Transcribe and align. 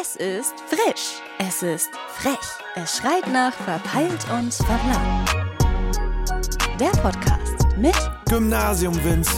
Es 0.00 0.16
ist 0.16 0.54
frisch. 0.68 1.20
Es 1.38 1.62
ist 1.62 1.90
frech. 2.14 2.38
Es 2.74 2.96
schreit 2.96 3.26
nach 3.30 3.52
verpeilt 3.52 4.24
und 4.32 4.54
verplant. 4.54 5.30
Der 6.78 6.90
Podcast 7.02 7.66
mit 7.76 7.94
Gymnasium 8.26 8.94
Vince. 9.04 9.30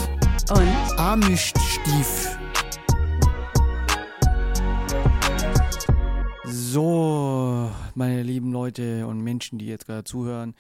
und 0.51 1.01
Amischstief. 1.01 2.39
So, 6.45 7.22
meine 7.95 8.23
lieben 8.23 8.53
Leute 8.53 9.07
und 9.07 9.21
Menschen, 9.21 9.59
die 9.59 9.67
jetzt 9.67 9.87
gerade 9.87 10.05
zuhören, 10.05 10.55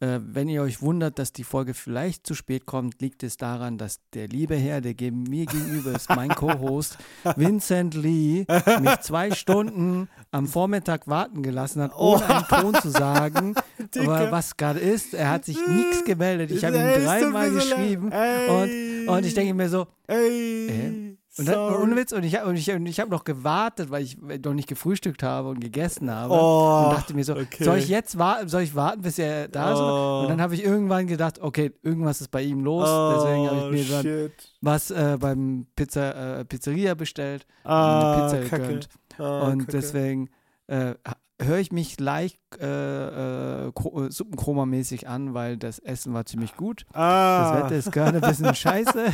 äh, 0.00 0.20
wenn 0.22 0.48
ihr 0.48 0.62
euch 0.62 0.82
wundert, 0.82 1.18
dass 1.18 1.32
die 1.32 1.44
Folge 1.44 1.74
vielleicht 1.74 2.26
zu 2.26 2.34
spät 2.34 2.66
kommt, 2.66 3.00
liegt 3.00 3.22
es 3.22 3.36
daran, 3.36 3.78
dass 3.78 4.00
der 4.14 4.28
liebe 4.28 4.56
Herr, 4.56 4.80
der 4.80 4.94
gegen 4.94 5.22
mir 5.22 5.46
gegenüber 5.46 5.92
ist, 5.92 6.08
mein 6.10 6.30
Co-Host, 6.30 6.98
Vincent 7.36 7.94
Lee, 7.94 8.46
mich 8.80 9.00
zwei 9.00 9.30
Stunden 9.32 10.08
am 10.30 10.46
Vormittag 10.46 11.06
warten 11.08 11.42
gelassen 11.42 11.82
hat, 11.82 11.96
ohne 11.96 12.24
einen 12.28 12.46
Ton 12.46 12.74
zu 12.74 12.90
sagen, 12.90 13.54
aber 13.98 14.30
was 14.30 14.56
gerade 14.56 14.80
ist. 14.80 15.14
Er 15.14 15.30
hat 15.30 15.44
sich 15.44 15.58
nichts 15.66 16.04
gemeldet. 16.04 16.50
Ich 16.50 16.64
habe 16.64 16.76
ihm 16.76 17.04
dreimal 17.04 17.50
so 17.50 17.54
geschrieben 17.54 18.12
Ey. 18.12 19.06
und, 19.06 19.14
und 19.14 19.26
ich 19.26 19.34
denke 19.34 19.54
mir 19.54 19.68
so, 19.68 19.86
Ey. 20.06 20.68
äh? 20.68 21.17
Und, 21.38 21.46
dann, 21.46 21.54
sorry. 21.54 21.82
ohne 21.82 21.96
Witz, 21.96 22.12
und 22.12 22.24
ich, 22.24 22.40
und 22.40 22.56
ich, 22.56 22.70
und 22.70 22.86
ich 22.86 22.98
habe 23.00 23.10
noch 23.10 23.24
gewartet, 23.24 23.90
weil 23.90 24.02
ich 24.02 24.18
noch 24.18 24.54
nicht 24.54 24.68
gefrühstückt 24.68 25.22
habe 25.22 25.48
und 25.48 25.60
gegessen 25.60 26.10
habe. 26.10 26.34
Oh, 26.34 26.84
und 26.86 26.94
dachte 26.96 27.14
mir 27.14 27.24
so, 27.24 27.34
okay. 27.34 27.62
soll 27.64 27.78
ich 27.78 27.88
jetzt 27.88 28.18
warten, 28.18 28.48
soll 28.48 28.62
ich 28.62 28.74
warten, 28.74 29.02
bis 29.02 29.18
er 29.18 29.48
da 29.48 29.72
ist? 29.72 29.78
Oh. 29.78 30.20
Und 30.22 30.30
dann 30.30 30.40
habe 30.40 30.54
ich 30.54 30.64
irgendwann 30.64 31.06
gedacht, 31.06 31.38
okay, 31.40 31.72
irgendwas 31.82 32.20
ist 32.20 32.30
bei 32.30 32.42
ihm 32.42 32.64
los. 32.64 32.88
Deswegen 33.16 33.48
habe 33.48 33.76
ich 33.76 33.88
mir 33.88 34.02
dann 34.02 34.28
Oh, 34.28 34.30
was 34.60 34.90
äh, 34.90 35.16
beim 35.20 35.66
Pizza, 35.76 36.40
äh, 36.40 36.44
Pizzeria 36.44 36.94
bestellt 36.94 37.46
Ah, 37.64 37.98
und 37.98 38.04
eine 38.04 38.22
Pizza 38.42 38.48
Kacke. 38.50 38.62
gegönnt. 38.66 38.88
Ah, 39.18 39.40
und 39.48 39.58
Kacke. 39.60 39.72
deswegen 39.72 40.30
äh, 40.66 40.94
höre 41.40 41.58
ich 41.58 41.70
mich 41.70 42.00
leicht 42.00 42.38
äh, 42.60 42.66
äh, 42.66 43.68
äh, 43.68 43.70
Suppenchroma-mäßig 44.10 45.06
an, 45.06 45.34
weil 45.34 45.56
das 45.56 45.78
Essen 45.78 46.12
war 46.12 46.24
ziemlich 46.24 46.56
gut. 46.56 46.84
Das 46.92 47.00
ah. 47.00 47.56
Wetter 47.56 47.76
ist 47.76 47.92
gerade 47.92 48.20
ein 48.20 48.28
bisschen 48.28 48.54
scheiße. 48.54 49.12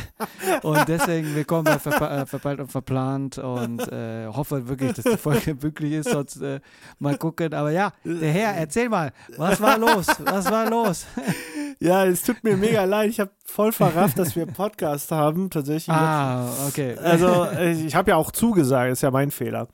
Und 0.63 0.87
deswegen 0.87 1.35
willkommen 1.35 1.65
bei 1.65 1.77
Verpa 1.77 2.21
äh, 2.21 2.25
Verpeilt 2.25 2.59
und 2.59 2.71
Verplant 2.71 3.37
und 3.37 3.79
äh, 3.91 4.27
hoffe 4.27 4.67
wirklich, 4.67 4.93
dass 4.93 5.05
die 5.05 5.17
Folge 5.17 5.61
wirklich 5.61 5.93
ist. 5.93 6.09
Sonst 6.09 6.41
äh, 6.41 6.61
mal 6.97 7.17
gucken. 7.17 7.53
Aber 7.53 7.71
ja, 7.71 7.93
der 8.03 8.31
Herr, 8.31 8.55
erzähl 8.55 8.89
mal, 8.89 9.11
was 9.37 9.61
war 9.61 9.77
los? 9.77 10.07
Was 10.23 10.49
war 10.49 10.69
los? 10.69 11.05
Ja, 11.77 12.05
es 12.05 12.23
tut 12.23 12.41
mir 12.41 12.55
mega 12.55 12.85
leid. 12.85 13.09
Ich 13.09 13.19
habe 13.19 13.31
voll 13.43 13.73
verrafft, 13.73 14.17
dass 14.17 14.33
wir 14.37 14.43
einen 14.43 14.53
Podcast 14.53 15.11
haben, 15.11 15.49
tatsächlich. 15.49 15.93
Ah, 15.93 16.49
okay. 16.69 16.95
Also, 16.97 17.49
ich 17.51 17.93
habe 17.93 18.11
ja 18.11 18.15
auch 18.15 18.31
zugesagt, 18.31 18.93
ist 18.93 19.03
ja 19.03 19.11
mein 19.11 19.29
Fehler. 19.29 19.67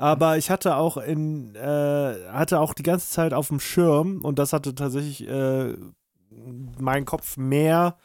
Aber 0.00 0.38
ich 0.38 0.50
hatte 0.50 0.76
auch 0.76 0.96
in, 0.96 1.54
äh, 1.54 2.28
hatte 2.30 2.58
auch 2.60 2.72
die 2.72 2.82
ganze 2.82 3.10
Zeit 3.10 3.34
auf 3.34 3.48
dem 3.48 3.60
Schirm 3.60 4.22
und 4.22 4.38
das 4.38 4.52
hatte 4.52 4.74
tatsächlich 4.74 5.28
äh, 5.28 5.74
meinen 6.78 7.04
Kopf 7.04 7.36
mehr 7.36 7.96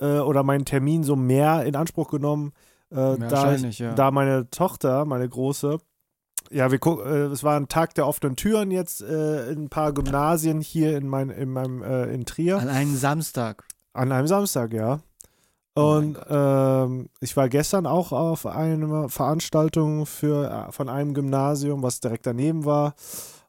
äh, 0.00 0.18
oder 0.18 0.44
meinen 0.44 0.64
Termin 0.64 1.02
so 1.02 1.16
mehr 1.16 1.64
in 1.64 1.74
Anspruch 1.74 2.10
genommen, 2.10 2.52
äh, 2.90 3.16
da, 3.18 3.54
ich, 3.54 3.78
ja. 3.80 3.94
da 3.94 4.10
meine 4.10 4.50
Tochter, 4.50 5.04
meine 5.04 5.28
Große, 5.28 5.78
ja, 6.50 6.70
wir 6.70 6.78
guck, 6.78 7.04
äh, 7.04 7.26
es 7.26 7.42
war 7.42 7.56
ein 7.56 7.68
Tag 7.68 7.94
der 7.94 8.06
offenen 8.06 8.36
Türen 8.36 8.70
jetzt 8.70 9.00
äh, 9.02 9.50
in 9.50 9.64
ein 9.64 9.68
paar 9.68 9.92
Gymnasien 9.92 10.60
hier 10.60 10.96
in, 10.96 11.08
mein, 11.08 11.30
in 11.30 11.50
meinem 11.50 11.82
äh, 11.82 12.12
in 12.12 12.24
Trier. 12.24 12.58
An 12.58 12.68
einem 12.68 12.94
Samstag. 12.94 13.64
An 13.94 14.12
einem 14.12 14.26
Samstag, 14.26 14.72
ja. 14.72 15.00
Oh 15.74 15.96
Und 15.96 16.18
ähm, 16.28 17.08
ich 17.20 17.36
war 17.36 17.48
gestern 17.48 17.86
auch 17.86 18.12
auf 18.12 18.46
einer 18.46 19.08
Veranstaltung 19.08 20.06
für, 20.06 20.68
äh, 20.68 20.72
von 20.72 20.88
einem 20.88 21.14
Gymnasium, 21.14 21.82
was 21.82 22.00
direkt 22.00 22.26
daneben 22.26 22.64
war. 22.64 22.94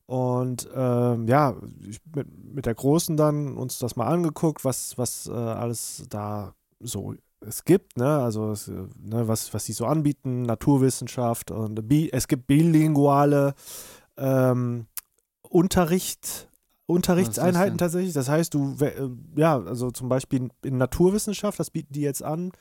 Und 0.06 0.70
ähm, 0.76 1.28
ja, 1.28 1.56
ich, 1.88 2.00
mit, 2.16 2.28
mit 2.56 2.66
der 2.66 2.76
Großen 2.76 3.18
dann 3.18 3.58
uns 3.58 3.80
das 3.80 3.96
mal 3.96 4.08
angeguckt, 4.08 4.64
was, 4.64 4.98
was 4.98 5.28
äh, 5.28 5.32
alles 5.32 6.06
da 6.10 6.54
so 6.80 7.16
es 7.46 7.66
gibt, 7.66 7.98
ne? 7.98 8.20
Also 8.20 8.52
es, 8.52 8.68
äh, 8.68 8.72
ne, 9.02 9.28
was, 9.28 9.54
was 9.54 9.66
sie 9.66 9.74
so 9.74 9.86
anbieten, 9.86 10.44
Naturwissenschaft 10.44 11.52
und 11.52 11.88
bi 11.88 12.10
es 12.12 12.28
gibt 12.28 12.48
bilinguale 12.48 13.54
ähm, 14.18 14.88
Unterricht, 15.50 16.50
Unterrichtseinheiten 16.94 17.74
denn? 17.74 17.78
tatsächlich. 17.78 18.14
Das 18.14 18.30
heißt, 18.30 18.54
du, 18.54 18.76
äh, 18.80 19.10
ja, 19.36 19.60
also 19.60 19.92
zum 19.92 20.10
Beispiel 20.10 20.50
in 20.64 20.78
Naturwissenschaft, 20.78 21.60
das 21.60 21.72
bieten 21.72 21.94
die 21.94 22.02
jetzt 22.02 22.24
an, 22.24 22.52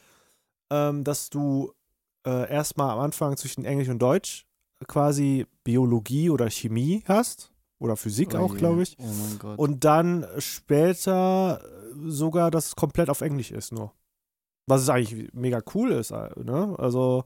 ähm, 0.70 1.04
dass 1.04 1.30
du 1.30 1.72
äh, 2.26 2.50
erstmal 2.50 2.90
am 2.90 3.00
Anfang 3.00 3.36
zwischen 3.36 3.64
Englisch 3.64 3.88
und 3.88 4.00
Deutsch 4.00 4.46
quasi 4.88 5.46
Biologie 5.64 6.30
oder 6.30 6.50
Chemie 6.50 7.02
hast. 7.06 7.52
Oder 7.78 7.96
Physik 7.96 8.34
Oh 8.34 8.38
auch, 8.38 8.56
glaube 8.56 8.82
ich. 8.84 8.96
Oh. 9.00 9.54
Und 9.56 9.84
dann 9.84 10.24
später 10.38 11.60
sogar, 12.06 12.52
dass 12.52 12.68
es 12.68 12.76
komplett 12.76 13.10
auf 13.10 13.22
Englisch 13.22 13.50
ist 13.50 13.72
nur. 13.72 13.92
Was 14.66 14.88
eigentlich 14.88 15.32
mega 15.34 15.60
cool 15.74 15.90
ist, 15.90 16.12
äh, 16.12 16.30
ne? 16.36 16.76
Also 16.78 17.24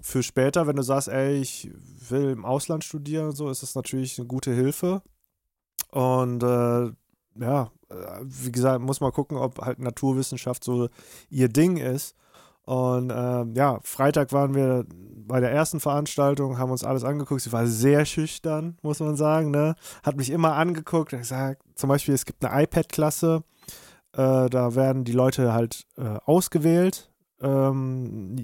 für 0.00 0.22
später, 0.22 0.66
wenn 0.66 0.76
du 0.76 0.82
sagst, 0.82 1.08
ey, 1.08 1.36
ich 1.36 1.70
will 2.08 2.30
im 2.30 2.44
Ausland 2.44 2.82
studieren 2.82 3.26
und 3.26 3.36
so, 3.36 3.50
ist 3.50 3.62
das 3.62 3.74
natürlich 3.74 4.18
eine 4.18 4.26
gute 4.26 4.52
Hilfe. 4.52 5.02
Und 5.94 6.42
äh, 6.42 6.90
ja, 7.40 7.70
äh, 7.88 7.94
wie 8.24 8.50
gesagt, 8.50 8.80
muss 8.80 9.00
man 9.00 9.12
gucken, 9.12 9.36
ob 9.36 9.60
halt 9.60 9.78
Naturwissenschaft 9.78 10.64
so 10.64 10.88
ihr 11.30 11.48
Ding 11.48 11.76
ist. 11.76 12.16
Und 12.64 13.12
ähm, 13.14 13.54
ja, 13.54 13.78
Freitag 13.82 14.32
waren 14.32 14.54
wir 14.54 14.86
bei 14.88 15.38
der 15.38 15.52
ersten 15.52 15.78
Veranstaltung, 15.78 16.58
haben 16.58 16.72
uns 16.72 16.82
alles 16.82 17.04
angeguckt. 17.04 17.42
Sie 17.42 17.52
war 17.52 17.68
sehr 17.68 18.06
schüchtern, 18.06 18.76
muss 18.82 18.98
man 18.98 19.14
sagen. 19.14 19.52
Ne? 19.52 19.76
Hat 20.02 20.16
mich 20.16 20.30
immer 20.30 20.54
angeguckt 20.54 21.10
gesagt, 21.10 21.62
zum 21.76 21.88
Beispiel, 21.88 22.14
es 22.14 22.26
gibt 22.26 22.44
eine 22.44 22.64
iPad-Klasse, 22.64 23.44
äh, 24.14 24.50
da 24.50 24.74
werden 24.74 25.04
die 25.04 25.12
Leute 25.12 25.52
halt 25.52 25.86
äh, 25.96 26.18
ausgewählt 26.24 27.12
ähm, 27.40 28.34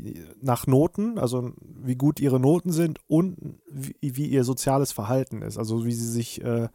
nach 0.40 0.68
Noten, 0.68 1.18
also 1.18 1.52
wie 1.60 1.96
gut 1.96 2.20
ihre 2.20 2.38
Noten 2.38 2.70
sind 2.70 3.00
und 3.08 3.58
wie, 3.68 3.96
wie 4.00 4.26
ihr 4.26 4.44
soziales 4.44 4.92
Verhalten 4.92 5.42
ist. 5.42 5.58
Also 5.58 5.84
wie 5.84 5.94
sie 5.94 6.08
sich 6.08 6.44
äh, 6.44 6.68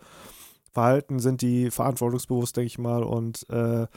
verhalten, 0.76 1.18
sind 1.20 1.42
die 1.42 1.72
verantwortungsbewusst, 1.72 2.56
denke 2.56 2.68
ich 2.68 2.78
mal, 2.78 3.02
und 3.04 3.50
äh, 3.50 3.88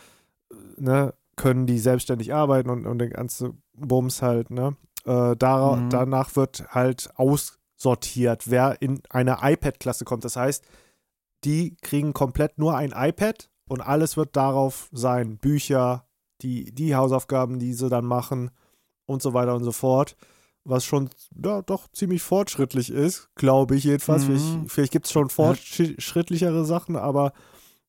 ne, 0.79 1.13
können 1.37 1.67
die 1.67 1.79
selbstständig 1.79 2.33
arbeiten 2.33 2.71
und, 2.71 2.87
und 2.87 2.99
den 2.99 3.11
ganzen 3.11 3.63
Bums 3.75 4.23
halt, 4.23 4.51
ne? 4.51 4.77
Äh, 5.05 5.37
dara- 5.37 5.77
Mhm. 5.77 5.91
Danach 5.91 6.35
wird 6.37 6.65
halt 6.71 7.11
aussortiert, 7.17 8.51
wer 8.51 8.81
in 8.81 9.03
eine 9.11 9.39
iPad-Klasse 9.43 10.05
kommt. 10.05 10.25
Das 10.25 10.37
heißt, 10.37 10.65
die 11.45 11.77
kriegen 11.83 12.13
komplett 12.13 12.59
nur 12.59 12.77
ein 12.77 12.93
iPad 12.95 13.49
und 13.69 13.81
alles 13.81 14.17
wird 14.17 14.35
darauf 14.37 14.89
sein. 14.93 15.37
Bücher, 15.39 16.05
die, 16.43 16.73
die 16.73 16.95
Hausaufgaben, 16.97 17.59
die 17.59 17.75
sie 17.75 17.89
dann 17.89 18.05
machen 18.05 18.51
und 19.07 19.23
so 19.23 19.35
weiter 19.35 19.55
und 19.55 19.65
so 19.65 19.73
fort. 19.73 20.17
Was 20.69 20.85
schon 20.85 21.09
ja, 21.43 21.63
doch 21.63 21.89
ziemlich 21.93 22.23
fortschrittlich 22.23 22.91
ist, 22.91 23.31
glaube 23.35 23.77
ich 23.77 23.85
jedenfalls. 23.85 24.25
Mhm. 24.25 24.27
Vielleicht, 24.27 24.73
vielleicht 24.73 24.93
gibt 24.93 25.07
es 25.07 25.13
schon 25.13 25.31
fortschrittlichere 25.31 26.65
Sachen, 26.65 26.97
aber 26.97 27.33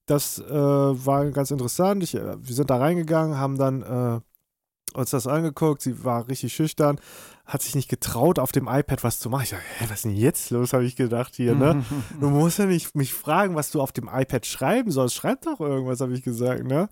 das 0.06 0.40
äh, 0.40 0.53
war 0.53 1.29
ganz 1.31 1.51
interessant. 1.51 2.03
Ich, 2.03 2.16
äh, 2.16 2.35
wir 2.39 2.56
sind 2.56 2.69
da 2.69 2.78
reingegangen, 2.78 3.38
haben 3.38 3.57
dann 3.57 3.81
äh, 3.81 4.97
uns 4.97 5.12
das 5.12 5.28
angeguckt. 5.28 5.81
Sie 5.81 6.03
war 6.03 6.28
richtig 6.28 6.53
schüchtern, 6.53 7.00
hat 7.45 7.62
sich 7.62 7.75
nicht 7.75 7.89
getraut, 7.89 8.39
auf 8.39 8.51
dem 8.51 8.68
iPad 8.68 9.03
was 9.03 9.19
zu 9.19 9.29
machen. 9.29 9.44
Ich 9.44 9.50
dachte, 9.51 9.63
hä, 9.78 9.85
was 9.89 9.97
ist 9.97 10.06
denn 10.06 10.16
jetzt 10.16 10.50
los, 10.50 10.73
habe 10.73 10.85
ich 10.85 10.95
gedacht 10.95 11.35
hier, 11.35 11.56
ne? 11.56 11.84
Du 12.19 12.29
musst 12.29 12.59
ja 12.59 12.66
nicht 12.66 12.95
mich 12.95 13.13
fragen, 13.13 13.56
was 13.56 13.72
du 13.72 13.81
auf 13.81 13.91
dem 13.91 14.09
iPad 14.12 14.45
schreiben 14.45 14.91
sollst. 14.91 15.16
Schreib 15.16 15.41
doch 15.41 15.59
irgendwas, 15.59 16.01
habe 16.01 16.13
ich 16.13 16.23
gesagt, 16.23 16.63
ne? 16.63 16.89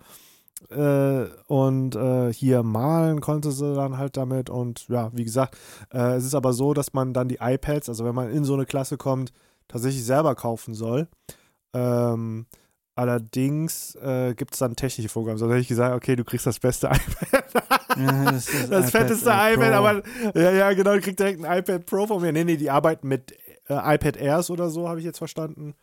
Äh, 0.70 1.26
und 1.46 1.94
äh, 1.96 2.32
hier 2.32 2.62
malen 2.62 3.20
konnte 3.20 3.52
sie 3.52 3.74
dann 3.74 3.98
halt 3.98 4.16
damit. 4.16 4.50
Und 4.50 4.88
ja, 4.88 5.10
wie 5.14 5.24
gesagt, 5.24 5.56
äh, 5.92 6.16
es 6.16 6.24
ist 6.24 6.34
aber 6.34 6.52
so, 6.52 6.74
dass 6.74 6.92
man 6.92 7.12
dann 7.12 7.28
die 7.28 7.38
iPads, 7.40 7.88
also 7.88 8.04
wenn 8.04 8.14
man 8.14 8.30
in 8.30 8.44
so 8.44 8.54
eine 8.54 8.66
Klasse 8.66 8.96
kommt, 8.96 9.32
tatsächlich 9.68 10.04
selber 10.04 10.34
kaufen 10.34 10.74
soll. 10.74 11.08
Ähm, 11.74 12.46
allerdings 12.94 13.94
äh, 13.96 14.34
gibt 14.34 14.54
es 14.54 14.58
dann 14.58 14.74
technische 14.74 15.08
Vorgaben. 15.08 15.34
Also 15.34 15.48
hätte 15.48 15.60
ich 15.60 15.68
gesagt, 15.68 15.94
okay, 15.94 16.16
du 16.16 16.24
kriegst 16.24 16.46
das 16.46 16.58
beste 16.58 16.86
iPad. 16.88 17.64
Ja, 17.96 18.32
das 18.32 18.46
das 18.46 18.68
iPad, 18.68 18.90
fetteste 18.90 19.30
iPad, 19.30 19.72
aber 19.72 20.02
ja, 20.34 20.52
ja, 20.52 20.72
genau, 20.72 20.94
du 20.94 21.00
kriegst 21.00 21.18
direkt 21.18 21.44
ein 21.44 21.58
iPad 21.58 21.86
Pro 21.86 22.06
von 22.06 22.20
mir. 22.20 22.32
Nee, 22.32 22.44
nee, 22.44 22.56
die 22.56 22.70
arbeiten 22.70 23.08
mit 23.08 23.32
äh, 23.68 23.94
iPad 23.94 24.16
Airs 24.16 24.50
oder 24.50 24.70
so, 24.70 24.88
habe 24.88 24.98
ich 24.98 25.06
jetzt 25.06 25.18
verstanden. 25.18 25.74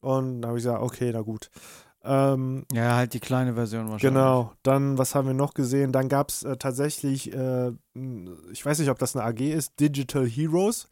Und 0.00 0.42
da 0.42 0.48
habe 0.48 0.58
ich 0.58 0.64
gesagt, 0.64 0.82
okay, 0.82 1.10
na 1.12 1.22
gut. 1.22 1.50
Ähm, 2.06 2.64
Ja, 2.72 2.94
halt 2.94 3.12
die 3.14 3.20
kleine 3.20 3.54
Version 3.54 3.90
wahrscheinlich. 3.90 4.02
Genau, 4.02 4.52
dann, 4.62 4.96
was 4.98 5.14
haben 5.14 5.26
wir 5.26 5.34
noch 5.34 5.54
gesehen? 5.54 5.92
Dann 5.92 6.08
gab 6.08 6.30
es 6.30 6.42
äh, 6.44 6.56
tatsächlich, 6.56 7.32
äh, 7.34 7.72
ich 8.52 8.64
weiß 8.64 8.78
nicht, 8.78 8.90
ob 8.90 8.98
das 8.98 9.16
eine 9.16 9.24
AG 9.24 9.40
ist, 9.40 9.78
Digital 9.80 10.26
Heroes. 10.26 10.88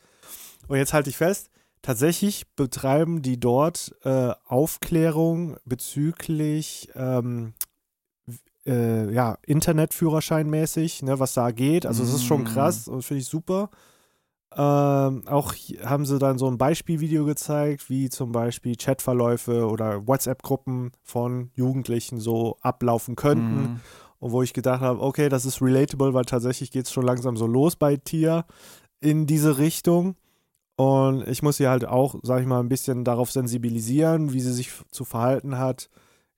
Und 0.69 0.76
jetzt 0.78 0.93
halte 0.93 1.11
ich 1.11 1.16
fest, 1.16 1.50
tatsächlich 1.82 2.46
betreiben 2.56 3.22
die 3.22 3.38
dort 3.38 3.94
äh, 4.05 4.32
Aufklärung 4.46 5.56
bezüglich 5.64 6.88
ähm, 6.94 7.52
äh, 8.67 9.12
ja, 9.12 9.37
Internetführerscheinmäßig, 9.46 11.02
ne, 11.02 11.19
was 11.19 11.34
da 11.34 11.50
geht. 11.50 11.87
Also, 11.87 12.02
das 12.02 12.14
ist 12.14 12.25
schon 12.25 12.43
Mm. 12.43 12.46
krass 12.46 12.88
und 12.88 13.02
finde 13.02 13.20
ich 13.20 13.26
super. 13.26 13.70
Ähm, 14.56 15.23
auch 15.27 15.55
haben 15.85 16.06
sie 16.06 16.19
dann 16.19 16.39
so 16.39 16.47
ein 16.49 16.59
Beispielvideo 16.59 17.25
gezeigt, 17.25 17.91
wie 17.91 18.09
zum 18.09 18.33
Beispiel 18.33 18.77
Chatverläufe 18.77 19.67
oder 19.67 20.06
WhatsApp-Gruppen 20.06 20.93
von 21.03 21.51
Jugendlichen 21.55 22.21
so 22.21 22.56
ablaufen 22.61 23.17
könnten. 23.17 23.62
Mhm. 23.62 23.81
Und 24.21 24.33
wo 24.33 24.43
ich 24.43 24.53
gedacht 24.53 24.81
habe, 24.81 25.03
okay, 25.03 25.29
das 25.29 25.45
ist 25.45 25.61
relatable, 25.61 26.15
weil 26.15 26.25
tatsächlich 26.25 26.71
geht 26.71 26.87
es 26.87 26.93
schon 26.93 27.05
langsam 27.05 27.37
so 27.37 27.47
los 27.47 27.77
bei 27.77 27.97
Tia 27.97 28.47
in 29.01 29.27
diese 29.27 29.59
Richtung. 29.59 30.17
Und 30.77 31.27
ich 31.29 31.43
muss 31.43 31.59
sie 31.59 31.69
halt 31.69 31.85
auch, 31.85 32.17
sag 32.23 32.41
ich 32.41 32.47
mal, 32.47 32.61
ein 32.61 32.69
bisschen 32.69 33.05
darauf 33.05 33.31
sensibilisieren, 33.31 34.33
wie 34.33 34.41
sie 34.41 34.53
sich 34.53 34.71
zu 34.91 35.05
verhalten 35.05 35.59
hat. 35.59 35.89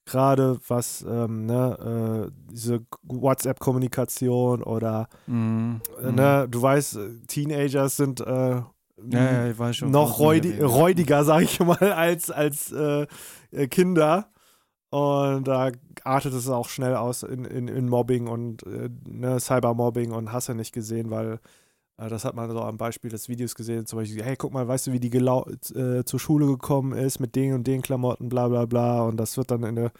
Gerade 0.07 0.59
was 0.69 1.05
ähm, 1.09 1.47
ne, 1.47 2.29
äh, 2.29 2.51
diese 2.53 2.87
WhatsApp-Kommunikation 3.03 4.63
oder 4.63 5.09
Mhm. 5.27 5.81
äh, 6.03 6.13
ne, 6.13 6.47
du 6.49 6.63
weißt, 6.63 6.99
Teenagers 7.27 7.97
sind 7.97 8.21
äh, 8.21 8.25
Ja, 8.25 8.67
ja, 9.11 9.73
schon. 9.73 9.91
noch 9.91 10.21
redest. 10.21 10.63
räudiger, 10.63 11.25
sag 11.25 11.43
ich 11.43 11.59
mal, 11.61 11.77
als, 11.93 12.31
als 12.31 12.73
äh, 12.73 13.07
äh, 13.51 13.67
Kinder. 13.69 14.29
Und 14.91 15.49
da 15.49 15.73
artet 16.05 16.33
es 16.33 16.49
auch 16.49 16.69
schnell 16.69 16.95
aus 16.95 17.25
in, 17.25 17.45
in, 17.45 17.67
in 17.69 17.89
Mobbing 17.89 18.29
und 18.29 18.63
äh, 18.65 18.89
ne, 19.09 19.41
Cybermobbing 19.41 20.13
und 20.13 20.33
hast 20.33 20.49
du 20.49 20.55
nicht 20.55 20.73
gesehen, 20.73 21.11
weil 21.11 21.41
das 21.99 22.27
hat 22.27 22.35
man 22.35 22.51
so 22.51 22.61
am 22.61 22.77
Beispiel 22.77 23.11
des 23.11 23.29
Videos 23.29 23.55
gesehen. 23.55 23.87
Zum 23.87 23.99
Beispiel, 23.99 24.23
hey, 24.23 24.37
guck 24.37 24.53
mal, 24.53 24.69
weißt 24.69 24.87
du, 24.89 24.93
wie 24.93 25.01
die 25.01 25.11
äh, 25.17 26.05
zur 26.05 26.21
Schule 26.21 26.47
gekommen 26.47 26.93
ist 26.93 27.21
mit 27.21 27.35
den 27.35 27.55
und 27.55 27.67
den 27.67 27.81
Klamotten, 27.81 28.29
bla 28.29 28.49
bla 28.49 28.67
bla. 28.67 29.03
Und 29.03 29.17
das 29.17 29.37
wird 29.39 29.51
dann 29.51 29.63
in, 29.63 29.77
der, 29.77 29.93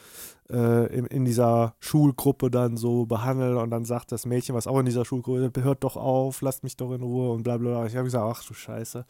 äh, 0.51 0.95
in, 0.95 1.07
in 1.07 1.25
dieser 1.25 1.75
Schulgruppe 1.81 2.51
dann 2.51 2.77
so 2.77 3.07
behandelt 3.07 3.57
und 3.57 3.71
dann 3.71 3.87
sagt 3.87 4.13
das 4.13 4.27
Mädchen, 4.27 4.55
was 4.55 4.67
auch 4.67 4.79
in 4.79 4.85
dieser 4.85 5.07
Schulgruppe, 5.07 5.65
hört 5.65 5.85
doch 5.85 5.97
auf, 5.97 6.43
lasst 6.43 6.65
mich 6.65 6.77
doch 6.77 6.93
in 6.93 7.03
Ruhe 7.03 7.33
und 7.33 7.45
bla 7.45 7.57
bla 7.57 7.71
bla. 7.71 7.87
Ich 7.87 7.95
habe 7.97 8.05
gesagt, 8.05 8.25
ach 8.29 8.47
du 8.47 8.53
Scheiße. 8.53 9.07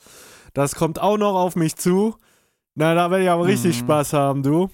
Das 0.54 0.76
kommt 0.76 1.00
auch 1.00 1.18
noch 1.18 1.34
auf 1.34 1.56
mich 1.56 1.74
zu. 1.74 2.14
Na, 2.76 2.94
da 2.94 3.10
werde 3.10 3.24
ich 3.24 3.30
aber 3.30 3.46
richtig 3.46 3.74
Mhm. 3.76 3.80
Spaß 3.80 4.12
haben, 4.12 4.42
du. 4.44 4.70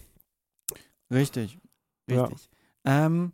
Richtig, 1.11 1.59
Ja. 2.11 2.25
richtig. 2.25 2.51
Ähm, 2.85 3.33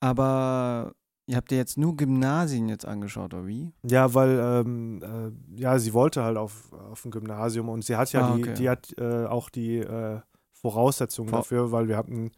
aber 0.00 0.92
ihr 1.30 1.36
habt 1.36 1.50
dir 1.50 1.56
jetzt 1.58 1.78
nur 1.78 1.96
Gymnasien 1.96 2.68
jetzt 2.68 2.84
angeschaut, 2.86 3.32
oder 3.34 3.46
wie? 3.46 3.72
Ja, 3.84 4.12
weil, 4.14 4.38
ähm, 4.66 5.00
äh, 5.02 5.60
ja, 5.60 5.78
sie 5.78 5.92
wollte 5.94 6.24
halt 6.24 6.36
auf, 6.36 6.72
auf 6.90 7.04
ein 7.04 7.10
Gymnasium 7.12 7.68
und 7.68 7.84
sie 7.84 7.96
hat 7.96 8.12
ja 8.12 8.26
Ah, 8.28 8.34
die, 8.36 8.42
okay. 8.42 8.54
die 8.54 8.68
hat 8.68 8.92
äh, 8.98 9.26
auch 9.26 9.48
die 9.48 9.78
äh, 9.78 10.20
Voraussetzungen 10.52 11.28
Vor- 11.30 11.38
dafür, 11.40 11.70
weil 11.72 11.86
wir 11.88 11.96
hatten 11.96 12.32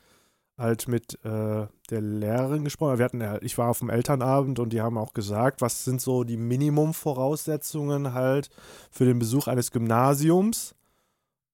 halt 0.59 0.87
mit 0.87 1.15
äh, 1.25 1.67
der 1.91 2.01
Lehrerin 2.01 2.65
gesprochen. 2.65 2.99
Wir 2.99 3.05
hatten, 3.07 3.21
ja- 3.23 3.41
ich 3.41 3.57
war 3.59 3.69
auf 3.71 3.79
dem 3.81 3.89
Elternabend 3.91 4.59
und 4.59 4.73
die 4.75 4.83
haben 4.83 4.99
auch 4.99 5.15
gesagt, 5.15 5.61
was 5.63 5.85
sind 5.85 6.01
so 6.01 6.23
die 6.25 6.37
Minimumvoraussetzungen 6.37 8.15
halt 8.15 8.51
für 8.91 9.05
den 9.05 9.19
Besuch 9.19 9.49
eines 9.49 9.71
Gymnasiums. 9.71 10.75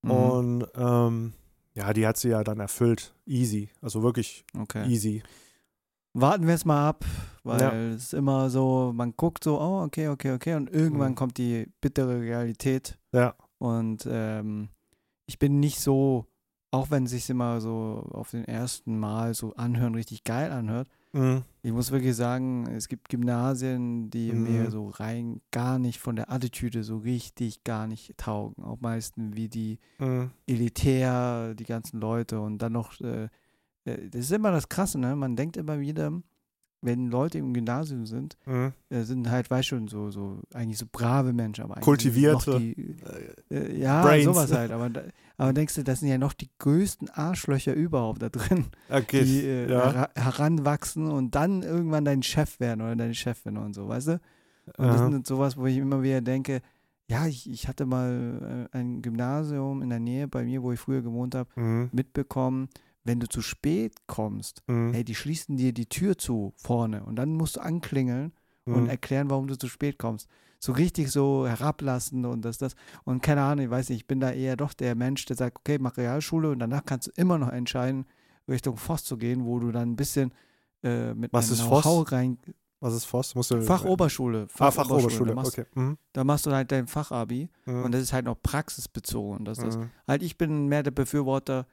Mhm. 0.03 0.11
Und 0.11 0.67
ähm, 0.77 1.33
ja, 1.75 1.93
die 1.93 2.07
hat 2.07 2.17
sie 2.17 2.31
ja 2.31 2.43
dann 2.45 2.61
erfüllt. 2.61 3.15
Easy. 3.27 3.71
Also 3.81 4.03
wirklich 4.03 4.45
okay. 4.61 4.87
easy. 4.89 5.23
Warten 6.21 6.47
wir 6.47 6.55
es 6.55 6.65
mal 6.65 6.89
ab, 6.89 7.05
weil 7.45 7.61
Ja. 7.61 7.73
es 7.73 8.05
ist 8.05 8.15
immer 8.15 8.51
so, 8.51 8.93
man 8.95 9.15
guckt 9.17 9.45
so, 9.45 9.61
oh, 9.61 9.83
okay, 9.85 10.09
okay, 10.09 10.33
okay, 10.33 10.55
und 10.55 10.71
irgendwann 10.71 11.13
Mhm. 11.13 11.17
kommt 11.17 11.39
die 11.39 11.67
bittere 11.81 12.21
Realität. 12.21 12.99
Ja. 13.13 13.35
Und 13.59 14.07
ähm, 14.11 14.69
ich 15.27 15.39
bin 15.39 15.61
nicht 15.61 15.81
so, 15.81 16.27
auch 16.71 16.91
wenn 16.91 17.05
es 17.05 17.11
sich 17.13 17.29
immer 17.31 17.61
so 17.61 18.05
auf 18.13 18.31
den 18.33 18.45
ersten 18.45 18.99
Mal 18.99 19.35
so 19.35 19.55
anhören, 19.55 19.95
richtig 19.95 20.25
geil 20.25 20.51
anhört. 20.51 20.89
Mhm. 21.13 21.43
Ich 21.63 21.73
muss 21.73 21.91
wirklich 21.91 22.15
sagen, 22.17 22.67
es 22.67 22.89
gibt 22.89 23.09
Gymnasien, 23.09 24.11
die 24.11 24.33
mir 24.33 24.65
Mhm. 24.65 24.71
so 24.71 24.89
rein 24.89 25.41
gar 25.51 25.79
nicht 25.79 25.99
von 26.01 26.17
der 26.17 26.31
Attitüde 26.31 26.83
so 26.85 26.99
richtig 26.99 27.65
gar 27.65 27.87
nicht 27.87 28.17
taugen. 28.19 28.63
Auch 28.65 28.81
meistens 28.81 29.35
wie 29.37 29.49
die 29.49 29.79
Mhm. 29.99 30.31
elitär, 30.47 31.55
die 31.55 31.65
ganzen 31.65 32.01
Leute 32.01 32.41
und 32.41 32.59
dann 32.59 32.73
noch, 32.73 33.01
äh, 33.01 33.29
das 33.97 34.21
ist 34.23 34.33
immer 34.33 34.51
das 34.53 34.69
Krasse, 34.69 34.99
ne? 34.99 35.17
Man 35.17 35.37
denkt 35.37 35.57
immer 35.57 35.81
wieder, 35.81 36.13
wenn 36.81 37.07
Leute 37.09 37.39
im 37.39 37.53
Gymnasium 37.55 38.07
sind, 38.07 38.37
Mhm. 38.47 38.73
äh, 38.91 39.03
sind 39.03 39.29
halt, 39.31 39.51
weißt 39.51 39.67
schon, 39.69 39.89
so, 39.89 40.11
so, 40.11 40.41
eigentlich 40.55 40.79
so 40.79 40.87
brave 40.91 41.33
Menschen, 41.33 41.65
aber 41.65 41.75
eigentlich 41.77 41.85
Kultivierte. 41.85 42.59
die, 42.61 42.97
äh, 43.51 43.79
ja, 43.81 44.03
Brains. 44.03 44.25
sowas 44.25 44.53
halt, 44.53 44.71
aber, 44.71 44.91
aber 45.37 45.53
denkst 45.53 45.75
du, 45.75 45.83
das 45.83 46.01
sind 46.01 46.09
ja 46.09 46.19
noch 46.19 46.35
die 46.35 46.49
größten 46.59 47.11
Arschlöcher 47.11 47.75
überhaupt 47.75 48.23
da 48.23 48.29
drin, 48.29 48.67
Okay. 48.89 49.25
die 49.25 49.45
äh, 49.45 49.71
ja. 49.71 49.91
hera- 49.91 50.11
heranwachsen 50.15 51.11
und 51.11 51.35
dann 51.35 51.63
irgendwann 51.63 52.05
dein 52.05 52.23
Chef 52.23 52.61
werden 52.61 52.81
oder 52.83 52.95
deine 52.95 53.15
Chefin 53.15 53.57
und 53.57 53.75
so, 53.75 53.89
weißt 53.89 54.09
du? 54.09 54.13
Und 54.77 54.87
das 54.89 55.01
Aha. 55.01 55.11
sind 55.11 55.27
sowas, 55.27 55.57
wo 55.57 55.67
ich 55.67 55.79
immer 55.79 56.03
wieder 56.03 56.21
denke, 56.21 56.61
ja, 57.11 57.27
ich, 57.27 57.51
ich 57.51 57.67
hatte 57.67 57.87
mal 57.87 58.69
äh, 58.73 58.77
ein 58.79 59.01
Gymnasium 59.03 59.81
in 59.83 59.89
der 59.89 59.99
Nähe 59.99 60.29
bei 60.29 60.45
mir, 60.45 60.63
wo 60.63 60.73
ich 60.73 60.79
früher 60.79 61.01
gewohnt 61.03 61.35
habe, 61.35 61.49
Mhm. 61.57 61.89
mitbekommen, 61.91 62.69
wenn 63.09 63.19
du 63.21 63.29
zu 63.29 63.43
spät 63.43 63.95
kommst, 64.07 64.63
Mhm. 64.69 64.93
hey, 64.93 65.03
die 65.03 65.15
schließen 65.17 65.57
dir 65.57 65.73
die 65.73 65.87
Tür 65.87 66.17
zu 66.17 66.53
vorne 66.57 67.03
und 67.05 67.17
dann 67.17 67.35
musst 67.35 67.57
du 67.57 67.61
anklingeln 67.61 68.33
Mhm. 68.67 68.75
und 68.75 68.89
erklären, 68.89 69.29
warum 69.31 69.49
du 69.49 69.57
zu 69.59 69.67
spät 69.69 69.99
kommst. 69.99 70.29
So 70.61 70.73
richtig 70.73 71.11
so 71.11 71.47
herablassend 71.47 72.27
und 72.27 72.45
das, 72.45 72.59
das. 72.59 72.75
Und 73.05 73.23
keine 73.23 73.43
Ahnung, 73.43 73.65
ich 73.65 73.71
weiß 73.71 73.89
nicht, 73.89 74.01
ich 74.01 74.07
bin 74.07 74.21
da 74.21 74.31
eher 74.31 74.57
doch 74.57 74.73
der 74.75 74.95
Mensch, 74.95 75.25
der 75.25 75.37
sagt, 75.37 75.59
okay, 75.59 75.79
mach 75.81 75.97
Realschule 75.97 76.51
und 76.51 76.59
danach 76.59 76.85
kannst 76.85 77.09
du 77.09 77.13
immer 77.17 77.39
noch 77.39 77.49
entscheiden, 77.51 78.07
Richtung 78.49 78.77
Voss 78.77 79.05
zu 79.05 79.17
gehen, 79.17 79.45
wo 79.45 79.59
du 79.59 79.71
dann 79.73 79.91
ein 79.93 79.97
bisschen 79.97 80.33
äh, 80.85 81.13
mit 81.15 81.33
Was 81.33 81.51
einem? 81.51 81.69
Know-how 81.69 82.13
rein. 82.13 82.39
Was 82.81 82.95
ist 82.95 83.05
Voss? 83.07 83.35
Musst 83.35 83.51
du 83.51 83.61
Fachoberschule. 83.63 84.47
Ah, 84.59 84.71
Fachoberschule. 84.71 85.31
Da 85.31 85.35
machst, 85.35 85.59
Okay. 85.59 85.67
Mhm. 85.75 85.99
da 86.13 86.23
machst 86.25 86.47
du 86.47 86.53
halt 86.53 86.71
dein 86.71 86.87
Fachabi 86.87 87.49
Mhm. 87.67 87.83
und 87.85 87.93
das 87.93 88.03
ist 88.03 88.13
halt 88.13 88.25
noch 88.27 88.41
praxisbezogen. 88.41 89.45
Das, 89.45 89.59
das. 89.59 89.77
Mhm. 89.77 89.91
Halt, 90.07 90.23
ich 90.23 90.39
bin 90.39 90.69
mehr 90.69 90.83
der 90.83 90.91
Befürworter, 90.93 91.67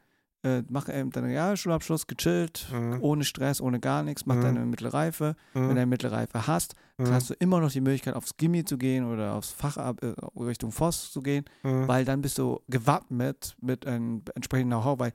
äh, 0.45 0.63
mach 0.69 0.87
eben 0.89 1.09
deinen 1.09 1.25
Realschulabschluss 1.25 2.07
gechillt, 2.07 2.67
Mhm. 2.71 2.97
ohne 3.01 3.23
Stress, 3.23 3.59
ohne 3.61 3.79
gar 3.79 4.03
nichts, 4.03 4.25
mach 4.25 4.35
Mhm. 4.35 4.41
deine 4.41 4.65
mittlere 4.65 4.93
Reife. 4.93 5.35
Wenn 5.53 5.61
du 5.63 5.67
Mhm. 5.69 5.77
eine 5.77 5.85
mittlere 5.87 6.11
Reife 6.13 6.47
hast, 6.47 6.75
Mhm. 6.97 7.11
hast 7.11 7.29
du 7.29 7.33
immer 7.39 7.59
noch 7.59 7.71
die 7.71 7.81
Möglichkeit, 7.81 8.13
aufs 8.15 8.37
Gimmi 8.37 8.63
zu 8.63 8.77
gehen 8.77 9.05
oder 9.05 9.33
aufs 9.33 9.49
Fach 9.51 9.75
äh, 9.77 10.13
Richtung 10.39 10.71
Voss 10.71 11.11
zu 11.11 11.21
gehen, 11.21 11.45
Mhm. 11.63 11.87
weil 11.87 12.05
dann 12.05 12.21
bist 12.21 12.37
du 12.37 12.59
gewappnet 12.69 13.55
mit 13.59 13.85
einem 13.87 14.21
entsprechenden 14.35 14.69
Know-how, 14.77 14.99
weil 14.99 15.13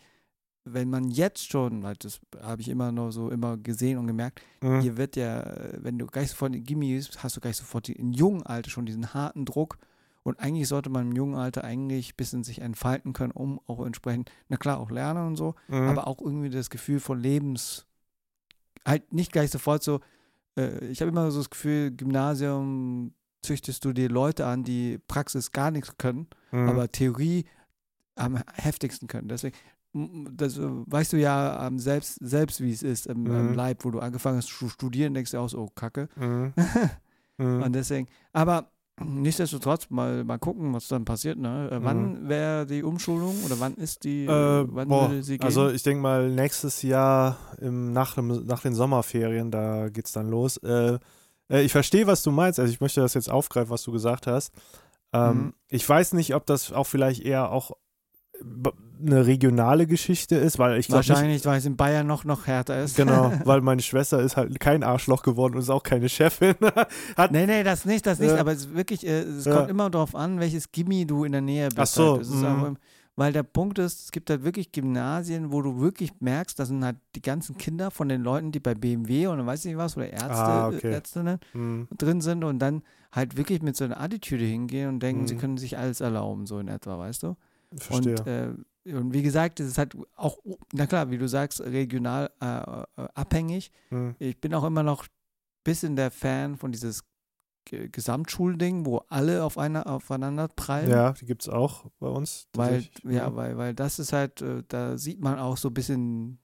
wenn 0.65 0.91
man 0.91 1.09
jetzt 1.09 1.51
schon, 1.51 1.83
weil 1.83 1.95
das 1.97 2.21
habe 2.43 2.61
ich 2.61 2.69
immer 2.69 2.93
noch 2.93 3.13
so 3.13 3.31
immer 3.31 3.57
gesehen 3.57 3.99
und 3.99 4.07
gemerkt, 4.07 4.43
Mhm. 4.63 4.81
hier 4.83 4.97
wird 4.97 5.17
ja, 5.17 5.41
äh, 5.41 5.79
wenn 5.83 5.99
du 5.99 6.07
gleich 6.07 6.31
sofort 6.31 6.55
in 6.55 6.65
Gimmi 6.65 6.95
bist, 6.95 7.23
hast 7.23 7.37
du 7.37 7.41
gleich 7.41 7.57
sofort 7.57 7.89
im 7.89 8.13
jungen 8.13 8.43
Alter 8.45 8.69
schon 8.71 8.85
diesen 8.85 9.15
harten 9.15 9.45
Druck 9.47 9.79
und 10.23 10.39
eigentlich 10.41 10.69
sollte 10.69 10.91
man 10.91 11.09
im 11.11 11.17
jungen 11.17 11.35
Alter 11.37 11.65
eigentlich 11.65 12.13
ein 12.13 12.17
bisschen 12.17 12.45
sich 12.45 12.61
entfalten 12.61 13.13
können, 13.13 13.33
um 13.33 13.61
auch 13.67 13.85
entsprechend, 13.85 14.31
na 14.49 14.57
klar, 14.57 14.79
auch 14.79 14.91
lernen 14.91 15.27
und 15.29 15.37
so, 15.37 15.55
Mhm. 15.69 15.89
aber 15.89 16.07
auch 16.07 16.21
irgendwie 16.21 16.51
das 16.51 16.71
Gefühl 16.71 17.01
von 17.01 17.19
Lebens, 17.19 17.87
halt 18.87 19.13
nicht 19.13 19.33
gleich 19.33 19.51
sofort 19.51 19.83
so, 19.83 20.01
äh, 20.57 20.85
ich 20.87 21.01
habe 21.01 21.11
immer 21.11 21.31
so 21.31 21.39
das 21.39 21.51
Gefühl, 21.51 21.91
Gymnasium 21.91 23.15
züchtest 23.43 23.85
du 23.85 23.93
dir 23.93 24.09
Leute 24.09 24.47
an, 24.47 24.65
die 24.65 24.99
Praxis 25.09 25.53
gar 25.53 25.71
nichts 25.71 25.97
können, 25.99 26.27
Mhm. 26.53 26.69
aber 26.69 26.91
Theorie 26.93 27.45
am 28.17 28.43
heftigsten 28.55 29.09
können. 29.09 29.29
Deswegen, 29.29 29.57
das 30.37 30.59
äh, 30.59 30.63
weißt 30.69 31.15
du 31.15 31.17
ja 31.19 31.67
ähm, 31.67 31.79
selbst, 31.79 32.19
selbst, 32.21 32.61
wie 32.61 32.71
es 32.73 32.83
ist 32.83 33.07
im, 33.07 33.27
im 33.27 33.49
Mhm. 33.49 33.55
Leib, 33.55 33.85
wo 33.85 33.91
du 33.91 34.01
angefangen 34.01 34.37
hast 34.37 34.49
zu 34.49 34.69
studieren, 34.69 35.15
denkst 35.15 35.31
du 35.31 35.39
auch 35.39 35.49
so, 35.49 35.59
oh, 35.63 35.71
Kacke. 35.75 36.09
Mhm. 36.17 36.53
Mhm. 37.39 37.63
Und 37.63 37.73
deswegen, 37.73 38.07
aber 38.35 38.71
nichtsdestotrotz, 39.05 39.89
mal, 39.91 40.25
mal 40.25 40.39
gucken, 40.39 40.73
was 40.75 40.89
dann 40.89 41.05
passiert. 41.05 41.39
Ne? 41.39 41.69
Äh, 41.71 41.79
Wann 41.83 42.29
wäre 42.29 42.67
die 42.67 42.83
Umschulung 42.83 43.35
oder 43.45 43.59
wann 43.61 43.75
ist 43.75 44.05
die, 44.05 44.25
Äh, 44.27 44.67
wann 44.69 44.89
boah, 44.89 45.09
würde 45.11 45.23
sie 45.23 45.39
gehen? 45.39 45.45
also 45.47 45.69
ich 45.71 45.83
denke 45.83 46.03
mal 46.03 46.31
nächstes 46.31 46.83
Jahr 46.83 47.37
im, 47.61 47.93
nach, 47.93 48.15
dem, 48.15 48.47
nach 48.47 48.63
den 48.63 48.75
Sommerferien, 48.75 49.51
da 49.51 49.89
geht's 49.89 50.13
dann 50.13 50.29
los. 50.29 50.57
Äh, 50.59 50.99
äh, 51.51 51.63
ich 51.63 51.73
verstehe, 51.73 52.07
was 52.07 52.23
du 52.23 52.31
meinst. 52.31 52.59
Also 52.61 52.73
ich 52.73 52.81
möchte 52.81 53.01
das 53.01 53.15
jetzt 53.15 53.31
aufgreifen, 53.31 53.71
was 53.71 53.83
du 53.83 53.93
gesagt 53.93 54.27
hast. 54.27 54.53
Ähm, 55.13 55.37
Mhm. 55.37 55.53
Ich 55.69 55.89
weiß 55.89 56.13
nicht, 56.15 56.35
ob 56.35 56.47
das 56.47 56.73
auch 56.73 56.87
vielleicht 56.87 57.23
eher 57.23 57.51
auch 57.51 57.73
eine 59.03 59.27
regionale 59.27 59.87
Geschichte 59.87 60.37
ist, 60.37 60.59
weil 60.59 60.79
ich 60.79 60.87
glaube 60.87 60.99
Wahrscheinlich, 61.09 61.45
weil 61.47 61.59
es 61.59 61.65
in 61.65 61.77
Bayern 61.77 62.07
noch, 62.07 62.25
noch 62.25 62.47
härter 62.47 62.83
ist. 62.83 62.97
genau, 62.97 63.33
weil 63.45 63.61
meine 63.63 63.81
Schwester 63.83 64.21
ist 64.21 64.37
halt 64.37 64.61
kein 64.61 64.83
Arschloch 64.83 65.23
geworden 65.23 65.55
und 65.55 65.61
ist 65.61 65.71
auch 65.71 65.83
keine 65.83 66.09
Chefin. 66.09 66.55
Hat, 67.17 67.33
Nee, 67.33 67.47
nee, 67.47 67.63
das 67.63 67.85
nicht, 67.87 68.05
das 68.07 68.19
nicht, 68.19 68.35
Ja. 68.35 68.41
aber 68.41 68.53
es 68.53 68.67
ist 68.67 68.75
wirklich, 68.75 69.07
äh, 69.07 69.21
es 69.23 69.47
Ja. 69.47 69.53
kommt 69.55 69.71
immer 69.71 69.89
darauf 69.89 70.15
an, 70.15 70.39
welches 70.39 70.71
Gimmi 70.71 71.07
du 71.07 71.25
in 71.25 71.33
der 71.33 71.41
Nähe 71.41 71.69
bist. 71.69 71.79
Ach 71.79 71.87
so, 71.87 72.17
Halt. 72.17 72.29
Mhm. 72.29 72.45
auch, 72.45 72.75
weil 73.17 73.33
der 73.33 73.43
Punkt 73.43 73.79
ist, 73.79 74.05
es 74.05 74.13
gibt 74.13 74.29
halt 74.31 74.45
wirklich 74.45 74.71
Gymnasien, 74.73 75.51
wo 75.53 75.63
du 75.63 75.81
wirklich 75.81 76.13
merkst, 76.21 76.59
das 76.59 76.69
sind 76.69 76.85
halt 76.85 76.97
die 77.17 77.23
ganzen 77.23 77.57
Kinder 77.59 77.91
von 77.91 78.09
den 78.09 78.23
Leuten, 78.23 78.53
die 78.53 78.61
bei 78.61 78.75
BMW 78.75 79.27
und 79.29 79.45
weiß 79.47 79.65
nicht 79.65 79.77
was, 79.79 79.97
oder 79.97 80.11
Ärzte, 80.11 80.31
Ah, 80.33 80.71
äh, 80.71 80.77
okay. 80.77 80.93
Ärztinnen 80.93 81.39
Mhm. 81.55 81.89
drin 81.97 82.21
sind 82.21 82.45
und 82.45 82.59
dann 82.59 82.83
halt 83.13 83.37
wirklich 83.39 83.63
mit 83.63 83.77
so 83.77 83.85
einer 83.85 84.01
Attitüde 84.01 84.45
hingehen 84.45 84.89
und 84.89 85.03
denken, 85.03 85.27
sie 85.27 85.35
Mhm. 85.37 85.39
können 85.39 85.57
sich 85.59 85.77
alles 85.79 86.01
erlauben, 86.01 86.47
so 86.47 86.59
in 86.59 86.69
etwa, 86.69 86.99
weißt 86.99 87.23
du? 87.23 87.37
Verstehe. 87.77 88.17
Und, 88.19 88.27
äh, 88.27 88.95
und 88.95 89.13
wie 89.13 89.23
gesagt, 89.23 89.61
es 89.61 89.69
ist 89.69 89.79
halt 89.79 89.97
auch, 90.17 90.39
na 90.73 90.87
klar, 90.87 91.11
wie 91.11 91.19
du 91.19 91.29
sagst, 91.29 91.61
regional 91.61 92.31
äh, 92.41 93.03
äh, 93.03 93.09
abhängig. 93.15 93.71
Mhm. 93.91 94.15
Ich 94.19 94.41
bin 94.41 94.55
auch 94.55 94.65
immer 94.65 94.83
noch 94.83 95.05
ein 95.05 95.09
bisschen 95.65 95.97
der 95.97 96.11
Fan 96.11 96.57
von 96.57 96.73
dieses 96.73 97.05
Gesamtschulding, 97.67 98.87
wo 98.87 98.99
alle 99.09 99.45
auf 99.45 99.59
einer, 99.59 99.87
aufeinander 99.87 100.49
prallen. 100.49 100.91
Ja, 100.91 101.13
die 101.13 101.27
gibt 101.27 101.43
es 101.43 101.49
auch 101.49 101.87
bei 102.01 102.09
uns. 102.09 102.49
Weil, 102.55 102.85
ja, 103.05 103.35
weil, 103.37 103.57
weil 103.59 103.75
das 103.75 103.99
ist 103.99 104.13
halt, 104.13 104.41
äh, 104.43 104.65
da 104.67 104.99
sieht 104.99 105.21
man 105.21 105.39
auch 105.39 105.57
so 105.57 105.69
ein 105.69 105.75
bisschen, 105.75 106.39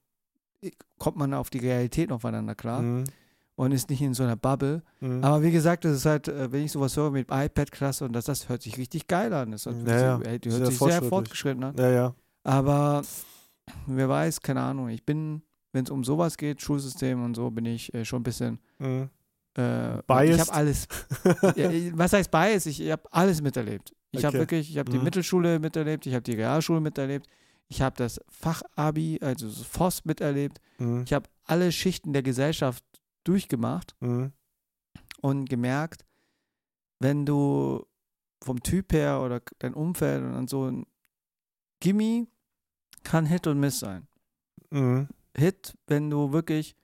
kommt 0.98 1.16
man 1.16 1.34
auf 1.34 1.50
die 1.50 1.58
Realität 1.58 2.12
aufeinander 2.12 2.54
klar 2.54 2.82
Mhm. 2.82 3.04
Und 3.56 3.72
ist 3.72 3.90
nicht 3.90 4.00
in 4.02 4.14
so 4.14 4.22
einer 4.22 4.36
Bubble. 4.36 4.82
Mhm. 5.00 5.24
Aber 5.24 5.42
wie 5.42 5.50
gesagt, 5.50 5.84
das 5.84 5.96
ist 5.96 6.06
halt, 6.06 6.28
äh, 6.28 6.52
wenn 6.52 6.64
ich 6.64 6.72
sowas 6.72 6.96
höre 6.96 7.10
mit 7.10 7.28
iPad-Klasse 7.30 8.04
und 8.04 8.12
das, 8.12 8.26
das 8.26 8.48
hört 8.48 8.62
sich 8.62 8.78
richtig 8.78 9.06
geil 9.08 9.32
an. 9.32 9.50
Das 9.50 9.66
hört, 9.66 9.86
Ja, 9.88 9.98
ja. 9.98 10.20
ey, 10.20 10.38
die 10.38 10.50
Sehr 10.50 10.60
hört 10.60 10.70
sich 10.72 10.78
sehr 10.78 11.02
fortgeschritten 11.02 11.64
an. 11.64 11.74
ja, 11.76 11.90
ja. 11.90 12.14
Aber 12.44 13.02
wer 13.86 14.08
weiß, 14.08 14.40
keine 14.40 14.60
Ahnung. 14.60 14.88
Ich 14.90 15.04
bin, 15.04 15.42
wenn 15.72 15.84
es 15.84 15.90
um 15.90 16.04
sowas 16.04 16.36
geht, 16.36 16.62
Schulsystem 16.62 17.22
und 17.24 17.34
so, 17.34 17.50
bin 17.50 17.66
ich 17.66 17.92
äh, 17.94 18.04
schon 18.04 18.20
ein 18.20 18.24
bisschen. 18.24 18.58
Mhm. 18.78 19.08
Äh, 19.58 19.98
ich 19.98 20.02
Biased? 20.06 20.40
habe 20.40 20.52
alles. 20.52 20.86
ja, 21.56 21.70
ich- 21.70 21.96
was 21.96 22.12
heißt 22.12 22.30
Bias? 22.30 22.66
Ich, 22.66 22.80
ich 22.80 22.90
habe 22.90 23.02
alles 23.10 23.40
miterlebt. 23.42 23.92
Ich 24.12 24.24
habe 24.24 24.36
Okay. 24.36 24.38
wirklich, 24.42 24.70
ich 24.70 24.78
habe 24.78 24.90
die 24.90 24.98
Mhm. 24.98 25.04
Mittelschule 25.04 25.58
miterlebt, 25.58 26.06
ich 26.06 26.12
habe 26.14 26.22
die 26.22 26.34
Realschule 26.34 26.80
miterlebt, 26.80 27.26
ich 27.68 27.82
habe 27.82 27.96
das 27.96 28.20
Fachabi, 28.28 29.18
also 29.20 29.48
das 29.48 29.62
FOS 29.62 30.04
miterlebt. 30.04 30.60
Mhm. 30.78 31.02
Ich 31.04 31.12
habe 31.12 31.26
alle 31.44 31.72
Schichten 31.72 32.12
der 32.12 32.22
Gesellschaft 32.22 32.84
durchgemacht 33.28 33.94
Mhm. 34.00 34.32
und 35.20 35.48
gemerkt, 35.48 36.04
wenn 37.00 37.26
du 37.26 37.84
vom 38.42 38.62
Typ 38.62 38.92
her 38.92 39.20
oder 39.22 39.40
dein 39.58 39.74
Umfeld 39.74 40.22
und 40.22 40.32
dann 40.32 40.48
so 40.48 40.66
ein 40.70 40.86
Gimme 41.80 42.26
kann 43.02 43.26
Hit 43.26 43.46
und 43.46 43.60
Miss 43.60 43.78
sein. 43.80 44.06
Mhm. 44.70 45.08
Hit, 45.36 45.76
wenn 45.86 46.10
du 46.10 46.32
wirklich 46.32 46.76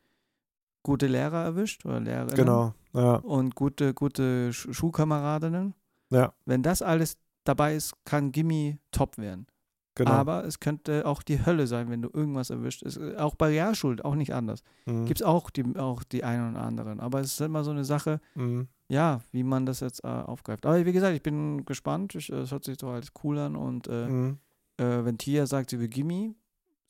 gute 0.83 1.07
Lehrer 1.07 1.43
erwischt 1.45 1.85
oder 1.87 2.01
Lehrerinnen 2.01 2.37
Genau. 2.37 2.75
Ja. 2.93 3.17
und 3.17 3.55
gute, 3.55 3.95
gute 3.95 4.53
Sch 4.53 4.69
Schulkameradinnen. 4.73 5.75
Ja. 6.11 6.35
Wenn 6.45 6.63
das 6.63 6.83
alles 6.83 7.17
dabei 7.45 7.75
ist, 7.75 7.95
kann 8.05 8.33
Gimme 8.33 8.79
top 8.91 9.17
werden. 9.19 9.47
Genau. 9.95 10.11
Aber 10.11 10.45
es 10.47 10.59
könnte 10.59 11.05
auch 11.07 11.23
die 11.23 11.45
Hölle 11.45 11.67
sein, 11.67 11.91
wenn 11.91 12.01
du 12.01 12.09
irgendwas 12.13 12.49
erwischt. 12.49 12.83
Es, 12.83 12.99
auch 13.19 13.35
bei 13.35 13.49
Realschule, 13.49 14.03
auch 14.05 14.15
nicht 14.15 14.33
anders. 14.35 14.63
mhm. 14.87 15.05
Gibt 15.05 15.21
es 15.21 15.27
auch 15.27 15.51
die, 15.51 15.77
auch 15.77 16.03
die 16.03 16.25
einen 16.25 16.49
und 16.49 16.57
anderen. 16.57 16.99
Aber 17.01 17.21
es 17.21 17.33
ist 17.35 17.41
immer 17.43 17.63
so 17.63 17.73
eine 17.73 17.85
Sache, 17.85 18.21
Mhm. 18.35 18.69
ja, 18.89 19.21
wie 19.33 19.43
man 19.43 19.67
das 19.67 19.81
jetzt 19.81 20.03
äh, 20.03 20.07
aufgreift. 20.09 20.65
Aber 20.65 20.85
wie 20.87 20.93
gesagt, 20.93 21.15
ich 21.15 21.23
bin 21.23 21.65
gespannt. 21.67 22.15
Ich, 22.15 22.33
äh, 22.33 22.37
Es 22.37 22.53
hört 22.53 22.65
sich 22.65 22.79
doch 22.79 22.93
alles 22.95 23.13
cool 23.23 23.39
an. 23.39 23.55
Und 23.55 23.87
äh, 23.89 24.07
Mhm. 24.09 24.39
äh, 24.79 25.05
wenn 25.05 25.19
Tia 25.19 25.45
sagt, 25.47 25.69
sie 25.71 25.79
will 25.79 25.89
Gimme, 25.89 26.35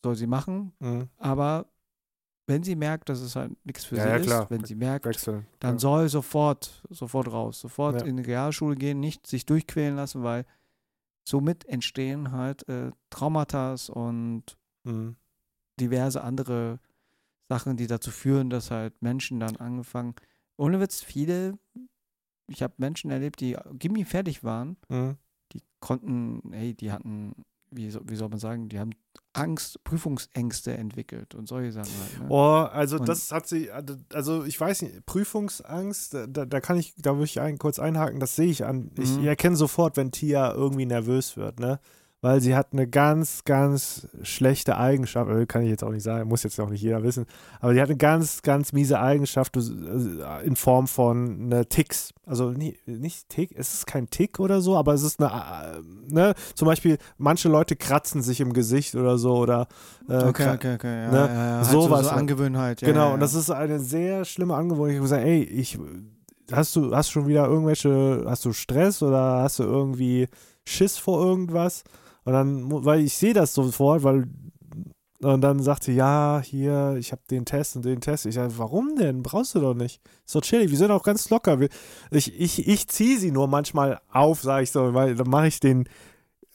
soll 0.05 0.15
sie 0.15 0.29
machen. 0.29 0.73
Mhm. 0.79 1.09
Aber 1.19 1.67
wenn 2.47 2.63
sie 2.63 2.77
merkt, 2.77 3.09
dass 3.09 3.21
es 3.21 3.35
halt 3.35 3.53
nichts 3.65 3.85
für 3.85 3.97
Ja, 3.97 4.03
sie 4.05 4.09
ja, 4.11 4.17
ist, 4.17 4.27
klar. 4.27 4.47
wenn 4.51 4.65
sie 4.65 4.75
merkt, 4.77 5.07
Wechseln. 5.07 5.47
dann 5.61 5.75
ja. 5.75 5.79
soll 5.81 6.09
sofort, 6.09 6.83
sofort 6.91 7.31
raus, 7.33 7.61
sofort 7.61 8.03
in 8.03 8.17
die 8.17 8.23
Realschule 8.25 8.77
gehen, 8.77 9.01
nicht 9.01 9.27
sich 9.27 9.45
durchquälen 9.47 9.95
lassen, 9.97 10.23
weil 10.23 10.45
somit 11.25 11.65
entstehen 11.67 12.33
halt 12.33 12.69
äh, 12.69 12.91
Traumata 13.11 13.77
und 13.93 14.57
Mhm. 14.85 15.17
diverse 15.79 16.23
andere 16.23 16.81
Sachen, 17.49 17.77
die 17.77 17.87
dazu 17.87 18.11
führen, 18.11 18.51
dass 18.51 18.71
halt 18.71 19.01
Menschen 19.03 19.39
dann 19.41 19.57
angefangen, 19.57 20.15
ohne 20.57 20.81
Witz, 20.81 21.03
viele, 21.03 21.59
ich 22.49 22.63
habe 22.63 22.75
Menschen 22.79 23.11
erlebt, 23.11 23.41
die 23.41 23.57
Gimmi 23.75 24.05
fertig 24.05 24.43
waren, 24.43 24.77
Mhm. 24.89 25.17
die 25.53 25.63
konnten, 25.81 26.53
hey, 26.53 26.75
die 26.75 26.91
hatten, 26.93 27.45
wie, 27.73 27.91
so, 27.91 28.01
wie 28.05 28.17
soll 28.17 28.29
man 28.29 28.39
sagen, 28.39 28.69
die 28.69 28.79
haben 28.79 28.91
Angst, 29.35 29.83
Prüfungsängste 29.85 30.77
entwickelt 30.77 31.35
und 31.35 31.49
solche 31.49 31.73
Sachen 31.73 31.91
halt. 32.01 32.21
Ne? 32.21 32.27
Oh, 32.29 32.67
also 32.71 32.99
Und- 32.99 33.09
das 33.09 33.33
hat 33.33 33.47
sie, 33.49 33.71
also 34.13 34.45
ich 34.45 34.61
weiß 34.61 34.83
nicht, 34.83 35.07
Prüfungsangst, 35.07 36.15
da, 36.29 36.45
da 36.47 36.61
kann 36.61 36.79
ich, 36.79 36.95
da 36.99 37.13
würde 37.15 37.25
ich 37.25 37.41
ein, 37.41 37.59
kurz 37.59 37.79
einhaken, 37.79 38.21
das 38.21 38.37
sehe 38.37 38.49
ich 38.51 38.65
an. 38.65 38.91
Ich 38.99 39.17
Mhm. 39.17 39.25
erkenne 39.25 39.57
sofort, 39.57 39.97
wenn 39.97 40.13
Tia 40.13 40.53
irgendwie 40.53 40.87
nervös 40.87 41.37
wird, 41.37 41.61
ne? 41.61 41.81
Weil 42.23 42.41
sie 42.41 42.55
hat 42.55 42.69
eine 42.73 42.87
ganz, 42.87 43.43
ganz 43.43 44.07
schlechte 44.23 44.77
Eigenschaft, 44.77 45.29
äh, 45.29 45.45
kann 45.45 45.63
ich 45.63 45.71
jetzt 45.71 45.83
auch 45.83 45.91
nicht 45.91 46.05
sagen, 46.05 46.29
muss 46.29 46.45
jetzt 46.45 46.59
auch 46.61 46.71
nicht 46.71 46.81
jeder 46.81 47.03
wissen, 47.03 47.27
aber 47.61 47.75
die 47.75 47.81
hat 47.81 47.89
eine 47.89 47.99
ganz, 47.99 48.43
ganz 48.43 48.73
miese 48.73 49.01
Eigenschaft 49.01 49.57
äh, 49.57 50.47
in 50.47 50.55
Form 50.55 50.87
von 50.87 51.49
ne, 51.49 51.67
Ticks. 51.67 52.15
Also 52.25 52.51
nie, 52.51 52.79
nicht 52.87 53.29
Tick, 53.29 53.51
es 53.57 53.75
ist 53.75 53.89
kein 53.89 54.09
Tick 54.09 54.39
oder 54.39 54.61
so, 54.61 54.77
aber 54.77 54.95
es 54.95 55.03
ist 55.03 55.21
eine, 55.21 55.33
äh, 55.33 56.15
ne, 56.15 56.35
zum 56.55 56.67
Beispiel, 56.67 56.99
manche 57.19 57.49
Leute 57.49 57.75
kratzen 57.75 58.23
sich 58.23 58.41
im 58.41 58.53
Gesicht 58.53 58.95
oder 58.95 59.19
so 59.19 59.39
oder 59.39 59.67
äh, 60.09 60.23
Okay, 60.23 60.51
okay, 60.55 60.75
okay. 60.77 61.03
Ja, 61.03 61.11
ne, 61.11 61.19
ja, 61.19 61.27
ja, 61.27 61.57
halt 61.57 61.67
sowas 61.67 61.73
so, 61.73 62.05
so 62.05 62.11
halt. 62.11 62.21
Angewöhnheit. 62.21 62.83
Ja, 62.83 62.89
Genau, 62.89 63.15
und 63.15 63.21
das 63.21 63.35
ist 63.35 63.51
eine 63.51 63.81
sehr 63.81 64.25
schlimme 64.25 64.55
Angewohnheit. 64.55 64.93
Ich 64.93 64.99
habe 64.99 65.09
gesagt, 65.09 65.25
ey, 65.25 65.43
ich, 65.43 65.77
hast 66.53 66.77
du, 66.77 66.95
hast 66.95 67.11
schon 67.11 67.27
wieder 67.27 67.47
irgendwelche, 67.49 68.25
hast 68.29 68.45
du 68.45 68.53
Stress 68.53 69.03
oder 69.03 69.43
hast 69.43 69.59
du 69.59 69.65
irgendwie 69.65 70.29
Schiss 70.65 70.99
vor 70.99 71.21
irgendwas? 71.25 71.83
Und 72.25 72.33
dann, 72.33 72.85
weil 72.85 73.01
ich 73.01 73.15
sehe 73.15 73.35
das 73.35 73.55
sofort, 73.55 74.03
weil 74.03 74.27
und 75.23 75.41
dann 75.41 75.63
sagt 75.63 75.85
sie, 75.85 75.93
ja, 75.93 76.43
hier, 76.45 76.97
ich 76.99 77.13
habe 77.13 77.23
den 77.31 77.45
Test 77.45 77.77
und 77.77 77.85
den 77.85 78.01
Test. 78.01 78.27
Ich 78.27 78.35
sage, 78.35 78.55
warum 78.57 78.97
denn? 78.97 79.23
Brauchst 79.23 79.55
du 79.55 79.61
doch 79.61 79.75
nicht. 79.75 80.01
Doch 80.33 80.41
chillig, 80.41 80.71
wir 80.71 80.77
sind 80.77 80.91
auch 80.91 81.05
ganz 81.05 81.31
locker. 81.31 81.61
Ich 82.11 82.41
ich, 82.41 82.67
ich 82.67 82.89
ziehe 82.89 83.19
sie 83.19 83.31
nur 83.31 83.47
manchmal 83.47 84.01
auf, 84.11 84.43
sage 84.43 84.65
ich 84.65 84.73
so, 84.73 84.95
weil 84.95 85.15
dann 85.15 85.31
mache 85.31 85.47
ich 85.47 85.61
den 85.61 85.89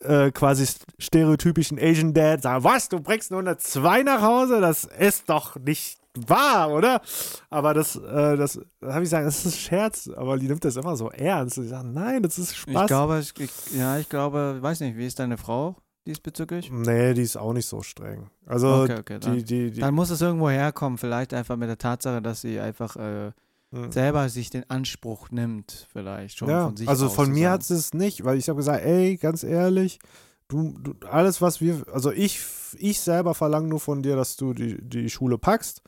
äh, 0.01 0.31
quasi 0.31 0.67
stereotypischen 1.00 1.79
Asian 1.79 2.13
Dad, 2.13 2.41
sage, 2.41 2.63
was, 2.65 2.89
du 2.89 3.00
bringst 3.00 3.31
nur 3.31 3.39
eine 3.39 3.57
2 3.57 4.03
nach 4.03 4.21
Hause? 4.21 4.59
Das 4.59 4.83
ist 4.83 5.29
doch 5.29 5.55
nicht 5.55 5.97
wahr, 6.27 6.71
oder? 6.71 7.01
Aber 7.50 7.74
das, 7.74 7.95
äh, 7.95 8.38
das, 8.38 8.59
da 8.79 8.88
habe 8.93 9.03
ich 9.03 9.09
gesagt, 9.09 9.25
das 9.27 9.45
ist 9.45 9.55
ein 9.55 9.57
Scherz, 9.57 10.09
aber 10.15 10.38
die 10.38 10.47
nimmt 10.47 10.63
das 10.63 10.75
immer 10.75 10.95
so 10.95 11.09
ernst. 11.12 11.57
Und 11.57 11.65
ich 11.65 11.69
sage, 11.69 11.88
nein, 11.88 12.24
das 12.24 12.38
ist 12.39 12.55
Spaß. 12.55 12.81
Ich 12.81 12.88
glaube, 12.88 13.19
ich, 13.19 13.33
ich, 13.39 13.51
ja, 13.77 13.97
ich 13.97 14.09
glaube, 14.09 14.57
weiß 14.62 14.79
nicht, 14.81 14.97
wie 14.97 15.05
ist 15.05 15.19
deine 15.19 15.38
Frau 15.38 15.75
diesbezüglich? 16.05 16.71
nee, 16.71 17.13
die 17.13 17.21
ist 17.24 17.38
auch 17.38 17.53
nicht 17.53 17.67
so 17.67 17.81
streng. 17.81 18.29
Also, 18.45 18.83
Okay, 18.83 18.97
okay, 19.00 19.19
dann, 19.19 19.36
die, 19.38 19.43
die, 19.43 19.71
die, 19.71 19.81
dann 19.81 19.93
muss 19.93 20.09
es 20.09 20.21
irgendwo 20.21 20.50
herkommen, 20.50 20.97
vielleicht 20.97 21.33
einfach 21.33 21.57
mit 21.57 21.69
der 21.69 21.77
Tatsache, 21.77 22.21
dass 22.21 22.41
sie 22.41 22.59
einfach 22.59 22.95
äh, 22.95 23.31
Mhm. 23.69 23.91
selber 23.91 24.29
sich 24.29 24.50
den 24.50 24.69
Anspruch 24.69 25.29
nimmt, 25.29 25.88
vielleicht 25.91 26.38
schon 26.38 26.47
ja, 26.47 26.67
von 26.67 26.77
sich 26.77 26.88
also 26.88 27.07
aus 27.07 27.13
von 27.13 27.31
mir 27.31 27.50
sagen. 27.50 27.53
hat 27.53 27.63
sie 27.63 27.74
es 27.74 27.93
nicht, 27.93 28.24
weil 28.24 28.38
ich 28.38 28.47
habe 28.47 28.55
gesagt, 28.55 28.81
ey, 28.86 29.17
ganz 29.17 29.43
ehrlich, 29.43 30.00
du, 30.47 30.77
du, 30.79 30.93
alles, 31.05 31.41
was 31.41 31.59
wir, 31.59 31.83
also 31.91 32.13
ich, 32.13 32.39
ich 32.77 33.01
selber 33.01 33.33
verlange 33.33 33.67
nur 33.67 33.81
von 33.81 34.03
dir, 34.03 34.15
dass 34.15 34.38
du 34.38 34.53
die, 34.53 34.77
die 34.81 35.09
Schule 35.09 35.38
packst 35.38 35.81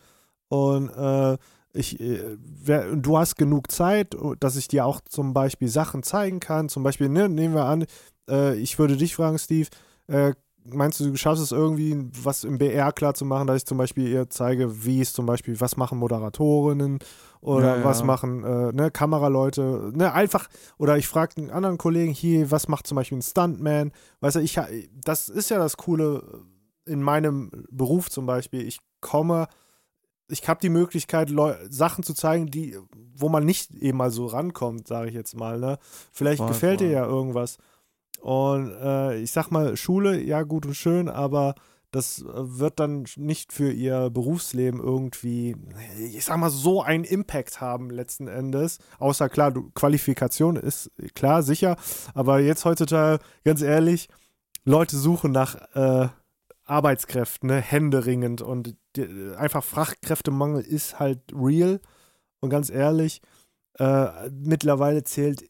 und 0.49 0.89
äh, 0.89 1.37
ich, 1.73 1.99
äh, 1.99 2.37
wer, 2.39 2.95
du 2.95 3.17
hast 3.17 3.37
genug 3.37 3.71
Zeit, 3.71 4.15
dass 4.39 4.55
ich 4.55 4.67
dir 4.67 4.85
auch 4.85 5.01
zum 5.01 5.33
Beispiel 5.33 5.67
Sachen 5.67 6.03
zeigen 6.03 6.39
kann. 6.39 6.67
Zum 6.67 6.83
Beispiel, 6.83 7.09
ne, 7.09 7.29
nehmen 7.29 7.55
wir 7.55 7.65
an, 7.65 7.85
äh, 8.29 8.55
ich 8.55 8.79
würde 8.79 8.97
dich 8.97 9.15
fragen, 9.15 9.37
Steve, 9.37 9.69
äh, 10.07 10.33
meinst 10.65 10.99
du, 10.99 11.05
du 11.05 11.15
schaffst 11.15 11.43
es 11.43 11.51
irgendwie, 11.51 12.09
was 12.23 12.43
im 12.43 12.57
BR 12.57 12.91
klar 12.91 13.13
zu 13.13 13.25
machen, 13.25 13.47
dass 13.47 13.57
ich 13.57 13.65
zum 13.65 13.77
Beispiel 13.77 14.07
ihr 14.07 14.29
zeige, 14.29 14.85
wie 14.85 15.01
es 15.01 15.13
zum 15.13 15.25
Beispiel, 15.25 15.59
was 15.61 15.77
machen 15.77 15.99
Moderatorinnen 15.99 16.99
oder 17.41 17.77
Ja, 17.77 17.83
was 17.83 17.99
ja. 17.99 18.05
machen 18.05 18.43
äh, 18.43 18.71
ne, 18.73 18.91
Kameraleute, 18.91 19.91
ne, 19.93 20.11
einfach, 20.13 20.47
oder 20.77 20.97
ich 20.97 21.07
frage 21.07 21.37
einen 21.37 21.51
anderen 21.51 21.77
Kollegen 21.77 22.11
hier, 22.11 22.49
was 22.51 22.67
macht 22.67 22.87
zum 22.87 22.95
Beispiel 22.95 23.19
ein 23.19 23.23
Stuntman, 23.23 23.91
weißt 24.21 24.37
du, 24.37 24.39
ich, 24.41 24.59
das 24.93 25.29
ist 25.29 25.49
ja 25.49 25.57
das 25.59 25.77
Coole 25.77 26.23
in 26.85 27.01
meinem 27.01 27.51
Beruf 27.69 28.09
zum 28.09 28.25
Beispiel, 28.25 28.67
ich 28.67 28.79
komme, 29.01 29.47
ich 30.29 30.47
habe 30.47 30.61
die 30.61 30.69
Möglichkeit, 30.69 31.29
Leu 31.29 31.55
Sachen 31.69 32.03
zu 32.03 32.13
zeigen, 32.13 32.47
die, 32.47 32.77
wo 33.15 33.29
man 33.29 33.45
nicht 33.45 33.73
eben 33.75 33.97
mal 33.97 34.11
so 34.11 34.25
rankommt, 34.27 34.87
sage 34.87 35.09
ich 35.09 35.15
jetzt 35.15 35.35
mal, 35.35 35.59
ne, 35.59 35.77
vielleicht 36.11 36.39
Voll, 36.39 36.47
gefällt 36.47 36.79
dir 36.81 36.85
voll. 36.85 36.93
ja 36.93 37.05
irgendwas 37.05 37.57
und 38.21 38.71
äh, 38.71 39.17
ich 39.17 39.31
sag 39.31 39.49
mal, 39.49 39.77
Schule, 39.77 40.21
ja 40.21 40.43
gut 40.43 40.65
und 40.65 40.75
schön, 40.75 41.07
aber 41.09 41.55
das 41.91 42.21
äh, 42.21 42.25
wird 42.33 42.79
dann 42.79 43.05
nicht 43.15 43.53
für 43.53 43.71
ihr 43.71 44.09
Berufsleben 44.09 44.79
irgendwie, 44.79 45.55
ich 45.97 46.25
sag 46.25 46.37
mal, 46.37 46.49
so 46.49 46.81
einen 46.81 47.03
Impact 47.03 47.61
haben 47.61 47.89
letzten 47.89 48.27
Endes. 48.27 48.79
Außer 48.99 49.29
klar, 49.29 49.51
du, 49.51 49.71
Qualifikation 49.73 50.55
ist 50.55 50.91
klar, 51.15 51.43
sicher, 51.43 51.77
aber 52.13 52.39
jetzt 52.39 52.65
heutzutage, 52.65 53.23
ganz 53.43 53.61
ehrlich, 53.61 54.09
Leute 54.65 54.97
suchen 54.97 55.31
nach 55.31 55.55
äh, 55.73 56.09
Arbeitskräften, 56.69 57.47
ne, 57.47 57.61
händeringend 57.61 58.41
und 58.41 58.75
die, 58.95 59.33
einfach 59.35 59.63
Fachkräftemangel 59.63 60.63
ist 60.63 60.99
halt 60.99 61.19
real. 61.33 61.79
Und 62.39 62.49
ganz 62.49 62.69
ehrlich, 62.69 63.21
äh, 63.79 64.29
mittlerweile 64.29 65.03
zählt 65.03 65.43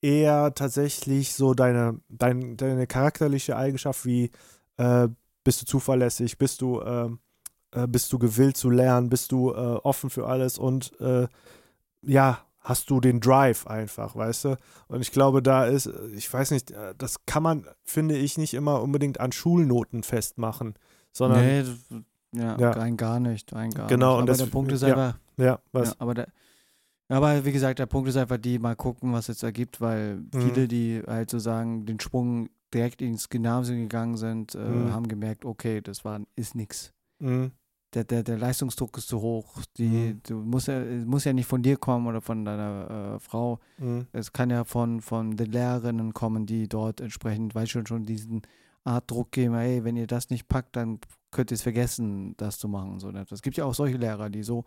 eher 0.00 0.54
tatsächlich 0.54 1.34
so 1.34 1.54
deine, 1.54 2.00
dein, 2.08 2.56
deine 2.56 2.86
charakterliche 2.86 3.56
Eigenschaft 3.56 4.04
wie 4.04 4.30
äh, 4.76 5.08
bist 5.44 5.62
du 5.62 5.66
zuverlässig, 5.66 6.38
bist 6.38 6.60
du, 6.60 6.80
ähm, 6.82 7.18
äh, 7.72 7.86
bist 7.86 8.12
du 8.12 8.18
gewillt 8.18 8.56
zu 8.56 8.70
lernen, 8.70 9.08
bist 9.08 9.32
du 9.32 9.50
äh, 9.50 9.54
offen 9.54 10.10
für 10.10 10.26
alles 10.26 10.58
und 10.58 10.98
äh, 11.00 11.28
ja, 12.02 12.44
hast 12.62 12.90
du 12.90 13.00
den 13.00 13.20
Drive 13.20 13.66
einfach, 13.66 14.14
weißt 14.16 14.44
du? 14.46 14.56
Und 14.88 15.00
ich 15.02 15.12
glaube, 15.12 15.42
da 15.42 15.64
ist, 15.66 15.86
ich 16.14 16.32
weiß 16.32 16.50
nicht, 16.52 16.70
äh, 16.70 16.94
das 16.96 17.24
kann 17.26 17.42
man, 17.42 17.66
finde 17.84 18.16
ich, 18.16 18.38
nicht 18.38 18.54
immer 18.54 18.80
unbedingt 18.82 19.20
an 19.20 19.32
Schulnoten 19.32 20.02
festmachen, 20.02 20.74
sondern 21.12 21.44
Nee, 21.44 21.64
ja, 22.34 22.56
Ja. 22.58 22.70
rein 22.70 22.96
gar 22.96 23.20
nicht, 23.20 23.52
rein 23.52 23.70
gar 23.70 23.88
Genau, 23.88 24.12
nicht. 24.12 24.16
und 24.16 24.22
Aber 24.22 24.26
das- 24.26 24.38
der 24.38 24.46
Punkt 24.46 24.72
ist 24.72 24.82
ja. 24.82 24.88
einfach, 24.88 25.18
ja, 25.36 25.58
was? 25.72 25.88
ja, 25.90 25.94
aber 25.98 26.14
der, 26.14 26.28
Aber 27.08 27.44
wie 27.44 27.52
gesagt, 27.52 27.78
der 27.78 27.84
Punkt 27.86 28.08
ist 28.08 28.16
einfach 28.16 28.38
die, 28.38 28.58
mal 28.58 28.74
gucken, 28.74 29.12
was 29.12 29.28
es 29.28 29.42
ergibt, 29.42 29.82
weil 29.82 30.16
Mhm. 30.16 30.28
viele, 30.32 30.66
die 30.68 31.02
halt 31.06 31.28
sozusagen 31.30 31.84
den 31.84 32.00
Sprung 32.00 32.48
direkt 32.72 33.02
ins 33.02 33.28
Gymnasium 33.28 33.80
gegangen 33.80 34.16
sind, 34.16 34.54
äh, 34.54 34.58
Mhm. 34.58 34.92
haben 34.92 35.08
gemerkt, 35.08 35.44
okay, 35.44 35.82
das 35.82 36.06
war, 36.06 36.20
ist 36.36 36.54
nix. 36.54 36.90
Mhm. 37.18 37.50
Der, 37.94 38.04
der, 38.04 38.22
der 38.22 38.38
Leistungsdruck 38.38 38.96
ist 38.96 39.08
zu 39.08 39.20
hoch. 39.20 39.60
Die, 39.76 39.88
Mhm. 39.88 40.20
du 40.26 40.34
musst 40.36 40.68
ja, 40.68 40.80
es 40.80 41.04
muss 41.04 41.24
ja 41.24 41.32
nicht 41.34 41.46
von 41.46 41.62
dir 41.62 41.76
kommen 41.76 42.06
oder 42.06 42.20
von 42.22 42.44
deiner 42.44 43.14
äh, 43.16 43.20
Frau. 43.20 43.58
Mhm. 43.78 44.06
Es 44.12 44.32
kann 44.32 44.48
ja 44.50 44.64
von, 44.64 45.00
von 45.02 45.36
den 45.36 45.52
Lehrerinnen 45.52 46.14
kommen, 46.14 46.46
die 46.46 46.68
dort 46.68 47.00
entsprechend, 47.02 47.54
weil 47.54 47.66
schon 47.66 47.86
schon 47.86 48.04
diesen 48.04 48.42
Art 48.84 49.10
Druck 49.10 49.30
geben, 49.32 49.54
hey, 49.54 49.84
wenn 49.84 49.96
ihr 49.96 50.06
das 50.06 50.30
nicht 50.30 50.48
packt, 50.48 50.74
dann 50.76 50.98
könnt 51.30 51.50
ihr 51.52 51.54
es 51.56 51.62
vergessen, 51.62 52.34
das 52.38 52.58
zu 52.58 52.66
machen. 52.66 52.98
So, 52.98 53.10
ne? 53.10 53.24
Es 53.30 53.42
gibt 53.42 53.56
ja 53.56 53.64
auch 53.66 53.74
solche 53.74 53.96
Lehrer, 53.98 54.28
die 54.30 54.42
so 54.42 54.64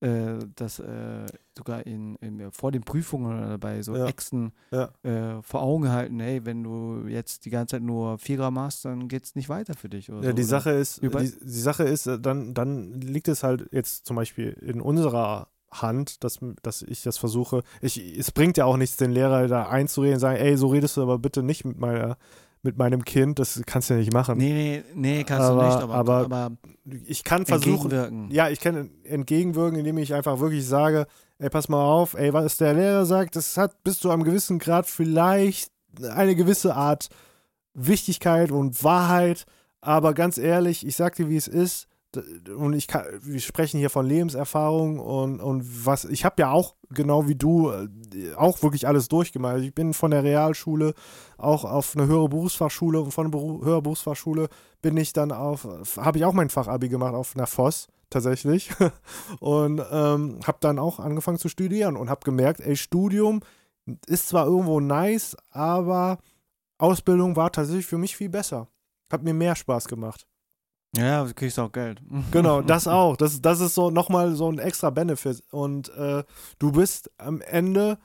äh, 0.00 0.38
das 0.56 0.78
äh, 0.78 1.26
sogar 1.56 1.86
in, 1.86 2.16
in, 2.16 2.50
vor 2.52 2.72
den 2.72 2.82
Prüfungen 2.82 3.38
oder 3.38 3.58
bei 3.58 3.82
so 3.82 3.94
Ja. 3.96 4.06
Exen 4.06 4.52
Ja. 4.70 4.90
äh, 5.02 5.42
vor 5.42 5.62
Augen 5.62 5.90
halten, 5.90 6.20
hey, 6.20 6.44
wenn 6.44 6.62
du 6.62 7.06
jetzt 7.06 7.44
die 7.44 7.50
ganze 7.50 7.76
Zeit 7.76 7.82
nur 7.82 8.18
Vierer 8.18 8.50
machst, 8.50 8.84
dann 8.84 9.08
geht 9.08 9.24
es 9.24 9.34
nicht 9.34 9.48
weiter 9.48 9.74
für 9.74 9.88
dich. 9.88 10.10
Oder 10.10 10.22
Ja, 10.22 10.30
so, 10.30 10.36
die? 10.36 10.42
Sache 10.42 10.70
ist, 10.70 11.02
die, 11.02 11.08
die 11.08 11.60
Sache 11.60 11.84
ist, 11.84 12.06
äh, 12.06 12.18
dann, 12.18 12.54
dann 12.54 13.00
liegt 13.00 13.28
es 13.28 13.42
halt 13.42 13.68
jetzt 13.72 14.06
zum 14.06 14.16
Beispiel 14.16 14.52
in 14.62 14.80
unserer 14.80 15.48
Hand, 15.70 16.24
dass, 16.24 16.38
dass 16.62 16.82
ich 16.82 17.02
das 17.02 17.16
versuche. 17.18 17.62
Ich, 17.80 17.98
es 18.18 18.32
bringt 18.32 18.56
ja 18.56 18.64
auch 18.64 18.76
nichts, 18.76 18.96
den 18.96 19.12
Lehrer 19.12 19.46
da 19.46 19.68
einzureden 19.68 20.14
und 20.14 20.20
sagen, 20.20 20.38
ey, 20.40 20.56
so 20.56 20.66
redest 20.68 20.96
du 20.96 21.02
aber 21.02 21.18
bitte 21.18 21.42
nicht 21.44 21.64
mit 21.64 21.78
meiner, 21.78 22.16
mit 22.62 22.76
meinem 22.76 23.04
Kind, 23.04 23.38
das 23.38 23.60
kannst 23.66 23.88
du 23.88 23.94
ja 23.94 24.00
nicht 24.00 24.12
machen. 24.12 24.36
Nee, 24.38 24.52
nee, 24.52 24.84
nee, 24.94 25.24
kannst 25.24 25.48
Aber- 25.48 25.60
du 25.62 25.66
nicht, 25.68 25.82
aber, 25.82 25.94
aber 25.94 26.14
aber, 26.24 26.50
Ich 27.06 27.24
kann 27.24 27.46
versuchen, 27.46 28.28
ja, 28.30 28.48
ich 28.50 28.60
kann 28.60 28.90
entgegenwirken, 29.04 29.78
indem 29.78 29.96
ich 29.98 30.12
einfach 30.12 30.40
wirklich 30.40 30.66
sage, 30.66 31.06
ey, 31.38 31.48
pass 31.48 31.68
mal 31.68 31.82
auf, 31.82 32.14
ey, 32.14 32.32
was 32.32 32.56
der 32.58 32.74
Lehrer 32.74 33.06
sagt, 33.06 33.36
das 33.36 33.56
hat 33.56 33.82
bis 33.84 33.98
zu 33.98 34.10
einem 34.10 34.24
gewissen 34.24 34.58
Grad 34.58 34.86
vielleicht 34.86 35.70
eine 36.02 36.34
gewisse 36.34 36.74
Art 36.74 37.08
Wichtigkeit 37.74 38.50
und 38.50 38.82
Wahrheit, 38.84 39.44
aber 39.80 40.12
ganz 40.14 40.36
ehrlich, 40.38 40.86
ich 40.86 40.96
sag 40.96 41.14
dir, 41.16 41.28
wie 41.28 41.36
es 41.36 41.48
ist, 41.48 41.86
und 42.16 42.72
ich 42.72 42.88
kann, 42.88 43.04
wir 43.22 43.40
sprechen 43.40 43.78
hier 43.78 43.90
von 43.90 44.06
Lebenserfahrung 44.06 44.98
und, 44.98 45.40
und 45.40 45.86
was, 45.86 46.04
ich 46.04 46.24
habe 46.24 46.42
ja 46.42 46.50
auch, 46.50 46.74
genau 46.90 47.28
wie 47.28 47.36
du, 47.36 47.70
äh, 47.70 47.88
auch 48.36 48.62
wirklich 48.62 48.88
alles 48.88 49.08
durchgemacht. 49.08 49.54
Also 49.54 49.66
Ich 49.66 49.74
bin 49.74 49.94
von 49.94 50.10
der 50.10 50.24
Realschule 50.24 50.94
auch 51.38 51.64
auf 51.64 51.96
eine 51.96 52.06
höhere 52.06 52.28
Berufsfachschule 52.28 53.00
und 53.00 53.12
von 53.12 53.26
der 53.26 53.38
Beru 53.38 53.64
höhere 53.64 53.82
Berufsfachschule 53.82 54.48
bin 54.82 54.96
ich 54.96 55.12
dann 55.12 55.30
auf, 55.30 55.68
habe 55.96 56.18
ich 56.18 56.24
auch 56.24 56.32
mein 56.32 56.50
Fachabi 56.50 56.88
gemacht 56.88 57.14
auf 57.14 57.36
einer 57.36 57.46
FOS 57.46 57.88
tatsächlich 58.10 58.70
und 59.40 59.80
ähm, 59.90 60.40
habe 60.44 60.58
dann 60.60 60.78
auch 60.78 60.98
angefangen 60.98 61.38
zu 61.38 61.48
studieren 61.48 61.96
und 61.96 62.10
habe 62.10 62.24
gemerkt, 62.24 62.60
ey, 62.60 62.76
Studium 62.76 63.40
ist 64.06 64.28
zwar 64.28 64.46
irgendwo 64.46 64.80
nice, 64.80 65.36
aber 65.50 66.18
Ausbildung 66.78 67.36
war 67.36 67.52
tatsächlich 67.52 67.86
für 67.86 67.98
mich 67.98 68.16
viel 68.16 68.28
besser. 68.28 68.68
Hat 69.10 69.22
mir 69.22 69.34
mehr 69.34 69.54
Spaß 69.54 69.88
gemacht. 69.88 70.26
Ja, 70.96 71.24
du 71.24 71.34
kriegst 71.34 71.58
auch 71.58 71.70
Geld. 71.72 72.00
Genau, 72.32 72.62
das 72.62 72.86
auch. 72.88 73.16
Das, 73.16 73.40
das 73.40 73.60
ist 73.60 73.74
so 73.74 73.90
nochmal 73.90 74.34
so 74.34 74.50
ein 74.50 74.58
extra 74.58 74.90
Benefit. 74.90 75.42
Und 75.50 75.88
äh, 75.90 76.24
du 76.58 76.72
bist 76.72 77.10
am 77.18 77.40
Ende 77.40 77.98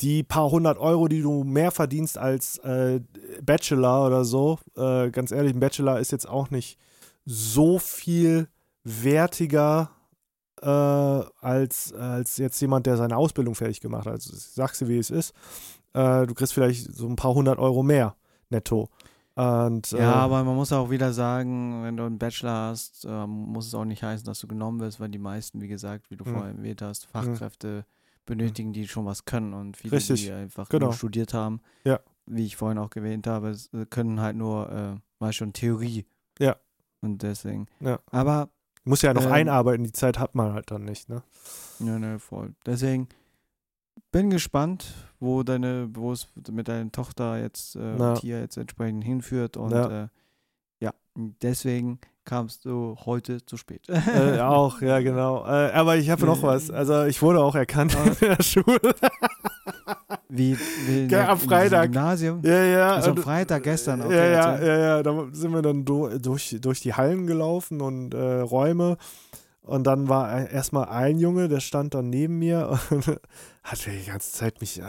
die 0.00 0.22
paar 0.22 0.50
hundert 0.50 0.78
Euro, 0.78 1.08
die 1.08 1.22
du 1.22 1.42
mehr 1.44 1.70
verdienst 1.70 2.18
als 2.18 2.58
äh, 2.58 3.00
Bachelor 3.42 4.06
oder 4.06 4.24
so. 4.24 4.58
Äh, 4.76 5.10
ganz 5.10 5.32
ehrlich, 5.32 5.54
ein 5.54 5.60
Bachelor 5.60 5.98
ist 6.00 6.12
jetzt 6.12 6.28
auch 6.28 6.50
nicht 6.50 6.78
so 7.24 7.78
viel 7.78 8.48
wertiger 8.82 9.90
äh, 10.60 10.66
als, 10.66 11.94
als 11.94 12.36
jetzt 12.36 12.60
jemand, 12.60 12.86
der 12.86 12.98
seine 12.98 13.16
Ausbildung 13.16 13.54
fertig 13.54 13.80
gemacht 13.80 14.06
hat. 14.06 14.14
Also, 14.14 14.34
ich 14.34 14.42
sag's 14.42 14.78
dir, 14.78 14.88
wie 14.88 14.98
es 14.98 15.08
ist. 15.10 15.32
Äh, 15.94 16.26
du 16.26 16.34
kriegst 16.34 16.52
vielleicht 16.52 16.94
so 16.94 17.08
ein 17.08 17.16
paar 17.16 17.34
hundert 17.34 17.58
Euro 17.58 17.82
mehr 17.82 18.16
netto. 18.50 18.90
Und, 19.36 19.90
Ja, 19.90 19.98
äh, 19.98 20.02
aber 20.04 20.44
man 20.44 20.54
muss 20.54 20.72
auch 20.72 20.90
wieder 20.90 21.12
sagen, 21.12 21.82
wenn 21.82 21.96
du 21.96 22.04
einen 22.04 22.18
Bachelor 22.18 22.68
hast, 22.68 23.04
äh, 23.04 23.26
muss 23.26 23.66
es 23.66 23.74
auch 23.74 23.84
nicht 23.84 24.02
heißen, 24.02 24.24
dass 24.24 24.38
du 24.38 24.46
genommen 24.46 24.78
wirst, 24.80 25.00
weil 25.00 25.08
die 25.08 25.18
meisten, 25.18 25.60
wie 25.60 25.66
gesagt, 25.68 26.10
wie 26.10 26.16
du 26.16 26.24
Mhm. 26.24 26.32
vorher 26.34 26.54
erwähnt 26.54 26.82
hast, 26.82 27.06
Fachkräfte 27.06 27.84
benötigen, 28.26 28.72
die 28.72 28.86
schon 28.86 29.04
was 29.06 29.24
können 29.24 29.52
und 29.52 29.76
viele, 29.76 29.96
Richtig, 29.96 30.22
die 30.24 30.32
einfach 30.32 30.68
genau. 30.68 30.86
nur 30.86 30.92
studiert 30.94 31.34
haben, 31.34 31.60
Ja. 31.84 31.98
wie 32.26 32.46
ich 32.46 32.56
vorhin 32.56 32.78
auch 32.78 32.90
erwähnt 32.94 33.26
habe, 33.26 33.56
äh, 33.72 33.84
können 33.86 34.20
halt 34.20 34.36
nur, 34.36 34.70
äh, 34.70 34.94
mal 35.18 35.32
schon 35.32 35.52
Theorie. 35.52 36.06
Ja. 36.38 36.56
Und 37.00 37.22
deswegen. 37.22 37.66
Ja. 37.80 37.98
Aber, 38.10 38.48
muss 38.84 39.02
ja 39.02 39.12
noch 39.14 39.24
ähm, 39.26 39.32
einarbeiten, 39.32 39.82
die 39.84 39.92
Zeit 39.92 40.18
hat 40.18 40.34
man 40.34 40.52
halt 40.54 40.70
dann 40.70 40.84
nicht, 40.84 41.08
ne? 41.08 41.22
ja, 41.80 41.98
ne, 41.98 42.18
voll. 42.18 42.54
Deswegen 42.66 43.08
bin 44.12 44.30
gespannt, 44.30 44.86
wo 45.20 45.42
deine, 45.42 45.88
wo 45.92 46.12
es 46.12 46.28
mit 46.50 46.68
deiner 46.68 46.90
Tochter 46.92 47.38
jetzt 47.40 47.76
äh, 47.76 47.78
und 47.80 48.18
hier 48.18 48.40
jetzt 48.40 48.56
entsprechend 48.56 49.04
hinführt 49.04 49.56
und 49.56 49.72
Ja. 49.72 50.04
äh, 50.04 50.08
ja, 50.80 50.92
deswegen 51.42 51.98
kamst 52.24 52.64
du 52.64 52.96
heute 53.04 53.44
zu 53.44 53.56
spät. 53.56 53.86
äh, 53.88 54.40
auch, 54.40 54.80
ja, 54.80 55.00
genau. 55.00 55.44
Äh, 55.46 55.70
aber 55.72 55.96
ich 55.96 56.10
habe 56.10 56.24
noch 56.26 56.42
was. 56.42 56.70
Also 56.70 57.04
ich 57.04 57.20
wurde 57.22 57.40
auch 57.40 57.54
erkannt 57.54 57.96
Ah. 57.96 58.04
in 58.20 58.36
der 58.36 58.42
Schule. 58.42 58.80
Wie, 60.28 60.56
wie 60.86 61.06
Gell, 61.06 61.20
am 61.26 61.38
Freitag. 61.38 61.92
Gymnasium. 61.92 62.40
ja, 62.42 62.64
ja. 62.64 62.94
Also 62.94 63.10
am 63.10 63.16
Freitag 63.18 63.62
gestern. 63.62 64.00
Ja, 64.10 64.24
ja, 64.24 64.58
ja, 64.60 64.78
ja. 64.78 65.02
Da 65.02 65.26
sind 65.32 65.52
wir 65.52 65.62
dann 65.62 65.84
do, 65.84 66.08
durch, 66.18 66.56
durch 66.60 66.80
die 66.80 66.94
Hallen 66.94 67.26
gelaufen 67.26 67.80
und 67.80 68.14
äh, 68.14 68.40
Räume. 68.40 68.96
Und 69.64 69.86
dann 69.86 70.08
war 70.08 70.50
erstmal 70.50 70.88
ein 70.90 71.18
Junge, 71.18 71.48
der 71.48 71.60
stand 71.60 71.94
dann 71.94 72.10
neben 72.10 72.38
mir 72.38 72.78
und 72.90 73.06
hat 73.62 73.86
die 73.86 74.06
ganze 74.06 74.32
Zeit 74.32 74.60
mich, 74.60 74.80
äh, 74.80 74.84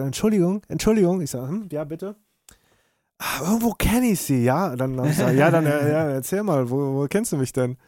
Entschuldigung, 0.00 0.62
Entschuldigung. 0.68 1.22
Ich 1.22 1.30
sage, 1.30 1.48
hm, 1.48 1.68
ja, 1.72 1.84
bitte. 1.84 2.16
Ah, 3.18 3.40
irgendwo 3.46 3.70
kenne 3.72 4.06
ich 4.08 4.20
sie, 4.20 4.44
ja. 4.44 4.76
Dann 4.76 4.98
hab 4.98 5.06
ich 5.06 5.16
gesagt, 5.16 5.34
ja, 5.34 5.50
dann 5.50 5.64
ja, 5.64 6.10
erzähl 6.10 6.42
mal, 6.42 6.68
wo, 6.68 6.94
wo 6.94 7.06
kennst 7.08 7.32
du 7.32 7.38
mich 7.38 7.52
denn? 7.52 7.78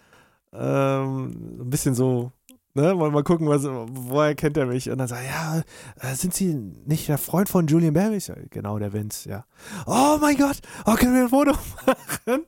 Ähm, 0.54 1.60
ein 1.60 1.70
bisschen 1.70 1.94
so, 1.94 2.32
ne, 2.74 2.94
mal, 2.94 3.10
mal 3.10 3.22
gucken, 3.22 3.48
was, 3.48 3.64
woher 3.64 4.34
kennt 4.34 4.56
er 4.56 4.66
mich? 4.66 4.90
Und 4.90 4.98
dann 4.98 5.08
sagt 5.08 5.22
er, 5.22 5.28
ja, 5.28 5.62
äh, 6.10 6.14
sind 6.14 6.34
Sie 6.34 6.54
nicht 6.87 7.08
der 7.08 7.18
Freund 7.18 7.48
von 7.48 7.66
Julian 7.66 7.94
Bam? 7.94 8.12
Ich 8.12 8.24
sag, 8.26 8.50
genau, 8.50 8.78
der 8.78 8.92
Vince, 8.92 9.28
ja. 9.28 9.44
Oh 9.87 10.18
mein 10.20 10.37
Gott, 10.37 10.58
oh, 10.87 10.94
können 10.94 11.14
wir 11.14 11.22
ein 11.22 11.28
Foto 11.28 11.52
machen? 11.87 12.44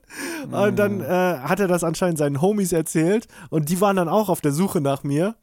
Und 0.51 0.75
dann 0.77 0.97
Mhm. 0.97 1.03
äh, 1.03 1.39
hat 1.39 1.59
er 1.59 1.67
das 1.67 1.83
anscheinend 1.83 2.17
seinen 2.17 2.41
Homies 2.41 2.71
erzählt 2.73 3.27
und 3.49 3.69
die 3.69 3.79
waren 3.81 3.95
dann 3.95 4.09
auch 4.09 4.29
auf 4.29 4.41
der 4.41 4.51
Suche 4.51 4.81
nach 4.81 5.03
mir. 5.03 5.35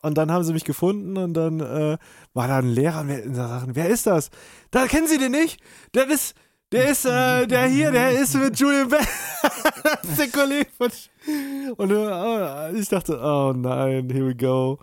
Und 0.00 0.16
dann 0.16 0.30
haben 0.30 0.44
sie 0.44 0.52
mich 0.52 0.64
gefunden 0.64 1.16
und 1.16 1.34
dann 1.34 1.58
äh, 1.58 1.98
war 2.32 2.46
da 2.46 2.58
ein 2.58 2.68
Lehrer 2.68 3.00
und 3.00 3.34
sagten, 3.34 3.74
wer 3.74 3.88
ist 3.88 4.06
das? 4.06 4.30
Da 4.70 4.86
kennen 4.86 5.08
Sie 5.08 5.18
den 5.18 5.32
nicht? 5.32 5.60
Das 5.90 6.06
ist, 6.06 6.34
der 6.72 6.90
ist, 6.90 7.04
äh, 7.06 7.46
der 7.46 7.66
hier, 7.66 7.90
der 7.90 8.10
ist 8.20 8.34
mit 8.34 8.58
Julian 8.58 8.88
Bam. 8.88 9.00
das 9.84 10.10
ist 10.10 10.18
der 10.18 10.28
Kollege 10.28 10.68
von. 10.76 10.90
Und 11.76 11.90
äh, 11.90 12.72
ich 12.78 12.88
dachte, 12.88 13.18
oh 13.22 13.52
nein, 13.54 14.08
here 14.10 14.26
we 14.28 14.34
go. 14.34 14.78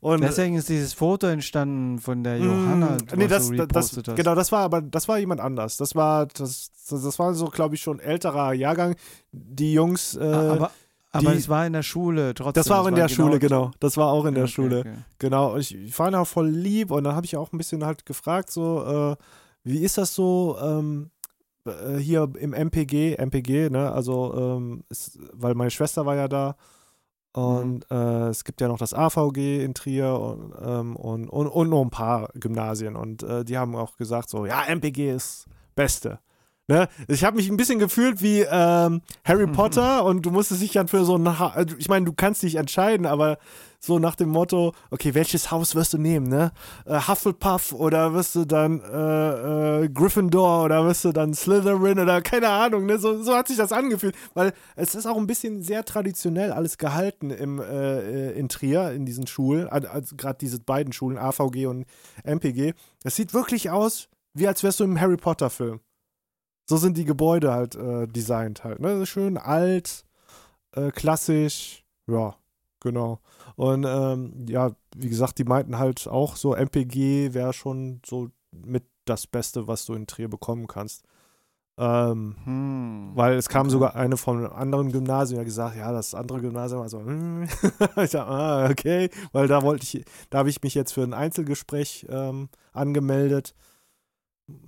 Und 0.00 0.20
Deswegen 0.22 0.56
ist 0.56 0.68
dieses 0.68 0.92
Foto 0.94 1.26
entstanden 1.26 1.98
von 1.98 2.22
der 2.22 2.38
Mm, 2.38 2.44
Johanna, 2.44 2.96
nee, 3.16 3.28
was 3.30 3.50
das, 3.50 3.68
das, 3.68 3.96
hast. 4.06 4.16
genau, 4.16 4.34
das 4.34 4.52
war 4.52 4.60
aber, 4.60 4.80
das 4.82 5.08
war 5.08 5.18
jemand 5.18 5.40
anders. 5.40 5.76
Das 5.76 5.94
war, 5.94 6.26
das, 6.26 6.70
das, 6.88 7.02
das 7.02 7.18
war 7.18 7.34
so, 7.34 7.46
glaube 7.46 7.74
ich, 7.74 7.82
schon 7.82 7.98
älterer 8.00 8.52
Jahrgang. 8.52 8.94
Die 9.32 9.72
Jungs, 9.72 10.16
äh, 10.16 10.22
aber 10.24 10.70
aber 11.10 11.32
die- 11.32 11.38
es 11.38 11.48
war 11.48 11.66
in 11.66 11.72
der 11.72 11.82
Schule 11.82 12.34
trotzdem. 12.34 12.60
das 12.62 12.68
war 12.70 12.82
auch 12.82 12.86
in 12.86 12.94
der 12.94 13.08
Schule, 13.08 13.38
das- 13.38 13.40
genau. 13.40 13.70
Das 13.80 13.96
war 13.96 14.08
auch 14.08 14.24
in 14.26 14.34
der 14.34 14.44
Okay, 14.44 14.52
Schule. 14.52 14.78
okay. 14.80 14.94
Genau, 15.18 15.54
und 15.54 15.60
ich, 15.60 15.74
ich 15.74 15.98
war 15.98 16.10
da 16.10 16.24
voll 16.24 16.48
lieb 16.48 16.90
und 16.90 17.04
dann 17.04 17.14
habe 17.16 17.26
ich 17.26 17.36
auch 17.36 17.52
ein 17.52 17.58
bisschen 17.58 17.84
halt 17.84 18.04
gefragt, 18.06 18.50
so, 18.50 19.14
äh, 19.14 19.16
wie 19.64 19.78
ist 19.82 19.98
das 19.98 20.14
so 20.14 20.56
ähm, 20.62 21.10
äh, 21.68 21.98
hier 21.98 22.30
im 22.38 22.52
MPG, 22.52 23.16
MPG, 23.16 23.70
ne, 23.70 23.92
also, 23.92 24.34
ähm, 24.34 24.84
es, 24.88 25.18
weil 25.32 25.54
meine 25.54 25.70
Schwester 25.70 26.06
war 26.06 26.16
ja 26.16 26.28
da 26.28 26.56
und 27.32 27.88
äh, 27.90 28.28
es 28.28 28.44
gibt 28.44 28.60
ja 28.60 28.68
noch 28.68 28.78
das 28.78 28.94
AVG 28.94 29.64
in 29.64 29.74
Trier 29.74 30.18
und, 30.18 30.54
ähm, 30.60 30.96
und, 30.96 31.28
und, 31.28 31.46
und 31.46 31.68
noch 31.68 31.82
ein 31.82 31.90
paar 31.90 32.30
Gymnasien 32.34 32.96
und 32.96 33.22
äh, 33.22 33.44
die 33.44 33.58
haben 33.58 33.76
auch 33.76 33.96
gesagt, 33.96 34.28
so, 34.28 34.46
ja, 34.46 34.64
MPG 34.64 35.12
ist 35.12 35.46
Beste. 35.74 36.18
Ne? 36.68 36.86
Ich 37.08 37.24
habe 37.24 37.36
mich 37.36 37.48
ein 37.48 37.56
bisschen 37.56 37.78
gefühlt 37.78 38.22
wie 38.22 38.40
ähm, 38.40 39.00
Harry 39.24 39.46
Potter 39.52 40.04
und 40.04 40.26
du 40.26 40.30
musstest 40.30 40.60
dich 40.60 40.72
dann 40.72 40.86
für 40.86 41.04
so 41.04 41.16
ein, 41.16 41.38
ha 41.38 41.48
also 41.48 41.74
ich 41.78 41.88
meine, 41.88 42.04
du 42.04 42.12
kannst 42.12 42.42
dich 42.42 42.56
entscheiden, 42.56 43.06
aber 43.06 43.38
so 43.80 43.98
nach 43.98 44.16
dem 44.16 44.28
Motto, 44.28 44.74
okay, 44.90 45.14
welches 45.14 45.50
Haus 45.50 45.74
wirst 45.74 45.94
du 45.94 45.98
nehmen, 45.98 46.28
ne? 46.28 46.52
Äh, 46.84 47.00
Hufflepuff 47.00 47.72
oder 47.72 48.12
wirst 48.12 48.34
du 48.34 48.44
dann 48.44 48.80
äh, 48.80 49.84
äh, 49.84 49.88
Gryffindor 49.88 50.64
oder 50.64 50.84
wirst 50.84 51.04
du 51.04 51.12
dann 51.12 51.32
Slytherin 51.32 51.98
oder 51.98 52.20
keine 52.20 52.48
Ahnung, 52.50 52.86
ne? 52.86 52.98
So, 52.98 53.22
so 53.22 53.34
hat 53.34 53.48
sich 53.48 53.56
das 53.56 53.72
angefühlt, 53.72 54.16
weil 54.34 54.52
es 54.76 54.94
ist 54.94 55.06
auch 55.06 55.16
ein 55.16 55.26
bisschen 55.26 55.62
sehr 55.62 55.84
traditionell 55.84 56.52
alles 56.52 56.76
gehalten 56.76 57.30
im, 57.30 57.60
äh, 57.60 58.30
äh, 58.30 58.38
in 58.38 58.48
Trier, 58.48 58.90
in 58.90 59.06
diesen 59.06 59.26
Schulen, 59.26 59.68
also 59.68 60.16
gerade 60.16 60.38
diese 60.38 60.60
beiden 60.60 60.92
Schulen, 60.92 61.16
AVG 61.16 61.66
und 61.66 61.86
MPG. 62.24 62.74
Es 63.04 63.16
sieht 63.16 63.32
wirklich 63.32 63.70
aus, 63.70 64.08
wie 64.34 64.48
als 64.48 64.62
wärst 64.62 64.80
du 64.80 64.84
im 64.84 65.00
Harry 65.00 65.16
Potter 65.16 65.50
Film. 65.50 65.80
So 66.68 66.76
sind 66.76 66.96
die 66.98 67.04
Gebäude 67.04 67.52
halt 67.52 67.74
äh, 67.76 68.06
designt 68.06 68.64
halt, 68.64 68.80
ne? 68.80 69.06
Schön 69.06 69.38
alt, 69.38 70.04
äh, 70.72 70.90
klassisch, 70.90 71.84
ja. 72.06 72.36
Genau. 72.80 73.18
Und 73.56 73.84
ähm, 73.88 74.46
ja, 74.48 74.70
wie 74.96 75.08
gesagt, 75.08 75.38
die 75.38 75.44
meinten 75.44 75.78
halt 75.78 76.06
auch 76.06 76.36
so, 76.36 76.54
MPG 76.54 77.34
wäre 77.34 77.52
schon 77.52 78.00
so 78.06 78.30
mit 78.52 78.84
das 79.04 79.26
Beste, 79.26 79.66
was 79.66 79.84
du 79.86 79.94
in 79.94 80.06
Trier 80.06 80.28
bekommen 80.28 80.68
kannst. 80.68 81.04
Ähm, 81.78 82.36
Hm. 82.44 83.10
weil 83.14 83.34
es 83.36 83.48
kam 83.48 83.62
Okay. 83.66 83.70
sogar 83.72 83.96
eine 83.96 84.16
von 84.16 84.38
einem 84.38 84.52
anderen 84.52 84.90
Gymnasium, 84.92 85.36
die 85.36 85.40
hat 85.40 85.46
gesagt, 85.46 85.76
ja, 85.76 85.92
das 85.92 86.14
andere 86.14 86.40
Gymnasium 86.40 86.80
war 86.80 86.88
so, 86.88 87.00
hm. 87.00 87.44
ich 87.96 88.10
dachte, 88.10 88.24
ah, 88.26 88.68
okay, 88.70 89.10
weil 89.32 89.48
da 89.48 89.62
wollte 89.62 89.84
ich, 89.84 90.04
da 90.30 90.38
habe 90.38 90.50
ich 90.50 90.62
mich 90.62 90.74
jetzt 90.74 90.92
für 90.92 91.02
ein 91.02 91.14
Einzelgespräch 91.14 92.06
ähm, 92.10 92.48
angemeldet. 92.72 93.54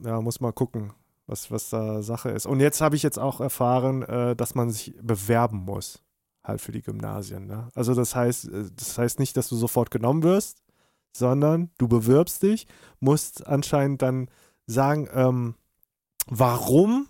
Ja, 0.04 0.20
muss 0.20 0.40
mal 0.40 0.52
gucken, 0.52 0.92
was, 1.30 1.50
was 1.50 1.70
da 1.70 2.02
Sache 2.02 2.30
ist. 2.30 2.44
Und 2.46 2.60
jetzt 2.60 2.80
habe 2.80 2.96
ich 2.96 3.02
jetzt 3.02 3.18
auch 3.18 3.40
erfahren, 3.40 4.02
äh, 4.02 4.34
dass 4.36 4.54
man 4.54 4.70
sich 4.70 4.94
bewerben 5.00 5.58
muss, 5.58 6.02
halt 6.44 6.60
für 6.60 6.72
die 6.72 6.82
Gymnasien. 6.82 7.46
Ne? 7.46 7.68
Also 7.74 7.94
das 7.94 8.14
heißt, 8.16 8.48
äh, 8.48 8.64
das 8.74 8.98
heißt 8.98 9.18
nicht, 9.20 9.36
dass 9.36 9.48
du 9.48 9.56
sofort 9.56 9.90
genommen 9.90 10.22
wirst, 10.22 10.62
sondern 11.16 11.70
du 11.78 11.88
bewirbst 11.88 12.42
dich, 12.42 12.66
musst 12.98 13.46
anscheinend 13.46 14.02
dann 14.02 14.28
sagen, 14.66 15.08
ähm, 15.12 15.54
warum, 16.26 17.08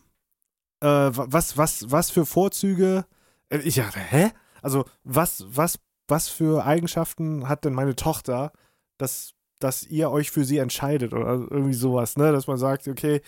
äh, 0.80 0.86
wa- 0.86 1.26
was, 1.28 1.56
was, 1.56 1.90
was 1.90 2.10
für 2.10 2.26
Vorzüge, 2.26 3.06
äh, 3.48 3.58
ich 3.58 3.76
dachte, 3.76 3.98
hä? 4.00 4.30
Also 4.62 4.84
was, 5.04 5.44
was, 5.48 5.78
was 6.08 6.28
für 6.28 6.64
Eigenschaften 6.64 7.48
hat 7.48 7.64
denn 7.64 7.72
meine 7.74 7.96
Tochter, 7.96 8.52
dass, 8.98 9.32
dass 9.58 9.82
ihr 9.86 10.10
euch 10.10 10.30
für 10.30 10.44
sie 10.44 10.58
entscheidet 10.58 11.14
oder 11.14 11.30
irgendwie 11.50 11.74
sowas, 11.74 12.16
ne? 12.16 12.32
Dass 12.32 12.46
man 12.46 12.58
sagt, 12.58 12.88
okay, 12.88 13.22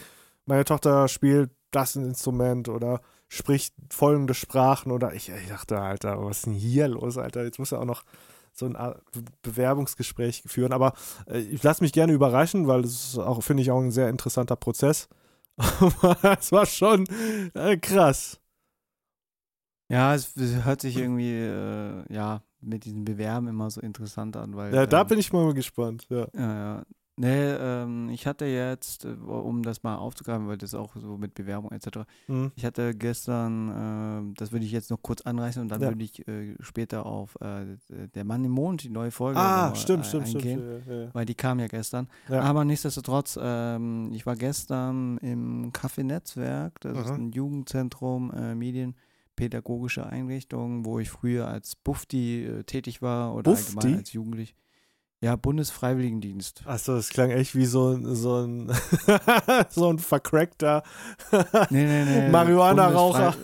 meine 0.47 0.65
Tochter 0.65 1.09
spielt 1.09 1.51
das 1.71 1.97
Instrument 1.97 2.69
oder 2.69 3.01
spricht 3.29 3.75
folgende 3.91 4.35
Sprachen 4.35 4.93
oder 4.93 5.15
ich, 5.15 5.31
ich 5.31 5.49
dachte, 5.49 5.79
Alter, 5.81 6.23
was 6.23 6.39
ist 6.39 6.47
denn 6.47 6.53
hier 6.53 6.89
los, 6.89 7.17
Alter? 7.17 7.45
Jetzt 7.45 7.59
muss 7.59 7.73
er 7.73 7.81
auch 7.81 7.87
noch 7.87 8.05
so 8.53 8.67
ein 8.67 8.77
Bewerbungsgespräch 9.41 10.43
führen, 10.47 10.73
aber 10.73 10.93
äh, 11.27 11.39
ich 11.39 11.63
lasse 11.63 11.83
mich 11.83 11.93
gerne 11.93 12.13
überraschen, 12.13 12.67
weil 12.69 12.83
das 12.83 12.93
ist 12.93 13.19
auch, 13.19 13.43
finde 13.43 13.63
ich, 13.63 13.71
auch 13.71 13.81
ein 13.81 13.91
sehr 13.91 14.11
interessanter 14.11 14.57
Prozess. 14.57 15.09
Aber 15.57 16.17
das 16.23 16.53
war 16.53 16.67
schon 16.67 17.07
äh, 17.55 17.77
krass. 17.79 18.39
Ja, 19.89 20.15
es, 20.15 20.37
es 20.37 20.65
hört 20.65 20.83
sich 20.83 20.97
irgendwie, 20.97 21.35
äh, 21.35 22.05
ja, 22.13 22.43
mit 22.61 22.85
diesen 22.85 23.05
Bewerben 23.05 23.49
immer 23.49 23.71
so 23.71 23.81
interessant 23.81 24.37
an, 24.37 24.57
weil. 24.57 24.75
Ja, 24.75 24.87
da 24.87 25.03
ähm, 25.03 25.07
bin 25.09 25.19
ich 25.19 25.33
mal 25.33 25.53
gespannt. 25.53 26.07
Ja. 26.09 26.27
Ja, 26.35 26.55
ja. 26.55 26.83
Nee, 27.23 27.51
ähm, 27.53 28.09
ich 28.11 28.27
hatte 28.27 28.47
jetzt, 28.47 29.05
äh, 29.05 29.09
um 29.11 29.63
das 29.63 29.83
mal 29.85 29.95
aufzugreifen, 29.97 30.49
weil 30.49 30.59
das 30.59 30.75
auch 30.75 30.97
so 30.97 31.17
mit 31.17 31.35
Bewerbung 31.35 31.71
etc. 31.71 32.01
Mhm. 32.27 32.51
Ich 32.57 32.65
hatte 32.65 32.95
gestern, 32.97 33.71
ähm, 33.75 34.35
das 34.37 34.51
würde 34.51 34.65
ich 34.65 34.73
jetzt 34.73 34.91
noch 34.91 35.01
kurz 35.03 35.21
anreißen 35.23 35.63
und 35.63 35.69
dann 35.69 35.81
Ja. 35.83 35.89
würde 35.89 36.03
ich 36.03 36.27
äh, 36.27 36.57
später 36.61 37.07
auf 37.07 37.37
äh, 37.41 37.77
Der 38.15 38.25
Mann 38.25 38.45
im 38.45 38.51
Mond, 38.51 38.83
die 38.83 38.91
neue 38.91 39.13
Folge, 39.13 39.39
Ah, 39.39 39.73
stimmt, 39.75 40.05
äh, 40.05 40.09
stimmt, 40.09 40.29
stimmt. 40.29 40.45
eingehen, 40.45 40.83
Ja, 40.89 40.95
ja. 41.05 41.11
Weil 41.15 41.25
die 41.25 41.35
kam 41.37 41.61
ja 41.61 41.69
gestern. 41.69 42.09
Aber 42.29 42.65
nichtsdestotrotz, 42.65 43.39
ähm, 43.41 44.11
ich 44.13 44.27
war 44.27 44.35
gestern 44.37 45.19
im 45.19 45.71
Café 45.73 46.03
Netzwerk, 46.03 46.81
das 46.81 46.99
ist 46.99 47.07
Aha. 47.07 47.15
ein 47.15 47.31
Jugendzentrum, 47.31 48.33
äh, 48.33 48.55
Medienpädagogische 48.57 50.07
Einrichtung, 50.07 50.85
wo 50.85 50.99
ich 50.99 51.11
früher 51.11 51.47
als 51.49 51.77
Bufti 51.77 52.45
äh, 52.45 52.65
tätig 52.65 53.01
war 53.03 53.35
oder 53.35 53.51
Bufti? 53.53 53.77
allgemein 53.77 53.99
als 53.99 54.13
Jugendlich. 54.13 54.55
Ja, 55.23 55.37
Bundesfreiwilligendienst. 55.37 56.65
Achso, 56.67 56.97
das 56.97 57.09
klang 57.09 57.31
echt 57.31 57.55
wie 57.55 57.65
so 57.65 57.91
ein, 57.95 58.15
so 58.17 58.41
ein, 58.45 58.73
so 59.71 59.89
ein 59.89 60.01
vercrackter 60.01 60.83
Nee, 61.71 61.85
nee, 61.87 62.05
nee. 62.05 62.29
Marihuana-Raucher. 62.33 63.35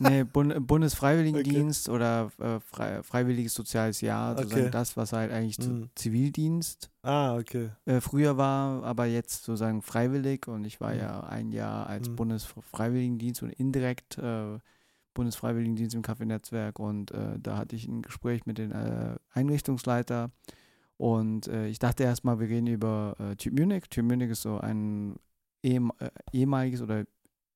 Nee, 0.00 0.24
Bund 0.24 0.66
Bundesfreiwilligendienst 0.66 1.88
oder 1.88 2.30
äh, 2.38 2.60
frei 2.60 3.02
Freiwilliges 3.02 3.54
Soziales 3.54 4.02
Jahr, 4.02 4.36
sozusagen 4.36 4.62
Okay. 4.64 4.70
das, 4.70 4.98
was 4.98 5.12
halt 5.14 5.32
eigentlich 5.32 5.58
Mhm. 5.58 5.88
Zivildienst 5.94 6.90
Ah, 7.02 7.36
okay. 7.36 7.70
äh, 7.86 8.00
früher 8.02 8.36
war, 8.36 8.82
aber 8.84 9.06
jetzt 9.06 9.44
sozusagen 9.44 9.80
freiwillig 9.80 10.46
und 10.46 10.66
ich 10.66 10.78
war 10.78 10.92
Mhm. 10.92 10.98
ja 11.00 11.20
ein 11.20 11.52
Jahr 11.52 11.86
als 11.86 12.10
Mhm. 12.10 12.16
Bundesfreiwilligendienst 12.16 13.42
und 13.42 13.50
indirekt 13.50 14.18
äh, 14.18 14.58
Bundesfreiwilligendienst 15.14 15.94
im 15.94 16.02
Café-Netzwerk 16.02 16.78
und 16.78 17.10
äh, 17.12 17.38
da 17.38 17.56
hatte 17.56 17.74
ich 17.76 17.88
ein 17.88 18.02
Gespräch 18.02 18.44
mit 18.46 18.58
dem 18.58 18.72
äh, 18.72 19.16
Einrichtungsleiter 19.32 20.30
und 20.98 21.48
äh, 21.48 21.68
ich 21.68 21.78
dachte 21.78 22.02
erstmal, 22.04 22.38
wir 22.40 22.48
reden 22.48 22.66
über 22.66 23.14
äh, 23.18 23.36
Typ 23.36 23.58
Munich. 23.58 23.84
Typ 23.88 24.04
Munich 24.04 24.30
ist 24.30 24.42
so 24.42 24.58
ein 24.58 25.16
ehem 25.62 25.90
äh, 25.98 26.10
ehemaliges 26.32 26.82
oder 26.82 27.04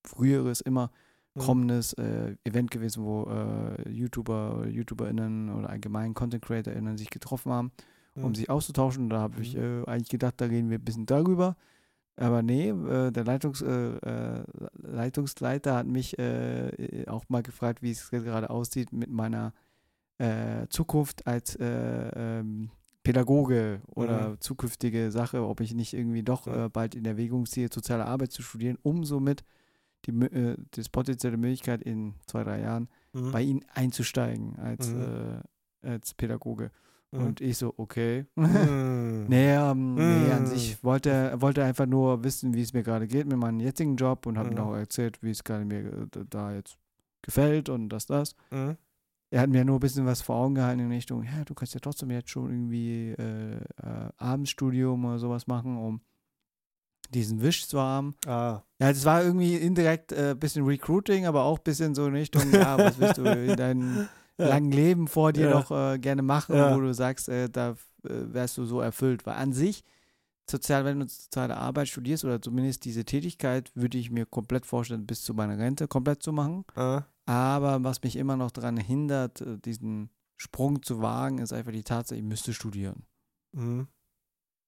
früheres, 0.07 0.61
immer 0.63 0.91
Mhm. 1.35 1.41
kommendes 1.41 1.93
äh, 1.95 2.37
Event 2.45 2.71
gewesen, 2.71 3.05
wo 3.05 3.25
äh, 3.25 3.89
YouTuber 3.89 4.59
oder 4.59 4.69
YouTuberInnen 4.69 5.49
oder 5.51 5.71
allgemein 5.71 6.13
Content 6.15 6.45
CreatorInnen 6.45 6.97
sich 6.99 7.11
getroffen 7.11 7.51
haben 7.53 7.73
um 8.15 8.25
Mhm. 8.29 8.35
sich 8.35 8.51
auszutauschen. 8.51 9.09
Da 9.09 9.21
habe 9.21 9.41
ich 9.41 9.57
Mhm. 9.57 9.85
äh, 9.85 9.91
eigentlich 9.91 10.11
gedacht, 10.11 10.35
da 10.37 10.45
reden 10.45 10.69
wir 10.69 10.79
ein 10.79 10.85
bisschen 10.85 11.07
darüber. 11.07 11.57
Aber 12.17 12.43
nee, 12.43 12.69
äh, 12.69 13.11
der 13.11 13.25
Leitungs, 13.25 13.65
Leitungsleiter 14.83 15.75
hat 15.77 15.87
mich 15.87 16.17
auch 17.09 17.25
mal 17.29 17.43
gefragt, 17.43 17.81
wie 17.83 17.91
es 17.91 18.11
gerade 18.11 18.51
aussieht 18.51 18.93
mit 18.93 19.11
meiner 19.11 19.55
Zukunft 20.69 21.27
als 21.27 21.57
äh, 21.57 22.11
ähm, 22.41 22.71
Pädagoge 23.03 23.81
oder 23.95 24.31
Mhm. 24.31 24.41
zukünftige 24.41 25.11
Sache, 25.11 25.43
ob 25.47 25.61
ich 25.61 25.75
nicht 25.75 25.93
irgendwie 25.93 26.23
doch 26.23 26.47
äh, 26.47 26.69
bald 26.69 26.95
in 26.95 27.05
Erwägung 27.05 27.47
ziehe, 27.47 27.69
soziale 27.73 28.07
Arbeit 28.07 28.33
zu 28.33 28.43
studieren, 28.43 28.79
um 28.83 29.05
somit 29.05 29.43
die, 30.07 30.11
äh, 30.11 30.57
das 30.73 30.89
potenzielle 30.89 31.37
Möglichkeit 31.37 31.83
in 31.83 32.15
zwei, 32.27 32.45
drei 32.45 32.61
Jahren 32.61 32.89
Mhm. 33.13 33.33
bei 33.33 33.43
ihnen 33.43 33.65
einzusteigen 33.75 34.57
als, 34.59 34.89
Mhm. 34.93 35.03
äh, 35.83 35.89
als 35.89 36.15
Pädagoge. 36.15 36.71
Mhm. 37.11 37.21
Und 37.21 37.41
ich 37.41 37.59
so, 37.59 37.75
okay. 37.77 38.25
Mhm. 38.37 38.47
Nee, 39.29 39.55
ähm, 39.55 39.95
nee, 39.95 40.31
an 40.33 40.45
Mm. 40.45 40.47
sich 40.47 40.83
wollte 40.83 41.11
er 41.11 41.41
wollte 41.41 41.63
einfach 41.63 41.87
nur 41.87 42.25
wissen, 42.25 42.55
wie 42.55 42.63
es 42.63 42.73
mir 42.73 42.83
gerade 42.83 43.07
geht 43.07 43.27
mit 43.27 43.37
meinem 43.39 43.61
jetzigen 43.61 43.97
Job 43.97 44.27
und 44.27 44.37
hat 44.39 44.49
Mhm. 44.49 44.55
mir 44.55 44.63
auch 44.63 44.75
erzählt, 44.75 45.23
wie 45.23 45.31
es 45.31 45.45
gerade 45.45 45.65
mir 45.65 45.81
äh, 45.85 46.25
da 46.29 46.53
jetzt 46.55 46.77
gefällt 47.23 47.69
und 47.69 47.89
das, 47.91 48.07
das. 48.07 48.35
Mhm. 48.51 48.77
Er 49.33 49.41
hat 49.41 49.49
mir 49.49 49.65
nur 49.65 49.77
ein 49.77 49.81
bisschen 49.81 50.05
was 50.05 50.21
vor 50.21 50.37
Augen 50.37 50.55
gehalten 50.55 50.81
in 50.81 50.91
Richtung, 50.93 51.23
ja, 51.25 51.43
du 51.47 51.55
kannst 51.55 51.73
ja 51.73 51.81
trotzdem 51.81 52.11
jetzt 52.11 52.29
schon 52.29 52.51
irgendwie 52.51 53.13
äh, 53.19 53.57
äh, 53.57 54.11
Abendstudium 54.19 55.05
oder 55.07 55.19
sowas 55.19 55.47
machen, 55.47 55.79
um 55.79 56.03
diesen 57.15 57.41
Wisch 57.41 57.67
zu 57.67 57.81
haben. 57.81 58.15
Ah. 58.27 58.63
Ja, 58.79 58.89
das 58.93 59.05
war 59.07 59.23
irgendwie 59.23 59.57
indirekt 59.57 60.13
ein 60.13 60.33
äh, 60.33 60.35
bisschen 60.35 60.67
Recruiting, 60.67 61.25
aber 61.27 61.45
auch 61.45 61.59
ein 61.59 61.65
bisschen 61.65 61.95
so 61.95 62.07
in 62.07 62.15
Richtung, 62.15 62.43
ja, 62.53 62.77
was 62.77 62.99
willst 62.99 63.17
du 63.19 63.25
in 63.25 63.57
deinem 63.57 64.09
Ja. 64.39 64.49
langen 64.49 64.71
Leben 64.73 65.09
vor 65.09 65.33
dir 65.33 65.49
Ja. 65.49 65.55
noch 65.61 65.71
äh, 65.71 65.99
gerne 65.99 66.23
machen, 66.23 66.55
Ja. 66.57 66.75
wo 66.75 66.81
du 66.81 66.93
sagst, 66.93 67.29
äh, 67.29 67.49
da 67.49 67.71
äh, 67.71 67.75
wärst 68.05 68.59
du 68.59 68.65
so 68.67 68.81
erfüllt. 68.81 69.25
Weil 69.27 69.35
an 69.37 69.53
sich, 69.53 69.85
sozial, 70.51 70.85
wenn 70.85 71.01
du 71.01 71.07
soziale 71.09 71.57
Arbeit 71.57 71.89
studierst 71.89 72.25
oder 72.25 72.41
zumindest 72.41 72.85
diese 72.85 73.05
Tätigkeit, 73.05 73.71
würde 73.75 73.99
ich 73.99 74.11
mir 74.11 74.27
komplett 74.27 74.65
vorstellen, 74.67 75.07
bis 75.07 75.23
zu 75.23 75.35
meiner 75.35 75.59
Rente 75.59 75.87
komplett 75.89 76.23
zu 76.23 76.33
machen. 76.33 76.65
Ah. 76.75 77.03
Aber 77.27 77.83
was 77.85 78.03
mich 78.03 78.17
immer 78.17 78.37
noch 78.37 78.51
daran 78.51 78.77
hindert, 78.77 79.41
äh, 79.41 79.59
diesen 79.59 80.11
Sprung 80.37 80.83
zu 80.83 81.01
wagen, 81.01 81.39
ist 81.39 81.53
einfach 81.53 81.73
die 81.73 81.85
Tatsache, 81.85 82.19
ich 82.19 82.25
müsste 82.25 82.53
studieren. 82.53 83.07
Mhm. 83.53 83.89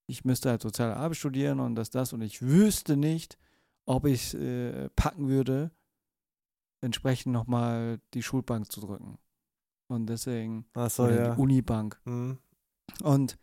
Ich 0.06 0.24
müsste 0.24 0.50
halt 0.50 0.62
soziale 0.62 0.96
Arbeit 0.96 1.16
studieren 1.16 1.60
und 1.60 1.74
das, 1.74 1.90
das 1.90 2.12
und 2.12 2.20
ich 2.20 2.42
wüsste 2.42 2.96
nicht, 2.96 3.38
ob 3.86 4.06
ich 4.06 4.34
äh, 4.34 4.88
packen 4.90 5.28
würde, 5.28 5.70
entsprechend 6.80 7.32
nochmal 7.32 8.00
die 8.12 8.22
Schulbank 8.22 8.70
zu 8.70 8.80
drücken. 8.80 9.18
Und 9.88 10.06
deswegen, 10.06 10.66
Achso, 10.74 11.04
oder 11.04 11.16
ja. 11.16 11.34
die 11.34 11.40
Unibank. 11.40 12.00
Mhm. 12.04 12.38
Und 13.02 13.38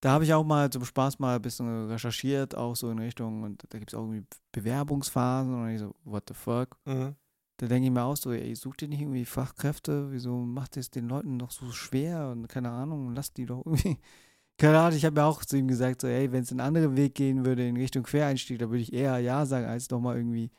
da 0.00 0.12
habe 0.12 0.24
ich 0.24 0.34
auch 0.34 0.44
mal 0.44 0.68
zum 0.70 0.84
Spaß 0.84 1.18
mal 1.18 1.36
ein 1.36 1.42
bisschen 1.42 1.86
recherchiert, 1.86 2.56
auch 2.56 2.74
so 2.74 2.90
in 2.90 2.98
Richtung, 2.98 3.44
und 3.44 3.62
da 3.68 3.78
gibt 3.78 3.92
es 3.92 3.94
auch 3.94 4.02
irgendwie 4.02 4.26
Bewerbungsphasen 4.50 5.54
und 5.54 5.68
ich 5.70 5.78
so, 5.78 5.94
what 6.04 6.24
the 6.28 6.34
fuck? 6.34 6.76
Mhm. 6.86 7.14
Da 7.62 7.68
denke 7.68 7.86
ich 7.86 7.92
mir 7.92 8.02
auch 8.02 8.16
so, 8.16 8.32
ey, 8.32 8.56
sucht 8.56 8.82
ihr 8.82 8.88
nicht 8.88 9.02
irgendwie 9.02 9.24
Fachkräfte? 9.24 10.10
Wieso 10.10 10.36
macht 10.38 10.74
ihr 10.76 10.80
es 10.80 10.90
den 10.90 11.06
Leuten 11.08 11.38
doch 11.38 11.52
so 11.52 11.70
schwer? 11.70 12.30
Und 12.32 12.48
keine 12.48 12.70
Ahnung, 12.70 13.14
lasst 13.14 13.36
die 13.36 13.46
doch 13.46 13.64
irgendwie. 13.64 13.98
Keine 14.58 14.80
Ahnung, 14.80 14.96
ich 14.96 15.04
habe 15.04 15.20
ja 15.20 15.26
auch 15.26 15.44
zu 15.44 15.56
ihm 15.56 15.68
gesagt, 15.68 16.00
so, 16.00 16.08
ey, 16.08 16.32
wenn 16.32 16.42
es 16.42 16.50
einen 16.50 16.58
anderen 16.60 16.96
Weg 16.96 17.14
gehen 17.14 17.44
würde 17.46 17.66
in 17.66 17.76
Richtung 17.76 18.02
Quereinstieg, 18.02 18.58
da 18.58 18.68
würde 18.68 18.82
ich 18.82 18.92
eher 18.92 19.16
Ja 19.18 19.46
sagen, 19.46 19.64
als 19.66 19.88
nochmal 19.90 20.16
irgendwie, 20.16 20.50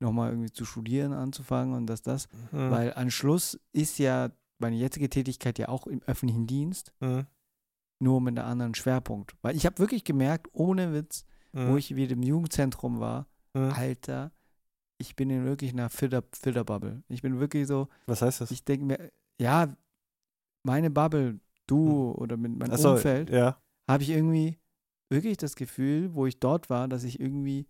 nochmal 0.00 0.30
irgendwie 0.30 0.50
zu 0.52 0.64
studieren 0.64 1.12
anzufangen 1.12 1.74
und 1.74 1.86
das, 1.86 2.02
das. 2.02 2.28
Mhm. 2.50 2.70
Weil 2.72 2.94
an 2.94 3.10
Schluss 3.12 3.58
ist 3.72 3.98
ja 4.00 4.30
meine 4.58 4.74
jetzige 4.76 5.08
Tätigkeit 5.08 5.58
ja 5.60 5.68
auch 5.68 5.86
im 5.86 6.02
öffentlichen 6.06 6.46
Dienst, 6.48 6.92
Mhm. 7.00 7.26
nur 8.00 8.20
mit 8.20 8.36
einem 8.38 8.48
anderen 8.50 8.74
Schwerpunkt. 8.74 9.34
Weil 9.42 9.56
ich 9.56 9.64
habe 9.64 9.78
wirklich 9.78 10.02
gemerkt, 10.04 10.48
ohne 10.52 10.92
Witz, 10.92 11.24
Mhm. 11.52 11.68
wo 11.68 11.76
ich 11.76 11.94
wieder 11.96 12.12
im 12.14 12.22
Jugendzentrum 12.22 12.98
war, 13.00 13.26
Mhm. 13.54 13.72
Alter, 13.74 14.32
ich 14.98 15.16
bin 15.16 15.30
in 15.30 15.44
wirklich 15.44 15.72
einer 15.72 15.88
Filter, 15.88 16.22
Filterbubble. 16.32 17.02
Ich 17.08 17.22
bin 17.22 17.40
wirklich 17.40 17.66
so, 17.66 17.88
Was 18.06 18.22
heißt 18.22 18.40
das? 18.40 18.50
ich 18.50 18.64
denke 18.64 18.84
mir, 18.84 19.12
ja, 19.40 19.74
meine 20.64 20.90
Bubble, 20.90 21.40
du 21.66 22.12
oder 22.12 22.36
mit 22.36 22.56
meinem 22.58 22.72
Achso, 22.72 22.92
Umfeld, 22.92 23.30
ja. 23.30 23.60
habe 23.88 24.02
ich 24.02 24.10
irgendwie 24.10 24.58
wirklich 25.08 25.36
das 25.36 25.54
Gefühl, 25.54 26.14
wo 26.14 26.26
ich 26.26 26.38
dort 26.40 26.68
war, 26.68 26.88
dass 26.88 27.04
ich 27.04 27.20
irgendwie 27.20 27.66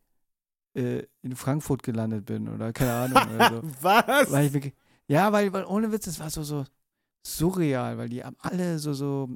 äh, 0.75 1.05
in 1.23 1.37
Frankfurt 1.37 1.83
gelandet 1.83 2.27
bin 2.27 2.49
oder 2.49 2.73
keine 2.73 2.93
Ahnung. 2.93 3.35
oder 3.35 3.51
so. 3.51 3.63
Was? 3.83 4.33
Weil 4.33 4.55
ich 4.55 4.73
ja, 5.07 5.33
weil, 5.33 5.53
weil 5.53 5.65
ohne 5.65 5.91
Witz, 5.91 6.07
es 6.07 6.21
war 6.21 6.29
so, 6.29 6.43
so, 6.43 6.65
surreal, 7.23 7.99
weil 7.99 8.09
die 8.09 8.23
haben 8.23 8.37
alle 8.41 8.79
so, 8.79 8.93
so, 8.93 9.29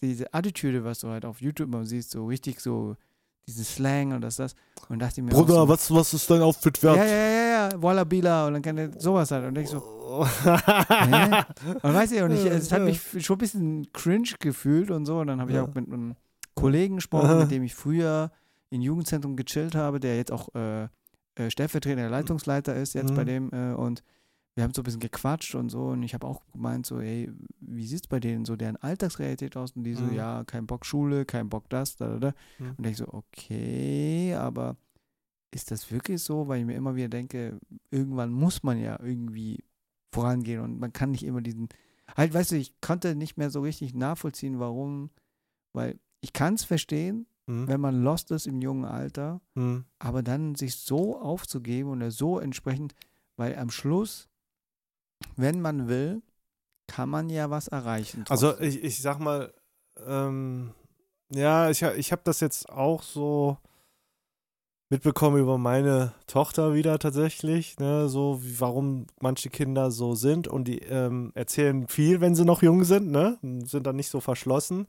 diese 0.00 0.32
Attitüde, 0.32 0.82
was 0.82 1.00
du 1.00 1.08
halt 1.08 1.24
auf 1.24 1.40
YouTube 1.40 1.68
mal 1.68 1.84
siehst, 1.84 2.10
so 2.10 2.26
richtig 2.26 2.60
so, 2.60 2.96
diesen 3.46 3.64
Slang 3.64 4.12
und 4.12 4.20
das, 4.20 4.36
das. 4.36 4.54
Und 4.88 5.00
dachte 5.00 5.20
ich 5.20 5.24
mir. 5.24 5.30
Bruder, 5.30 5.54
so, 5.54 5.68
was, 5.68 5.90
was 5.92 6.14
ist 6.14 6.30
dein 6.30 6.40
Outfit 6.42 6.82
wert? 6.82 6.96
Ja, 6.96 7.04
ja, 7.04 7.10
ja, 7.16 7.68
ja, 7.70 7.82
Wallabila 7.82 8.46
und 8.46 8.54
dann 8.54 8.62
kann 8.62 8.78
er 8.78 8.90
sowas 9.00 9.30
halt. 9.30 9.44
Und 9.46 9.58
ich 9.58 9.68
so, 9.68 9.78
hä? 10.44 11.42
Und 11.82 11.94
weiß 11.94 12.12
ich 12.12 12.22
auch 12.22 12.28
nicht, 12.28 12.44
es 12.46 12.72
hat 12.72 12.82
mich 12.82 13.00
schon 13.24 13.36
ein 13.36 13.38
bisschen 13.38 13.92
cringe 13.92 14.28
gefühlt 14.38 14.90
und 14.90 15.06
so. 15.06 15.18
Und 15.20 15.28
dann 15.28 15.40
habe 15.40 15.50
ich 15.50 15.56
Ja. 15.56 15.64
auch 15.64 15.74
mit 15.74 15.86
einem 15.86 16.14
Kollegen 16.54 16.96
gesprochen, 16.96 17.38
mit 17.40 17.50
dem 17.50 17.62
ich 17.62 17.74
früher 17.74 18.30
im 18.70 18.80
Jugendzentrum 18.82 19.36
gechillt 19.36 19.74
habe, 19.74 19.98
der 20.00 20.16
jetzt 20.16 20.30
auch 20.32 20.48
äh, 20.54 20.84
äh, 21.36 21.50
stellvertretender 21.50 22.08
Leitungsleiter 22.10 22.74
ist 22.76 22.94
jetzt 22.94 23.10
Mhm. 23.10 23.16
bei 23.16 23.24
dem. 23.24 23.50
Äh, 23.52 23.74
und 23.74 24.02
wir 24.60 24.64
haben 24.64 24.74
so 24.74 24.82
ein 24.82 24.84
bisschen 24.84 25.00
gequatscht 25.00 25.54
und 25.54 25.70
so. 25.70 25.86
Und 25.86 26.02
ich 26.02 26.12
habe 26.12 26.26
auch 26.26 26.42
gemeint, 26.52 26.84
so, 26.84 27.00
ey, 27.00 27.32
wie 27.60 27.86
sieht 27.86 28.02
es 28.02 28.06
bei 28.08 28.20
denen 28.20 28.44
so 28.44 28.56
deren 28.56 28.76
Alltagsrealität 28.76 29.56
aus? 29.56 29.72
Und 29.72 29.84
die 29.84 29.94
so, 29.94 30.04
Mhm. 30.04 30.12
ja, 30.12 30.44
kein 30.44 30.66
Bock 30.66 30.84
Schule, 30.84 31.24
kein 31.24 31.48
Bock 31.48 31.66
das, 31.70 31.96
da, 31.96 32.08
da, 32.08 32.18
da. 32.18 32.34
Mhm. 32.58 32.74
Und 32.76 32.86
ich 32.86 32.98
so, 32.98 33.08
okay, 33.08 34.34
aber 34.34 34.76
ist 35.50 35.70
das 35.70 35.90
wirklich 35.90 36.22
so? 36.22 36.46
Weil 36.46 36.60
ich 36.60 36.66
mir 36.66 36.74
immer 36.76 36.94
wieder 36.94 37.08
denke, 37.08 37.58
irgendwann 37.90 38.32
muss 38.32 38.62
man 38.62 38.78
ja 38.78 39.00
irgendwie 39.02 39.64
vorangehen 40.12 40.60
und 40.60 40.78
man 40.78 40.92
kann 40.92 41.10
nicht 41.12 41.24
immer 41.24 41.40
diesen, 41.40 41.70
halt, 42.14 42.34
weißt 42.34 42.50
du, 42.52 42.56
ich 42.56 42.78
konnte 42.82 43.14
nicht 43.14 43.38
mehr 43.38 43.48
so 43.48 43.62
richtig 43.62 43.94
nachvollziehen, 43.94 44.58
warum, 44.60 45.08
weil 45.72 45.98
ich 46.20 46.34
kann 46.34 46.54
es 46.54 46.64
verstehen, 46.64 47.26
Hm, 47.46 47.66
wenn 47.66 47.80
man 47.80 48.02
lost 48.02 48.30
ist 48.30 48.46
im 48.46 48.60
jungen 48.60 48.84
Alter, 48.84 49.40
hm, 49.54 49.84
aber 49.98 50.22
dann 50.22 50.54
sich 50.54 50.76
so 50.76 51.18
aufzugeben 51.18 51.88
oder 51.90 52.10
so 52.10 52.38
entsprechend, 52.38 52.94
weil 53.36 53.56
am 53.56 53.70
Schluss, 53.70 54.28
wenn 55.36 55.60
man 55.60 55.88
will, 55.88 56.22
kann 56.86 57.08
man 57.08 57.28
ja 57.30 57.50
was 57.50 57.68
erreichen. 57.68 58.24
Also 58.28 58.48
trotzdem. 58.48 58.68
ich, 58.68 58.84
ich 58.84 59.02
sag 59.02 59.18
mal, 59.18 59.52
ähm, 60.06 60.72
ja, 61.32 61.70
ich, 61.70 61.82
ich 61.82 62.12
habe 62.12 62.22
das 62.24 62.40
jetzt 62.40 62.68
auch 62.68 63.02
so 63.02 63.56
mitbekommen 64.92 65.38
über 65.38 65.56
meine 65.56 66.14
Tochter 66.26 66.74
wieder 66.74 66.98
tatsächlich, 66.98 67.78
ne, 67.78 68.08
so 68.08 68.42
wie, 68.42 68.58
warum 68.60 69.06
manche 69.20 69.48
Kinder 69.48 69.90
so 69.92 70.14
sind 70.16 70.48
und 70.48 70.64
die 70.64 70.80
ähm, 70.80 71.30
erzählen 71.36 71.86
viel, 71.86 72.20
wenn 72.20 72.34
sie 72.34 72.44
noch 72.44 72.62
jung 72.62 72.82
sind, 72.84 73.08
ne, 73.10 73.38
sind 73.64 73.86
dann 73.86 73.96
nicht 73.96 74.10
so 74.10 74.20
verschlossen. 74.20 74.88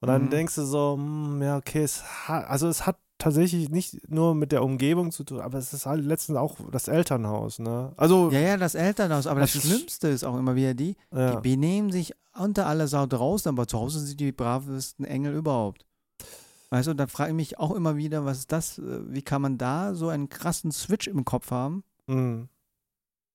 Und 0.00 0.08
dann 0.08 0.24
Mhm. 0.24 0.30
denkst 0.30 0.54
du 0.56 0.64
so, 0.64 0.94
hm, 0.96 1.42
ja, 1.42 1.58
okay, 1.58 1.82
es 1.82 2.02
hat, 2.28 2.48
also 2.48 2.66
es 2.66 2.86
hat 2.86 2.98
tatsächlich 3.20 3.68
nicht 3.68 4.10
nur 4.10 4.34
mit 4.34 4.50
der 4.50 4.64
Umgebung 4.64 5.12
zu 5.12 5.22
tun, 5.24 5.40
aber 5.40 5.58
es 5.58 5.72
ist 5.72 5.86
halt 5.86 6.04
letztens 6.04 6.36
auch 6.38 6.56
das 6.72 6.88
Elternhaus, 6.88 7.58
ne? 7.58 7.92
Also, 7.96 8.30
ja, 8.30 8.40
ja, 8.40 8.56
das 8.56 8.74
Elternhaus, 8.74 9.26
aber 9.26 9.40
das, 9.40 9.52
Das 9.52 9.62
Schlimmste 9.62 10.08
ist 10.08 10.24
auch 10.24 10.36
immer 10.36 10.56
wieder 10.56 10.74
die, 10.74 10.96
ja. 11.14 11.36
Die 11.36 11.50
benehmen 11.50 11.92
sich 11.92 12.12
unter 12.36 12.66
aller 12.66 12.88
Sau 12.88 13.06
draußen, 13.06 13.48
aber 13.48 13.66
zu 13.68 13.78
Hause 13.78 14.00
sind 14.00 14.18
die 14.18 14.32
bravesten 14.32 15.04
Engel 15.04 15.34
überhaupt. 15.34 15.86
Weißt 16.70 16.88
du, 16.88 16.94
dann 16.94 17.08
frage 17.08 17.30
ich 17.30 17.36
mich 17.36 17.58
auch 17.58 17.74
immer 17.74 17.96
wieder, 17.96 18.24
was 18.24 18.38
ist 18.38 18.52
das, 18.52 18.78
äh, 18.78 19.12
wie 19.12 19.22
kann 19.22 19.42
man 19.42 19.58
da 19.58 19.94
so 19.94 20.08
einen 20.08 20.28
krassen 20.28 20.70
Switch 20.72 21.08
im 21.08 21.24
Kopf 21.24 21.50
haben? 21.50 21.84
Mhm. 22.06 22.48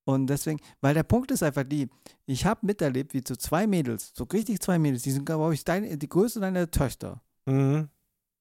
Und 0.06 0.28
deswegen, 0.28 0.60
weil 0.82 0.93
der 0.93 1.04
Punkt 1.04 1.32
ist 1.32 1.41
einfach 1.43 1.63
die, 1.63 1.89
ich 2.28 2.45
habe 2.45 2.65
miterlebt, 2.65 3.13
wie 3.13 3.24
so 3.28 3.36
zwei 3.36 3.65
Mädels, 3.65 4.12
so 4.13 4.24
richtig 4.26 4.60
zwei 4.62 4.78
Mädels, 4.78 5.02
die 5.02 5.12
sind, 5.12 5.26
glaube 5.26 5.54
ich, 5.54 5.65
deine, 5.65 5.98
die 5.98 6.10
größte 6.10 6.39
deiner 6.39 6.69
Töchter, 6.69 7.21
Mhm. 7.48 7.89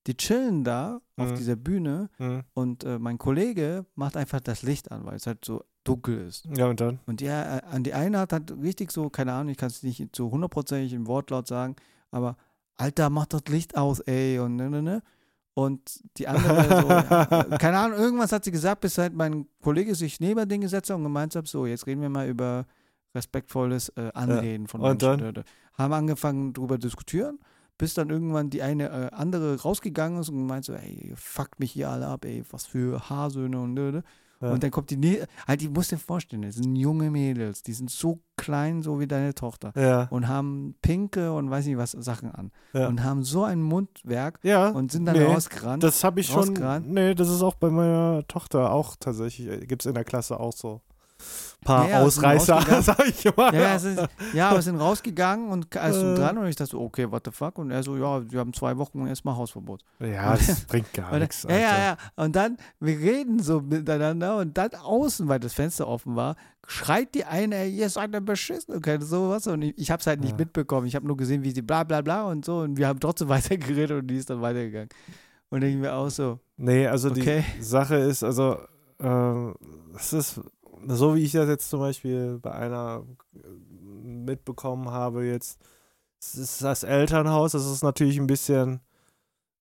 Die 0.07 0.17
chillen 0.17 0.65
da 0.65 1.01
auf 1.17 1.31
Mhm. 1.31 1.35
dieser 1.37 1.57
Bühne 1.57 2.11
Mhm. 2.19 2.43
und 2.55 2.85
äh, 2.85 2.99
mein 2.99 3.19
Kollege 3.19 3.87
macht 3.95 4.17
einfach 4.17 4.41
das 4.41 4.63
Licht 4.63 4.91
an, 4.93 5.05
weil 5.07 5.17
es 5.17 5.27
halt 5.27 5.45
so 5.45 5.65
dunkel 5.85 6.27
ist. 6.29 6.47
Ja, 6.57 6.67
und 6.67 6.81
dann? 6.81 6.99
Und 7.07 7.21
ja, 7.21 7.59
äh, 7.59 7.63
an 7.71 7.85
die 7.85 7.95
eine 7.95 8.19
hat 8.19 8.33
halt 8.33 8.53
richtig 8.63 8.91
so, 8.93 9.09
keine 9.11 9.33
Ahnung, 9.33 9.51
ich 9.53 9.57
kann 9.59 9.69
es 9.69 9.83
nicht 9.83 10.15
so 10.15 10.31
hundertprozentig 10.31 10.93
im 10.93 11.07
Wortlaut 11.07 11.47
sagen, 11.47 11.77
aber 12.11 12.37
Alter, 12.77 13.09
mach 13.09 13.27
das 13.27 13.43
Licht 13.49 13.77
aus, 13.77 14.01
ey, 14.01 14.39
und 14.41 14.57
ne, 14.57 14.69
ne, 14.69 14.83
ne. 14.83 15.03
Und 15.57 16.01
die 16.19 16.27
andere 16.27 16.81
so, 16.83 16.89
ja, 16.89 17.45
keine 17.61 17.79
Ahnung, 17.79 17.97
irgendwas 17.99 18.33
hat 18.33 18.45
sie 18.45 18.51
gesagt, 18.51 18.81
bis 18.81 18.99
halt 18.99 19.15
mein 19.15 19.47
Kollege 19.63 19.95
sich 19.95 20.19
neben 20.19 20.49
den 20.49 20.61
gesetzt 20.63 20.91
hat 20.91 20.97
und 20.97 21.05
gemeint 21.05 21.37
hat, 21.37 21.47
so, 21.47 21.65
jetzt 21.67 21.87
reden 21.87 22.03
wir 22.03 22.09
mal 22.09 22.29
über 22.29 22.67
respektvolles 23.15 23.91
äh, 23.91 24.11
Anreden 24.15 24.67
von 24.67 24.81
und 24.81 24.89
Menschen. 25.03 25.19
dann? 25.21 25.35
Da, 25.35 25.43
da. 25.43 25.45
Haben 25.75 25.93
angefangen 25.93 26.53
drüber 26.53 26.79
diskutieren, 26.79 27.39
bis 27.79 27.95
dann 27.95 28.11
irgendwann 28.11 28.51
die 28.51 28.63
eine 28.63 28.89
äh, 28.89 29.11
andere 29.13 29.61
rausgegangen 29.63 30.21
ist 30.21 30.29
und 30.29 30.37
gemeint 30.39 30.65
so, 30.65 30.75
ey, 30.75 31.13
fuckt 31.17 31.59
mich 31.61 31.73
hier 31.73 31.91
alle 31.91 32.07
ab, 32.07 32.25
ey, 32.25 32.45
was 32.51 32.67
für 32.67 33.09
Haarsöhne 33.11 33.61
und 33.61 33.75
ne, 33.75 33.93
ne. 33.93 34.03
Ja. 34.41 34.51
Und 34.53 34.63
dann 34.63 34.71
kommt 34.73 34.91
die, 34.91 34.97
Nä- 34.99 35.27
halt, 35.47 35.61
die 35.63 35.69
musst 35.71 35.91
dir 35.93 35.97
vorstellen, 35.97 36.43
das 36.43 36.57
sind 36.57 36.77
junge 36.77 37.11
Mädels, 37.11 37.63
die 37.63 37.73
sind 37.73 37.89
so 37.89 38.21
klein, 38.37 38.83
so 38.83 39.01
wie 39.01 39.07
deine 39.07 39.35
Tochter. 39.35 39.73
Ja. 39.75 40.07
Und 40.11 40.29
haben 40.29 40.75
pinke 40.83 41.33
und 41.33 41.49
weiß 41.51 41.65
nicht 41.67 41.79
was 41.79 41.93
Sachen 41.93 42.31
an. 42.31 42.51
Ja. 42.75 42.89
Und 42.89 43.03
haben 43.03 43.23
so 43.23 43.45
ein 43.45 43.63
Mundwerk 43.63 44.41
Ja, 44.43 44.69
und 44.71 44.93
sind 44.93 45.07
dann 45.07 45.17
nee, 45.17 45.25
rausgerannt. 45.25 45.83
das 45.83 46.05
habe 46.05 46.21
ich 46.21 46.27
schon. 46.27 46.49
rausgerannt. 46.49 46.89
Nee, 46.91 47.15
das 47.15 47.31
ist 47.31 47.43
auch 47.43 47.55
bei 47.55 47.71
meiner 47.71 48.27
Tochter 48.29 48.71
auch 48.73 48.97
tatsächlich. 49.01 49.67
Gibt 49.67 49.83
es 49.83 49.87
in 49.87 49.95
der 49.95 50.05
Klasse 50.05 50.39
auch 50.39 50.53
so 50.53 50.83
paar 51.65 51.85
Ja, 51.89 51.99
ja, 51.99 52.03
Ausreißer, 52.03 52.83
sag 52.83 53.09
ich 53.09 53.37
mal. 53.37 53.55
ja, 53.55 53.75
ist, 53.77 54.09
ja, 54.33 54.51
aber 54.51 54.63
sind 54.63 54.77
rausgegangen 54.77 55.49
und 55.51 55.77
alles 55.77 55.97
Äh. 56.03 56.15
dran 56.15 56.39
und 56.39 56.47
ich 56.47 56.57
dachte 56.57 56.73
so, 56.73 56.81
okay, 56.81 57.11
what 57.11 57.23
the 57.25 57.31
fuck? 57.33 57.59
Und 57.59 57.71
er 57.71 57.83
so, 57.83 57.97
ja, 57.97 58.31
wir 58.31 58.41
haben 58.41 58.53
zwei 58.53 58.77
Wochen 58.79 59.07
erstmal 59.07 59.37
Hausverbot. 59.37 59.83
Ja, 60.01 60.37
das 60.37 60.61
bringt 60.67 60.93
gar 60.93 61.13
Und, 61.13 61.21
nichts. 61.21 61.45
ja, 61.49 61.57
ja, 61.57 61.79
ja. 61.79 61.97
Und 62.17 62.37
dann, 62.37 62.57
wir 62.81 62.99
reden 62.99 63.43
so 63.43 63.61
miteinander 63.61 64.37
und 64.39 64.57
dann 64.57 64.71
außen, 64.75 65.27
weil 65.29 65.41
das 65.41 65.53
Fenster 65.55 65.89
offen 65.89 66.15
war, 66.17 66.37
schreit 66.67 67.15
die 67.15 67.25
eine, 67.25 67.57
ey, 67.57 67.71
ihr 67.71 67.89
seid 67.91 68.05
eine 68.05 68.21
beschissen 68.21 68.75
und 68.75 68.83
keine 68.83 69.05
sowas. 69.05 69.47
Und 69.47 69.63
ich, 69.63 69.77
ich 69.77 69.91
habe 69.91 70.01
es 70.01 70.07
halt 70.07 70.21
nicht 70.21 70.31
Ja. 70.33 70.37
mitbekommen. 70.39 70.87
Ich 70.87 70.95
habe 70.95 71.07
nur 71.07 71.17
gesehen, 71.17 71.43
wie 71.43 71.51
sie 71.51 71.63
bla 71.63 71.85
bla 71.85 72.01
bla 72.01 72.25
und 72.25 72.45
so. 72.45 72.59
Und 72.61 72.77
wir 72.79 72.89
haben 72.89 73.01
trotzdem 73.01 73.29
weitergeredet 73.31 74.01
und 74.03 74.07
die 74.09 74.17
ist 74.17 74.31
dann 74.31 74.41
weitergegangen. 74.41 74.89
Und 75.51 75.61
denken 75.61 75.83
wir 75.83 75.95
auch 75.95 76.09
so, 76.11 76.39
Nee, 76.57 76.87
also 76.87 77.11
Okay. 77.11 77.45
die 77.59 77.63
Sache 77.63 77.97
ist, 77.97 78.23
also, 78.23 78.57
ähm, 79.01 79.55
es 79.97 80.13
ist 80.13 80.41
so, 80.89 81.15
wie 81.15 81.23
ich 81.23 81.33
das 81.33 81.49
jetzt 81.49 81.69
zum 81.71 81.81
Beispiel 81.81 82.39
bei 82.41 82.53
einer 82.53 83.05
äh, 83.35 83.49
mitbekommen 84.07 84.91
habe, 84.91 85.25
jetzt, 85.27 85.59
ist 86.21 86.63
das 86.63 86.83
Elternhaus, 86.83 87.53
das 87.53 87.67
ist 87.67 87.83
natürlich 87.83 88.19
ein 88.19 88.27
bisschen, 88.27 88.81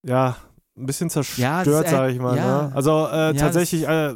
ja, 0.02 0.36
ein 0.76 0.86
bisschen 0.86 1.08
Ja, 1.08 1.12
zerstört, 1.12 1.86
äh, 1.86 1.90
sage 1.90 2.12
ich 2.12 2.18
mal. 2.18 2.36
ja. 2.36 2.62
Ne? 2.68 2.72
Also 2.74 3.06
äh, 3.06 3.32
das- 3.32 3.36
tatsächlich, 3.40 3.86
äh, 3.86 4.10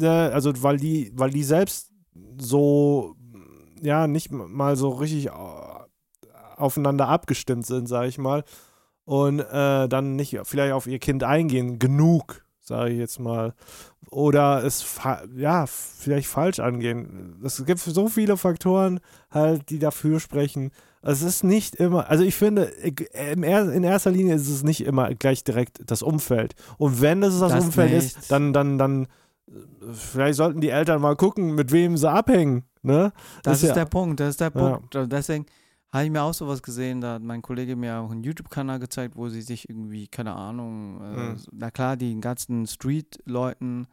äh, 0.00 0.06
also 0.06 0.52
weil 0.62 0.76
die, 0.76 1.12
weil 1.14 1.30
die 1.30 1.44
selbst 1.44 1.90
so, 2.38 3.14
ja, 3.82 4.06
nicht 4.06 4.30
mal 4.32 4.76
so 4.76 4.90
richtig 4.90 5.30
au- 5.32 5.86
aufeinander 6.56 7.08
abgestimmt 7.08 7.66
sind, 7.66 7.86
sage 7.88 8.08
ich 8.08 8.18
mal, 8.18 8.44
und 9.04 9.40
äh, 9.40 9.88
dann 9.88 10.14
nicht 10.16 10.38
vielleicht 10.44 10.72
auf 10.74 10.86
ihr 10.86 10.98
Kind 10.98 11.24
eingehen, 11.24 11.78
genug, 11.78 12.44
sage 12.72 12.90
ich 12.92 12.98
jetzt 12.98 13.20
mal, 13.20 13.54
oder 14.10 14.64
es 14.64 14.84
ja 15.36 15.66
vielleicht 15.66 16.26
falsch 16.26 16.58
angehen. 16.58 17.36
Es 17.44 17.64
gibt 17.64 17.80
so 17.80 18.08
viele 18.08 18.36
Faktoren 18.36 19.00
halt, 19.30 19.70
die 19.70 19.78
dafür 19.78 20.20
sprechen. 20.20 20.70
Es 21.02 21.22
ist 21.22 21.42
nicht 21.44 21.76
immer, 21.76 22.08
also 22.10 22.22
ich 22.24 22.34
finde, 22.34 22.64
in 22.64 23.42
erster 23.84 24.10
Linie 24.10 24.34
ist 24.36 24.48
es 24.48 24.62
nicht 24.62 24.84
immer 24.84 25.14
gleich 25.14 25.42
direkt 25.44 25.80
das 25.86 26.02
Umfeld. 26.02 26.54
Und 26.78 27.00
wenn 27.00 27.22
es 27.22 27.40
das, 27.40 27.52
Das 27.52 27.64
Umfeld 27.64 27.92
nicht. 27.92 28.16
ist, 28.18 28.30
dann, 28.30 28.52
dann, 28.52 28.78
dann, 28.78 29.04
äh, 29.48 29.52
vielleicht 29.92 30.36
sollten 30.36 30.60
die 30.60 30.68
Eltern 30.70 31.00
mal 31.00 31.16
gucken, 31.16 31.54
mit 31.54 31.72
wem 31.72 31.96
sie 31.96 32.08
abhängen. 32.10 32.64
Ne? 32.82 33.12
Das 33.42 33.58
Ist 33.58 33.62
ist 33.64 33.68
ja- 33.70 33.74
der 33.76 33.84
Punkt, 33.86 34.20
das 34.20 34.30
ist 34.30 34.40
der 34.40 34.52
Ja. 34.54 34.76
Punkt. 34.76 34.94
Und 34.96 35.12
Deswegen 35.12 35.46
habe 35.92 36.04
ich 36.04 36.10
mir 36.10 36.22
auch 36.22 36.34
sowas 36.34 36.62
gesehen, 36.62 37.00
da 37.00 37.14
hat 37.14 37.22
mein 37.22 37.42
Kollege 37.42 37.76
mir 37.76 37.98
auch 37.98 38.10
einen 38.10 38.24
YouTube-Kanal 38.24 38.78
gezeigt, 38.78 39.14
wo 39.16 39.28
sie 39.28 39.42
sich 39.42 39.68
irgendwie, 39.68 40.08
keine 40.08 40.34
Ahnung, 40.34 41.00
äh, 41.02 41.30
Mhm. 41.32 41.36
na 41.52 41.70
klar, 41.70 41.96
die 41.96 42.18
ganzen 42.20 42.66
Street-Leuten 42.66 43.86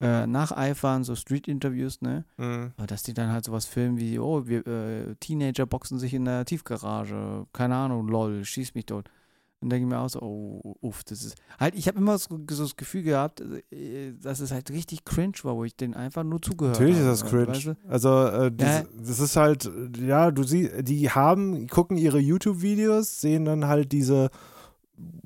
äh, 0.00 0.28
nacheifern, 0.28 1.02
so 1.02 1.16
Street-Interviews, 1.16 2.00
ne? 2.02 2.24
Mhm. 2.36 2.70
Aber 2.76 2.86
dass 2.86 3.02
die 3.02 3.14
dann 3.14 3.32
halt 3.32 3.44
sowas 3.44 3.66
filmen 3.66 3.98
wie, 3.98 4.20
oh, 4.20 4.46
wir, 4.46 4.64
äh, 4.64 5.14
Teenager 5.16 5.66
boxen 5.66 5.98
sich 5.98 6.14
in 6.14 6.24
der 6.24 6.44
Tiefgarage, 6.44 7.46
keine 7.52 7.74
Ahnung, 7.74 8.06
lol, 8.06 8.44
schieß 8.44 8.74
mich 8.74 8.86
dort. 8.86 9.10
Und 9.60 9.70
denke 9.70 9.86
ich 9.86 9.90
mir 9.90 9.98
auch 9.98 10.08
so, 10.08 10.20
oh, 10.20 10.76
uff, 10.80 11.02
das 11.02 11.24
ist. 11.24 11.34
Halt, 11.58 11.74
ich 11.74 11.88
habe 11.88 11.98
immer 11.98 12.16
so, 12.16 12.38
so 12.48 12.62
das 12.62 12.76
Gefühl 12.76 13.02
gehabt, 13.02 13.42
äh, 13.72 14.12
dass 14.20 14.38
es 14.38 14.52
halt 14.52 14.70
richtig 14.70 15.04
cringe 15.04 15.32
war, 15.42 15.56
wo 15.56 15.64
ich 15.64 15.74
denen 15.74 15.94
einfach 15.94 16.22
nur 16.22 16.40
zugehört 16.40 16.76
Natürlich 16.76 16.96
ist 16.98 17.02
habe. 17.02 17.10
das 17.10 17.24
cringe. 17.26 17.48
Weißt 17.48 17.66
du? 17.66 17.76
Also, 17.88 18.26
äh, 18.26 18.52
das, 18.52 18.68
Ja. 18.68 18.84
das 19.00 19.18
ist 19.18 19.34
halt, 19.36 19.68
ja, 20.00 20.30
du 20.30 20.44
siehst, 20.44 20.72
die 20.88 21.10
haben, 21.10 21.66
gucken 21.66 21.96
ihre 21.96 22.20
YouTube-Videos, 22.20 23.20
sehen 23.20 23.46
dann 23.46 23.66
halt 23.66 23.90
diese, 23.90 24.30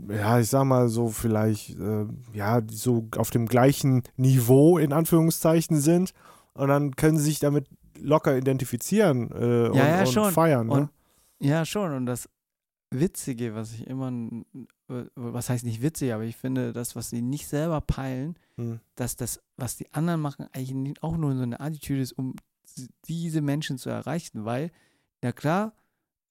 ja, 0.09 0.39
ich 0.41 0.49
sag 0.49 0.65
mal 0.65 0.89
so 0.89 1.09
vielleicht, 1.09 1.79
äh, 1.79 2.07
ja, 2.33 2.63
die 2.63 2.75
so 2.75 3.09
auf 3.19 3.31
dem 3.31 3.47
gleichen 3.47 4.03
Niveau 4.17 4.79
in 4.79 4.95
Anführungszeichen 4.95 5.79
sind 5.79 6.15
und 6.55 6.69
dann 6.69 6.97
können 6.97 7.19
sie 7.19 7.25
sich 7.25 7.39
damit 7.39 7.67
locker 7.99 8.37
identifizieren 8.37 9.31
äh, 9.31 9.69
und, 9.69 9.75
ja, 9.77 10.01
und 10.01 10.09
schon. 10.09 10.33
feiern. 10.33 10.67
Ne? 10.69 10.73
Und, 10.73 10.89
ja, 11.41 11.65
schon. 11.67 11.93
Und 11.93 12.07
das 12.07 12.29
Witzige, 13.01 13.55
was 13.55 13.73
ich 13.73 13.87
immer, 13.87 14.13
was 15.15 15.51
heißt 15.51 15.65
nicht 15.65 15.83
witzig, 15.83 16.13
aber 16.13 16.25
ich 16.25 16.37
finde, 16.37 16.73
das, 16.73 16.97
was 16.97 17.11
sie 17.11 17.23
nicht 17.23 17.47
selber 17.47 17.81
peilen, 17.81 18.37
Hm. 18.57 18.81
dass 18.97 19.17
das, 19.17 19.41
was 19.57 19.77
die 19.77 19.93
anderen 19.93 20.21
machen, 20.21 20.47
eigentlich 20.53 21.03
auch 21.03 21.17
nur 21.17 21.35
so 21.35 21.43
eine 21.43 21.61
Attitüde 21.61 22.03
ist, 22.03 22.13
um 22.13 22.35
diese 23.09 23.41
Menschen 23.41 23.79
zu 23.79 23.91
erreichen. 23.91 24.45
Weil, 24.45 24.71
na 25.23 25.33
klar, 25.33 25.75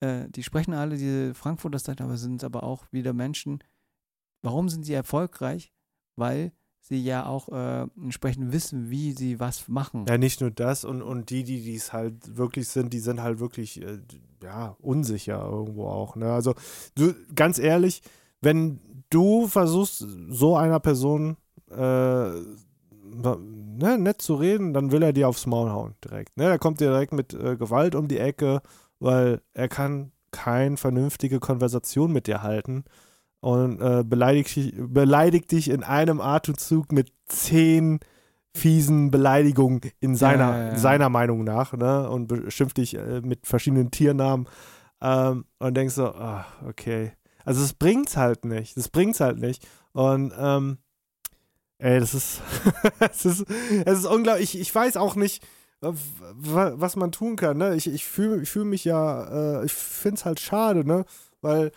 äh, 0.01 0.29
die 0.29 0.43
sprechen 0.43 0.73
alle 0.73 0.97
diese 0.97 1.33
Frankfurter 1.33 1.79
Style, 1.79 2.01
aber 2.01 2.17
sind 2.17 2.43
aber 2.43 2.63
auch 2.63 2.85
wieder 2.91 3.13
Menschen. 3.13 3.63
Warum 4.41 4.69
sind 4.69 4.85
sie 4.85 4.93
erfolgreich? 4.93 5.71
Weil 6.15 6.51
sie 6.91 7.03
ja 7.03 7.25
auch 7.25 7.47
äh, 7.49 7.87
entsprechend 8.01 8.51
wissen, 8.51 8.89
wie 8.89 9.13
sie 9.13 9.39
was 9.39 9.69
machen. 9.69 10.05
Ja, 10.07 10.17
nicht 10.17 10.41
nur 10.41 10.51
das 10.51 10.83
und, 10.83 11.01
und 11.01 11.29
die, 11.29 11.43
die 11.43 11.73
es 11.73 11.93
halt 11.93 12.37
wirklich 12.37 12.67
sind, 12.67 12.91
die 12.91 12.99
sind 12.99 13.21
halt 13.21 13.39
wirklich, 13.39 13.81
äh, 13.81 13.99
ja, 14.43 14.75
unsicher 14.79 15.41
irgendwo 15.41 15.87
auch. 15.87 16.17
Ne? 16.17 16.31
Also, 16.31 16.53
du, 16.95 17.15
ganz 17.33 17.59
ehrlich, 17.59 18.01
wenn 18.41 18.81
du 19.09 19.47
versuchst, 19.47 20.05
so 20.29 20.57
einer 20.57 20.81
Person 20.81 21.37
äh, 21.69 21.75
ne, 21.75 23.97
nett 23.97 24.21
zu 24.21 24.35
reden, 24.35 24.73
dann 24.73 24.91
will 24.91 25.01
er 25.01 25.13
dir 25.13 25.29
aufs 25.29 25.45
Maul 25.45 25.69
hauen 25.69 25.95
direkt. 26.03 26.35
Ne? 26.35 26.43
Er 26.43 26.59
kommt 26.59 26.81
direkt 26.81 27.13
mit 27.13 27.33
äh, 27.33 27.55
Gewalt 27.55 27.95
um 27.95 28.09
die 28.09 28.19
Ecke, 28.19 28.61
weil 28.99 29.41
er 29.53 29.69
kann 29.69 30.11
keine 30.31 30.75
vernünftige 30.75 31.39
Konversation 31.39 32.11
mit 32.11 32.27
dir 32.27 32.43
halten 32.43 32.83
und 33.41 33.81
äh, 33.81 34.03
beleidigt, 34.03 34.73
beleidigt 34.93 35.51
dich 35.51 35.69
in 35.69 35.83
einem 35.83 36.21
Atemzug 36.21 36.91
mit 36.91 37.11
zehn 37.25 37.99
fiesen 38.55 39.11
Beleidigungen 39.11 39.81
in 39.99 40.15
seiner, 40.15 40.51
ja, 40.51 40.57
ja, 40.57 40.67
ja. 40.69 40.77
seiner 40.77 41.09
Meinung 41.09 41.43
nach 41.43 41.73
ne? 41.73 42.09
und 42.09 42.27
beschimpft 42.27 42.77
dich 42.77 42.95
äh, 42.95 43.21
mit 43.21 43.47
verschiedenen 43.47 43.91
Tiernamen 43.91 44.47
ähm, 45.01 45.45
und 45.59 45.75
denkst 45.75 45.95
so, 45.95 46.13
oh, 46.13 46.41
okay. 46.67 47.13
Also 47.43 47.63
es 47.63 47.73
bringt's 47.73 48.17
halt 48.17 48.45
nicht. 48.45 48.77
Das 48.77 48.89
bringt's 48.89 49.19
halt 49.19 49.39
nicht. 49.39 49.67
Und 49.93 50.33
ähm, 50.37 50.77
ey, 51.79 51.99
das 51.99 52.13
ist, 52.13 52.41
es 52.99 53.25
ist, 53.25 53.45
es 53.85 53.99
ist 53.99 54.05
unglaublich. 54.05 54.55
Ich, 54.55 54.61
ich 54.61 54.75
weiß 54.75 54.97
auch 54.97 55.15
nicht, 55.15 55.43
was 55.81 56.95
man 56.95 57.11
tun 57.11 57.35
kann. 57.35 57.57
Ne? 57.57 57.75
Ich, 57.75 57.87
ich 57.87 58.05
fühle 58.05 58.43
ich 58.43 58.49
fühl 58.49 58.65
mich 58.65 58.85
ja, 58.85 59.61
äh, 59.61 59.65
ich 59.65 59.73
finde 59.73 60.15
es 60.15 60.25
halt 60.25 60.39
schade, 60.39 60.85
ne? 60.85 61.05
Weil 61.41 61.71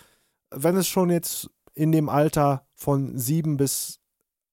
wenn 0.50 0.76
es 0.76 0.86
schon 0.86 1.08
jetzt 1.08 1.50
in 1.74 1.92
dem 1.92 2.08
Alter 2.08 2.66
von 2.74 3.18
sieben 3.18 3.56
bis 3.56 4.00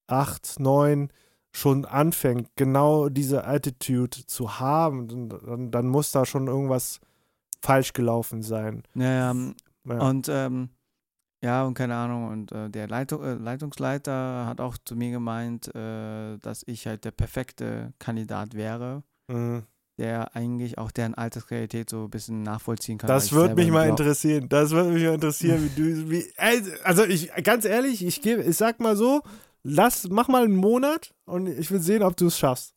acht, 0.07 0.59
neun 0.59 1.11
schon 1.53 1.85
anfängt, 1.85 2.49
genau 2.55 3.09
diese 3.09 3.45
Attitude 3.45 4.25
zu 4.25 4.59
haben, 4.59 5.29
dann, 5.29 5.71
dann 5.71 5.87
muss 5.87 6.11
da 6.11 6.25
schon 6.25 6.47
irgendwas 6.47 6.99
falsch 7.61 7.93
gelaufen 7.93 8.41
sein. 8.41 8.83
Ja, 8.95 9.33
ja. 9.33 9.99
und 9.99 10.29
ähm, 10.29 10.69
ja, 11.43 11.65
und 11.65 11.73
keine 11.73 11.95
Ahnung, 11.95 12.29
und 12.29 12.51
äh, 12.51 12.69
der 12.69 12.87
Leitung, 12.87 13.23
äh, 13.23 13.33
Leitungsleiter 13.33 14.45
hat 14.45 14.61
auch 14.61 14.77
zu 14.85 14.95
mir 14.95 15.11
gemeint, 15.11 15.73
äh, 15.75 16.37
dass 16.37 16.63
ich 16.67 16.87
halt 16.87 17.03
der 17.03 17.11
perfekte 17.11 17.93
Kandidat 17.99 18.53
wäre. 18.53 19.03
Mhm 19.27 19.63
der 19.97 20.35
eigentlich 20.35 20.77
auch 20.77 20.91
deren 20.91 21.13
Altersrealität 21.13 21.89
so 21.89 22.05
ein 22.05 22.09
bisschen 22.09 22.43
nachvollziehen 22.43 22.97
kann. 22.97 23.07
Das 23.07 23.31
würde 23.31 23.55
mich 23.55 23.69
mal 23.69 23.87
interessieren. 23.87 24.47
Das 24.49 24.71
würde 24.71 24.91
mich 24.91 25.03
mal 25.03 25.15
interessieren, 25.15 25.63
wie 25.63 25.81
du, 25.81 26.09
wie, 26.09 26.25
also 26.83 27.03
ich, 27.03 27.31
ganz 27.43 27.65
ehrlich, 27.65 28.05
ich 28.05 28.21
gebe, 28.21 28.41
ich 28.41 28.57
sag 28.57 28.79
mal 28.79 28.95
so, 28.95 29.21
lass, 29.63 30.07
mach 30.09 30.27
mal 30.27 30.43
einen 30.43 30.55
Monat 30.55 31.13
und 31.25 31.47
ich 31.47 31.71
will 31.71 31.81
sehen, 31.81 32.03
ob 32.03 32.17
du 32.17 32.27
es 32.27 32.37
schaffst. 32.37 32.73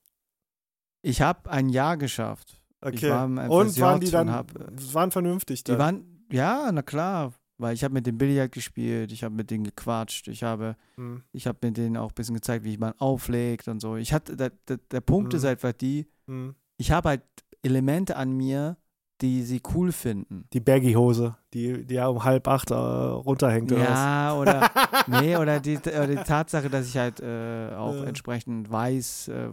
Ich 1.03 1.20
habe 1.20 1.50
ein 1.50 1.68
Jahr 1.68 1.96
geschafft. 1.96 2.61
Okay. 2.81 3.11
und 3.11 3.81
waren 3.81 4.00
die 4.00 4.11
dann, 4.11 4.31
hab, 4.31 4.53
waren 4.92 5.11
vernünftig 5.11 5.64
dann? 5.64 5.74
Die 5.74 5.79
waren, 5.79 6.27
ja, 6.31 6.70
na 6.70 6.83
klar, 6.83 7.33
weil 7.57 7.72
ich 7.72 7.83
habe 7.83 7.94
mit 7.94 8.07
dem 8.07 8.18
Billard 8.18 8.53
gespielt, 8.53 9.11
ich 9.11 9.24
habe 9.24 9.35
mit 9.35 9.50
denen 9.50 9.64
gequatscht, 9.64 10.29
ich 10.29 10.42
habe, 10.42 10.77
hm. 10.96 11.22
ich 11.33 11.46
habe 11.46 11.59
mit 11.62 11.79
denen 11.79 11.96
auch 11.96 12.11
ein 12.11 12.14
bisschen 12.14 12.35
gezeigt, 12.35 12.64
wie 12.64 12.77
man 12.77 12.92
auflegt 12.98 13.68
und 13.68 13.81
so. 13.81 13.96
Ich 13.96 14.12
hatte, 14.12 14.37
der, 14.37 14.50
der, 14.68 14.77
der 14.77 15.00
Punkt 15.00 15.33
hm. 15.33 15.38
ist 15.38 15.44
einfach 15.46 15.72
die, 15.72 16.07
hm 16.27 16.55
ich 16.77 16.91
habe 16.91 17.11
halt 17.11 17.23
Elemente 17.63 18.17
an 18.17 18.33
mir, 18.33 18.77
die 19.21 19.43
sie 19.43 19.63
cool 19.75 19.93
finden. 19.93 20.47
Die 20.53 20.61
Baggy-Hose, 20.61 21.37
die, 21.53 21.87
die 21.87 21.95
ja 21.95 22.09
um 22.09 22.25
halb 22.25 22.49
acht 22.49 22.71
äh, 22.71 22.75
runterhängt. 22.75 23.71
Ja, 23.71 24.35
oder, 24.35 24.59
oder 24.59 24.71
nee, 25.23 25.37
oder 25.37 25.61
die, 25.61 25.79
oder 25.79 26.07
die 26.07 26.17
Tatsache, 26.17 26.69
dass 26.69 26.89
ich 26.89 26.97
halt 26.97 27.21
äh, 27.21 27.71
auch 27.75 27.95
ja. 27.95 28.05
entsprechend 28.05 28.71
weiß, 28.71 29.29
äh, 29.29 29.49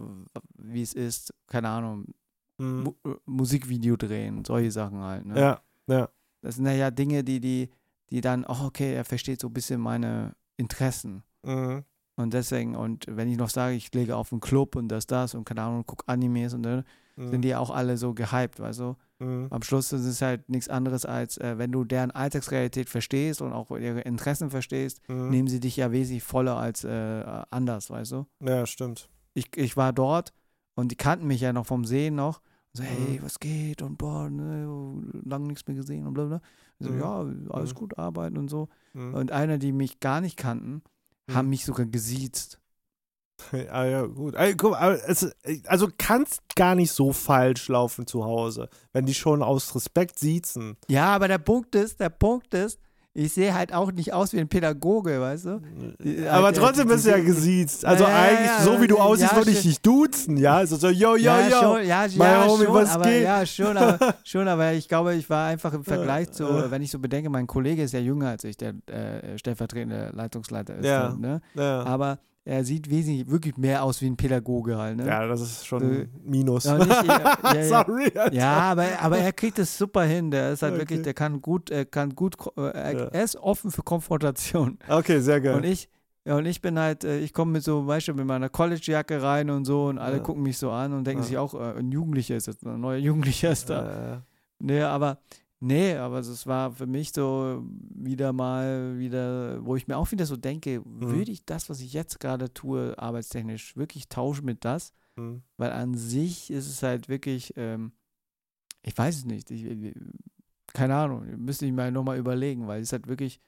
wie 0.57 0.81
es 0.81 0.93
ist, 0.93 1.33
keine 1.47 1.69
Ahnung, 1.69 2.05
mhm. 2.57 2.83
Mu 2.83 2.93
äh, 3.05 3.15
Musikvideo 3.25 3.95
drehen, 3.97 4.43
solche 4.43 4.71
Sachen 4.71 4.99
halt. 4.99 5.25
Ne? 5.25 5.39
Ja, 5.39 5.61
ja. 5.87 6.09
Das 6.41 6.55
sind 6.55 6.65
ja 6.65 6.89
Dinge, 6.89 7.23
die, 7.23 7.39
die, 7.39 7.69
die 8.09 8.21
dann, 8.21 8.45
oh, 8.45 8.65
okay, 8.65 8.95
er 8.95 9.05
versteht 9.05 9.39
so 9.39 9.47
ein 9.47 9.53
bisschen 9.53 9.79
meine 9.79 10.35
Interessen. 10.57 11.23
Mhm. 11.43 11.83
Und 12.15 12.33
deswegen, 12.33 12.75
und 12.75 13.05
wenn 13.07 13.29
ich 13.29 13.37
noch 13.37 13.49
sage, 13.49 13.75
ich 13.75 13.93
lege 13.93 14.15
auf 14.15 14.31
einen 14.31 14.41
Club 14.41 14.75
und 14.75 14.89
das, 14.89 15.07
das 15.07 15.33
und 15.33 15.45
keine 15.45 15.61
Ahnung, 15.61 15.85
gucke 15.85 16.07
Animes 16.07 16.53
und 16.53 16.63
dann 16.63 16.83
mhm. 17.15 17.29
sind 17.29 17.41
die 17.41 17.55
auch 17.55 17.69
alle 17.69 17.97
so 17.97 18.13
gehypt, 18.13 18.59
weißt 18.59 18.79
du? 18.79 18.95
Mhm. 19.19 19.47
Am 19.49 19.61
Schluss 19.61 19.91
ist 19.91 20.05
es 20.05 20.21
halt 20.21 20.49
nichts 20.49 20.69
anderes 20.69 21.05
als, 21.05 21.37
äh, 21.37 21.57
wenn 21.57 21.71
du 21.71 21.83
deren 21.83 22.11
Alltagsrealität 22.11 22.89
verstehst 22.89 23.41
und 23.41 23.53
auch 23.53 23.71
ihre 23.71 24.01
Interessen 24.01 24.49
verstehst, 24.49 25.01
mhm. 25.07 25.29
nehmen 25.29 25.47
sie 25.47 25.59
dich 25.59 25.77
ja 25.77 25.91
wesentlich 25.91 26.23
voller 26.23 26.57
als 26.57 26.83
äh, 26.83 27.23
anders, 27.49 27.89
weißt 27.89 28.11
du? 28.13 28.25
Ja, 28.39 28.65
stimmt. 28.65 29.09
Ich, 29.33 29.55
ich 29.55 29.77
war 29.77 29.93
dort 29.93 30.33
und 30.75 30.91
die 30.91 30.97
kannten 30.97 31.27
mich 31.27 31.41
ja 31.41 31.53
noch 31.53 31.65
vom 31.65 31.85
Sehen 31.85 32.15
noch. 32.15 32.41
So, 32.73 32.83
hey, 32.83 33.19
mhm. 33.19 33.23
was 33.23 33.39
geht? 33.39 33.81
Und 33.81 33.97
boah, 33.97 34.29
ne, 34.29 34.65
lange 35.25 35.47
nichts 35.47 35.67
mehr 35.67 35.75
gesehen 35.75 36.07
und 36.07 36.13
bla 36.13 36.25
bla. 36.25 36.41
So, 36.79 36.89
mhm. 36.89 36.99
ja, 36.99 37.25
alles 37.49 37.73
mhm. 37.73 37.77
gut, 37.77 37.97
arbeiten 37.97 38.37
und 38.37 38.49
so. 38.49 38.69
Und 38.93 39.31
einer, 39.31 39.57
die 39.57 39.71
mich 39.71 39.99
gar 39.99 40.19
nicht 40.19 40.35
kannten, 40.35 40.81
haben 41.33 41.49
mich 41.49 41.65
sogar 41.65 41.85
gesiezt. 41.85 42.60
Ah 43.71 43.85
ja, 43.85 44.05
gut. 44.05 44.35
Also 44.35 45.89
kann 45.97 46.23
es 46.23 46.39
gar 46.55 46.75
nicht 46.75 46.91
so 46.91 47.13
falsch 47.13 47.67
laufen 47.67 48.07
zu 48.07 48.23
Hause, 48.23 48.69
wenn 48.93 49.05
die 49.05 49.13
schon 49.13 49.43
aus 49.43 49.75
Respekt 49.75 50.19
siezen. 50.19 50.77
Ja, 50.87 51.07
aber 51.13 51.27
der 51.27 51.37
Punkt 51.37 51.75
ist, 51.75 51.99
der 51.99 52.09
Punkt 52.09 52.53
ist, 52.53 52.79
ich 53.13 53.33
sehe 53.33 53.53
halt 53.53 53.73
auch 53.73 53.91
nicht 53.91 54.13
aus 54.13 54.31
wie 54.31 54.39
ein 54.39 54.47
Pädagoge, 54.47 55.19
weißt 55.19 55.45
du? 55.45 55.61
Die, 55.99 56.25
aber 56.25 56.47
halt, 56.47 56.55
trotzdem 56.55 56.87
bist 56.87 57.05
du 57.05 57.09
ja 57.09 57.19
gesiezt. 57.19 57.83
Also 57.83 58.05
ja, 58.05 58.21
eigentlich, 58.21 58.47
ja, 58.47 58.63
so 58.63 58.81
wie 58.81 58.87
du 58.87 58.97
aussiehst, 58.97 59.35
würde 59.35 59.51
ich 59.51 59.61
dich 59.63 59.81
duzen, 59.81 60.37
ja? 60.37 60.55
Also 60.55 60.77
so, 60.77 60.87
yo, 60.87 61.17
yo, 61.17 61.17
ja, 61.17 61.47
yo, 61.49 61.59
schon, 61.59 61.85
ja, 61.85 62.05
ja, 62.05 62.47
Homie, 62.47 62.65
schon, 62.65 62.73
was 62.73 62.91
aber, 62.91 63.03
geht? 63.03 63.23
Ja, 63.23 63.45
schon 63.45 63.75
aber, 63.75 64.15
schon, 64.23 64.47
aber 64.47 64.71
ich 64.73 64.87
glaube, 64.87 65.15
ich 65.15 65.29
war 65.29 65.47
einfach 65.47 65.73
im 65.73 65.83
Vergleich 65.83 66.31
zu, 66.31 66.71
wenn 66.71 66.81
ich 66.81 66.91
so 66.91 66.99
bedenke, 66.99 67.29
mein 67.29 67.47
Kollege 67.47 67.83
ist 67.83 67.91
ja 67.91 67.99
jünger 67.99 68.29
als 68.29 68.45
ich, 68.45 68.55
der 68.55 68.75
äh, 68.85 69.37
stellvertretende 69.37 70.11
Leitungsleiter 70.13 70.75
ist. 70.75 70.85
Ja, 70.85 71.09
dann, 71.09 71.19
ne? 71.19 71.41
ja. 71.55 71.83
Aber 71.83 72.19
er 72.43 72.63
sieht 72.63 72.89
wesentlich 72.89 73.29
wirklich 73.29 73.55
mehr 73.57 73.83
aus 73.83 74.01
wie 74.01 74.07
ein 74.07 74.17
Pädagoge 74.17 74.77
halt. 74.77 74.97
Ne? 74.97 75.05
Ja, 75.05 75.27
das 75.27 75.41
ist 75.41 75.65
schon 75.65 76.01
äh, 76.01 76.07
Minus. 76.23 76.63
Ja, 76.63 76.77
nicht, 76.77 76.89
ja, 77.07 77.37
ja, 77.53 77.63
Sorry. 77.63 78.11
Alter. 78.15 78.33
Ja, 78.33 78.53
aber, 78.71 78.85
aber 78.99 79.17
er 79.19 79.31
kriegt 79.31 79.59
es 79.59 79.77
super 79.77 80.03
hin. 80.03 80.31
Der 80.31 80.53
ist 80.53 80.63
halt 80.63 80.73
okay. 80.73 80.81
wirklich, 80.81 81.01
der 81.03 81.13
kann 81.13 81.41
gut, 81.41 81.69
er 81.69 81.85
kann 81.85 82.15
gut, 82.15 82.35
äh, 82.57 82.61
er, 82.61 83.13
er, 83.13 83.23
ist 83.23 83.35
offen 83.35 83.69
für 83.69 83.83
Konfrontation. 83.83 84.79
Okay, 84.87 85.19
sehr 85.19 85.39
geil. 85.39 85.55
Und 85.55 85.65
ich, 85.65 85.87
ja, 86.25 86.35
und 86.35 86.45
ich 86.47 86.61
bin 86.61 86.79
halt, 86.79 87.03
äh, 87.03 87.19
ich 87.19 87.31
komme 87.31 87.51
mit 87.51 87.63
so, 87.63 87.85
weißt 87.85 88.07
du, 88.07 88.15
mit 88.15 88.25
meiner 88.25 88.49
College-Jacke 88.49 89.21
rein 89.21 89.51
und 89.51 89.65
so 89.65 89.85
und 89.85 89.99
alle 89.99 90.19
gucken 90.19 90.41
mich 90.41 90.57
so 90.57 90.71
an 90.71 90.93
und 90.93 91.05
denken 91.05 91.23
sich 91.23 91.37
auch, 91.37 91.53
ein 91.53 91.91
Jugendlicher 91.91 92.35
ist 92.35 92.47
jetzt, 92.47 92.65
ein 92.65 92.79
neuer 92.79 92.97
Jugendlicher 92.97 93.51
ist 93.51 93.69
da. 93.69 93.85
Ja. 93.85 94.21
Nee, 94.57 94.81
aber 94.81 95.19
Nee, 95.63 95.95
aber 95.95 96.19
es 96.19 96.47
war 96.47 96.71
für 96.71 96.87
mich 96.87 97.13
so 97.13 97.63
wieder 97.93 98.33
mal 98.33 98.97
wieder, 98.97 99.63
wo 99.63 99.75
ich 99.75 99.87
mir 99.87 99.95
auch 99.95 100.11
wieder 100.11 100.25
so 100.25 100.35
denke, 100.35 100.79
mhm. 100.79 101.01
würde 101.01 101.31
ich 101.31 101.45
das, 101.45 101.69
was 101.69 101.81
ich 101.81 101.93
jetzt 101.93 102.19
gerade 102.19 102.51
tue, 102.51 102.97
arbeitstechnisch, 102.97 103.77
wirklich 103.77 104.09
tauschen 104.09 104.45
mit 104.45 104.65
das? 104.65 104.91
Mhm. 105.15 105.43
Weil 105.57 105.71
an 105.71 105.93
sich 105.93 106.49
ist 106.49 106.67
es 106.67 106.81
halt 106.81 107.09
wirklich, 107.09 107.53
ähm, 107.57 107.91
ich 108.81 108.97
weiß 108.97 109.17
es 109.17 109.25
nicht, 109.25 109.51
ich, 109.51 109.93
keine 110.73 110.95
Ahnung, 110.95 111.27
müsste 111.37 111.67
ich 111.67 111.73
mal 111.73 111.91
nochmal 111.91 112.17
überlegen, 112.17 112.65
weil 112.65 112.81
es 112.81 112.87
ist 112.87 112.93
halt 112.93 113.07
wirklich 113.07 113.39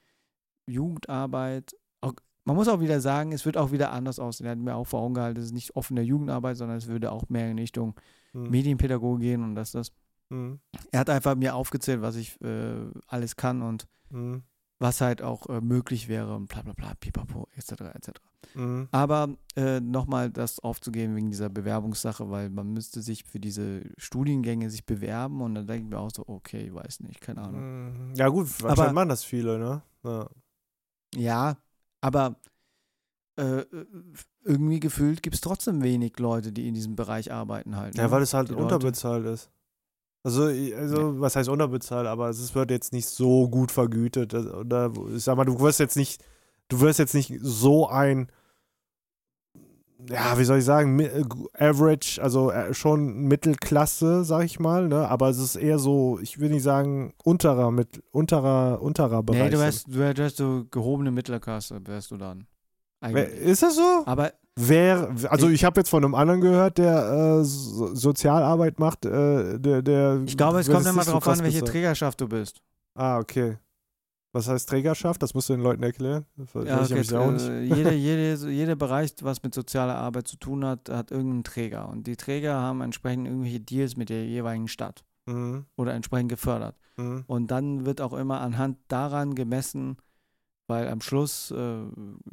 Jugendarbeit, 0.67 1.75
auch, 2.01 2.13
man 2.45 2.55
muss 2.55 2.67
auch 2.67 2.79
wieder 2.79 3.01
sagen, 3.01 3.31
es 3.31 3.43
wird 3.43 3.57
auch 3.57 3.71
wieder 3.71 3.91
anders 3.91 4.19
aussehen. 4.19 4.45
Er 4.45 4.51
hat 4.51 4.59
mir 4.59 4.75
auch 4.75 4.85
vor 4.85 5.01
Augen 5.01 5.15
gehalten, 5.15 5.39
es 5.39 5.47
ist 5.47 5.53
nicht 5.53 5.75
offene 5.75 6.03
Jugendarbeit, 6.03 6.57
sondern 6.57 6.77
es 6.77 6.87
würde 6.87 7.11
auch 7.11 7.27
mehr 7.29 7.49
in 7.49 7.57
Richtung 7.57 7.95
mhm. 8.33 8.51
Medienpädagogik 8.51 9.23
gehen 9.23 9.43
und 9.43 9.55
dass 9.55 9.71
das 9.71 9.91
Mhm. 10.33 10.59
Er 10.91 11.01
hat 11.01 11.09
einfach 11.09 11.35
mir 11.35 11.55
aufgezählt, 11.55 12.01
was 12.01 12.15
ich 12.15 12.41
äh, 12.41 12.75
alles 13.07 13.35
kann 13.35 13.61
und 13.61 13.85
mhm. 14.09 14.43
was 14.79 14.99
halt 14.99 15.21
auch 15.21 15.47
äh, 15.47 15.61
möglich 15.61 16.07
wäre 16.07 16.35
und 16.35 16.47
bla 16.47 16.63
bla 16.63 16.73
bla, 16.73 16.93
pipapo, 16.99 17.47
etc. 17.55 17.71
etc. 17.93 18.09
Mhm. 18.55 18.87
Aber 18.91 19.29
äh, 19.55 19.79
nochmal 19.79 20.31
das 20.31 20.59
aufzugeben 20.59 21.15
wegen 21.15 21.29
dieser 21.29 21.49
Bewerbungssache, 21.49 22.29
weil 22.29 22.49
man 22.49 22.73
müsste 22.73 23.01
sich 23.01 23.23
für 23.25 23.39
diese 23.39 23.83
Studiengänge 23.97 24.69
sich 24.69 24.85
bewerben 24.85 25.41
und 25.41 25.55
dann 25.55 25.67
denke 25.67 25.83
ich 25.83 25.89
mir 25.89 25.99
auch 25.99 26.11
so, 26.11 26.23
okay, 26.27 26.65
ich 26.65 26.73
weiß 26.73 27.01
nicht, 27.01 27.21
keine 27.21 27.41
Ahnung. 27.41 28.09
Mhm. 28.09 28.15
Ja 28.15 28.27
gut, 28.29 28.47
wahrscheinlich 28.63 28.93
machen 28.93 29.09
das 29.09 29.23
viele, 29.23 29.59
ne? 29.59 29.81
Ja, 30.03 30.29
ja 31.15 31.57
aber 32.01 32.35
äh, 33.35 33.65
irgendwie 34.43 34.79
gefühlt 34.79 35.23
gibt 35.23 35.35
es 35.35 35.41
trotzdem 35.41 35.83
wenig 35.83 36.17
Leute, 36.19 36.51
die 36.51 36.67
in 36.67 36.73
diesem 36.73 36.95
Bereich 36.95 37.31
arbeiten 37.31 37.77
halt. 37.77 37.95
Ne? 37.95 38.01
Ja, 38.01 38.11
weil 38.11 38.21
es 38.21 38.33
halt 38.33 38.49
die 38.49 38.53
unterbezahlt 38.53 39.23
Leute. 39.23 39.33
ist. 39.35 39.49
Also, 40.23 40.43
also 40.43 41.19
was 41.19 41.35
heißt 41.35 41.49
unterbezahlt, 41.49 42.07
aber 42.07 42.29
es 42.29 42.55
wird 42.55 42.71
jetzt 42.71 42.93
nicht 42.93 43.07
so 43.07 43.49
gut 43.49 43.71
vergütet. 43.71 44.33
Oder 44.33 44.91
ich 45.13 45.23
sag 45.23 45.35
mal, 45.35 45.45
du 45.45 45.59
wirst 45.59 45.79
jetzt 45.79 45.97
nicht, 45.97 46.23
du 46.69 46.79
wirst 46.79 46.99
jetzt 46.99 47.13
nicht 47.13 47.33
so 47.41 47.87
ein 47.89 48.31
ja, 50.09 50.37
wie 50.37 50.43
soll 50.43 50.59
ich 50.59 50.65
sagen, 50.65 50.99
äh, 50.99 51.23
average, 51.57 52.19
also 52.21 52.51
äh, 52.51 52.73
schon 52.73 53.23
Mittelklasse, 53.23 54.23
sag 54.23 54.43
ich 54.45 54.59
mal, 54.59 54.87
ne? 54.87 55.07
Aber 55.07 55.29
es 55.29 55.37
ist 55.37 55.55
eher 55.55 55.79
so, 55.79 56.19
ich 56.21 56.39
will 56.39 56.49
nicht 56.49 56.63
sagen, 56.63 57.13
unterer, 57.23 57.71
mit, 57.71 58.03
unterer, 58.11 58.81
unterer 58.81 59.23
Bereich. 59.23 59.43
Nee, 59.43 59.49
du 59.51 59.59
wärst, 59.59 59.87
du 59.87 59.95
wärst 59.95 60.37
so 60.37 60.65
gehobene 60.69 61.11
Mittelklasse, 61.11 61.79
wärst 61.85 62.11
du 62.11 62.17
dann. 62.17 62.47
Eigentlich. 63.03 63.39
Ist 63.41 63.63
das 63.63 63.75
so? 63.75 64.03
Aber 64.05 64.31
Wer, 64.55 65.15
also 65.29 65.49
ich 65.49 65.65
habe 65.65 65.79
jetzt 65.79 65.89
von 65.89 66.03
einem 66.05 66.13
anderen 66.13 66.39
gehört, 66.39 66.77
der 66.77 67.39
äh, 67.39 67.43
so 67.43 67.95
Sozialarbeit 67.95 68.77
macht, 68.77 69.03
äh, 69.03 69.57
der, 69.59 69.81
der. 69.81 70.21
ich 70.27 70.37
glaube, 70.37 70.59
es 70.59 70.69
kommt 70.69 70.85
immer 70.85 71.01
so 71.01 71.09
darauf 71.11 71.23
krass 71.23 71.39
an, 71.39 71.45
welche 71.45 71.59
bezahlt. 71.61 71.71
Trägerschaft 71.71 72.21
du 72.21 72.27
bist. 72.27 72.61
Ah, 72.93 73.17
okay. 73.17 73.57
Was 74.31 74.47
heißt 74.47 74.69
Trägerschaft? 74.69 75.23
Das 75.23 75.33
musst 75.33 75.49
du 75.49 75.53
den 75.53 75.63
Leuten 75.63 75.81
erklären. 75.81 76.25
Ja, 76.65 76.81
okay, 76.81 76.99
äh, 77.01 77.63
jede, 77.63 77.93
jede, 77.95 78.49
jeder 78.49 78.75
Bereich, 78.75 79.13
was 79.21 79.41
mit 79.41 79.55
sozialer 79.55 79.95
Arbeit 79.95 80.27
zu 80.27 80.37
tun 80.37 80.63
hat, 80.65 80.87
hat 80.89 81.09
irgendeinen 81.09 81.43
Träger. 81.43 81.89
Und 81.89 82.05
die 82.05 82.15
Träger 82.15 82.53
haben 82.53 82.81
entsprechend 82.81 83.27
irgendwelche 83.27 83.59
Deals 83.59 83.97
mit 83.97 84.09
der 84.09 84.25
jeweiligen 84.25 84.67
Stadt 84.67 85.03
Mhm. 85.25 85.65
oder 85.77 85.93
entsprechend 85.93 86.29
gefördert. 86.29 86.75
Mhm. 86.97 87.23
Und 87.27 87.47
dann 87.49 87.85
wird 87.85 88.01
auch 88.01 88.13
immer 88.13 88.41
anhand 88.41 88.77
daran 88.89 89.35
gemessen, 89.35 89.97
weil 90.67 90.87
am 90.87 91.01
Schluss 91.01 91.51
äh, 91.51 91.83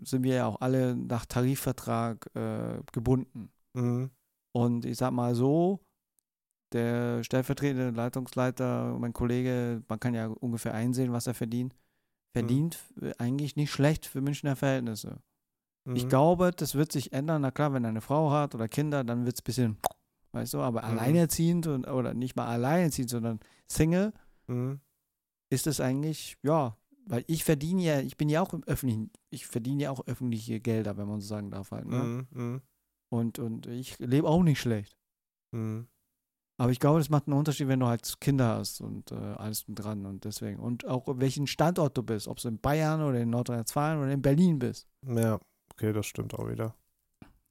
sind 0.02 0.22
wir 0.22 0.34
ja 0.34 0.46
auch 0.46 0.60
alle 0.60 0.96
nach 0.96 1.26
Tarifvertrag 1.26 2.30
äh, 2.34 2.80
gebunden. 2.92 3.50
Mhm. 3.74 4.10
Und 4.52 4.84
ich 4.84 4.96
sag 4.98 5.12
mal 5.12 5.34
so, 5.34 5.80
der 6.72 7.24
stellvertretende 7.24 7.90
Leitungsleiter, 7.90 8.96
mein 8.98 9.12
Kollege, 9.12 9.82
man 9.88 9.98
kann 9.98 10.14
ja 10.14 10.26
ungefähr 10.28 10.74
einsehen, 10.74 11.12
was 11.12 11.26
er 11.26 11.34
verdient, 11.34 11.74
verdient 12.32 12.78
äh, 13.00 13.12
eigentlich 13.18 13.56
nicht 13.56 13.72
schlecht 13.72 14.06
für 14.06 14.20
Münchner 14.20 14.56
Verhältnisse. 14.56 15.20
Ich 15.92 16.04
Mhm. 16.04 16.08
glaube, 16.08 16.50
das 16.52 16.74
wird 16.74 16.92
sich 16.92 17.12
ändern. 17.12 17.42
Na 17.42 17.50
klar, 17.50 17.72
wenn 17.72 17.84
er 17.84 17.90
eine 17.90 18.00
Frau 18.02 18.30
hat 18.30 18.54
oder 18.54 18.68
Kinder, 18.68 19.02
dann 19.02 19.24
wird 19.24 19.36
es 19.36 19.40
ein 19.40 19.44
bisschen, 19.44 19.76
weißt 20.32 20.54
du, 20.54 20.60
aber 20.60 20.82
Mhm. 20.82 20.88
alleinerziehend 20.88 21.66
und, 21.66 21.88
oder 21.88 22.14
nicht 22.14 22.36
mal 22.36 22.46
alleinerziehend, 22.46 23.10
sondern 23.10 23.40
Single, 23.66 24.12
Mhm. 24.46 24.80
ist 25.52 25.66
es 25.66 25.80
eigentlich, 25.80 26.36
ja, 26.42 26.76
weil 27.06 27.24
ich 27.26 27.44
verdiene 27.44 27.82
ja, 27.82 28.00
ich 28.00 28.16
bin 28.16 28.28
ja 28.28 28.42
auch 28.42 28.52
im 28.52 28.64
öffentlichen, 28.64 29.10
ich 29.30 29.46
verdiene 29.46 29.84
ja 29.84 29.90
auch 29.90 30.06
öffentliche 30.06 30.60
Gelder, 30.60 30.96
wenn 30.96 31.08
man 31.08 31.20
so 31.20 31.26
sagen 31.26 31.50
darf 31.50 31.70
halt. 31.70 31.86
Ne? 31.86 32.02
Mhm. 32.02 32.26
Mhm. 32.30 32.62
Und, 33.12 33.38
und 33.38 33.66
ich 33.66 33.98
lebe 33.98 34.28
auch 34.28 34.42
nicht 34.42 34.60
schlecht. 34.60 34.96
Mhm. 35.52 35.88
Aber 36.60 36.72
ich 36.72 36.78
glaube, 36.78 36.98
das 36.98 37.08
macht 37.08 37.26
einen 37.26 37.38
Unterschied, 37.38 37.68
wenn 37.68 37.80
du 37.80 37.86
halt 37.86 38.20
Kinder 38.20 38.56
hast 38.56 38.82
und 38.82 39.12
äh, 39.12 39.14
alles 39.14 39.64
dran 39.66 40.04
und 40.04 40.24
deswegen. 40.24 40.60
Und 40.60 40.86
auch 40.86 41.06
welchen 41.08 41.46
Standort 41.46 41.96
du 41.96 42.02
bist, 42.02 42.28
ob 42.28 42.38
du 42.38 42.48
in 42.48 42.58
Bayern 42.58 43.02
oder 43.02 43.18
in 43.18 43.30
Nordrhein-Westfalen 43.30 43.98
oder 43.98 44.12
in 44.12 44.20
Berlin 44.20 44.58
bist. 44.58 44.86
Ja, 45.06 45.40
okay, 45.72 45.94
das 45.94 46.04
stimmt 46.04 46.34
auch 46.34 46.48
wieder. 46.50 46.76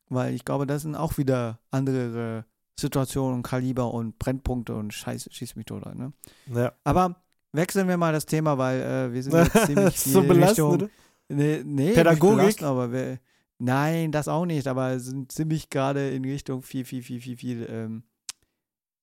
Weil 0.10 0.36
ich 0.36 0.46
glaube, 0.46 0.68
das 0.68 0.84
sind 0.84 0.96
auch 0.96 1.18
wieder 1.18 1.60
andere 1.72 2.46
Situationen, 2.80 3.42
Kaliber 3.42 3.92
und 3.94 4.20
Brennpunkte 4.20 4.76
und 4.76 4.94
Scheiße, 4.94 5.32
schieß 5.32 5.56
mich 5.56 5.66
tot 5.66 5.86
an. 5.86 5.98
Ne? 5.98 6.14
Ja. 6.54 6.74
Aber 6.84 7.24
wechseln 7.52 7.88
wir 7.88 7.98
mal 7.98 8.14
das 8.14 8.26
Thema, 8.26 8.58
weil 8.58 8.82
äh, 8.82 9.14
wir 9.14 9.24
sind 9.24 9.34
jetzt 9.34 9.66
ziemlich 9.66 10.00
so 10.00 10.22
belastend, 10.22 10.72
Richtung. 10.74 10.90
Nee, 11.30 11.62
nee 11.64 11.94
Pädagogik? 11.94 12.62
Aber 12.64 12.92
wir, 12.92 13.20
nein, 13.60 14.12
das 14.12 14.28
auch 14.28 14.46
nicht, 14.46 14.68
aber 14.68 15.00
sind 15.00 15.32
ziemlich 15.32 15.70
gerade 15.70 16.10
in 16.10 16.24
Richtung 16.26 16.62
viel, 16.62 16.86
viel, 16.86 17.04
viel, 17.04 17.22
viel, 17.22 17.38
viel, 17.38 17.68
ähm, 17.70 18.04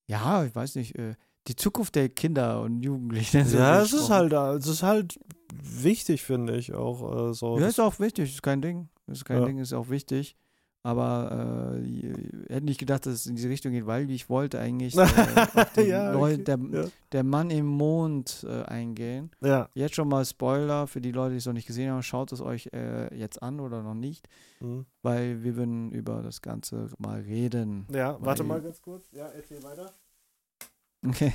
ja, 0.07 0.43
ich 0.43 0.55
weiß 0.55 0.75
nicht, 0.75 0.97
äh, 0.97 1.15
die 1.47 1.55
Zukunft 1.55 1.95
der 1.95 2.09
Kinder 2.09 2.61
und 2.61 2.81
Jugendlichen. 2.81 3.45
so 3.47 3.57
Ja, 3.57 3.81
es 3.81 3.93
ist 3.93 4.09
halt, 4.09 4.33
äh, 4.33 4.53
es 4.53 4.67
ist 4.67 4.83
halt 4.83 5.19
wichtig, 5.53 6.23
finde 6.23 6.57
ich 6.57 6.73
auch 6.73 7.29
äh, 7.29 7.33
so. 7.33 7.57
Ja, 7.59 7.67
ist 7.67 7.79
auch 7.79 7.99
wichtig, 7.99 8.31
ist 8.31 8.43
kein 8.43 8.61
Ding. 8.61 8.89
Ist 9.07 9.25
kein 9.25 9.39
Ja. 9.39 9.45
Ding, 9.45 9.59
ist 9.59 9.73
auch 9.73 9.89
wichtig. 9.89 10.35
Aber 10.83 11.73
äh, 11.75 11.81
ich 11.81 12.03
hätte 12.49 12.65
nicht 12.65 12.79
gedacht, 12.79 13.05
dass 13.05 13.13
es 13.13 13.25
in 13.27 13.35
diese 13.35 13.49
Richtung 13.49 13.73
geht, 13.73 13.85
weil 13.87 14.09
ich 14.09 14.29
wollte 14.29 14.57
eigentlich 14.59 14.95
äh, 14.97 15.01
auf 15.01 15.73
den 15.73 15.89
Ja, 15.89 16.15
okay, 16.15 16.37
der, 16.43 16.57
ja. 16.71 16.85
der 17.11 17.23
Mann 17.23 17.49
im 17.49 17.65
Mond 17.65 18.45
äh, 18.47 18.63
eingehen. 18.63 19.31
ja. 19.41 19.67
Jetzt 19.73 19.95
schon 19.95 20.07
mal 20.07 20.23
Spoiler 20.25 20.87
für 20.87 21.01
die 21.01 21.11
Leute, 21.11 21.31
die 21.31 21.37
es 21.37 21.45
noch 21.45 21.53
nicht 21.53 21.67
gesehen 21.67 21.91
haben, 21.91 22.03
schaut 22.03 22.31
es 22.31 22.39
euch 22.39 22.69
äh, 22.73 23.13
jetzt 23.17 23.41
an 23.43 23.59
oder 23.59 23.83
noch 23.83 23.95
nicht, 23.95 24.27
Mhm. 24.61 24.85
weil 25.03 25.43
wir 25.43 25.55
würden 25.57 25.91
über 25.91 26.21
das 26.23 26.41
Ganze 26.41 26.89
mal 26.97 27.19
reden. 27.19 27.85
Ja, 27.91 28.17
warte 28.21 28.43
mal 28.43 28.61
ganz 28.61 28.81
kurz. 28.81 29.05
Ja, 29.11 29.27
erzähl 29.27 29.61
weiter. 29.63 29.91
Okay. 31.05 31.33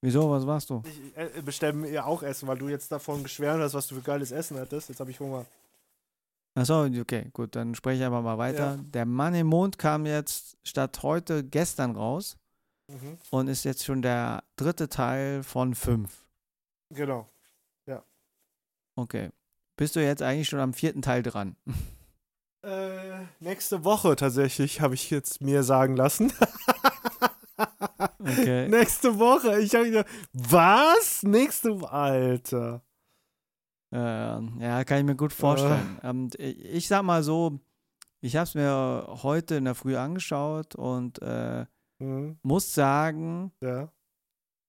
Wieso, 0.00 0.28
was 0.30 0.46
warst 0.46 0.68
du? 0.70 0.82
Ich 0.84 1.16
äh, 1.16 1.42
bestelle 1.42 1.72
mir 1.74 2.04
auch 2.06 2.22
Essen, 2.22 2.46
weil 2.48 2.58
du 2.58 2.68
jetzt 2.68 2.90
davon 2.90 3.22
geschwärmt 3.22 3.62
hast, 3.62 3.72
was 3.74 3.86
du 3.86 3.94
für 3.94 4.00
geiles 4.02 4.32
Essen 4.32 4.58
hattest. 4.58 4.88
Jetzt 4.88 4.98
habe 5.00 5.10
ich 5.12 5.18
Hunger. 5.20 5.46
Achso, 6.54 6.84
okay, 6.84 7.30
gut, 7.32 7.56
dann 7.56 7.74
spreche 7.74 8.00
ich 8.00 8.04
einfach 8.06 8.22
mal 8.22 8.38
weiter. 8.38 8.76
Ja. 8.76 8.80
Der 8.82 9.06
Mann 9.06 9.34
im 9.34 9.46
Mond 9.46 9.78
kam 9.78 10.04
jetzt 10.06 10.58
statt 10.64 11.02
heute 11.02 11.44
gestern 11.44 11.96
raus 11.96 12.36
Mhm. 12.90 13.16
und 13.30 13.48
ist 13.48 13.64
jetzt 13.64 13.84
schon 13.84 14.02
der 14.02 14.42
dritte 14.56 14.88
Teil 14.88 15.42
von 15.42 15.74
fünf. 15.74 16.24
Genau. 16.90 17.28
Okay. 18.94 19.30
Bist 19.76 19.96
du 19.96 20.04
jetzt 20.04 20.20
eigentlich 20.20 20.50
schon 20.50 20.60
am 20.60 20.74
vierten 20.74 21.02
Teil 21.02 21.22
dran? 21.22 21.56
Äh, 22.64 23.24
nächste 23.40 23.82
Woche 23.82 24.14
tatsächlich, 24.14 24.80
habe 24.80 24.94
ich 24.94 25.10
jetzt 25.10 25.40
mir 25.40 25.62
sagen 25.64 25.96
lassen. 25.96 26.32
Okay. 28.20 28.68
nächste 28.68 29.18
Woche. 29.18 29.58
Ich 29.60 29.74
habe 29.74 29.86
gedacht, 29.90 30.06
was? 30.32 31.24
Nächste 31.24 31.80
Woche? 31.80 31.90
Alter. 31.92 32.82
Äh, 33.92 33.96
ja, 33.96 34.84
kann 34.84 34.98
ich 34.98 35.04
mir 35.04 35.16
gut 35.16 35.32
vorstellen. 35.32 35.98
Ähm, 36.02 36.30
ich 36.38 36.88
sag 36.88 37.02
mal 37.02 37.22
so, 37.22 37.60
ich 38.20 38.36
habe 38.36 38.44
es 38.44 38.54
mir 38.54 39.06
heute 39.22 39.56
in 39.56 39.64
der 39.66 39.74
Früh 39.74 39.96
angeschaut 39.96 40.74
und 40.74 41.20
äh, 41.22 41.66
Mhm. 41.98 42.36
muss 42.42 42.74
sagen, 42.74 43.52
Ja. 43.60 43.92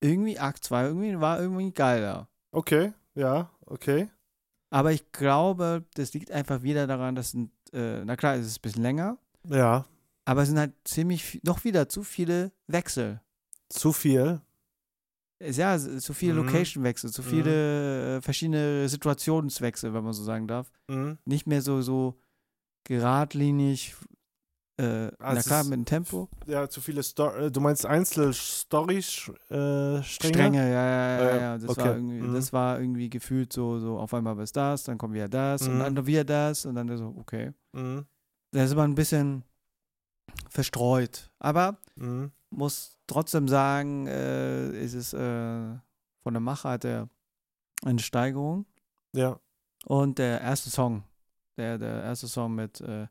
irgendwie 0.01 0.37
Akt 0.37 0.63
2 0.63 0.83
irgendwie 0.85 1.19
war 1.19 1.39
irgendwie 1.39 1.71
geiler. 1.71 2.27
Okay. 2.51 2.93
Ja, 3.15 3.49
okay. 3.65 4.09
Aber 4.69 4.91
ich 4.91 5.11
glaube, 5.11 5.83
das 5.95 6.13
liegt 6.13 6.31
einfach 6.31 6.61
wieder 6.63 6.85
daran, 6.85 7.15
dass, 7.15 7.31
sind, 7.31 7.51
äh, 7.73 8.03
na 8.05 8.15
klar, 8.15 8.35
es 8.35 8.45
ist 8.47 8.59
ein 8.59 8.61
bisschen 8.61 8.83
länger, 8.83 9.17
Ja. 9.47 9.85
aber 10.25 10.41
es 10.43 10.49
sind 10.49 10.59
halt 10.59 10.73
ziemlich, 10.83 11.39
noch 11.43 11.63
wieder 11.63 11.89
zu 11.89 12.03
viele 12.03 12.51
Wechsel. 12.67 13.21
Zu 13.69 13.93
viel. 13.93 14.41
Ja, 15.51 15.77
zu 15.77 16.13
viele 16.13 16.33
Mhm. 16.33 16.39
Location-Wechsel, 16.45 17.11
zu 17.11 17.21
Mhm. 17.21 17.25
viele 17.25 18.17
äh, 18.17 18.21
verschiedene 18.21 18.87
Situationswechsel, 18.89 19.93
wenn 19.93 20.03
man 20.03 20.13
so 20.13 20.23
sagen 20.23 20.47
darf. 20.47 20.71
Mhm. 20.87 21.17
Nicht 21.25 21.47
mehr 21.47 21.61
so, 21.61 21.81
so 21.81 22.19
geradlinig, 22.85 23.95
äh, 24.77 25.07
na 25.07 25.11
Also 25.19 25.47
klar, 25.47 25.61
es- 25.61 25.67
mit 25.67 25.77
dem 25.79 25.85
Tempo. 25.85 26.29
Ja, 26.47 26.67
zu 26.69 26.81
viele 26.81 27.03
Story. 27.03 27.51
Du 27.51 27.59
meinst 27.61 27.85
Einzel-Stories 27.85 29.29
äh, 29.49 30.01
Stränge? 30.03 30.03
Strenge, 30.03 30.71
ja, 30.71 30.85
ja, 30.85 31.17
ja, 31.17 31.23
Ja, 31.33 31.37
ja. 31.39 31.57
Das, 31.57 31.69
okay. 31.69 31.81
war 31.81 31.95
irgendwie, 31.95 32.21
Mhm. 32.21 32.33
das 32.33 32.53
war 32.53 32.79
irgendwie 32.79 33.09
gefühlt 33.09 33.53
so, 33.53 33.79
so 33.79 33.97
auf 33.99 34.13
einmal 34.13 34.35
was 34.37 34.51
das, 34.51 34.83
dann 34.83 34.97
kommt 34.97 35.13
wieder 35.13 35.29
das 35.29 35.61
und 35.67 35.75
Mhm. 35.75 35.79
dann 35.95 36.05
wieder 36.07 36.23
das 36.23 36.65
und 36.65 36.75
dann 36.75 36.95
so, 36.97 37.13
okay. 37.17 37.53
Mhm. 37.73 38.05
Da 38.51 38.63
ist 38.63 38.75
man 38.75 38.91
ein 38.91 38.95
bisschen 38.95 39.43
verstreut. 40.49 41.31
Aber 41.39 41.77
Mhm. 41.95 42.31
muss 42.49 42.92
trotzdem 43.07 43.47
sagen, 43.47 44.07
äh, 44.07 44.69
ist 44.83 44.93
es 44.93 45.13
äh, 45.13 45.75
von 46.23 46.33
der 46.33 46.39
Machart 46.41 46.83
her 46.85 47.09
eine 47.83 47.99
Steigerung. 47.99 48.65
Ja. 49.15 49.39
Und 49.85 50.17
der 50.17 50.41
erste 50.41 50.69
Song, 50.69 51.03
der, 51.57 51.77
der 51.77 52.03
erste 52.03 52.27
Song 52.27 52.55
mit 52.55 52.79
äh, 52.81 53.07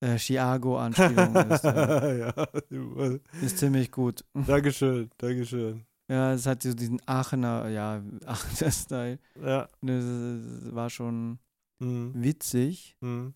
äh, 0.00 0.16
Chiago-Anspielung 0.18 1.34
ist, 1.50 1.64
äh, 1.64 2.18
ja. 2.20 2.32
ist 3.40 3.58
ziemlich 3.58 3.90
gut. 3.92 4.24
Dankeschön, 4.34 5.10
Dankeschön. 5.18 5.84
Ja, 6.10 6.32
es 6.32 6.46
hat 6.46 6.62
so 6.62 6.72
diesen 6.74 7.00
Aachener, 7.06 7.68
ja, 7.68 8.02
Aachener 8.26 8.70
Style. 8.72 9.18
Ja. 9.40 9.68
Das, 9.82 10.04
das 10.04 10.74
war 10.74 10.90
schon 10.90 11.38
Mhm. 11.80 12.12
witzig. 12.16 12.96
Mhm. 13.00 13.34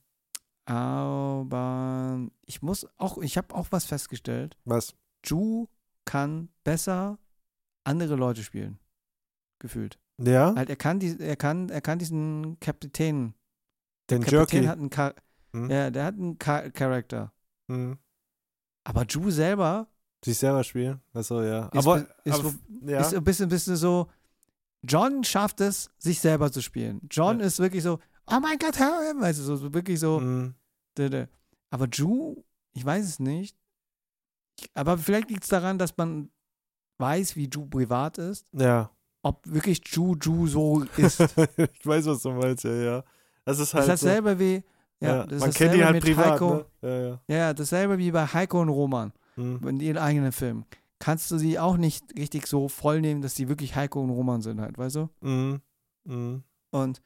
Aber 0.64 2.20
ich 2.46 2.62
muss 2.62 2.86
auch, 2.96 3.18
ich 3.18 3.36
habe 3.36 3.54
auch 3.54 3.68
was 3.70 3.84
festgestellt. 3.84 4.56
Was? 4.64 4.94
Ju 5.24 5.68
kann 6.04 6.48
besser 6.64 7.18
andere 7.84 8.16
Leute 8.16 8.42
spielen. 8.42 8.78
Gefühlt. 9.58 9.98
Ja? 10.18 10.54
Halt, 10.54 10.68
er 10.70 10.76
kann, 10.76 10.98
die, 11.00 11.18
er 11.18 11.36
kann, 11.36 11.68
er 11.68 11.80
kann 11.80 11.98
diesen 11.98 12.58
Kapitän. 12.60 13.34
Den 14.10 14.22
Kapitän 14.22 14.62
Jerky. 14.62 14.64
hat 14.66 14.78
einen 14.78 14.90
Char 14.90 15.14
Hm? 15.54 15.70
ja, 15.70 15.90
der 15.90 16.04
hat 16.06 16.14
einen 16.14 16.38
Char 16.42 16.70
Charakter. 16.70 17.32
Mhm. 17.68 17.98
Aber 18.84 19.04
Ju 19.06 19.30
selber 19.30 19.88
Sich 20.24 20.38
selber 20.38 20.64
spielen? 20.64 21.00
Achso, 21.12 21.42
ja. 21.42 21.66
ist, 21.66 21.78
aber, 21.86 22.06
ist, 22.24 22.34
aber 22.38 22.54
ja. 22.86 23.00
ist 23.00 23.14
ein 23.14 23.24
bisschen, 23.24 23.48
bisschen 23.48 23.76
so. 23.76 24.08
John 24.82 25.24
schafft 25.24 25.60
es, 25.60 25.90
sich 25.98 26.20
selber 26.20 26.50
zu 26.50 26.62
spielen. 26.62 27.00
John 27.10 27.40
Ja. 27.40 27.46
ist 27.46 27.58
wirklich 27.58 27.82
so, 27.82 27.98
oh 28.26 28.38
mein 28.40 28.58
Gott, 28.58 28.78
hör 28.78 29.08
him, 29.08 29.20
weißt 29.20 29.38
du, 29.40 29.42
so, 29.44 29.56
so 29.56 29.74
wirklich 29.74 30.00
so. 30.00 30.20
Mhm. 30.20 30.54
Aber 31.70 31.86
Ju, 31.88 32.42
ich 32.72 32.84
weiß 32.84 33.04
es 33.04 33.18
nicht. 33.20 33.56
Aber 34.74 34.98
vielleicht 34.98 35.28
liegt 35.30 35.42
es 35.44 35.48
daran, 35.48 35.78
dass 35.78 35.96
man 35.96 36.30
weiß, 36.98 37.36
wie 37.36 37.48
Ju 37.48 37.66
privat 37.66 38.18
ist. 38.18 38.46
Ja. 38.52 38.90
Ob 39.22 39.40
wirklich 39.46 39.80
Ju 39.86 40.16
Ju 40.20 40.46
so 40.46 40.82
ist. 40.96 41.20
ich 41.56 41.86
weiß, 41.86 42.06
was 42.06 42.22
du 42.22 42.30
meinst, 42.32 42.64
ja, 42.64 42.72
ja. 42.72 43.04
Das 43.44 43.58
ist 43.58 43.72
Das 43.74 43.80
halt 43.88 43.94
ist 43.94 44.02
dasselbe 44.04 44.38
wie, 44.38 44.62
Ja, 45.00 45.24
das 45.26 45.40
Man 45.40 45.48
ist 45.50 45.56
kennt 45.56 45.74
ihn 45.74 45.80
dasselbe 45.80 45.94
halt 45.94 46.04
privat. 46.04 46.26
Heiko. 46.32 46.54
Ne? 46.54 46.66
Ja, 46.82 46.88
ja. 47.08 47.20
Ja, 47.28 47.36
ja, 47.36 47.54
dasselbe 47.54 47.98
wie 47.98 48.10
bei 48.10 48.26
Heiko 48.26 48.60
und 48.60 48.68
Roman 48.68 49.12
Mhm. 49.36 49.66
in 49.66 49.80
ihren 49.80 49.98
eigenen 49.98 50.30
Filmen. 50.32 50.64
Kannst 50.98 51.30
du 51.30 51.38
sie 51.38 51.58
auch 51.58 51.76
nicht 51.76 52.04
richtig 52.16 52.46
so 52.46 52.68
voll 52.68 53.00
nehmen, 53.00 53.22
dass 53.22 53.34
sie 53.34 53.48
wirklich 53.48 53.74
Heiko 53.74 54.00
und 54.02 54.10
Roman 54.10 54.42
sind 54.42 54.60
halt, 54.60 54.76
weißt 54.78 54.96
du? 54.96 55.08
Mhm. 55.20 55.60
Mhm. 56.04 56.42
Und, 56.70 57.00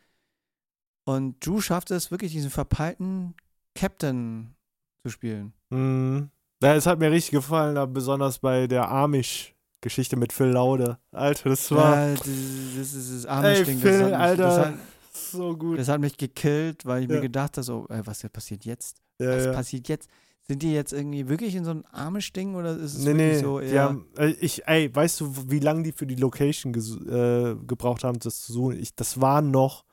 und 1.04 1.44
Drew 1.46 1.60
schafft 1.60 1.90
es 1.90 2.10
wirklich, 2.10 2.32
diesen 2.32 2.50
verpeilten 2.50 3.34
Captain 3.74 4.54
zu 5.02 5.10
spielen. 5.10 5.52
Mhm. 5.70 6.30
Ja, 6.62 6.74
es 6.74 6.86
hat 6.86 6.98
mir 6.98 7.10
richtig 7.10 7.32
gefallen, 7.32 7.92
besonders 7.92 8.38
bei 8.38 8.66
der 8.66 8.90
Amish-Geschichte 8.90 10.16
mit 10.16 10.32
Phil 10.32 10.46
Laude. 10.46 10.98
Alter, 11.12 11.50
das 11.50 11.70
war 11.70 12.08
Ja, 12.08 12.14
das, 12.14 12.20
das 12.24 12.94
ist 12.94 13.24
das 13.24 13.24
Ey, 13.26 13.30
Amish-Ding. 13.30 13.78
Phil, 13.78 13.98
das, 13.98 14.08
mich- 14.08 14.16
Alter. 14.16 14.42
das, 14.42 14.58
hat, 14.58 14.74
so 15.12 15.56
gut. 15.56 15.78
das 15.78 15.88
hat 15.88 16.00
mich 16.00 16.16
gekillt, 16.16 16.86
weil 16.86 17.02
ich 17.02 17.08
Ja. 17.10 17.16
mir 17.16 17.20
gedacht 17.20 17.56
habe, 17.58 17.62
so, 17.62 17.86
ey, 17.90 18.00
was 18.06 18.22
passiert 18.30 18.64
jetzt? 18.64 19.02
Ja, 19.18 19.36
was 19.36 19.44
ja. 19.44 19.52
passiert 19.52 19.88
jetzt? 19.88 20.08
Sind 20.48 20.62
die 20.62 20.72
jetzt 20.72 20.92
irgendwie 20.92 21.28
wirklich 21.28 21.54
in 21.56 21.64
so 21.64 21.72
ein 21.72 21.84
Amish-Ding 21.92 22.54
oder 22.54 22.74
ist 22.76 22.94
es 22.94 23.04
Nee, 23.04 23.14
nee, 23.14 23.38
so 23.38 23.60
eher... 23.60 23.82
haben, 23.82 24.06
äh, 24.16 24.28
ich, 24.40 24.66
ey, 24.66 24.94
weißt 24.94 25.20
du, 25.20 25.34
wie 25.50 25.58
lange 25.58 25.82
die 25.82 25.92
für 25.92 26.06
die 26.06 26.14
Location 26.14 26.72
äh, 26.72 27.56
gebraucht 27.66 28.02
haben, 28.04 28.18
das 28.20 28.40
zu 28.42 28.52
suchen? 28.52 28.78
Ich, 28.78 28.94
das 28.94 29.20
war 29.20 29.42
noch 29.42 29.84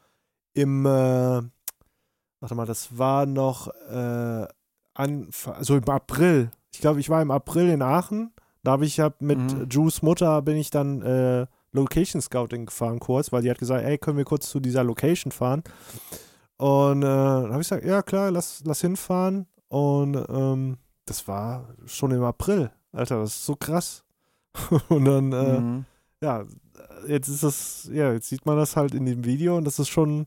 im, 0.53 0.85
äh, 0.85 0.89
warte 0.89 2.55
mal, 2.55 2.65
das 2.67 2.97
war 2.97 3.25
noch 3.25 3.67
äh, 3.89 4.47
an, 4.93 5.27
so 5.61 5.75
im 5.77 5.87
April. 5.89 6.51
Ich 6.73 6.81
glaube, 6.81 6.99
ich 6.99 7.09
war 7.09 7.21
im 7.21 7.31
April 7.31 7.69
in 7.69 7.81
Aachen. 7.81 8.31
Da 8.63 8.71
habe 8.71 8.85
ich 8.85 8.99
hab 8.99 9.21
mit 9.21 9.39
Mhm. 9.39 9.69
Drews 9.69 10.01
Mutter 10.01 10.41
bin 10.41 10.55
ich 10.57 10.69
dann 10.69 11.01
äh, 11.01 11.45
Location 11.71 12.21
Scouting 12.21 12.67
gefahren 12.67 12.99
kurz, 12.99 13.31
weil 13.31 13.41
die 13.41 13.49
hat 13.49 13.57
gesagt, 13.59 13.83
ey, 13.83 13.97
können 13.97 14.17
wir 14.17 14.25
kurz 14.25 14.49
zu 14.49 14.59
dieser 14.59 14.83
Location 14.83 15.31
fahren? 15.31 15.63
Und 16.57 17.01
äh, 17.03 17.05
dann 17.05 17.51
habe 17.51 17.61
ich 17.61 17.67
gesagt, 17.69 17.83
ja 17.85 18.01
klar, 18.01 18.31
lass, 18.31 18.61
lass 18.65 18.81
hinfahren. 18.81 19.47
Und 19.69 20.15
ähm, 20.29 20.77
das 21.05 21.27
war 21.27 21.67
schon 21.85 22.11
im 22.11 22.23
April. 22.23 22.71
Alter, 22.91 23.19
das 23.21 23.31
ist 23.35 23.45
so 23.45 23.55
krass. 23.55 24.03
Und 24.89 25.05
dann, 25.05 25.31
äh, 25.33 25.59
Mhm. 25.59 25.85
ja, 26.21 26.43
jetzt 27.07 27.27
ist 27.27 27.43
das, 27.43 27.89
ja, 27.91 28.13
jetzt 28.13 28.29
sieht 28.29 28.45
man 28.45 28.55
das 28.57 28.75
halt 28.75 28.93
in 28.93 29.05
dem 29.05 29.25
Video 29.25 29.57
und 29.57 29.65
das 29.65 29.79
ist 29.79 29.89
schon 29.89 30.25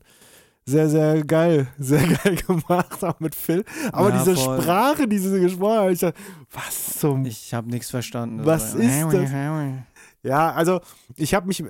sehr, 0.67 0.89
sehr 0.89 1.23
geil. 1.23 1.67
Sehr 1.79 2.05
geil 2.05 2.35
gemacht, 2.35 3.03
auch 3.03 3.19
mit 3.19 3.33
Phil. 3.35 3.63
Aber 3.93 4.09
Ja, 4.09 4.19
diese 4.23 4.35
voll. 4.35 4.61
Sprache, 4.61 5.07
die 5.07 5.17
sie 5.17 5.39
gesprochen 5.39 5.77
haben, 5.77 5.91
ich 5.93 5.99
dachte, 5.99 6.19
was 6.51 6.97
zum. 6.99 7.25
Ich 7.25 7.53
habe 7.53 7.69
nichts 7.69 7.89
verstanden. 7.89 8.45
Was 8.45 8.73
So, 8.73 8.77
ist 8.79 9.03
das? 9.13 9.31
Ja, 9.31 9.83
Ja, 10.23 10.51
also 10.51 10.81
ich 11.15 11.33
habe 11.33 11.47
mich, 11.47 11.63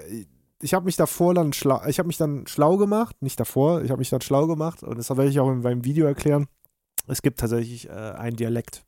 ich 0.62 0.74
habe 0.74 0.86
mich 0.86 0.96
davor 0.96 1.34
dann 1.36 1.54
schlau, 1.54 1.82
ich 1.88 2.00
habe 2.00 2.08
mich 2.08 2.18
dann 2.18 2.48
schlau 2.48 2.78
gemacht, 2.78 3.16
nicht 3.22 3.40
davor, 3.40 3.82
ich 3.84 3.92
habe 3.92 4.00
mich 4.00 4.10
dann 4.10 4.22
schlau 4.22 4.48
gemacht 4.48 4.82
und 4.84 4.98
das 4.98 5.10
werde 5.12 5.28
ich 5.30 5.40
auch 5.40 5.52
in 5.52 5.62
meinem 5.62 5.86
Video 5.86 6.08
erklären. 6.08 6.48
Es 7.08 7.22
gibt 7.22 7.40
tatsächlich 7.40 7.88
äh, 7.88 7.92
einen 7.92 8.36
Dialekt 8.36 8.84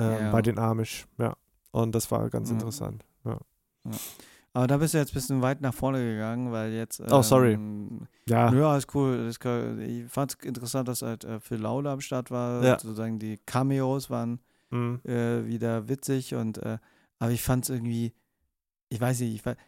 äh, 0.00 0.02
Ja. 0.24 0.32
bei 0.32 0.42
den 0.42 0.58
Amish, 0.58 1.06
ja. 1.18 1.34
Und 1.70 1.94
das 1.94 2.10
war 2.10 2.28
ganz 2.30 2.48
Ja. 2.50 2.54
interessant. 2.54 3.04
Ja. 3.24 3.38
Aber 4.56 4.66
da 4.68 4.76
bist 4.78 4.94
du 4.94 4.98
jetzt 4.98 5.10
ein 5.10 5.14
bisschen 5.14 5.42
weit 5.42 5.60
nach 5.60 5.74
vorne 5.74 5.98
gegangen, 5.98 6.52
weil 6.52 6.72
jetzt. 6.72 7.00
Oh, 7.10 7.22
sorry. 7.22 7.52
ähm, 7.54 8.06
Ja, 8.28 8.52
Ja, 8.54 8.76
ist 8.76 8.94
cool. 8.94 9.28
Ich 9.28 10.04
fand 10.10 10.32
es 10.38 10.46
interessant, 10.46 10.88
dass 10.88 11.02
halt 11.02 11.24
äh, 11.24 11.40
Phil 11.40 11.58
Laude 11.58 11.90
am 11.90 12.00
Start 12.00 12.30
war. 12.30 12.62
Ja. 12.64 12.78
Sozusagen 12.78 13.18
die 13.18 13.38
Cameos 13.46 14.10
waren 14.10 14.38
mhm. 14.70 15.00
äh, 15.04 15.44
wieder 15.44 15.88
witzig 15.88 16.34
und 16.34 16.58
äh, 16.58 16.78
aber 17.18 17.32
ich 17.32 17.42
fand 17.42 17.64
es 17.64 17.70
irgendwie, 17.70 18.12
ich 18.90 19.00
weiß 19.00 19.20
nicht, 19.20 19.34
ich 19.34 19.42
fand, 19.42 19.58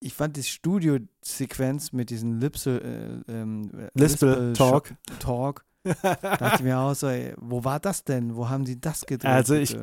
ich 0.00 0.12
fand 0.14 0.36
die 0.36 0.42
Studio-Sequenz 0.42 1.92
mit 1.92 2.10
diesem 2.10 2.38
Lipsel, 2.40 3.22
äh, 3.28 3.32
ähm, 3.32 3.70
äh, 3.74 3.88
Lispel-Talk. 3.98 4.94
Talk, 5.18 5.64
dachte 6.02 6.56
ich 6.56 6.62
mir 6.62 6.78
auch 6.78 6.94
so, 6.94 7.06
ey, 7.08 7.34
wo 7.38 7.64
war 7.64 7.80
das 7.80 8.04
denn? 8.04 8.36
Wo 8.36 8.48
haben 8.48 8.64
die 8.64 8.80
das 8.80 9.06
gedreht? 9.06 9.30
Also 9.30 9.54
ich- 9.54 9.76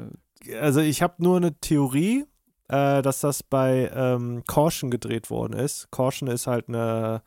also 0.60 0.80
ich 0.80 1.02
habe 1.04 1.16
nur 1.24 1.38
eine 1.38 1.54
Theorie, 1.60 2.26
äh, 2.72 3.02
dass 3.02 3.20
das 3.20 3.44
bei 3.44 3.92
ähm, 3.94 4.44
Caution 4.48 4.90
gedreht 4.90 5.30
worden 5.30 5.60
ist. 5.60 5.92
Caution 5.92 6.30
ist 6.30 6.48
halt 6.48 6.70
eine 6.70 7.22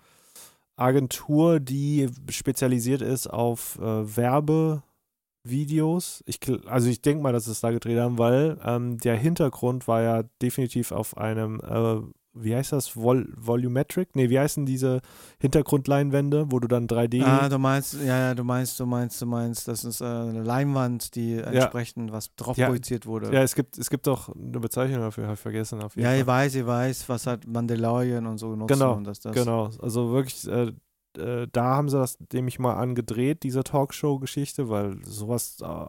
Agentur, 0.76 1.60
die 1.60 2.08
spezialisiert 2.30 3.02
ist 3.02 3.26
auf 3.26 3.78
äh, 3.78 4.16
Werbevideos. 4.16 6.24
Ich, 6.26 6.40
also 6.66 6.88
ich 6.88 7.02
denke 7.02 7.22
mal, 7.22 7.34
dass 7.34 7.44
sie 7.44 7.52
es 7.52 7.60
da 7.60 7.70
gedreht 7.70 7.98
haben, 7.98 8.18
weil 8.18 8.58
ähm, 8.64 8.96
der 8.98 9.16
Hintergrund 9.16 9.86
war 9.86 10.02
ja 10.02 10.22
definitiv 10.40 10.92
auf 10.92 11.18
einem, 11.18 11.60
äh, 11.60 12.00
wie 12.34 12.54
heißt 12.54 12.72
das, 12.72 12.96
Vol 12.96 13.32
Volumetric? 13.36 14.14
Nee, 14.16 14.28
wie 14.28 14.38
heißen 14.38 14.66
diese 14.66 15.00
Hintergrundleinwände, 15.40 16.50
wo 16.50 16.58
du 16.58 16.68
dann 16.68 16.86
3D... 16.88 17.22
Ah, 17.24 17.48
du 17.48 17.58
meinst, 17.58 17.94
ja, 17.94 18.18
ja, 18.18 18.34
du 18.34 18.42
meinst, 18.44 18.78
du 18.80 18.86
meinst, 18.86 19.20
du 19.22 19.26
meinst, 19.26 19.68
das 19.68 19.84
ist 19.84 20.00
äh, 20.00 20.04
eine 20.04 20.42
Leinwand, 20.42 21.14
die 21.14 21.34
entsprechend 21.34 22.12
was 22.12 22.34
drauf 22.34 22.56
Ja. 22.56 22.66
projiziert 22.66 23.06
wurde. 23.06 23.32
ja, 23.32 23.42
es 23.42 23.54
gibt, 23.54 23.78
es 23.78 23.88
gibt 23.88 24.06
doch 24.06 24.34
eine 24.34 24.58
Bezeichnung 24.60 25.00
dafür, 25.00 25.24
habe 25.24 25.34
ich 25.34 25.40
vergessen. 25.40 25.80
Auf 25.82 25.94
jeden 25.96 26.04
Ja, 26.04 26.10
Fall. 26.12 26.20
ich 26.20 26.26
weiß, 26.26 26.54
ich 26.56 26.66
weiß, 26.66 27.08
was 27.08 27.26
hat 27.26 27.46
Mandalorian 27.46 28.26
und 28.26 28.38
so 28.38 28.54
nutzen 28.56 28.74
Genau, 28.78 28.94
und 28.96 29.04
dass 29.04 29.20
das 29.20 29.34
Genau, 29.34 29.70
also 29.80 30.10
wirklich, 30.12 30.46
äh, 30.48 30.72
äh, 31.18 31.46
da 31.52 31.64
haben 31.76 31.88
sie 31.88 31.96
das 31.98 32.18
nämlich 32.32 32.58
mal 32.58 32.74
angedreht, 32.74 33.44
diese 33.44 33.62
Talkshow-Geschichte, 33.62 34.68
weil 34.68 34.98
sowas 35.04 35.58
äh, 35.62 35.86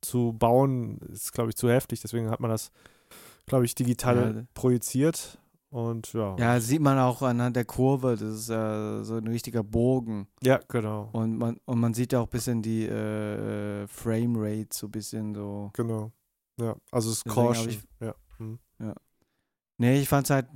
zu 0.00 0.32
bauen 0.32 0.98
ist, 1.12 1.32
glaube 1.32 1.50
ich, 1.50 1.56
zu 1.56 1.68
heftig. 1.68 2.00
Deswegen 2.00 2.30
hat 2.30 2.40
man 2.40 2.50
das, 2.50 2.70
glaube 3.46 3.64
ich, 3.66 3.74
digital 3.74 4.34
Ja. 4.36 4.42
projiziert. 4.54 5.38
Und 5.72 6.12
ja. 6.12 6.36
Ja, 6.38 6.60
sieht 6.60 6.82
man 6.82 6.98
auch 6.98 7.22
anhand 7.22 7.56
der 7.56 7.64
Kurve, 7.64 8.10
das 8.10 8.20
ist 8.40 8.50
äh, 8.50 9.02
so 9.04 9.16
ein 9.16 9.26
richtiger 9.26 9.62
Bogen. 9.64 10.26
Ja, 10.42 10.60
genau. 10.68 11.08
Und 11.12 11.38
man, 11.38 11.56
und 11.64 11.80
man 11.80 11.94
sieht 11.94 12.12
ja 12.12 12.20
auch 12.20 12.26
ein 12.26 12.30
bisschen 12.30 12.60
die 12.60 12.84
äh, 12.86 13.86
Framerate, 13.86 14.68
so 14.70 14.86
ein 14.86 14.90
bisschen 14.90 15.34
so. 15.34 15.70
Genau. 15.72 16.12
Ja, 16.60 16.76
also 16.90 17.10
es 17.10 17.16
ist 17.18 17.24
Caution. 17.24 17.70
ich- 17.70 17.80
Ja. 18.00 18.14
hm. 18.36 18.58
Nee, 19.78 19.98
ich 20.00 20.08
fand 20.08 20.26
es 20.26 20.30
halt 20.30 20.48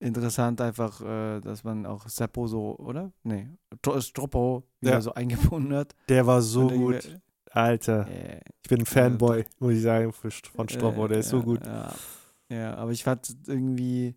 interessant, 0.00 0.60
einfach, 0.62 1.00
äh, 1.02 1.40
dass 1.40 1.62
man 1.62 1.84
auch 1.84 2.08
Seppo 2.08 2.46
so, 2.46 2.76
oder? 2.78 3.12
Nee, 3.22 3.50
Tro- 3.82 4.00
Stroppo 4.00 4.64
wieder 4.80 4.92
Ja. 4.94 5.00
so 5.02 5.12
eingebunden 5.14 5.74
hat. 5.74 5.94
Der 6.08 6.26
war 6.26 6.40
so 6.42 6.68
Und 6.68 6.74
gut. 6.76 7.20
Alter, 7.50 8.08
Äh, 8.08 8.40
ich 8.62 8.68
bin 8.70 8.80
ein 8.80 8.86
Fanboy, 8.86 9.44
muss 9.58 9.74
ich 9.74 9.82
sagen, 9.82 10.10
von 10.12 10.68
Stroppo. 10.70 11.06
Der 11.06 11.18
ist 11.18 11.28
so 11.28 11.36
ja, 11.38 11.42
gut. 11.44 11.66
Ja, 11.66 11.92
ja 12.48 12.74
aber 12.76 12.92
ich 12.92 13.04
fand 13.04 13.28
irgendwie. 13.46 14.16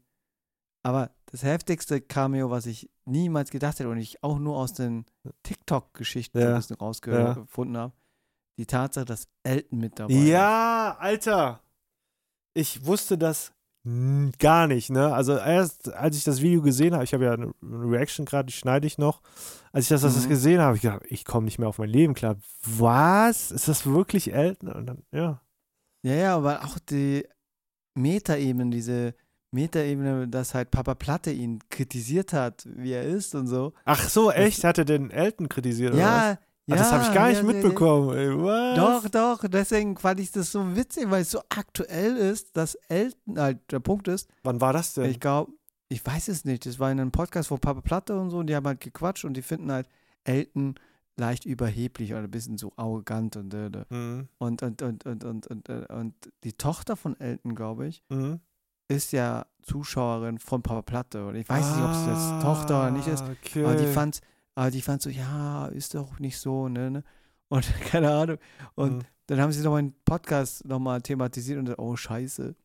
Aber 0.85 1.09
das 1.31 1.41
heftigste 1.41 1.99
Cameo, 1.99 2.51
was 2.51 2.67
ich 2.67 2.91
niemals 3.05 3.49
gedacht 3.49 3.79
hätte 3.79 3.89
und 3.89 3.97
ich 3.97 4.23
auch 4.23 4.37
nur 4.37 4.55
aus 4.57 4.73
den 4.73 5.05
TikTok-Geschichten 5.41 6.39
Ja, 6.39 6.49
ein 6.49 6.55
bisschen 6.57 6.75
rausgefunden 6.75 7.75
habe, 7.75 7.93
die 8.59 8.67
Tatsache, 8.67 9.05
dass 9.05 9.27
Elton 9.41 9.79
mit 9.79 9.97
dabei 9.97 10.13
Ja, 10.13 10.95
Alter. 10.99 11.61
Ich 12.53 12.85
wusste 12.85 13.17
das 13.17 13.51
gar 14.37 14.67
nicht, 14.67 14.91
ne? 14.91 15.13
Also 15.13 15.37
erst, 15.37 15.91
als 15.91 16.17
ich 16.17 16.23
das 16.23 16.41
Video 16.41 16.61
gesehen 16.61 16.93
habe, 16.93 17.03
ich 17.03 17.13
habe 17.15 17.25
ja 17.25 17.33
eine 17.33 17.51
Reaction 17.63 18.25
gerade, 18.25 18.45
die 18.45 18.53
schneide 18.53 18.85
ich 18.85 18.99
noch. 18.99 19.21
Als 19.71 19.85
ich 19.85 19.89
das, 19.89 20.01
das 20.01 20.25
Mhm. 20.25 20.29
gesehen 20.29 20.61
habe, 20.61 20.75
ich 20.75 20.83
gedacht, 20.83 21.01
ich 21.09 21.25
komme 21.25 21.45
nicht 21.45 21.57
mehr 21.57 21.67
auf 21.67 21.79
mein 21.79 21.89
Leben 21.89 22.13
klar. 22.13 22.35
Was? 22.63 23.51
Ist 23.51 23.67
das 23.67 23.87
wirklich 23.87 24.33
Elton? 24.33 24.69
Und 24.69 24.85
dann, 24.85 25.03
ja. 25.11 25.31
ist. 26.03 26.11
Ja, 26.11 26.13
ja, 26.15 26.35
aber 26.35 26.63
auch 26.63 26.77
die 26.77 27.27
Metaebene, 27.95 28.69
diese 28.69 29.15
Metaebene, 29.55 30.27
dass 30.27 30.53
halt 30.53 30.69
Papa 30.71 30.93
Platte 30.95 31.31
ihn 31.31 31.59
kritisiert 31.69 32.33
hat, 32.33 32.67
wie 32.75 32.91
er 32.91 33.03
ist 33.03 33.33
und 33.35 33.47
so. 33.47 33.73
Ach 33.85 34.07
so, 34.07 34.31
echt? 34.31 34.63
Hat 34.63 34.77
er 34.77 34.85
den 34.85 35.09
Elton 35.09 35.49
kritisiert? 35.49 35.93
oder 35.93 36.03
was? 36.03 36.07
Ja, 36.07 36.37
Ach, 36.37 36.37
ja. 36.67 36.75
das 36.75 36.91
habe 36.91 37.03
ich 37.03 37.13
gar 37.13 37.27
nicht 37.29 37.41
ja, 37.41 37.47
ja, 37.47 37.53
mitbekommen. 37.53 38.17
Ey, 38.17 38.29
was? 38.37 38.75
Doch, 38.77 39.09
doch, 39.09 39.47
deswegen 39.49 39.97
fand 39.97 40.19
ich 40.19 40.31
das 40.31 40.51
so 40.51 40.75
witzig, 40.75 41.09
weil 41.09 41.21
es 41.21 41.31
so 41.31 41.39
aktuell 41.49 42.15
ist, 42.17 42.55
dass 42.57 42.75
Elton, 42.89 43.39
halt, 43.39 43.59
der 43.71 43.79
Punkt 43.79 44.07
ist, 44.07 44.29
Wann 44.43 44.61
war 44.61 44.73
das 44.73 44.93
denn? 44.93 45.05
ich 45.09 45.19
glaube, 45.19 45.51
ich 45.89 46.05
weiß 46.05 46.27
es 46.27 46.45
nicht, 46.45 46.65
das 46.65 46.79
war 46.79 46.91
in 46.91 46.99
einem 46.99 47.11
Podcast 47.11 47.47
von 47.49 47.59
Papa 47.59 47.81
Platte 47.81 48.19
und 48.19 48.29
so, 48.31 48.39
und 48.39 48.47
die 48.47 48.55
haben 48.55 48.67
halt 48.67 48.81
gequatscht 48.81 49.25
und 49.25 49.35
die 49.35 49.41
finden 49.41 49.71
halt 49.71 49.87
Elton 50.23 50.75
leicht 51.17 51.45
überheblich 51.45 52.11
oder 52.11 52.23
ein 52.23 52.31
bisschen 52.31 52.57
so 52.57 52.73
arrogant 52.75 53.37
und 53.37 53.53
äh. 53.53 53.69
Mhm. 53.89 54.27
und 54.37 54.61
und 54.63 54.81
und 54.81 55.05
und 55.05 55.23
und 55.23 55.47
und, 55.47 55.69
äh, 55.69 55.85
und 55.93 56.13
die 56.43 56.53
Tochter 56.53 56.95
von 56.97 57.17
Elton, 57.19 57.55
glaube 57.55 57.87
ich, 57.87 58.03
Mhm. 58.09 58.41
Ist 58.87 59.11
ja 59.13 59.45
Zuschauerin 59.63 60.37
von 60.39 60.61
Papa 60.61 60.81
Platte 60.83 61.25
und 61.25 61.35
ich 61.35 61.49
weiß 61.49 61.75
nicht, 61.75 61.83
ob 61.83 61.91
es 61.91 62.05
jetzt 62.05 62.33
Ah, 62.33 62.39
Tochter 62.41 62.79
oder 62.81 62.91
nicht 62.91 63.07
ist, 63.07 63.23
Okay. 63.23 63.63
aber 63.65 63.75
die 63.75 63.87
fand, 63.87 64.21
aber 64.53 64.69
die 64.71 64.81
fand 64.81 65.01
so, 65.01 65.09
ja, 65.09 65.67
ist 65.67 65.95
doch 65.95 66.19
nicht 66.19 66.37
so, 66.37 66.67
ne, 66.69 66.91
ne? 66.91 67.03
Und 67.49 67.65
keine 67.81 68.11
Ahnung. 68.13 68.37
Und 68.75 68.97
Mhm. 68.97 69.01
dann 69.27 69.41
haben 69.41 69.51
sie 69.51 69.63
nochmal 69.63 69.79
einen 69.79 69.95
Podcast 70.05 70.65
nochmal 70.65 71.01
thematisiert 71.01 71.57
und 71.59 71.73
oh, 71.79 71.95
scheiße. 71.95 72.55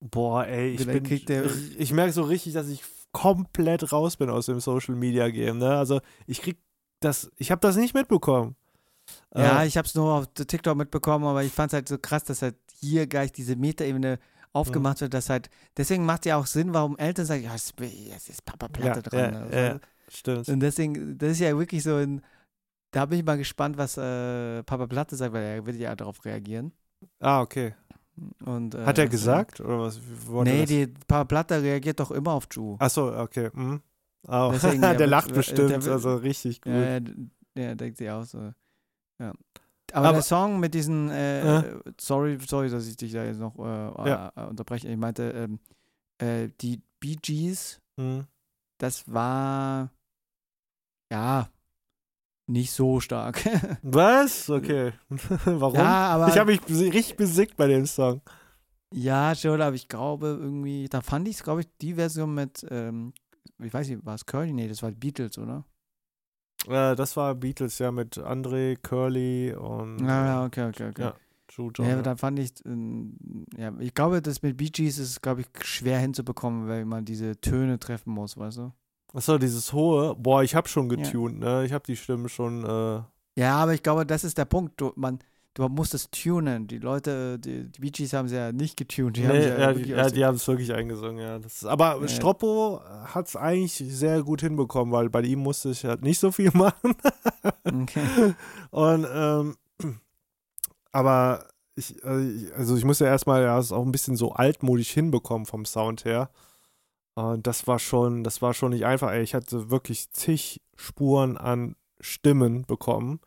Boah, 0.00 0.46
ey, 0.46 0.70
ich 0.70 0.86
bin, 0.86 1.04
der- 1.26 1.46
ich 1.76 1.92
merke 1.92 2.12
so 2.12 2.22
richtig, 2.22 2.52
dass 2.54 2.68
ich 2.68 2.82
komplett 3.12 3.90
raus 3.92 4.16
bin 4.16 4.30
aus 4.30 4.46
dem 4.46 4.60
Social 4.60 4.94
Media 4.94 5.28
Game, 5.28 5.58
ne? 5.58 5.76
Also, 5.76 6.00
ich 6.26 6.40
krieg 6.40 6.58
das, 7.00 7.30
ich 7.36 7.50
habe 7.50 7.60
das 7.60 7.76
nicht 7.76 7.94
mitbekommen. 7.94 8.54
Ja, 9.34 9.62
Äh, 9.62 9.66
ich 9.66 9.76
habe 9.76 9.86
es 9.88 9.94
nur 9.94 10.12
auf 10.14 10.26
TikTok 10.34 10.76
mitbekommen, 10.76 11.24
aber 11.24 11.42
ich 11.42 11.52
fand 11.52 11.72
es 11.72 11.74
halt 11.74 11.88
so 11.88 11.98
krass, 11.98 12.24
dass 12.24 12.42
halt 12.42 12.56
hier 12.80 13.06
gleich 13.06 13.32
diese 13.32 13.56
Metaebene 13.56 14.18
aufgemacht 14.52 15.00
wird, 15.00 15.14
dass 15.14 15.28
halt, 15.30 15.50
deswegen 15.76 16.04
macht 16.06 16.26
ja 16.26 16.36
auch 16.36 16.46
Sinn, 16.46 16.72
warum 16.74 16.96
Eltern 16.98 17.26
sagen, 17.26 17.42
ja, 17.44 17.54
es 17.54 17.72
es 18.16 18.28
ist 18.28 18.44
Papa 18.44 18.68
Platte 18.68 19.00
Ja, 19.16 19.28
dran. 19.28 19.34
ja, 19.34 19.40
also. 19.40 19.56
ja. 19.58 19.80
stimmt. 20.08 20.48
Und 20.48 20.60
deswegen, 20.60 21.18
das 21.18 21.32
ist 21.32 21.40
ja 21.40 21.56
wirklich 21.56 21.82
so 21.82 21.96
ein, 21.96 22.22
da 22.90 23.04
bin 23.06 23.18
ich 23.18 23.24
mal 23.24 23.36
gespannt, 23.36 23.76
was 23.76 23.96
äh, 23.98 24.62
Papa 24.64 24.86
Platte 24.86 25.16
sagt, 25.16 25.32
weil 25.32 25.42
er 25.42 25.66
wird 25.66 25.76
ja 25.76 25.94
darauf 25.94 26.24
reagieren. 26.24 26.72
Ah, 27.20 27.42
okay. 27.42 27.74
Und, 28.44 28.74
äh, 28.74 28.84
Hat 28.84 28.98
er 28.98 29.06
gesagt? 29.08 29.60
Oder 29.60 29.78
was? 29.80 30.00
Nee, 30.44 30.64
die 30.64 30.86
Papa 30.86 31.24
Platte 31.24 31.62
reagiert 31.62 32.00
doch 32.00 32.10
immer 32.10 32.32
auf 32.32 32.48
Ju. 32.50 32.76
Achso, 32.78 33.16
okay. 33.20 33.50
Mhm. 33.52 33.80
Oh. 34.26 34.50
Deswegen, 34.52 34.80
der 34.82 34.94
der 34.94 35.06
lacht 35.06 35.30
der 35.30 35.34
bestimmt, 35.36 35.70
wird- 35.70 35.86
also 35.88 36.16
richtig 36.16 36.60
gut. 36.60 36.72
Ja, 36.72 36.96
ja, 36.96 37.00
ja, 37.56 37.74
denkt 37.74 37.98
sie 37.98 38.10
auch 38.10 38.24
so. 38.24 38.52
Ja. 39.20 39.32
Aber, 39.92 40.08
Aber- 40.08 40.12
der 40.16 40.22
Song 40.22 40.60
mit 40.60 40.74
diesen, 40.74 41.08
äh, 41.10 41.60
Äh? 41.60 41.80
sorry, 42.00 42.38
sorry, 42.46 42.68
dass 42.70 42.86
ich 42.86 42.96
dich 42.96 43.12
da 43.12 43.24
jetzt 43.24 43.40
noch 43.40 43.58
äh, 43.58 44.08
Ja. 44.08 44.32
äh, 44.36 44.44
unterbreche. 44.44 44.88
Ich 44.88 44.96
meinte, 44.96 45.30
ähm, 45.30 45.58
äh, 46.18 46.48
die 46.60 46.80
Bee 47.00 47.16
Gees, 47.20 47.80
Mhm. 47.96 48.26
das 48.78 49.10
war 49.12 49.90
ja 51.12 51.48
nicht 52.46 52.72
so 52.72 53.00
stark. 53.00 53.42
Was? 53.82 54.48
Okay. 54.50 54.92
Warum? 55.44 55.74
ja, 55.76 56.08
aber 56.10 56.28
ich 56.28 56.38
habe 56.38 56.50
mich 56.52 56.60
richtig 56.68 57.16
besickt 57.16 57.56
bei 57.56 57.66
dem 57.66 57.86
Song. 57.86 58.20
ja 58.94 59.34
schon, 59.34 59.60
aber 59.60 59.74
ich 59.76 59.88
glaube 59.88 60.28
irgendwie, 60.40 60.88
da 60.88 61.00
fand 61.02 61.28
ich 61.28 61.36
es, 61.36 61.42
glaube 61.42 61.60
ich, 61.62 61.68
die 61.80 61.94
Version 61.94 62.34
mit, 62.34 62.66
ähm, 62.70 63.12
ich 63.58 63.72
weiß 63.72 63.88
nicht, 63.88 64.04
war 64.04 64.14
es 64.14 64.24
Curly? 64.26 64.52
Nee, 64.52 64.68
das 64.68 64.82
war 64.82 64.90
Beatles, 64.90 65.36
oder? 65.38 65.64
Äh, 66.68 66.94
das 66.96 67.16
war 67.16 67.34
Beatles, 67.34 67.78
ja, 67.78 67.90
mit 67.90 68.18
André, 68.18 68.76
Curly 68.76 69.54
und 69.54 70.00
Ja, 70.00 70.26
ja, 70.26 70.44
okay, 70.44 70.68
okay, 70.68 70.88
okay. 70.90 71.02
Ja, 71.02 71.14
True 71.48 71.70
John. 71.74 71.86
Ja, 71.86 71.96
ja. 71.96 72.02
da 72.02 72.16
fand 72.16 72.38
ich, 72.38 72.52
ähm, 72.66 73.16
ja, 73.56 73.72
ich 73.78 73.94
glaube, 73.94 74.20
das 74.20 74.42
mit 74.42 74.56
Bee 74.56 74.68
Gees 74.70 74.98
ist, 74.98 75.22
glaube 75.22 75.40
ich, 75.42 75.46
schwer 75.64 75.98
hinzubekommen, 75.98 76.68
weil 76.68 76.84
man 76.84 77.04
diese 77.04 77.40
Töne 77.40 77.78
treffen 77.78 78.12
muss, 78.12 78.36
weißt 78.36 78.58
du? 78.58 78.72
Achso, 79.14 79.38
dieses 79.38 79.72
hohe. 79.72 80.14
Boah, 80.16 80.42
ich 80.42 80.54
habe 80.54 80.68
schon 80.68 80.90
Ja. 80.90 80.96
getuned, 80.96 81.38
ne? 81.38 81.64
Ich 81.64 81.72
habe 81.72 81.84
die 81.86 81.96
Stimmen 81.96 82.28
schon. 82.28 82.64
Äh, 82.64 83.02
Ja, 83.40 83.56
aber 83.56 83.72
ich 83.72 83.82
glaube, 83.82 84.04
das 84.04 84.24
ist 84.24 84.36
der 84.36 84.44
Punkt. 84.44 84.80
Du, 84.80 84.92
man, 84.96 85.20
du 85.58 85.68
musst 85.68 85.92
es 85.94 86.08
tunen. 86.10 86.66
Die 86.68 86.78
Leute, 86.78 87.38
die, 87.38 87.64
die 87.70 87.80
Bee 87.80 87.90
Gees 87.90 88.12
haben 88.12 88.28
sie 88.28 88.36
ja 88.36 88.52
nicht 88.52 88.76
getuned. 88.76 89.16
Die 89.16 89.26
haben 89.26 89.36
nee, 89.36 89.42
sie 89.42 89.48
ja, 89.48 89.72
die, 89.72 89.78
wirklich 89.80 89.88
ja, 89.96 90.10
die 90.10 90.24
haben 90.24 90.34
es 90.36 90.46
wirklich 90.48 90.72
eingesungen, 90.72 91.18
ja. 91.18 91.36
Ist, 91.36 91.64
aber 91.66 92.00
Ja. 92.00 92.08
Stroppo 92.08 92.80
hat 93.04 93.26
es 93.28 93.36
eigentlich 93.36 93.74
sehr 93.74 94.22
gut 94.22 94.40
hinbekommen, 94.40 94.92
weil 94.92 95.10
bei 95.10 95.22
ihm 95.22 95.40
musste 95.40 95.70
ich 95.70 95.84
halt 95.84 96.02
nicht 96.02 96.18
so 96.20 96.30
viel 96.32 96.50
machen. 96.54 96.94
okay. 97.64 98.34
Und 98.70 99.06
ähm, 99.12 99.56
aber 100.92 101.46
ich, 101.74 102.02
also 102.04 102.28
ich- 102.28 102.54
also 102.54 102.76
ich 102.76 102.84
muss 102.84 102.98
ja 103.00 103.06
erstmal 103.06 103.42
ja, 103.42 103.58
es 103.58 103.72
auch 103.72 103.84
ein 103.84 103.92
bisschen 103.92 104.16
so 104.16 104.32
altmodisch 104.32 104.90
hinbekommen 104.90 105.46
vom 105.46 105.64
Sound 105.64 106.04
her. 106.04 106.30
Und 107.14 107.46
das 107.48 107.66
war 107.66 107.78
schon, 107.80 108.22
das 108.22 108.42
war 108.42 108.54
schon 108.54 108.70
nicht 108.70 108.84
einfach. 108.86 109.10
Ey, 109.10 109.22
ich 109.22 109.34
hatte 109.34 109.70
wirklich 109.70 110.10
zig 110.12 110.60
Spuren 110.76 111.36
an 111.36 111.74
Stimmen 112.00 112.64
bekommen. 112.64 113.20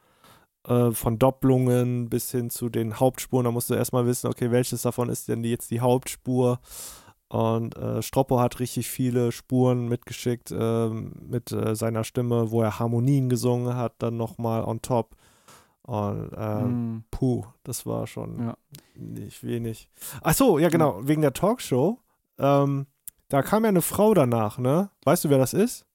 Äh, 0.67 0.91
von 0.91 1.17
Doppelungen 1.17 2.07
bis 2.09 2.29
hin 2.31 2.51
zu 2.51 2.69
den 2.69 2.99
Hauptspuren. 2.99 3.45
Da 3.45 3.51
musst 3.51 3.69
du 3.71 3.73
erstmal 3.73 4.05
wissen, 4.05 4.27
okay, 4.27 4.51
welches 4.51 4.83
davon 4.83 5.09
ist 5.09 5.27
denn 5.27 5.43
jetzt 5.43 5.71
die 5.71 5.79
Hauptspur? 5.81 6.59
Und 7.29 7.75
äh, 7.77 8.01
Stroppo 8.03 8.39
hat 8.39 8.59
richtig 8.59 8.87
viele 8.89 9.31
Spuren 9.31 9.87
mitgeschickt 9.87 10.53
ähm, 10.55 11.13
mit 11.21 11.51
äh, 11.51 11.75
seiner 11.75 12.03
Stimme, 12.03 12.51
wo 12.51 12.61
er 12.61 12.77
Harmonien 12.77 13.27
gesungen 13.29 13.75
hat, 13.75 13.93
dann 13.99 14.17
nochmal 14.17 14.63
on 14.63 14.81
top. 14.81 15.15
Und 15.83 16.29
ähm, 16.37 16.61
Hm. 16.65 17.03
puh, 17.09 17.43
das 17.63 17.85
war 17.87 18.05
schon 18.05 18.37
Ja. 18.39 18.57
nicht 18.95 19.43
wenig. 19.43 19.89
Ach 20.21 20.33
so, 20.35 20.59
ja 20.59 20.69
genau, 20.69 20.99
wegen 21.07 21.21
der 21.23 21.33
Talkshow. 21.33 21.97
Ähm, 22.37 22.85
da 23.29 23.41
kam 23.41 23.63
ja 23.63 23.69
eine 23.69 23.81
Frau 23.81 24.13
danach, 24.13 24.57
ne? 24.59 24.91
Weißt 25.05 25.23
du, 25.23 25.29
wer 25.29 25.37
das 25.39 25.53
ist? 25.55 25.85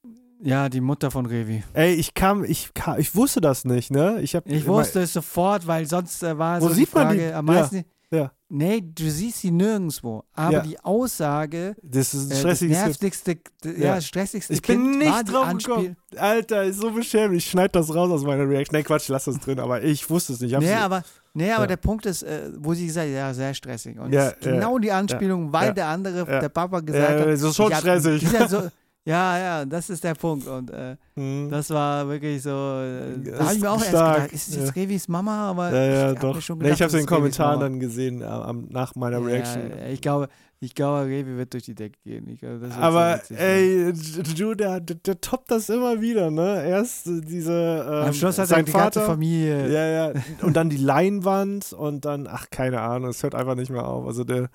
Ja, 0.42 0.68
die 0.68 0.80
Mutter 0.80 1.10
von 1.10 1.26
Revi. 1.26 1.64
Ey, 1.72 1.94
ich 1.94 2.12
kam, 2.14 2.44
ich 2.44 2.72
kam, 2.74 2.98
ich 2.98 3.14
wusste 3.14 3.40
das 3.40 3.64
nicht, 3.64 3.90
ne? 3.90 4.20
Ich, 4.20 4.34
hab, 4.36 4.46
Ich 4.46 4.66
wusste 4.66 5.00
es 5.00 5.12
sofort, 5.12 5.66
weil 5.66 5.86
sonst 5.86 6.22
äh, 6.22 6.36
war 6.36 6.60
Wo 6.60 6.68
so 6.68 6.74
sieht 6.74 6.88
die 6.92 6.94
man 6.94 7.06
Frage 7.06 7.18
die? 7.18 7.32
am 7.32 7.46
Ja, 7.46 7.52
meisten. 7.52 7.84
ja. 8.10 8.30
Nee, 8.48 8.80
du 8.80 9.10
siehst 9.10 9.40
sie 9.40 9.50
nirgendwo. 9.50 10.22
Aber 10.34 10.52
Ja. 10.52 10.60
die 10.60 10.78
Aussage, 10.78 11.74
Das 11.82 12.14
ist 12.14 12.26
ein 12.26 12.26
äh, 12.26 12.30
das 12.30 12.38
stressiges 12.40 12.78
nervigste, 12.78 13.36
Ja. 13.64 13.72
ja, 13.94 14.00
stressigste 14.00 14.52
Ich 14.52 14.62
bin 14.62 14.82
kind 14.82 14.98
nicht 14.98 15.32
drauf 15.32 15.52
gekommen. 15.56 15.96
Alter, 16.16 16.64
ist 16.64 16.80
so 16.80 16.90
beschämt. 16.92 17.34
Ich 17.34 17.46
schneide 17.50 17.70
das 17.70 17.92
raus 17.92 18.10
aus 18.10 18.22
meiner 18.22 18.48
Reaction. 18.48 18.76
Nee, 18.76 18.84
Quatsch, 18.84 19.08
lass 19.08 19.24
das 19.24 19.38
drin, 19.40 19.58
aber 19.58 19.82
ich 19.82 20.08
wusste 20.08 20.34
es 20.34 20.40
nicht. 20.40 20.56
Nee, 20.58 20.72
aber, 20.74 21.02
nee, 21.34 21.50
aber 21.50 21.62
Ja. 21.64 21.66
der 21.66 21.76
Punkt 21.78 22.06
ist, 22.06 22.22
äh, 22.22 22.50
wo 22.58 22.72
sie 22.74 22.86
gesagt 22.86 23.08
hat, 23.08 23.14
ja, 23.14 23.34
sehr 23.34 23.52
stressig. 23.54 23.98
Und 23.98 24.12
Ja, 24.12 24.32
genau 24.40 24.78
die 24.78 24.92
Anspielung, 24.92 25.52
weil 25.52 25.68
ja, 25.68 25.72
der 25.72 25.86
andere, 25.88 26.18
ja. 26.30 26.40
der 26.40 26.48
Papa 26.50 26.80
gesagt 26.80 27.10
Ja, 27.14 27.18
hat. 27.20 27.26
das 27.26 27.42
ist 27.42 27.56
schon 27.56 27.72
stressig. 27.72 28.24
so, 28.48 28.68
ja, 29.06 29.38
ja, 29.38 29.64
das 29.64 29.88
ist 29.88 30.04
der 30.04 30.14
Punkt. 30.14 30.46
Und 30.46 30.70
äh, 30.70 30.96
Hm. 31.14 31.48
das 31.50 31.70
war 31.70 32.06
wirklich 32.08 32.42
so, 32.42 32.50
äh, 32.50 33.18
Das 33.24 33.38
da 33.38 33.44
habe 33.46 33.54
ich 33.54 33.60
mir 33.62 33.70
auch 33.70 33.76
ist 33.76 33.82
erst 33.84 33.90
stark, 33.96 34.16
gedacht, 34.16 34.32
ist 34.34 34.48
es 34.48 34.56
jetzt 34.56 34.76
Revis 34.76 35.08
Mama? 35.08 35.48
Aber 35.50 35.72
ja, 35.72 35.84
ja, 35.84 36.12
ich 36.12 36.18
doch. 36.18 36.40
schon 36.42 36.58
nee, 36.58 36.64
gedacht, 36.64 36.76
ich 36.76 36.82
habe 36.82 36.88
es 36.88 36.92
in 36.94 36.98
das 36.98 37.06
den 37.06 37.16
Kommentaren 37.16 37.60
dann 37.60 37.80
gesehen, 37.80 38.20
äh, 38.20 38.24
am, 38.26 38.66
nach 38.68 38.94
meiner 38.96 39.24
Reaction. 39.24 39.70
Ja, 39.70 39.86
ich 39.86 40.00
glaube, 40.02 40.28
ich 40.60 40.74
glaube, 40.74 41.06
Revi 41.06 41.36
wird 41.36 41.52
durch 41.52 41.64
die 41.64 41.74
Decke 41.74 41.98
gehen. 42.04 42.36
Glaube, 42.38 42.58
das 42.68 42.76
Aber 42.78 43.20
so 43.26 43.34
ey, 43.34 43.92
du, 44.36 44.54
der, 44.54 44.80
der, 44.80 45.20
toppt 45.20 45.50
das 45.50 45.68
immer 45.68 46.00
wieder, 46.00 46.30
ne? 46.30 46.66
Erst 46.66 47.06
diese 47.06 47.84
ähm, 47.86 48.08
Am 48.08 48.12
Schluss 48.14 48.38
hat 48.38 48.44
er 48.44 48.56
sein 48.56 48.64
die 48.64 48.72
ganze 48.72 49.00
Vater, 49.00 49.12
Familie. 49.12 49.70
ja, 49.72 49.86
ja, 50.12 50.20
und 50.42 50.54
dann 50.56 50.68
die 50.70 50.78
Leinwand 50.78 51.72
und 51.72 52.04
dann, 52.06 52.26
ach, 52.26 52.46
keine 52.50 52.80
Ahnung, 52.80 53.10
es 53.10 53.22
hört 53.22 53.34
einfach 53.34 53.54
nicht 53.54 53.70
mehr 53.70 53.86
auf. 53.86 54.06
Also 54.06 54.24
der, 54.24 54.48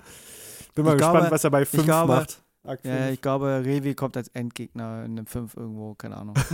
bin 0.74 0.84
mal 0.84 0.92
Ich 0.92 0.98
gespannt, 0.98 1.18
glaube- 1.20 1.30
was 1.30 1.44
er 1.44 1.50
bei 1.50 1.64
5 1.64 1.84
glaube- 1.84 2.12
macht. 2.14 2.42
Akt 2.64 2.84
Ja, 2.84 3.08
ich 3.08 3.20
glaube, 3.20 3.62
Revi 3.64 3.94
kommt 3.94 4.16
als 4.16 4.28
Endgegner 4.28 5.04
in 5.04 5.12
einem 5.18 5.26
5 5.26 5.56
irgendwo, 5.56 5.94
keine 5.94 6.16
Ahnung. 6.16 6.34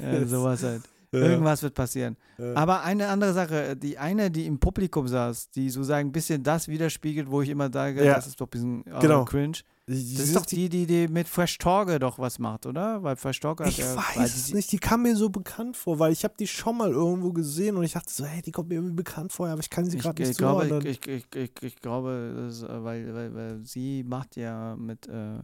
Ja, 0.00 0.26
sowas 0.26 0.62
halt. 0.62 0.82
Irgendwas 1.12 1.62
wird 1.62 1.74
passieren. 1.74 2.16
Aber 2.54 2.82
eine 2.82 3.08
andere 3.08 3.32
Sache, 3.32 3.76
die 3.76 3.96
eine, 3.98 4.30
die 4.30 4.46
im 4.46 4.58
Publikum 4.58 5.08
saß, 5.08 5.50
die 5.50 5.70
sozusagen 5.70 6.08
ein 6.08 6.12
bisschen 6.12 6.42
das 6.42 6.68
widerspiegelt, 6.68 7.30
wo 7.30 7.40
ich 7.42 7.48
immer 7.48 7.70
sage, 7.72 8.04
Ja. 8.04 8.14
das 8.14 8.26
ist 8.26 8.40
doch 8.40 8.46
ein 8.46 8.50
bisschen 8.50 8.86
äh, 8.86 9.00
Genau. 9.00 9.24
cringe. 9.24 9.58
Die- 9.88 10.16
Das 10.16 10.26
ist 10.26 10.34
doch 10.34 10.46
die, 10.46 10.68
die, 10.68 10.84
die 10.86 11.06
mit 11.06 11.28
Fresh 11.28 11.58
Torge 11.58 12.00
doch 12.00 12.18
was 12.18 12.40
macht, 12.40 12.66
oder? 12.66 13.04
Weil 13.04 13.14
Fresh 13.14 13.38
Torge 13.38 13.64
hat 13.64 13.70
Ich 13.70 13.78
ja, 13.78 13.96
weiß 13.96 14.34
es 14.34 14.52
nicht, 14.52 14.72
die 14.72 14.78
kam 14.78 15.02
mir 15.02 15.14
so 15.14 15.30
bekannt 15.30 15.76
vor, 15.76 16.00
weil 16.00 16.12
ich 16.12 16.24
habe 16.24 16.34
die 16.36 16.48
schon 16.48 16.76
mal 16.78 16.90
irgendwo 16.90 17.32
gesehen 17.32 17.76
und 17.76 17.84
ich 17.84 17.92
dachte 17.92 18.12
so, 18.12 18.24
hey, 18.24 18.42
die 18.42 18.50
kommt 18.50 18.68
mir 18.68 18.74
irgendwie 18.76 18.96
bekannt 18.96 19.30
vor, 19.32 19.46
aber 19.48 19.60
ich 19.60 19.70
kann 19.70 19.88
sie 19.88 19.98
Ich, 19.98 20.02
gerade 20.02 20.20
ich, 20.20 20.28
nicht 20.30 20.38
glaube, 20.38 20.66
zuordnen. 20.66 20.90
ich, 20.90 21.06
ich, 21.06 21.24
ich, 21.32 21.36
ich, 21.36 21.62
ich 21.62 21.76
glaube, 21.76 22.32
das, 22.36 22.56
ist, 22.56 22.62
äh, 22.64 22.82
weil, 22.84 23.14
weil, 23.14 23.34
weil 23.34 23.64
sie 23.64 24.02
macht 24.02 24.34
ja 24.34 24.74
mit 24.74 25.06
äh, 25.06 25.38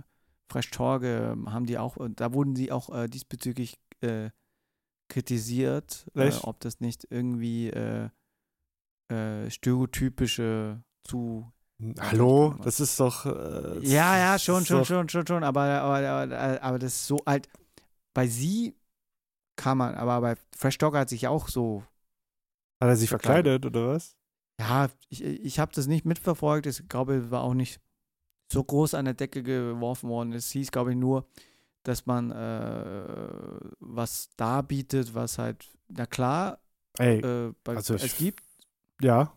Fresh 0.51 0.70
Torge, 0.70 1.30
ähm, 1.34 1.53
haben 1.53 1.66
die 1.66 1.78
auch, 1.78 1.97
da 2.16 2.32
wurden 2.32 2.57
sie 2.57 2.72
auch 2.72 2.90
äh, 2.93 3.07
diesbezüglich 3.09 3.78
äh, 4.01 4.30
kritisiert, 5.09 6.07
äh, 6.16 6.32
ob 6.43 6.59
das 6.61 6.80
nicht 6.80 7.07
irgendwie 7.11 7.70
äh, 7.70 8.09
stereotypische 9.51 10.82
zu 11.05 11.53
Hallo, 11.99 12.55
das 12.62 12.80
ist 12.80 12.99
doch. 13.01 13.26
Äh, 13.26 13.78
Ja, 13.87 14.16
ja, 14.16 14.39
schon, 14.39 14.64
schon, 14.64 14.85
schon, 14.85 15.09
schon, 15.09 15.26
schon, 15.26 15.45
aber, 15.45 15.62
aber, 15.62 16.09
aber, 16.09 16.62
aber 16.62 16.78
das 16.78 16.93
ist 16.95 17.07
so 17.07 17.18
alt. 17.24 17.49
Bei 18.14 18.26
sie 18.26 18.74
kann 19.57 19.78
man, 19.78 19.95
aber 19.95 20.20
bei 20.20 20.37
Fresh 20.57 20.78
Talker 20.78 21.01
hat 21.01 21.09
sich 21.09 21.26
auch 21.28 21.49
so, 21.49 21.83
Hat 22.80 22.89
er 22.89 22.97
sich 22.97 23.09
verkleidet. 23.09 23.47
verkleidet 23.47 23.66
oder 23.66 23.95
was? 23.95 24.16
ja, 24.61 24.89
ich, 25.09 25.22
ich 25.24 25.59
habe 25.59 25.72
das 25.74 25.87
nicht 25.87 26.05
mitverfolgt, 26.05 26.66
ich 26.66 26.89
glaube, 26.89 27.30
war 27.30 27.43
auch 27.43 27.55
nicht 27.55 27.80
so 28.53 28.62
groß 28.62 28.95
an 28.95 29.07
der 29.07 29.14
Decke 29.14 29.43
geworfen 29.43 30.09
worden. 30.11 30.33
Es 30.33 30.51
hieß, 30.51 30.70
glaube 30.70 30.93
ich, 30.93 30.97
nur, 30.97 31.26
dass 31.85 32.07
man 32.07 32.30
äh, 32.30 33.61
was 33.80 34.30
darbietet, 34.37 35.14
was 35.14 35.39
halt, 35.39 35.66
na 35.89 36.07
klar, 36.07 36.61
Ey, 36.99 37.20
äh, 37.20 37.53
bei, 37.64 37.76
also 37.76 37.95
es 37.95 38.16
gibt 38.16 38.43
ja. 39.01 39.33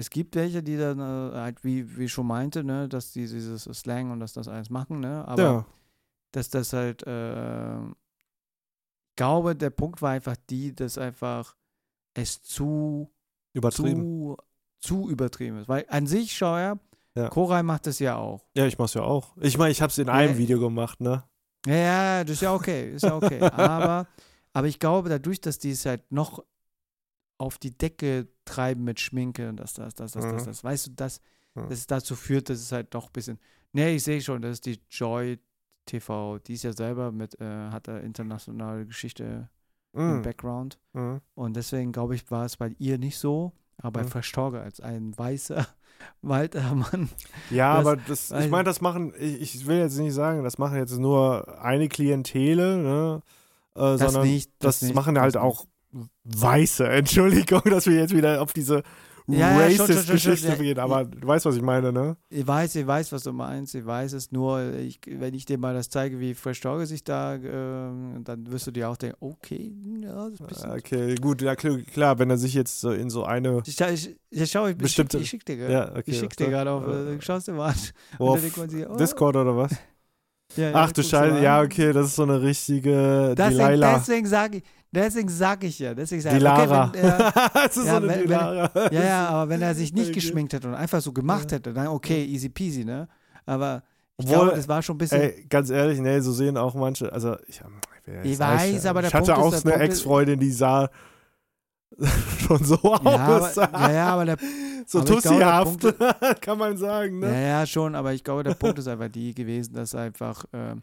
Es 0.00 0.08
gibt 0.10 0.36
welche, 0.36 0.62
die 0.62 0.76
dann 0.78 1.00
äh, 1.00 1.34
halt, 1.36 1.64
wie, 1.64 1.98
wie 1.98 2.04
ich 2.04 2.12
schon 2.12 2.26
meinte, 2.26 2.62
ne, 2.64 2.88
dass 2.88 3.12
die 3.12 3.26
dieses 3.26 3.64
Slang 3.64 4.10
und 4.12 4.20
dass 4.20 4.32
das 4.32 4.46
alles 4.48 4.70
machen, 4.70 5.00
ne, 5.00 5.26
aber 5.26 5.42
ja. 5.42 5.66
dass 6.32 6.48
das 6.50 6.72
halt, 6.72 7.04
äh, 7.06 7.78
ich 7.80 9.16
glaube, 9.16 9.56
der 9.56 9.70
Punkt 9.70 10.00
war 10.00 10.10
einfach 10.12 10.36
die, 10.48 10.72
dass 10.74 10.96
einfach 10.96 11.56
es 12.14 12.40
zu, 12.42 13.10
Übertrieben. 13.52 14.02
zu, 14.02 14.36
zu 14.80 15.10
übertrieben 15.10 15.58
ist. 15.58 15.68
Weil 15.68 15.84
an 15.88 16.06
sich, 16.06 16.36
schau 16.36 16.54
her, 16.56 16.78
Ja. 17.16 17.28
Koray 17.28 17.64
macht 17.64 17.86
das 17.88 17.98
ja 17.98 18.16
auch. 18.16 18.46
Ja, 18.54 18.66
ich 18.66 18.78
mach's 18.78 18.94
ja 18.94 19.02
auch. 19.02 19.36
Ich 19.40 19.58
meine, 19.58 19.72
ich 19.72 19.82
hab's 19.82 19.98
in 19.98 20.08
einem 20.08 20.34
Ja. 20.34 20.38
Video 20.38 20.60
gemacht, 20.60 21.00
ne? 21.00 21.24
Ja, 21.66 21.74
ja, 21.74 22.24
das 22.24 22.34
ist 22.34 22.42
ja 22.42 22.54
okay, 22.54 22.92
ist 22.92 23.02
ja 23.02 23.16
okay. 23.16 23.40
aber, 23.52 24.06
aber 24.52 24.66
ich 24.68 24.78
glaube, 24.78 25.08
dadurch, 25.08 25.40
dass 25.40 25.58
die 25.58 25.72
es 25.72 25.84
halt 25.84 26.12
noch 26.12 26.44
auf 27.38 27.58
die 27.58 27.76
Decke 27.76 28.28
treiben 28.44 28.84
mit 28.84 29.00
Schminke 29.00 29.48
und 29.48 29.56
das, 29.58 29.72
das, 29.74 29.94
das, 29.94 30.12
das, 30.12 30.24
das, 30.24 30.42
Mhm. 30.42 30.46
das, 30.46 30.64
weißt 30.64 30.86
du, 30.88 30.90
dass, 30.92 31.20
Mhm. 31.54 31.68
dass 31.68 31.78
es 31.78 31.86
dazu 31.86 32.14
führt, 32.16 32.50
dass 32.50 32.58
es 32.58 32.72
halt 32.72 32.92
doch 32.94 33.06
ein 33.06 33.12
bisschen. 33.12 33.38
Nee, 33.72 33.94
ich 33.96 34.02
sehe 34.04 34.20
schon, 34.20 34.42
das 34.42 34.52
ist 34.52 34.66
die 34.66 34.80
Joy 34.90 35.38
TV, 35.86 36.38
die 36.38 36.54
ist 36.54 36.64
ja 36.64 36.72
selber 36.72 37.12
mit, 37.12 37.40
äh, 37.40 37.70
hat 37.70 37.88
da 37.88 37.98
internationale 37.98 38.84
Geschichte 38.86 39.48
im 39.94 40.18
Mhm. 40.18 40.22
Background. 40.22 40.78
Mhm. 40.92 41.20
Und 41.34 41.56
deswegen 41.56 41.92
glaube 41.92 42.14
ich, 42.14 42.30
war 42.30 42.44
es 42.44 42.56
bei 42.56 42.74
ihr 42.78 42.98
nicht 42.98 43.18
so, 43.18 43.52
aber 43.78 44.00
bei 44.00 44.04
Mhm. 44.04 44.08
Verstorge 44.10 44.60
als 44.60 44.80
ein 44.80 45.16
weißer 45.16 45.66
Walter 46.22 46.74
Mann. 46.74 47.08
Ja, 47.50 47.76
Das- 47.78 47.86
aber 47.86 47.96
das, 47.96 48.30
ich 48.32 48.50
meine, 48.50 48.64
das 48.64 48.80
machen, 48.80 49.14
ich, 49.18 49.54
ich 49.54 49.66
will 49.66 49.78
jetzt 49.78 49.96
nicht 49.98 50.12
sagen, 50.14 50.44
das 50.44 50.58
machen 50.58 50.76
jetzt 50.76 50.96
nur 50.98 51.60
eine 51.62 51.88
Klientele, 51.88 52.78
ne? 52.78 53.22
äh, 53.74 53.78
Das 53.80 54.00
sondern 54.12 54.22
nicht, 54.28 54.50
das 54.58 54.80
das, 54.80 54.82
nicht, 54.88 54.94
machen 54.94 55.14
das 55.14 55.22
halt 55.22 55.36
auch 55.36 55.66
Weiße. 56.24 56.86
Entschuldigung, 56.88 57.62
dass 57.64 57.86
wir 57.86 57.96
jetzt 57.96 58.14
wieder 58.14 58.40
auf 58.42 58.52
diese 58.52 58.82
Ja, 59.26 59.58
Racist-Geschichte 59.58 60.48
ja. 60.48 60.54
gehen, 60.54 60.78
aber 60.78 61.04
du 61.04 61.26
weißt, 61.26 61.44
was 61.46 61.56
ich 61.56 61.62
meine, 61.62 61.92
ne? 61.92 62.16
Ich 62.30 62.46
weiß, 62.46 62.76
ich 62.76 62.86
weiß, 62.86 63.12
was 63.12 63.22
du 63.24 63.32
meinst. 63.32 63.74
Ich 63.74 63.84
weiß 63.84 64.12
es 64.14 64.32
nur, 64.32 64.72
ich, 64.74 65.00
wenn 65.06 65.34
ich 65.34 65.44
dir 65.44 65.58
mal 65.58 65.74
das 65.74 65.90
zeige, 65.90 66.18
wie 66.18 66.32
Fresh 66.34 66.60
Dogge 66.60 66.86
sich 66.86 67.04
da, 67.04 67.34
ähm, 67.34 68.22
dann 68.24 68.50
wirst 68.50 68.66
du 68.66 68.70
dir 68.70 68.88
auch 68.88 68.96
denken, 68.96 69.16
okay, 69.20 69.72
ja, 70.00 70.14
das 70.24 70.32
ist 70.34 70.40
ein 70.40 70.46
bisschen. 70.46 70.70
Okay, 70.70 71.14
gut, 71.16 71.42
ja, 71.42 71.54
klar, 71.56 72.18
wenn 72.18 72.30
er 72.30 72.38
sich 72.38 72.54
jetzt 72.54 72.80
so 72.80 72.90
in 72.90 73.10
so 73.10 73.24
eine. 73.24 73.62
Ich, 73.66 73.78
ich, 73.80 74.16
ich 74.30 74.50
schau, 74.50 74.66
ich, 74.66 74.76
Bestimmte- 74.76 75.18
ich 75.18 75.28
schick 75.28 75.44
dir 75.44 75.56
gerade. 75.58 75.72
Ja, 75.72 75.90
okay. 75.90 76.02
ich 76.06 76.18
schick 76.18 76.36
dir 76.36 76.48
gerade 76.48 76.70
auf, 76.70 76.84
da? 76.86 77.10
äh, 77.12 77.20
schaust 77.20 77.48
dir 77.48 77.52
mal 77.52 77.68
an. 77.70 77.76
Und 78.18 78.28
auf 78.28 78.40
sich, 78.40 78.56
oh, 78.88 78.96
Discord 78.96 79.36
oder 79.36 79.54
was? 79.56 79.72
ja, 80.56 80.70
Ach 80.72 80.90
du 80.92 81.02
Scheiße, 81.02 81.42
ja, 81.42 81.60
okay, 81.60 81.92
das 81.92 82.06
ist 82.06 82.16
so 82.16 82.22
eine 82.22 82.40
richtige 82.40 83.34
Deswegen, 83.36 83.58
Delilah. 83.58 83.98
deswegen 83.98 84.26
sage 84.26 84.56
ich, 84.58 84.62
deswegen 84.92 85.28
sag 85.28 85.64
ich 85.64 85.78
ja, 85.78 85.94
deswegen 85.94 86.22
sag 86.22 86.32
ich, 86.32 86.38
Dilara. 86.38 86.88
okay, 86.88 87.02
wenn, 87.02 87.10
äh, 87.10 87.32
das 87.54 87.76
ist 87.76 87.86
ja, 87.86 87.90
so 87.92 87.96
eine 87.96 88.08
wenn- 88.08 88.28
wenn-. 88.28 88.92
Ja, 88.92 89.04
ja, 89.04 89.28
aber 89.28 89.50
wenn 89.50 89.62
er 89.62 89.74
sich 89.74 89.92
nicht 89.92 90.12
geschminkt 90.12 90.52
hätte 90.52 90.68
und 90.68 90.74
einfach 90.74 91.00
so 91.00 91.12
gemacht 91.12 91.52
hätte, 91.52 91.72
dann 91.72 91.88
okay, 91.88 92.24
easy 92.24 92.48
peasy, 92.48 92.84
ne? 92.84 93.08
Aber 93.46 93.82
ich 94.16 94.26
Obwohl, 94.26 94.44
glaube, 94.46 94.56
das 94.56 94.68
war 94.68 94.82
schon 94.82 94.96
ein 94.96 94.98
bisschen. 94.98 95.20
Ey, 95.22 95.46
ganz 95.48 95.70
ehrlich, 95.70 96.00
nee, 96.00 96.20
so 96.20 96.32
sehen 96.32 96.56
auch 96.56 96.74
manche, 96.74 97.12
also 97.12 97.36
ich, 97.46 97.60
ähm, 97.60 97.80
ja 98.06 98.22
nicht 98.22 98.32
Ich 98.32 98.36
sagen, 98.36 98.58
weiß, 98.58 98.86
aber 98.86 99.00
der 99.02 99.08
Ich 99.08 99.14
hatte 99.14 99.32
Punkt 99.32 99.46
auch 99.46 99.52
ist, 99.54 99.66
eine 99.66 99.76
Ex-Freundin, 99.76 100.40
die 100.40 100.50
sah 100.50 100.88
schon 102.46 102.62
so 102.64 102.78
ja, 102.82 103.00
aber, 103.04 103.42
aus. 103.46 103.56
ja, 103.56 103.90
ja, 103.92 104.06
aber 104.08 104.24
der, 104.26 104.36
so 104.86 104.98
aber 105.00 105.08
ich 105.10 105.14
tussihaft, 105.16 105.94
kann 106.40 106.58
man 106.58 106.76
sagen, 106.76 107.22
ja, 107.22 107.28
ne? 107.28 107.46
ja, 107.48 107.66
schon, 107.66 107.94
aber 107.94 108.12
ich 108.12 108.22
glaube, 108.22 108.42
der 108.44 108.54
Punkt 108.54 108.78
ist 108.78 108.88
einfach 108.88 109.08
die 109.08 109.34
gewesen, 109.34 109.74
dass 109.74 109.94
einfach 109.94 110.44
ähm, 110.52 110.82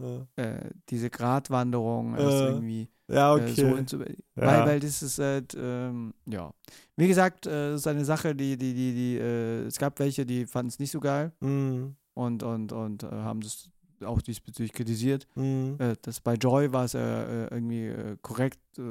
Ja, 0.00 0.26
äh, 0.42 0.70
diese 0.88 1.10
Gratwanderung 1.10 2.14
Äh, 2.16 2.20
irgendwie 2.22 2.88
ja 3.08 3.36
äh, 3.36 3.48
so 3.54 3.66
okay. 3.66 3.76
hinzu, 3.76 3.98
weil, 4.00 4.16
Ja. 4.36 4.66
weil 4.66 4.80
das 4.80 5.02
ist 5.02 5.18
halt, 5.18 5.56
ähm, 5.58 6.14
ja. 6.26 6.52
Wie 6.96 7.08
gesagt, 7.08 7.46
äh, 7.46 7.70
das 7.72 7.80
ist 7.80 7.86
eine 7.86 8.04
Sache, 8.04 8.34
die, 8.34 8.56
die, 8.56 8.74
die, 8.74 8.92
die, 8.94 9.18
äh, 9.18 9.66
es 9.66 9.78
gab 9.78 9.98
welche, 9.98 10.24
die 10.26 10.46
fanden 10.46 10.68
es 10.68 10.78
nicht 10.78 10.90
so 10.90 11.00
geil 11.00 11.32
Mm, 11.40 11.90
und, 12.14 12.42
und, 12.42 12.72
und 12.72 13.02
äh, 13.04 13.08
haben 13.10 13.40
das 13.40 13.70
auch 14.04 14.20
diesbezüglich 14.22 14.72
kritisiert. 14.72 15.26
mm, 15.34 15.74
Äh, 15.78 15.96
das 16.02 16.20
bei 16.20 16.34
Joy 16.34 16.72
war 16.72 16.84
es 16.84 16.94
äh, 16.94 17.00
äh, 17.00 17.48
irgendwie 17.50 17.86
äh, 17.86 18.16
korrekt 18.22 18.60
äh, 18.78 18.82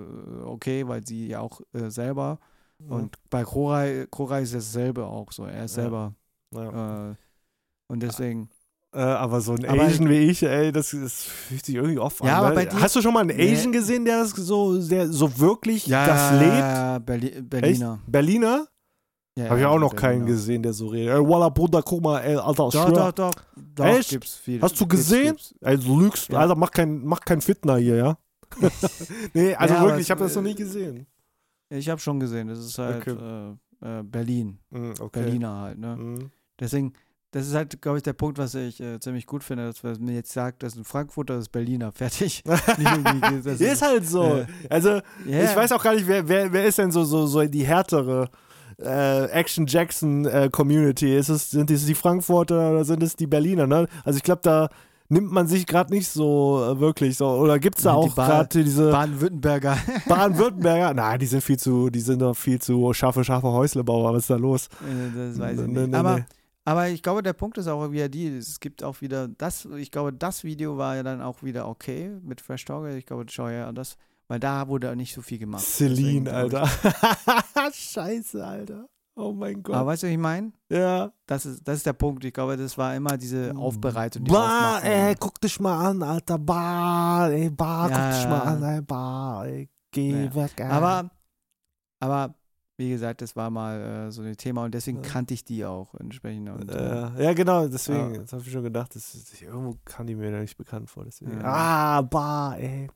okay, 0.43 0.88
weil 0.88 1.05
sie 1.05 1.28
ja 1.28 1.39
auch 1.41 1.61
äh, 1.74 1.89
selber 1.89 2.39
mm. 2.80 2.91
und 2.91 3.15
bei 3.30 3.43
Koray, 3.43 4.07
Koray 4.07 4.43
ist 4.43 4.53
dasselbe 4.53 5.05
auch 5.05 5.32
so. 5.32 5.45
Er 5.45 5.65
ist 5.65 5.76
Ja. 5.78 5.84
selber 5.84 6.15
ja. 6.53 7.11
äh, 7.11 7.15
und 7.88 8.01
deswegen. 8.03 8.49
Äh, 8.93 8.99
aber 8.99 9.41
so 9.41 9.53
ein 9.53 9.65
Aber- 9.65 9.83
Asian 9.83 10.09
wie 10.09 10.17
ich, 10.17 10.41
ey, 10.43 10.71
das, 10.71 10.91
das 10.91 11.23
fühlt 11.23 11.65
sich 11.65 11.75
irgendwie 11.75 11.99
oft 11.99 12.23
Ja, 12.23 12.38
an. 12.39 12.45
aber 12.45 12.49
ne? 12.49 12.55
bei 12.55 12.65
dir- 12.65 12.79
Hast 12.81 12.95
du 12.95 13.01
schon 13.01 13.13
mal 13.13 13.19
einen 13.21 13.35
Nee. 13.38 13.53
Asian 13.53 13.71
gesehen, 13.71 14.05
der 14.05 14.19
das 14.19 14.31
so, 14.31 14.79
der 14.81 15.07
so 15.09 15.38
wirklich 15.39 15.85
Ja, 15.88 16.05
das 16.07 16.31
lebt? 16.39 16.53
ja, 16.57 16.99
Berli 16.99 17.41
Berliner. 17.41 17.99
Berliner? 18.07 18.67
Ja, 19.38 19.49
Habe 19.49 19.59
ich 19.59 19.65
auch 19.65 19.77
noch 19.77 19.95
keinen 19.95 20.19
Berliner. 20.21 20.25
gesehen, 20.38 20.63
der 20.63 20.73
so 20.73 20.88
redet. 20.88 21.13
Ey, 21.13 21.19
Walla, 21.21 21.49
Bruder, 21.49 21.83
guck 21.83 22.01
mal, 22.01 22.19
ey, 22.21 22.38
Alter, 22.38 22.69
Doch, 22.71 22.91
doch, 22.91 23.11
doch. 23.11 23.31
Doch, 23.75 23.85
Echt? 23.85 24.09
gibt's 24.09 24.35
viel. 24.35 24.59
Hast 24.61 24.79
du 24.79 24.88
Gibt's, 24.88 25.05
gesehen? 25.09 25.27
gibt's. 25.35 25.53
Ey, 25.61 25.77
du 25.77 25.99
lügst. 25.99 26.29
Ja. 26.29 26.39
Alter, 26.39 26.55
mach 26.55 26.71
kein, 26.71 27.05
mach 27.05 27.19
kein 27.19 27.41
Fitner 27.41 27.77
hier, 27.77 27.95
ja? 27.97 28.17
nee, 29.33 29.53
also 29.53 29.73
Ja, 29.75 29.83
wirklich, 29.83 30.01
ich 30.01 30.11
habe 30.11 30.23
das 30.23 30.33
noch 30.35 30.41
nie 30.41 30.55
gesehen. 30.55 31.05
Ich 31.69 31.89
habe 31.89 31.99
schon 31.99 32.19
gesehen, 32.19 32.47
das 32.47 32.59
ist 32.59 32.77
halt 32.79 33.05
Okay. 33.07 33.55
äh, 33.83 33.99
äh, 33.99 34.03
Berlin. 34.03 34.57
Mm, 34.71 34.91
okay. 34.99 35.21
Berliner 35.21 35.55
halt, 35.61 35.77
ne? 35.77 35.95
Mm. 35.97 36.31
Deswegen, 36.59 36.93
das 37.38 37.47
ist 37.47 37.53
halt, 37.55 37.81
glaube 37.81 37.97
ich, 37.97 38.03
der 38.03 38.13
Punkt, 38.13 38.38
was 38.38 38.53
ich 38.55 38.79
äh, 38.81 38.99
ziemlich 38.99 39.25
gut 39.25 39.43
finde, 39.43 39.65
dass 39.67 39.81
man 39.99 40.13
jetzt 40.13 40.31
sagt, 40.33 40.63
das 40.63 40.73
ist 40.73 40.79
ein 40.79 40.83
Frankfurter, 40.85 41.35
das 41.35 41.43
ist 41.43 41.51
Berliner. 41.51 41.91
Fertig. 41.91 42.43
Das 43.43 43.61
ist 43.61 43.81
halt 43.81 44.07
so. 44.07 44.23
äh, 44.38 44.45
also, 44.69 44.89
Ja. 45.25 45.43
ich 45.43 45.55
weiß 45.55 45.71
auch 45.71 45.83
gar 45.83 45.93
nicht, 45.95 46.07
wer, 46.07 46.27
wer, 46.27 46.51
wer 46.51 46.65
ist 46.65 46.77
denn 46.77 46.91
so, 46.91 47.03
so, 47.03 47.25
so 47.27 47.43
die 47.45 47.65
härtere 47.65 48.29
äh, 48.79 49.25
Action 49.31 49.65
Jackson 49.67 50.25
äh, 50.25 50.49
Community? 50.51 51.15
Ist 51.17 51.29
es, 51.29 51.51
sind 51.51 51.71
es 51.71 51.85
die 51.85 51.95
Frankfurter 51.95 52.71
oder 52.71 52.85
sind 52.85 53.01
es 53.03 53.15
die 53.15 53.27
Berliner? 53.27 53.67
Ne? 53.67 53.88
Also 54.03 54.17
ich 54.17 54.23
glaube, 54.23 54.41
da 54.43 54.69
nimmt 55.09 55.31
man 55.31 55.47
sich 55.47 55.65
gerade 55.65 55.93
nicht 55.93 56.07
so 56.09 56.61
äh, 56.69 56.79
wirklich 56.79 57.17
so. 57.17 57.27
Oder 57.29 57.59
gibt 57.59 57.77
es 57.77 57.83
da 57.85 57.91
Die 57.91 57.97
auch 57.97 58.13
Ba- 58.13 58.27
gerade 58.27 58.63
diese 58.63 58.91
Baden-Württemberger. 58.91 59.77
Baden-Württemberger? 60.07 60.93
Nein, 60.93 61.19
die 61.19 61.25
sind 61.27 61.41
viel 61.43 61.57
zu, 61.57 61.89
die 61.89 62.01
sind 62.01 62.21
doch 62.21 62.35
viel 62.35 62.59
zu 62.61 62.93
scharfe, 62.93 63.23
scharfe 63.23 63.47
Häuslebauer. 63.47 64.13
Was 64.13 64.23
ist 64.23 64.29
da 64.29 64.35
los? 64.35 64.67
Äh, 64.81 65.17
das 65.29 65.39
weiß 65.39 65.59
ich 65.59 65.67
Nee, 65.67 65.79
nicht. 65.81 65.91
nee, 65.91 65.97
aber, 65.97 66.15
nee. 66.17 66.25
Aber 66.68 66.89
ich 66.89 67.01
glaube, 67.01 67.24
der 67.24 67.34
Punkt 67.34 67.57
ist 67.57 67.68
auch 67.68 67.91
wieder 67.91 68.09
die, 68.09 68.28
es 68.28 68.59
gibt 68.59 68.84
auch 68.84 68.99
wieder 69.01 69.28
das, 69.30 69.65
ich 69.78 69.89
glaube, 69.91 70.11
das 70.11 70.43
Video 70.43 70.78
war 70.78 70.95
ja 70.97 71.03
dann 71.03 71.22
auch 71.22 71.41
wieder 71.43 71.68
okay 71.68 72.11
mit 72.22 72.41
Fresh 72.41 72.65
Talker. 72.65 72.95
Ich 72.95 73.05
glaube, 73.05 73.26
schau 73.30 73.47
ja 73.49 73.72
das, 73.72 73.95
weil 74.28 74.39
da 74.39 74.68
wurde 74.68 74.93
nicht 74.95 75.13
so 75.13 75.22
viel 75.22 75.38
gemacht. 75.39 75.63
Deswegen 75.65 76.26
Celine, 76.26 76.30
ich- 76.30 76.36
Alter. 76.36 76.68
Scheiße, 77.74 78.45
Alter. 78.45 78.88
Oh 79.15 79.34
mein 79.34 79.63
Gott. 79.63 79.76
Aber 79.76 79.88
weißt 79.88 80.03
du, 80.03 80.07
was 80.07 80.11
ich 80.13 80.18
meine? 80.20 80.51
ja. 80.70 81.11
Das 81.26 81.45
ist, 81.45 81.68
das 81.68 81.78
ist 81.78 81.86
der 81.86 81.93
Punkt. 81.93 82.24
Ich 82.24 82.34
glaube, 82.34 82.55
das 82.55 82.78
war 82.78 82.95
immer 82.95 83.18
diese 83.18 83.55
Aufbereitung. 83.57 84.24
Die 84.26 84.32
Bah, 84.32 84.80
ey, 84.84 85.15
guck 85.20 85.41
dich 85.41 85.59
mal 85.59 85.89
an, 85.89 86.03
Alter. 86.03 86.38
Bah, 86.38 87.28
ey, 87.30 87.49
bah, 87.49 87.89
Ja, 87.89 87.97
guck 88.11 88.15
dich 88.20 88.30
mal 88.30 88.41
an, 88.41 88.63
ey, 88.63 88.82
bah, 88.82 89.45
ey, 89.45 89.70
geh 89.91 90.26
Ja. 90.26 90.36
weg, 90.36 90.51
ey. 90.57 90.68
Aber, 90.70 91.09
aber 91.99 92.36
wie 92.78 92.89
gesagt, 92.91 93.21
das 93.21 93.36
war 93.36 93.49
mal 93.49 94.07
äh, 94.07 94.11
so 94.11 94.21
ein 94.21 94.38
Thema 94.38 94.63
und 94.63 94.73
deswegen 94.73 95.03
Ja. 95.03 95.09
kannte 95.09 95.34
ich 95.34 95.43
die 95.43 95.65
auch 95.65 95.93
entsprechend. 95.95 96.49
Und, 96.49 96.69
äh, 96.69 97.23
ja, 97.23 97.34
genau, 97.34 97.67
deswegen, 97.67 98.13
Ja. 98.13 98.21
das 98.21 98.34
habe 98.34 98.43
ich 98.43 98.51
schon 98.51 98.63
gedacht, 98.63 98.95
das 98.95 99.41
irgendwo 99.41 99.75
kam 99.84 100.05
die 100.07 100.15
mir 100.15 100.32
da 100.32 100.39
nicht 100.39 100.57
bekannt 100.57 100.89
vor, 100.89 101.03
deswegen. 101.03 101.32
Ja. 101.39 101.43
Ah, 101.43 102.01
bah, 102.01 102.55
ey. 102.57 102.88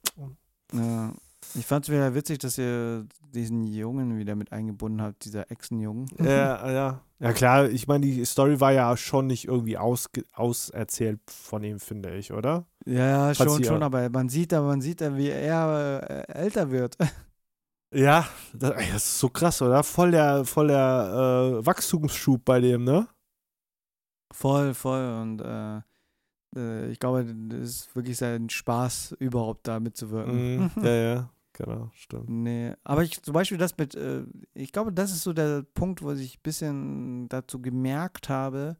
ja. 0.73 1.13
ich 1.55 1.65
fand 1.65 1.86
es 1.86 1.91
wieder 1.91 2.13
witzig, 2.13 2.38
dass 2.39 2.57
ihr 2.59 3.05
diesen 3.34 3.65
Jungen 3.65 4.17
wieder 4.17 4.36
mit 4.36 4.51
eingebunden 4.51 5.01
habt, 5.01 5.25
dieser 5.25 5.49
Echsenjungen. 5.51 6.05
ja, 6.19 6.71
ja. 6.71 7.01
Ja, 7.19 7.34
klar, 7.34 7.69
ich 7.69 7.88
meine, 7.88 8.03
die 8.05 8.25
Story 8.25 8.59
war 8.59 8.71
ja 8.71 8.97
schon 8.97 9.27
nicht 9.27 9.47
irgendwie 9.47 9.77
ausge 9.77 10.23
auserzählt 10.34 11.19
von 11.29 11.63
ihm, 11.63 11.79
finde 11.79 12.15
ich, 12.15 12.34
oder? 12.34 12.65
Ja, 12.86 13.27
Hat 13.27 13.38
schon, 13.38 13.63
schon, 13.63 13.84
aber 13.84 14.09
man 14.09 14.27
sieht, 14.27 14.53
aber 14.53 14.67
man 14.67 14.82
sieht, 14.82 15.01
wie 15.01 15.29
er 15.29 16.27
äh, 16.29 16.34
älter 16.34 16.71
wird. 16.71 16.97
Ja, 17.93 18.27
das, 18.53 18.71
ey, 18.71 18.91
das 18.91 19.05
ist 19.05 19.19
so 19.19 19.29
krass, 19.29 19.61
oder? 19.61 19.83
Voll 19.83 20.11
der, 20.11 20.45
voll 20.45 20.67
der 20.67 21.57
äh, 21.59 21.65
Wachstumsschub 21.65 22.43
bei 22.45 22.59
dem, 22.59 22.83
ne? 22.83 23.07
voll, 24.41 24.73
voll. 24.73 25.21
Und 25.21 25.41
äh, 25.41 25.81
äh, 26.55 26.91
ich 26.91 26.99
glaube, 26.99 27.25
das 27.25 27.59
ist 27.59 27.95
wirklich 27.95 28.17
sein 28.17 28.49
Spaß, 28.49 29.15
überhaupt 29.19 29.67
da 29.67 29.79
mitzuwirken. 29.79 30.57
Mhm. 30.57 30.71
ja, 30.83 30.93
ja, 30.93 31.29
genau, 31.53 31.91
stimmt. 31.93 32.29
Nee, 32.29 32.73
aber 32.83 33.03
ich 33.03 33.21
zum 33.21 33.33
Beispiel 33.33 33.57
das 33.57 33.77
mit, 33.77 33.95
äh, 33.95 34.23
ich 34.53 34.71
glaube, 34.71 34.91
das 34.91 35.11
ist 35.11 35.23
so 35.23 35.33
der 35.33 35.63
Punkt, 35.73 36.01
wo 36.01 36.11
ich 36.11 36.37
ein 36.37 36.43
bisschen 36.43 37.29
dazu 37.29 37.61
gemerkt 37.61 38.29
habe, 38.29 38.77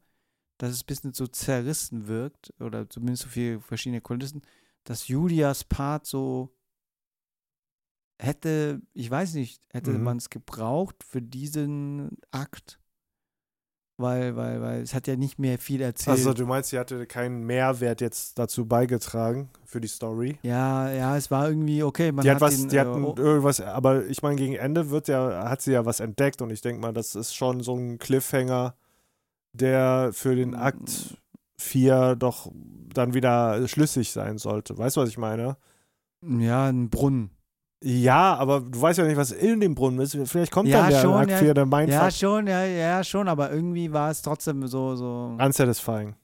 dass 0.58 0.72
es 0.72 0.82
ein 0.82 0.86
bisschen 0.86 1.12
so 1.12 1.26
zerrissen 1.26 2.06
wirkt, 2.06 2.52
oder 2.60 2.88
zumindest 2.88 3.24
so 3.24 3.28
viele 3.28 3.60
verschiedene 3.60 4.00
Kulissen, 4.00 4.42
dass 4.84 5.08
Julias 5.08 5.64
Part 5.64 6.06
so 6.06 6.54
hätte, 8.22 8.80
ich 8.94 9.10
weiß 9.10 9.34
nicht, 9.34 9.60
hätte 9.70 9.92
Mhm. 9.92 10.02
man 10.02 10.16
es 10.18 10.30
gebraucht 10.30 10.96
für 11.06 11.20
diesen 11.20 12.18
Akt, 12.30 12.78
weil, 13.98 14.36
weil, 14.36 14.60
weil 14.60 14.82
es 14.82 14.94
hat 14.94 15.06
ja 15.06 15.16
nicht 15.16 15.38
mehr 15.38 15.58
viel 15.58 15.80
erzählt. 15.80 16.16
Also 16.16 16.32
du 16.32 16.46
meinst, 16.46 16.70
sie 16.70 16.78
hatte 16.78 17.06
keinen 17.06 17.44
Mehrwert 17.44 18.00
jetzt 18.00 18.38
dazu 18.38 18.66
beigetragen 18.66 19.50
für 19.64 19.80
die 19.80 19.88
Story? 19.88 20.38
ja, 20.42 20.90
ja, 20.90 21.16
es 21.16 21.30
war 21.30 21.48
irgendwie 21.48 21.82
okay. 21.82 22.10
Man 22.12 22.24
die 22.24 22.30
hat, 22.30 22.40
was, 22.40 22.58
ihn, 22.58 22.68
die 22.68 22.76
äh, 22.76 22.80
hatten 22.80 23.04
oh, 23.04 23.14
irgendwas, 23.16 23.60
aber 23.60 24.06
ich 24.06 24.22
meine, 24.22 24.36
gegen 24.36 24.54
Ende 24.54 24.90
wird 24.90 25.08
ja, 25.08 25.48
hat 25.48 25.60
sie 25.62 25.72
ja 25.72 25.84
was 25.84 26.00
entdeckt 26.00 26.42
und 26.42 26.50
ich 26.50 26.60
denke 26.62 26.80
mal, 26.80 26.92
das 26.92 27.14
ist 27.14 27.34
schon 27.34 27.60
so 27.60 27.76
ein 27.76 27.98
Cliffhanger, 27.98 28.74
der 29.52 30.10
für 30.12 30.34
den 30.34 30.54
Akt 30.54 31.18
4 31.58 32.16
doch 32.16 32.50
dann 32.92 33.14
wieder 33.14 33.68
schlüssig 33.68 34.10
sein 34.12 34.38
sollte. 34.38 34.76
Weißt 34.78 34.96
du, 34.96 35.00
was 35.00 35.08
ich 35.08 35.18
meine? 35.18 35.56
ja, 36.22 36.66
ein 36.66 36.88
Brunnen. 36.88 37.30
Ja, 37.84 38.36
aber 38.36 38.60
du 38.60 38.80
weißt 38.80 38.98
ja 39.00 39.04
nicht, 39.04 39.16
was 39.16 39.32
in 39.32 39.60
dem 39.60 39.74
Brunnen 39.74 39.98
ist. 40.00 40.16
Vielleicht 40.24 40.52
kommt 40.52 40.68
Ja, 40.68 40.82
dann 40.82 40.90
der 40.90 41.00
schon, 41.00 41.14
Akt 41.14 41.30
ja. 41.30 41.36
4, 41.38 41.54
der 41.54 41.66
Mindfuck. 41.66 42.00
Ja, 42.02 42.10
schon, 42.10 42.46
ja, 42.46 42.64
ja, 42.64 43.02
schon, 43.02 43.26
aber 43.28 43.50
irgendwie 43.50 43.92
war 43.92 44.10
es 44.10 44.22
trotzdem 44.22 44.66
so, 44.68 44.94
so. 44.94 45.36
unsatisfying. 45.40 46.14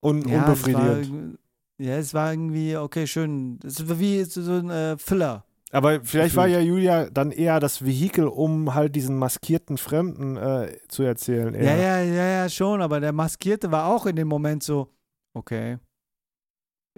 Un 0.00 0.26
ja, 0.26 0.38
unbefriedigend. 0.38 1.04
Es 1.04 1.10
war, 1.10 1.86
ja, 1.86 1.96
es 1.96 2.14
war 2.14 2.32
irgendwie, 2.32 2.76
okay, 2.76 3.06
schön. 3.06 3.58
Es 3.64 3.86
war 3.86 3.98
wie 3.98 4.24
so 4.24 4.52
ein 4.52 4.70
äh, 4.70 4.96
Filler. 4.96 5.44
Aber 5.72 6.00
vielleicht 6.02 6.36
war 6.36 6.46
Gefühlt. 6.46 6.64
ja 6.64 6.68
Julia 6.68 7.10
dann 7.10 7.32
eher 7.32 7.60
das 7.60 7.84
Vehikel, 7.84 8.26
um 8.28 8.74
halt 8.74 8.94
diesen 8.96 9.18
maskierten 9.18 9.76
Fremden 9.76 10.36
äh, 10.36 10.78
zu 10.88 11.02
erzählen. 11.02 11.52
Ja. 11.54 11.60
Eher. 11.60 11.76
ja, 11.76 12.00
ja, 12.02 12.26
ja, 12.42 12.48
schon, 12.48 12.80
aber 12.80 13.00
der 13.00 13.12
Maskierte 13.12 13.70
war 13.70 13.86
auch 13.86 14.06
in 14.06 14.16
dem 14.16 14.28
Moment 14.28 14.62
so, 14.62 14.88
okay. 15.34 15.78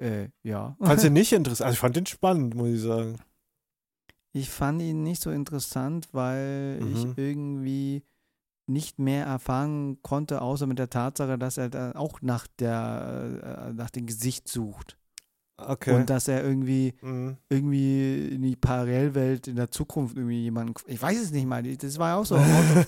Äh, 0.01 0.29
ja. 0.45 0.77
Fandst 0.81 1.05
du 1.05 1.11
nicht 1.11 1.33
interessant? 1.33 1.67
Also 1.67 1.75
ich 1.75 1.81
fand 1.81 1.97
den 1.97 2.07
spannend, 2.07 2.55
muss 2.55 2.69
ich 2.69 2.83
sagen. 2.83 3.19
Ich 4.33 4.51
fand 4.51 4.83
ihn 4.83 5.03
nicht 5.03 5.23
so 5.23 5.31
interessant, 5.31 6.09
weil 6.13 6.81
Mhm. 6.81 6.95
ich 6.95 7.19
irgendwie 7.19 8.03
nicht 8.67 8.99
mehr 8.99 9.25
erfahren 9.25 10.03
konnte, 10.03 10.43
außer 10.43 10.67
mit 10.67 10.79
der 10.79 10.91
Tatsache, 10.91 11.39
dass 11.39 11.57
er 11.57 11.71
da 11.71 11.93
auch 11.93 12.21
nach 12.21 12.47
der, 12.59 13.69
äh, 13.71 13.73
nach 13.73 13.91
dem 13.91 14.07
Gesicht 14.07 14.47
sucht. 14.49 14.98
Okay. 15.61 15.93
Und 15.95 16.09
dass 16.09 16.29
er 16.29 16.45
irgendwie, 16.45 16.95
Mhm. 17.03 17.37
irgendwie 17.49 18.29
in 18.29 18.43
die 18.43 18.55
Parallelwelt 18.57 19.49
in 19.49 19.57
der 19.57 19.71
Zukunft 19.71 20.17
irgendwie 20.17 20.43
jemanden, 20.43 20.75
ich 20.87 21.03
weiß 21.03 21.21
es 21.21 21.31
nicht 21.33 21.47
mal, 21.47 21.63
das 21.63 21.99
war 21.99 22.11
ja 22.11 22.17
auch 22.17 22.25
so 22.25 22.37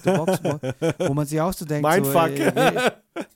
box, 0.04 0.38
wo, 0.42 1.08
wo 1.08 1.14
man 1.14 1.26
sich 1.26 1.40
auch 1.40 1.52
so 1.52 1.64
denkt, 1.64 1.88
so, 1.92 2.00
Mindfuck. 2.00 2.30
ey, 2.38 2.52
ey, 2.54 2.90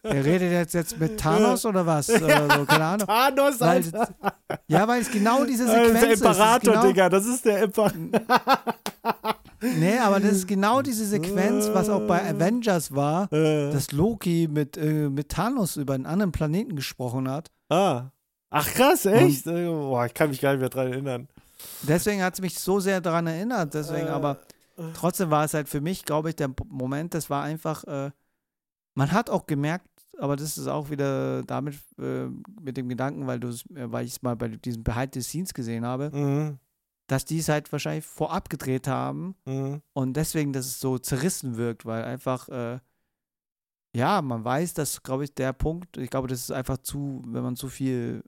er 0.04 0.24
redet 0.24 0.52
jetzt, 0.52 0.74
jetzt 0.74 1.00
mit 1.00 1.18
Thanos 1.18 1.66
oder 1.66 1.84
was? 1.84 2.08
Oder 2.10 2.48
so, 2.58 2.64
keine 2.64 2.84
Ahnung. 2.84 3.06
Thanos, 3.08 3.60
Weil, 3.60 3.82
ja, 4.68 4.86
weil 4.86 5.00
es 5.02 5.10
genau 5.10 5.44
diese 5.44 5.64
ist 5.64 5.70
Sequenz 5.70 6.00
der 6.00 6.10
ist. 6.10 6.20
Ist 6.20 6.26
Imperator, 6.26 6.72
genau, 6.74 6.86
Digga. 6.86 7.08
Das 7.08 7.26
ist 7.26 7.44
der 7.44 7.62
Imperator. 7.64 7.98
Nee, 9.78 9.98
aber 9.98 10.20
das 10.20 10.32
ist 10.32 10.46
genau 10.48 10.82
diese 10.82 11.06
Sequenz, 11.06 11.70
was 11.72 11.88
auch 11.88 12.06
bei 12.06 12.22
Avengers 12.28 12.94
war, 12.94 13.32
Äh. 13.32 13.70
dass 13.72 13.92
Loki 13.92 14.46
mit, 14.50 14.76
äh, 14.76 15.08
mit 15.08 15.30
Thanos 15.30 15.76
über 15.76 15.94
einen 15.94 16.04
anderen 16.04 16.32
Planeten 16.32 16.76
gesprochen 16.76 17.30
hat. 17.30 17.50
Ah. 17.70 18.10
Ach 18.56 18.68
krass, 18.68 19.04
echt? 19.06 19.46
Äh, 19.48 19.66
Boah, 19.66 20.06
ich 20.06 20.14
kann 20.14 20.30
mich 20.30 20.40
gar 20.40 20.52
nicht 20.52 20.60
mehr 20.60 20.68
dran 20.68 20.92
erinnern. 20.92 21.28
Deswegen 21.82 22.22
hat 22.22 22.34
es 22.34 22.40
mich 22.40 22.58
so 22.58 22.78
sehr 22.78 23.00
daran 23.00 23.26
erinnert. 23.26 23.74
Deswegen, 23.74 24.06
Äh. 24.06 24.10
aber 24.10 24.38
trotzdem 24.94 25.30
war 25.30 25.44
es 25.44 25.54
halt 25.54 25.68
für 25.68 25.80
mich, 25.80 26.04
glaube 26.04 26.28
ich, 26.30 26.36
der 26.36 26.50
Moment, 26.68 27.14
das 27.14 27.30
war 27.30 27.42
einfach, 27.42 27.84
äh, 27.84 28.10
man 28.94 29.10
hat 29.12 29.28
auch 29.28 29.46
gemerkt, 29.46 29.88
aber 30.18 30.36
das 30.36 30.56
ist 30.56 30.68
auch 30.68 30.90
wieder 30.90 31.42
damit 31.42 31.74
äh, 31.98 32.26
mit 32.60 32.76
dem 32.76 32.88
Gedanken, 32.88 33.26
weil 33.26 33.40
du 33.40 33.48
äh, 33.48 33.90
weil 33.90 34.04
ich 34.04 34.12
es 34.12 34.22
mal 34.22 34.36
bei 34.36 34.46
diesem 34.48 34.84
Behind 34.84 35.12
the 35.14 35.22
Scenes 35.22 35.52
gesehen 35.52 35.84
habe, 35.84 36.10
Mhm. 36.12 36.58
dass 37.08 37.24
die 37.24 37.38
es 37.40 37.48
halt 37.48 37.72
wahrscheinlich 37.72 38.04
vorab 38.04 38.48
gedreht 38.50 38.86
haben 38.86 39.34
Mhm. 39.46 39.82
und 39.94 40.12
deswegen, 40.16 40.52
dass 40.52 40.66
es 40.66 40.78
so 40.78 40.98
zerrissen 40.98 41.56
wirkt, 41.56 41.86
weil 41.86 42.04
einfach, 42.04 42.48
äh, 42.48 42.78
ja, 43.96 44.22
man 44.22 44.44
weiß, 44.44 44.74
dass, 44.74 45.02
glaube 45.02 45.24
ich, 45.24 45.34
der 45.34 45.52
Punkt, 45.52 45.96
ich 45.96 46.10
glaube, 46.10 46.28
das 46.28 46.40
ist 46.40 46.50
einfach 46.52 46.78
zu, 46.78 47.22
wenn 47.26 47.42
man 47.42 47.56
zu 47.56 47.68
viel 47.68 48.22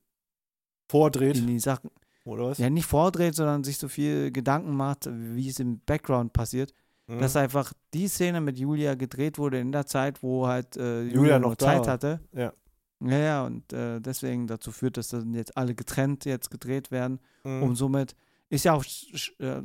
Vordreht, 0.88 1.36
in 1.38 1.46
die 1.46 1.58
Sachen, 1.58 1.90
oder 2.24 2.46
was? 2.46 2.58
ja, 2.58 2.70
nicht 2.70 2.86
vordreht, 2.86 3.34
sondern 3.34 3.64
sich 3.64 3.78
so 3.78 3.88
viel 3.88 4.30
Gedanken 4.32 4.74
macht, 4.76 5.08
wie 5.10 5.48
es 5.48 5.58
im 5.60 5.80
Background 5.80 6.32
passiert, 6.32 6.72
Mhm. 7.08 7.20
dass 7.20 7.36
einfach 7.36 7.72
die 7.94 8.08
Szene 8.08 8.40
mit 8.40 8.58
Julia 8.58 8.94
gedreht 8.96 9.38
wurde 9.38 9.60
in 9.60 9.70
der 9.70 9.86
Zeit, 9.86 10.22
wo 10.24 10.46
halt 10.48 10.76
äh, 10.76 11.02
Julia, 11.02 11.14
Julia 11.14 11.38
noch 11.38 11.54
Zeit 11.56 11.80
war. 11.86 11.92
hatte. 11.92 12.20
Ja. 12.32 12.52
Ja, 13.00 13.18
ja, 13.18 13.44
und 13.44 13.72
äh, 13.72 14.00
deswegen 14.00 14.46
dazu 14.46 14.72
führt, 14.72 14.96
dass 14.96 15.08
dann 15.08 15.34
jetzt 15.34 15.56
alle 15.56 15.74
getrennt 15.74 16.24
jetzt 16.24 16.50
gedreht 16.50 16.90
werden 16.90 17.20
Mhm. 17.44 17.62
und 17.62 17.76
somit 17.76 18.16
ist 18.48 18.64
ja 18.64 18.72
auch 18.74 18.84
äh, 19.38 19.60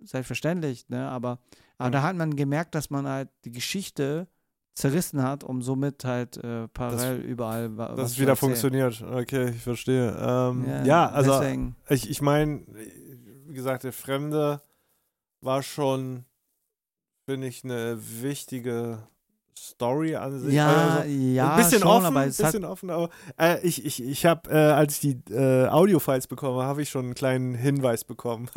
selbstverständlich, 0.00 0.88
ne? 0.88 1.08
Aber, 1.08 1.38
aber 1.78 1.88
Mhm. 1.88 1.92
da 1.92 2.02
hat 2.02 2.16
man 2.16 2.36
gemerkt, 2.36 2.74
dass 2.74 2.90
man 2.90 3.06
halt 3.06 3.28
die 3.44 3.50
Geschichte 3.52 4.28
zerrissen 4.76 5.22
hat, 5.22 5.42
um 5.42 5.62
somit 5.62 6.04
halt 6.04 6.36
äh, 6.36 6.68
parallel 6.68 7.20
überall 7.22 7.76
wa- 7.76 7.88
Dass 7.88 7.98
was 7.98 8.12
zu 8.14 8.20
wieder 8.20 8.36
funktioniert. 8.36 9.02
Okay, 9.02 9.48
ich 9.50 9.62
verstehe. 9.62 10.14
Ähm, 10.20 10.66
ja, 10.84 11.08
also 11.08 11.32
deswegen, 11.40 11.74
ich, 11.88 12.08
ich 12.10 12.20
meine, 12.22 12.60
wie 13.46 13.54
gesagt, 13.54 13.84
der 13.84 13.92
Fremde 13.94 14.60
war 15.40 15.62
schon, 15.62 16.24
finde 17.24 17.46
ich, 17.46 17.64
eine 17.64 17.96
wichtige 17.98 18.98
Story 19.58 20.14
an 20.16 20.38
sich. 20.38 20.52
ja, 20.52 20.98
Also, 20.98 21.08
ja, 21.10 21.52
ein 21.52 21.56
bisschen 21.56 21.80
schon, 21.80 21.88
offen, 21.88 22.06
aber 22.06 22.26
es 22.26 22.36
bisschen 22.36 22.64
offen, 22.66 22.90
aber 22.90 23.08
äh, 23.40 23.58
ich, 23.66 23.82
ich, 23.86 24.02
ich 24.04 24.26
habe, 24.26 24.50
äh, 24.50 24.72
als 24.72 24.94
ich 24.94 25.00
die 25.24 25.32
äh, 25.32 25.68
Audio-Files 25.68 26.26
bekomme, 26.26 26.64
habe 26.64 26.82
ich 26.82 26.90
schon 26.90 27.06
einen 27.06 27.14
kleinen 27.14 27.54
Hinweis 27.54 28.04
bekommen. 28.04 28.50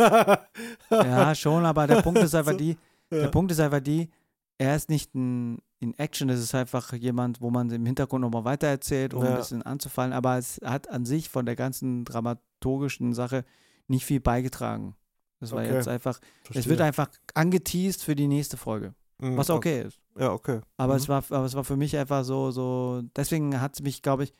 ja 0.89 1.33
schon, 1.35 1.65
aber 1.65 1.87
der 1.87 2.01
Punkt 2.01 2.19
ist 2.21 2.35
einfach 2.35 2.57
die, 2.57 2.77
ja. 3.09 3.21
der 3.21 3.27
Punkt 3.29 3.51
ist 3.53 3.59
einfach 3.61 3.79
die, 3.79 4.09
er 4.57 4.75
ist 4.75 4.89
nicht 4.89 5.15
ein 5.15 5.59
in 5.79 5.93
Action, 5.97 6.29
es 6.29 6.39
ist 6.41 6.53
einfach 6.55 6.91
jemand, 6.93 7.39
wo 7.41 7.49
man 7.51 7.69
im 7.71 7.85
Hintergrund 7.85 8.21
nochmal 8.21 8.43
weitererzählt, 8.43 9.13
um 9.13 9.23
Ja. 9.23 9.31
ein 9.31 9.37
bisschen 9.37 9.61
anzufallen, 9.61 10.11
aber 10.13 10.37
es 10.37 10.59
hat 10.63 10.89
an 10.89 11.05
sich 11.05 11.29
von 11.29 11.45
der 11.45 11.55
ganzen 11.55 12.03
dramaturgischen 12.05 13.13
Sache 13.13 13.45
nicht 13.87 14.05
viel 14.05 14.19
beigetragen. 14.19 14.95
Das 15.39 15.51
war 15.53 15.63
Okay. 15.63 15.73
jetzt 15.75 15.87
einfach, 15.87 16.19
es 16.43 16.47
Verstehe. 16.51 16.69
wird 16.71 16.81
einfach 16.81 17.09
angeteased 17.33 18.03
für 18.03 18.15
die 18.15 18.27
nächste 18.27 18.57
Folge, 18.57 18.93
Mhm, 19.21 19.37
was 19.37 19.49
okay 19.49 19.83
ist. 19.83 19.99
Ja, 20.17 20.33
okay. 20.33 20.59
Aber 20.75 20.93
Mhm. 20.93 20.97
es 20.99 21.07
war, 21.09 21.23
aber 21.29 21.45
es 21.45 21.55
war 21.55 21.63
für 21.63 21.77
mich 21.77 21.95
einfach 21.97 22.25
so, 22.25 22.51
so, 22.51 23.01
deswegen 23.15 23.59
hat 23.61 23.75
es 23.75 23.81
mich, 23.81 24.01
glaube 24.01 24.25
ich, 24.25 24.33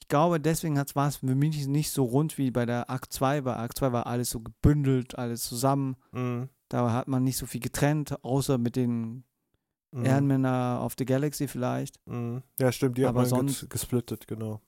ich 0.00 0.08
glaube, 0.08 0.38
deswegen 0.38 0.76
war 0.76 1.08
es 1.08 1.16
für 1.16 1.34
mich 1.34 1.66
nicht 1.66 1.90
so 1.90 2.04
rund 2.04 2.38
wie 2.38 2.52
bei 2.52 2.64
der 2.64 2.88
Akt 2.90 3.12
2. 3.12 3.40
Bei 3.40 3.56
Akt 3.56 3.76
2 3.76 3.90
war 3.92 4.06
alles 4.06 4.30
so 4.30 4.38
gebündelt, 4.38 5.18
alles 5.18 5.42
zusammen. 5.42 5.96
Mhm. 6.12 6.48
Da 6.68 6.92
hat 6.92 7.08
man 7.08 7.24
nicht 7.24 7.36
so 7.38 7.46
viel 7.46 7.60
getrennt, 7.60 8.22
außer 8.24 8.56
mit 8.58 8.76
den 8.76 9.24
Mhm. 9.96 10.04
Ehrenmänner 10.04 10.80
of 10.84 10.94
the 10.98 11.04
Galaxy 11.06 11.48
vielleicht. 11.48 11.98
Mhm. 12.06 12.42
Ja, 12.58 12.70
stimmt, 12.72 12.98
die 12.98 13.04
Aber 13.06 13.20
hat 13.22 13.30
man 13.30 13.38
sonst- 13.38 13.60
ges 13.62 13.68
gesplittet, 13.70 14.26
genau. 14.28 14.60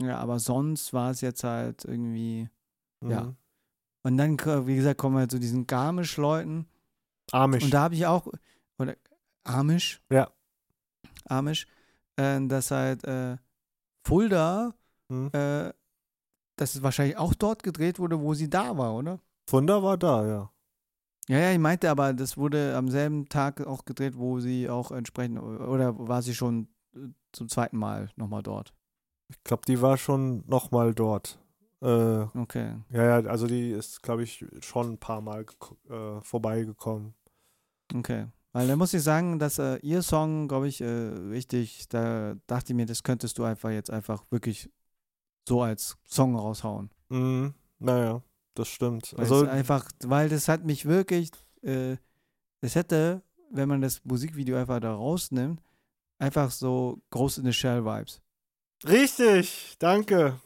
Ja, 0.00 0.18
aber 0.18 0.38
sonst 0.38 0.92
war 0.92 1.10
es 1.10 1.20
jetzt 1.20 1.44
halt 1.44 1.84
irgendwie. 1.84 2.48
Ja. 3.04 3.22
Mhm. 3.24 3.36
Und 4.02 4.16
dann, 4.16 4.38
wie 4.66 4.76
gesagt, 4.76 4.98
kommen 4.98 5.16
wir 5.16 5.28
zu 5.28 5.38
diesen 5.38 5.66
Garmisch-Leuten. 5.66 6.66
Amish. 7.32 7.64
Und 7.64 7.74
da 7.74 7.82
habe 7.82 7.94
ich 7.94 8.06
auch, 8.06 8.26
oder 8.78 8.96
Amish. 9.44 10.00
Ja. 10.10 10.30
Amish, 11.26 11.66
äh, 12.16 12.40
dass 12.46 12.70
halt 12.70 13.04
äh, 13.04 13.36
Fulda, 14.06 14.74
Mhm. 15.08 15.30
äh, 15.32 15.72
dass 16.56 16.74
es 16.76 16.82
wahrscheinlich 16.82 17.16
auch 17.18 17.34
dort 17.34 17.62
gedreht 17.62 17.98
wurde, 17.98 18.20
wo 18.20 18.34
sie 18.34 18.48
da 18.48 18.76
war, 18.78 18.94
oder? 18.94 19.18
Funder 19.48 19.82
war 19.82 19.98
da, 19.98 20.26
ja. 20.26 20.52
Ja, 21.30 21.38
ja, 21.38 21.52
ich 21.52 21.60
meinte 21.60 21.88
aber, 21.88 22.12
das 22.12 22.36
wurde 22.36 22.76
am 22.76 22.88
selben 22.88 23.28
Tag 23.28 23.64
auch 23.64 23.84
gedreht, 23.84 24.18
wo 24.18 24.40
sie 24.40 24.68
auch 24.68 24.90
entsprechend, 24.90 25.38
oder 25.40 25.96
war 25.96 26.22
sie 26.22 26.34
schon 26.34 26.66
äh, 26.92 27.06
zum 27.30 27.48
zweiten 27.48 27.76
Mal 27.76 28.10
nochmal 28.16 28.42
dort? 28.42 28.74
Ich 29.28 29.40
glaube, 29.44 29.62
die 29.64 29.80
war 29.80 29.96
schon 29.96 30.42
nochmal 30.48 30.92
dort. 30.92 31.38
Äh, 31.82 32.24
Okay. 32.34 32.74
ja, 32.90 33.20
ja, 33.20 33.28
also 33.30 33.46
die 33.46 33.70
ist, 33.70 34.02
glaube 34.02 34.24
ich, 34.24 34.44
schon 34.60 34.94
ein 34.94 34.98
paar 34.98 35.20
Mal 35.20 35.46
äh, 35.88 36.20
vorbeigekommen. 36.20 37.14
Okay. 37.94 38.26
Weil 38.52 38.66
da 38.66 38.74
muss 38.74 38.92
ich 38.92 39.02
sagen, 39.04 39.38
dass 39.38 39.60
äh, 39.60 39.76
ihr 39.82 40.02
Song, 40.02 40.48
glaube 40.48 40.66
ich, 40.66 40.80
äh, 40.80 40.86
richtig, 40.86 41.88
da 41.90 42.34
dachte 42.48 42.72
ich 42.72 42.76
mir, 42.76 42.86
das 42.86 43.04
könntest 43.04 43.38
du 43.38 43.44
einfach 43.44 43.70
jetzt 43.70 43.92
einfach 43.92 44.24
wirklich 44.32 44.68
so 45.48 45.62
als 45.62 45.96
Song 46.04 46.34
raushauen. 46.34 46.90
Mhm. 47.08 47.54
Naja, 47.78 48.20
das 48.54 48.68
stimmt. 48.68 49.12
Weil 49.16 49.24
Also, 49.24 49.46
einfach, 49.46 49.88
weil 50.04 50.28
das 50.28 50.48
hat 50.48 50.64
mich 50.64 50.84
wirklich, 50.86 51.30
äh, 51.62 51.96
das 52.60 52.74
hätte, 52.74 53.22
wenn 53.50 53.68
man 53.68 53.80
das 53.80 54.04
Musikvideo 54.04 54.56
einfach 54.56 54.80
da 54.80 54.94
rausnimmt, 54.94 55.60
einfach 56.18 56.50
so 56.50 57.00
Ghost 57.10 57.38
in 57.38 57.44
the 57.44 57.52
Shell 57.52 57.84
Vibes. 57.84 58.20
richtig, 58.86 59.76
danke. 59.78 60.40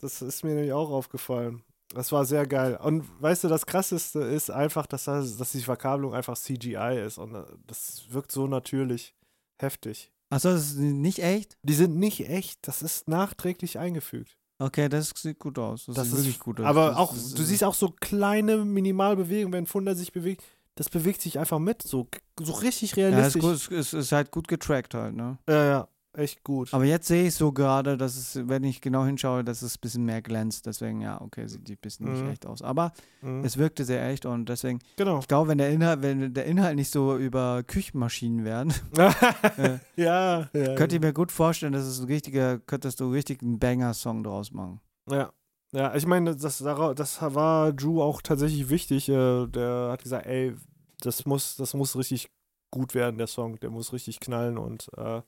Das 0.00 0.20
ist 0.22 0.44
mir 0.44 0.54
nämlich 0.54 0.72
auch 0.72 0.90
aufgefallen. 0.90 1.62
Das 1.94 2.12
war 2.12 2.24
sehr 2.24 2.46
geil. 2.46 2.78
Und 2.82 3.04
weißt 3.22 3.44
du, 3.44 3.48
das 3.48 3.64
Krasseste 3.64 4.20
ist 4.20 4.50
einfach, 4.50 4.86
dass, 4.86 5.04
das, 5.04 5.36
dass 5.36 5.52
die 5.52 5.62
Verkabelung 5.62 6.14
einfach 6.14 6.36
CGI 6.36 7.02
ist. 7.06 7.16
Und 7.18 7.34
äh, 7.34 7.44
das 7.66 8.04
wirkt 8.10 8.32
so 8.32 8.46
natürlich 8.46 9.14
heftig. 9.58 10.12
Achso, 10.28 10.50
das 10.50 10.72
ist 10.72 10.76
nicht 10.78 11.20
echt? 11.20 11.56
Die 11.62 11.74
sind 11.74 11.96
nicht 11.96 12.28
echt, 12.28 12.66
das 12.66 12.82
ist 12.82 13.08
nachträglich 13.08 13.78
eingefügt. 13.78 14.36
Okay, 14.58 14.88
das 14.88 15.10
sieht 15.14 15.38
gut 15.38 15.58
aus. 15.58 15.86
Das, 15.86 15.96
Das 15.96 16.04
sieht 16.06 16.14
ist- 16.14 16.24
wirklich 16.24 16.38
gut 16.40 16.60
aus. 16.60 16.66
Aber 16.66 16.88
das, 16.88 16.96
auch, 16.96 17.12
das, 17.12 17.34
du 17.34 17.42
siehst 17.42 17.62
auch 17.64 17.74
so 17.74 17.90
kleine 18.00 18.64
Minimalbewegungen, 18.64 19.52
wenn 19.52 19.66
Funder 19.66 19.94
sich 19.94 20.12
bewegt, 20.12 20.42
das 20.76 20.88
bewegt 20.88 21.20
sich 21.20 21.38
einfach 21.38 21.58
mit, 21.58 21.82
so, 21.82 22.08
so 22.40 22.52
richtig 22.54 22.96
ja, 22.96 23.08
ist, 23.08 23.14
realistisch. 23.14 23.42
gut, 23.42 23.52
es 23.54 23.68
ist, 23.68 23.92
ist 23.94 24.12
halt 24.12 24.30
gut 24.30 24.48
getrackt 24.48 24.94
halt, 24.94 25.14
ne? 25.14 25.38
Ja, 25.48 25.64
ja, 25.64 25.88
echt 26.16 26.42
gut. 26.44 26.72
Aber 26.74 26.84
jetzt 26.84 27.06
sehe 27.06 27.26
ich 27.28 27.34
so 27.34 27.52
gerade, 27.52 27.96
dass 27.96 28.16
es, 28.16 28.48
wenn 28.48 28.64
ich 28.64 28.80
genau 28.80 29.04
hinschaue, 29.04 29.44
dass 29.44 29.62
es 29.62 29.76
ein 29.76 29.80
bisschen 29.80 30.04
mehr 30.04 30.22
glänzt. 30.22 30.66
Deswegen, 30.66 31.00
ja, 31.00 31.20
okay, 31.20 31.46
sieht 31.46 31.68
ein 31.68 31.76
bisschen 31.80 32.06
Mhm. 32.06 32.12
nicht 32.22 32.28
echt 32.32 32.46
aus. 32.46 32.62
Aber 32.62 32.92
Mhm. 33.22 33.44
es 33.44 33.56
wirkte 33.56 33.84
sehr 33.84 34.06
echt 34.08 34.26
und 34.26 34.48
deswegen, 34.48 34.78
genau. 34.96 35.18
ich 35.20 35.28
glaube, 35.28 35.48
wenn 35.50 35.58
der 35.58 35.70
Inhalt, 35.70 36.02
wenn 36.02 36.34
der 36.34 36.46
Inhalt 36.46 36.76
nicht 36.76 36.90
so 36.90 37.16
über 37.16 37.62
Küchenmaschinen 37.64 38.44
wären, 38.44 38.72
äh, 39.58 39.78
ja, 39.96 40.48
ja. 40.52 40.74
könnte 40.74 40.96
ich 40.96 41.00
mir 41.02 41.12
gut 41.12 41.32
vorstellen, 41.32 41.72
dass 41.72 41.84
es 41.84 42.00
ein 42.00 42.06
richtiger, 42.06 42.58
könntest 42.58 43.00
du 43.00 43.10
richtig 43.10 43.42
einen 43.42 43.58
Banger-Song 43.58 44.22
draus 44.24 44.52
machen. 44.52 44.80
Ja. 45.10 45.30
Ja, 45.72 45.94
ich 45.94 46.06
meine, 46.06 46.34
das, 46.36 46.58
das 46.58 47.20
war 47.34 47.72
Drew 47.72 48.00
auch 48.00 48.22
tatsächlich 48.22 48.70
wichtig. 48.70 49.08
äh, 49.08 49.46
Der 49.48 49.88
hat 49.90 50.02
gesagt, 50.02 50.24
ey, 50.26 50.54
das 51.00 51.26
muss, 51.26 51.56
das 51.56 51.74
muss 51.74 51.96
richtig 51.96 52.30
gut 52.70 52.94
werden, 52.94 53.18
der 53.18 53.26
Song. 53.26 53.58
Der 53.60 53.68
muss 53.70 53.92
richtig 53.92 54.20
knallen 54.20 54.56
und 54.58 54.88
äh, 54.96 55.20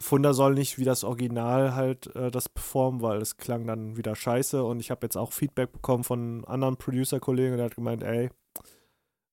Funder 0.00 0.34
soll 0.34 0.54
nicht 0.54 0.78
wie 0.78 0.84
das 0.84 1.04
Original 1.04 1.74
halt 1.74 2.14
äh, 2.14 2.30
das 2.30 2.48
performen, 2.48 3.00
weil 3.02 3.20
es 3.20 3.36
klang 3.36 3.66
dann 3.66 3.96
wieder 3.96 4.14
scheiße. 4.14 4.62
Und 4.64 4.80
ich 4.80 4.90
habe 4.90 5.04
jetzt 5.06 5.16
auch 5.16 5.32
Feedback 5.32 5.72
bekommen 5.72 6.04
von 6.04 6.44
anderen 6.46 6.76
Producer-Kollegen, 6.76 7.56
der 7.56 7.66
hat 7.66 7.76
gemeint, 7.76 8.02
ey, 8.02 8.30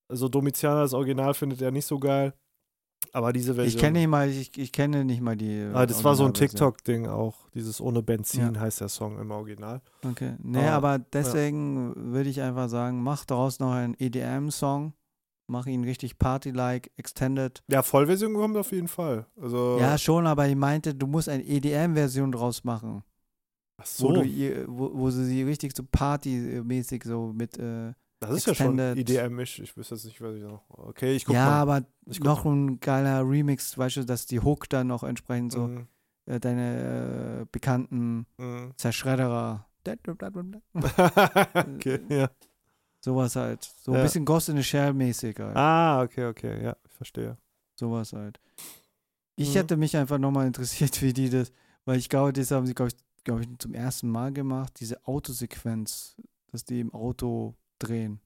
so 0.09 0.28
Domitianer, 0.30 0.82
das 0.82 0.93
Original 0.93 1.34
findet 1.34 1.61
er 1.61 1.72
nicht 1.72 1.86
so 1.86 1.99
geil. 1.99 2.34
Aber 3.11 3.32
diese 3.34 3.53
Version. 3.55 3.76
Ich 3.78 3.82
kenne 3.82 3.99
nicht 3.99 4.07
mal, 4.07 4.30
ich, 4.30 4.57
ich 4.57 4.72
kenne 4.72 5.05
nicht 5.05 5.22
mal 5.22 5.36
die. 5.38 5.70
Ah, 5.74 5.86
das 5.86 6.03
war 6.03 6.16
so 6.16 6.26
ein. 6.26 6.34
TikTok-Ding 6.34 7.07
auch. 7.07 7.36
Dieses 7.53 7.80
ohne 7.80 8.01
Benzin 8.01 8.59
heißt 8.59 8.82
der 8.82 8.89
Song 8.89 9.20
im 9.20 9.32
Original. 9.32 9.82
Okay. 10.03 10.34
Nee, 10.41 10.59
Aber- 10.68 10.89
aber 10.95 10.99
deswegen 11.13 11.93
würde 12.13 12.30
ich 12.30 12.41
einfach 12.41 12.68
sagen, 12.68 13.01
mach 13.03 13.24
daraus 13.26 13.59
noch 13.59 13.72
einen 13.72 13.95
EDM-Song. 13.99 14.93
Mach 15.47 15.67
ihn 15.67 15.83
richtig 15.83 16.17
Party-like, 16.17 16.91
extended. 16.97 17.63
Ja, 17.67 17.83
Vollversion 17.83 18.33
kommt 18.33 18.57
auf 18.57 18.71
jeden 18.71 18.87
Fall. 18.87 19.27
Also, 19.39 19.77
Ja, 19.79 19.97
schon, 19.97 20.25
aber 20.25 20.47
ich 20.47 20.55
meinte, 20.55 20.95
du 20.95 21.05
musst 21.05 21.29
eine 21.29 21.43
EDM-Version 21.43 22.31
draus 22.31 22.63
machen. 22.63 23.03
Ach 23.77 23.85
Wo, 23.99 24.07
so, 24.07 24.11
du 24.13 24.23
ihr, 24.23 24.65
wo, 24.67 24.91
wo 24.93 25.09
sie 25.11 25.25
sie 25.25 25.43
richtig 25.43 25.75
so 25.75 25.83
partymäßig 25.83 27.03
so 27.03 27.31
mit. 27.35 27.57
Äh, 27.59 27.93
das 28.21 28.31
ist 28.37 28.47
ja 28.47 28.55
schon 28.55 28.79
Extended- 28.79 29.09
IDM-isch. 29.09 29.59
Ich 29.59 29.75
wüsste 29.77 29.95
jetzt 29.95 30.05
nicht, 30.05 30.21
was 30.21 30.35
ich 30.35 30.43
noch. 30.43 30.63
Okay, 30.69 31.15
ich 31.15 31.25
guck 31.25 31.35
ja, 31.35 31.45
mal. 31.45 31.59
aber 31.61 31.85
Ich 32.07 32.19
guck 32.19 32.25
noch 32.25 32.45
ein 32.45 32.79
geiler 32.79 33.21
Remix, 33.27 33.77
weißt 33.77 33.97
du, 33.97 34.05
dass 34.05 34.25
die 34.25 34.39
Hook 34.39 34.69
dann 34.69 34.87
noch 34.87 35.03
entsprechend 35.03 35.51
so 35.51 35.67
Mhm, 35.67 35.87
äh, 36.25 36.39
deine 36.39 37.41
äh, 37.41 37.45
bekannten 37.51 38.25
mhm. 38.37 38.73
Zerschredderer. 38.77 39.67
okay, 41.75 41.99
ja. 42.09 42.29
Sowas 43.05 43.35
halt. 43.35 43.63
So 43.83 43.91
ein 43.91 43.97
Ja. 43.97 44.03
bisschen 44.03 44.25
Ghost 44.25 44.49
in 44.49 44.57
the 44.57 44.63
Shell 44.63 44.91
mäßig 44.91 45.37
halt. 45.39 45.55
Ah, 45.55 46.01
okay, 46.01 46.25
okay, 46.25 46.63
ja, 46.63 46.75
ich 46.83 46.91
verstehe. 46.91 47.37
Sowas 47.75 48.13
halt. 48.13 48.39
Ich 49.35 49.49
Mhm. 49.51 49.53
hätte 49.59 49.77
mich 49.77 49.95
einfach 49.95 50.17
nochmal 50.17 50.47
interessiert, 50.47 50.99
wie 51.03 51.13
die 51.13 51.29
das, 51.29 51.51
weil 51.85 51.99
ich 51.99 52.09
glaube, 52.09 52.33
das 52.33 52.49
haben 52.49 52.65
sie, 52.65 52.73
glaube 52.73 52.89
ich, 52.89 53.23
glaube 53.23 53.43
ich, 53.43 53.49
zum 53.59 53.75
ersten 53.75 54.09
Mal 54.09 54.33
gemacht, 54.33 54.73
diese 54.79 55.05
Autosequenz, 55.05 56.15
dass 56.51 56.65
die 56.65 56.79
im 56.79 56.91
Auto 56.95 57.53
drehen. 57.77 58.19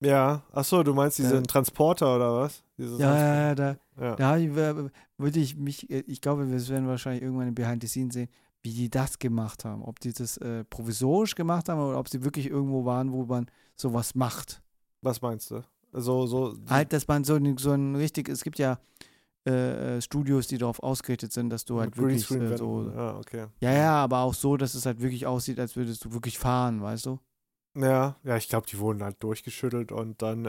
Ja, 0.00 0.42
ach 0.50 0.64
so, 0.64 0.82
du 0.82 0.94
meinst 0.94 1.18
diesen 1.18 1.36
Ja. 1.36 1.42
Transporter 1.42 2.16
oder 2.16 2.34
was? 2.34 2.64
Dieses 2.78 2.98
Ja, 3.00 3.14
ja, 3.14 3.34
ja, 3.48 3.54
da, 3.54 3.76
ja. 4.00 4.16
da 4.16 4.36
ich, 4.38 4.48
äh, 4.56 4.88
würde 5.18 5.40
ich 5.40 5.56
mich, 5.56 5.90
äh, 5.90 6.00
ich 6.06 6.22
glaube, 6.22 6.50
wir 6.50 6.68
werden 6.70 6.88
wahrscheinlich 6.88 7.22
irgendwann 7.22 7.48
im 7.48 7.54
Behind 7.54 7.82
the 7.82 7.86
Scenes 7.88 8.14
sehen, 8.14 8.28
wie 8.62 8.72
die 8.72 8.90
das 8.90 9.18
gemacht 9.18 9.64
haben. 9.64 9.82
Ob 9.82 9.98
die 10.00 10.12
das 10.12 10.36
äh, 10.38 10.64
provisorisch 10.64 11.34
gemacht 11.34 11.68
haben 11.68 11.80
oder 11.80 11.98
ob 11.98 12.08
sie 12.08 12.22
wirklich 12.24 12.46
irgendwo 12.48 12.84
waren, 12.84 13.12
wo 13.12 13.24
man 13.24 13.46
sowas 13.76 14.14
macht. 14.14 14.62
Was 15.00 15.20
meinst 15.20 15.50
du? 15.50 15.62
So, 15.92 16.26
so. 16.26 16.54
Halt, 16.68 16.92
dass 16.92 17.06
man 17.08 17.24
so, 17.24 17.34
ein- 17.34 17.56
so 17.58 17.72
ein 17.72 17.96
richtig, 17.96 18.28
es 18.28 18.42
gibt 18.44 18.58
ja 18.58 18.78
äh, 19.46 19.96
äh, 19.96 20.00
Studios, 20.00 20.46
die 20.46 20.56
darauf 20.58 20.80
ausgerichtet 20.82 21.32
sind, 21.32 21.50
dass 21.50 21.64
du 21.64 21.80
halt 21.80 21.96
wirklich 21.96 22.30
äh, 22.30 22.56
so. 22.56 22.90
Ja, 22.94 23.16
okay. 23.18 23.46
Ja, 23.60 23.72
ja, 23.72 23.94
aber 23.96 24.18
auch 24.20 24.34
so, 24.34 24.56
dass 24.56 24.74
es 24.74 24.86
halt 24.86 25.00
wirklich 25.00 25.26
aussieht, 25.26 25.58
als 25.58 25.74
würdest 25.74 26.04
du 26.04 26.12
wirklich 26.12 26.38
fahren, 26.38 26.80
weißt 26.80 27.06
du? 27.06 27.18
Ja, 27.74 28.16
ja, 28.22 28.36
ich 28.36 28.48
glaube, 28.48 28.66
die 28.68 28.78
wurden 28.78 29.02
halt 29.02 29.20
durchgeschüttelt 29.22 29.90
und 29.92 30.22
dann 30.22 30.46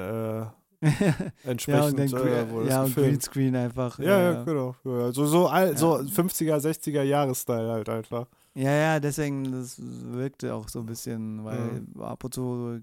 äh, 0.83 0.89
ja, 1.09 1.31
entsprechend 1.49 1.99
und 1.99 2.11
dann 2.13 2.27
äh, 2.27 2.49
wurde 2.49 2.69
ja, 2.69 2.83
und. 2.83 2.95
Greenscreen 2.95 3.55
einfach. 3.55 3.99
Ja, 3.99 4.19
ja, 4.21 4.43
genau. 4.43 4.75
Ja, 4.83 5.11
so, 5.11 5.25
so, 5.25 5.47
alt, 5.47 5.77
so 5.79 5.97
Ja. 5.99 6.03
50er, 6.03 6.57
60er 6.59 7.03
Jahres-Style 7.03 7.71
halt 7.71 7.89
einfach. 7.89 8.27
Ja, 8.55 8.71
ja, 8.71 8.99
deswegen, 8.99 9.51
das 9.51 9.79
wirkte 9.81 10.53
auch 10.53 10.69
so 10.69 10.79
ein 10.79 10.85
bisschen, 10.85 11.43
weil 11.43 11.81
Mhm. 11.81 12.01
ab 12.01 12.23
und 12.23 12.33
zu 12.33 12.81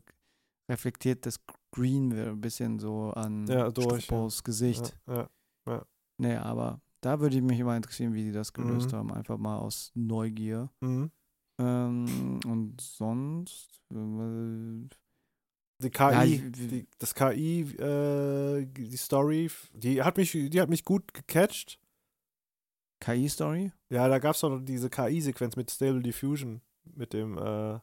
reflektiert 0.70 1.26
das 1.26 1.36
Green 1.72 2.12
ein 2.12 2.40
bisschen 2.40 2.78
so 2.78 3.10
an 3.10 3.46
Ja, 3.46 3.70
durch, 3.70 4.04
Struppos 4.04 4.42
Gesicht. 4.44 4.96
Ja, 5.06 5.28
ja. 5.68 5.84
Nee, 6.18 6.36
aber 6.36 6.80
da 7.00 7.20
würde 7.20 7.36
ich 7.36 7.42
mich 7.42 7.58
immer 7.60 7.76
interessieren, 7.76 8.12
wie 8.14 8.24
die 8.24 8.32
das 8.32 8.52
gelöst 8.52 8.92
Mhm. 8.92 8.96
haben. 8.96 9.12
Einfach 9.12 9.38
mal 9.38 9.58
aus 9.58 9.90
Neugier. 9.94 10.70
Mhm. 10.80 11.10
Ähm, 11.60 12.40
und 12.46 12.80
sonst. 12.80 13.80
Äh, 13.92 14.88
Die 15.82 15.90
KI, 15.90 16.02
Ja, 16.12 16.24
ich- 16.24 16.42
die, 16.52 16.86
das 16.98 17.14
KI, 17.14 17.62
äh, 17.78 18.66
die 18.66 18.96
Story, 18.96 19.50
die 19.72 20.02
hat 20.02 20.16
mich, 20.18 20.32
die 20.32 20.60
hat 20.60 20.68
mich 20.68 20.84
gut 20.84 21.12
gecatcht. 21.14 21.78
KI-Story? 23.02 23.72
Ja, 23.88 24.08
da 24.08 24.18
gab 24.18 24.34
es 24.34 24.40
doch 24.42 24.58
diese 24.60 24.90
KI-Sequenz 24.90 25.56
mit 25.56 25.70
Stable 25.70 26.02
Diffusion, 26.02 26.60
mit 26.94 27.12
dem, 27.14 27.38
äh, 27.38 27.78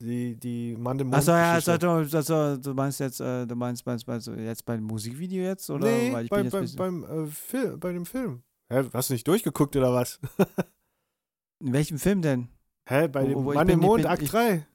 die, 0.00 0.34
die 0.36 0.76
Mann 0.78 0.98
im 0.98 1.08
Mond. 1.08 1.16
Achso, 1.18 1.32
ja, 1.32 1.52
also, 1.52 1.72
also, 1.72 2.56
du 2.56 2.72
meinst 2.74 3.00
jetzt, 3.00 3.20
äh, 3.20 3.46
du 3.46 3.54
meinst, 3.54 3.84
meinst, 3.84 4.06
meinst 4.06 4.28
jetzt 4.28 4.64
beim 4.64 4.82
Musikvideo 4.82 5.42
jetzt? 5.42 5.68
Oder? 5.68 5.86
nee, 5.86 6.12
Weil 6.12 6.24
ich 6.24 6.30
bei, 6.30 6.42
bei, 6.44 6.66
beim, 6.76 7.04
äh, 7.04 7.26
Film, 7.26 7.78
bei 7.80 7.92
dem 7.92 8.06
Film. 8.06 8.42
Hä, 8.72 8.82
hast 8.94 9.10
du 9.10 9.14
nicht 9.14 9.28
durchgeguckt 9.28 9.76
oder 9.76 9.92
was? 9.92 10.18
In 11.60 11.72
welchem 11.72 11.98
Film 11.98 12.22
denn? 12.22 12.48
Hä, 12.88 13.08
bei 13.08 13.26
dem 13.26 13.44
wo- 13.44 13.52
Mann 13.52 13.68
im 13.68 13.80
Mond, 13.80 14.06
Akt 14.06 14.22
ich- 14.22 14.30
3. 14.30 14.66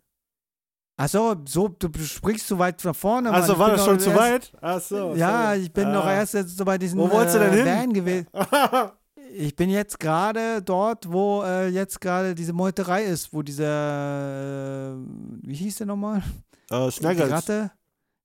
Achso, 0.97 1.35
so, 1.47 1.67
du 1.67 1.89
springst 2.03 2.47
zu 2.47 2.59
weit 2.59 2.83
nach 2.83 2.95
vorne. 2.95 3.31
Achso, 3.31 3.57
war 3.57 3.71
das 3.71 3.83
schon 3.85 3.99
zu 3.99 4.09
erst- 4.11 4.19
weit? 4.21 4.51
Achso. 4.61 5.15
Ja, 5.15 5.55
ich 5.55 5.71
bin 5.73 5.87
Ah. 5.87 6.13
erst 6.13 6.33
jetzt 6.35 6.57
so 6.57 6.63
bei 6.65 6.77
diesem 6.77 6.99
Wo 6.99 7.09
wolltest 7.09 7.35
du 7.35 7.39
denn 7.39 7.53
äh, 7.53 7.55
hin? 7.57 7.65
Van 7.65 7.93
gewesen. 7.93 8.27
Ich 9.33 9.55
bin 9.55 9.69
jetzt 9.69 9.97
gerade 9.97 10.61
dort, 10.61 11.09
wo 11.09 11.41
äh, 11.43 11.69
jetzt 11.69 12.01
gerade 12.01 12.35
diese 12.35 12.51
Meuterei 12.51 13.03
ist, 13.05 13.31
wo 13.31 13.41
dieser, 13.41 14.91
äh, 14.91 14.95
wie 15.43 15.55
hieß 15.55 15.77
der 15.77 15.87
nochmal? 15.87 16.21
äh, 16.69 16.85
Die 16.87 16.91
Snuggles. 16.91 17.31
Ratte? 17.31 17.71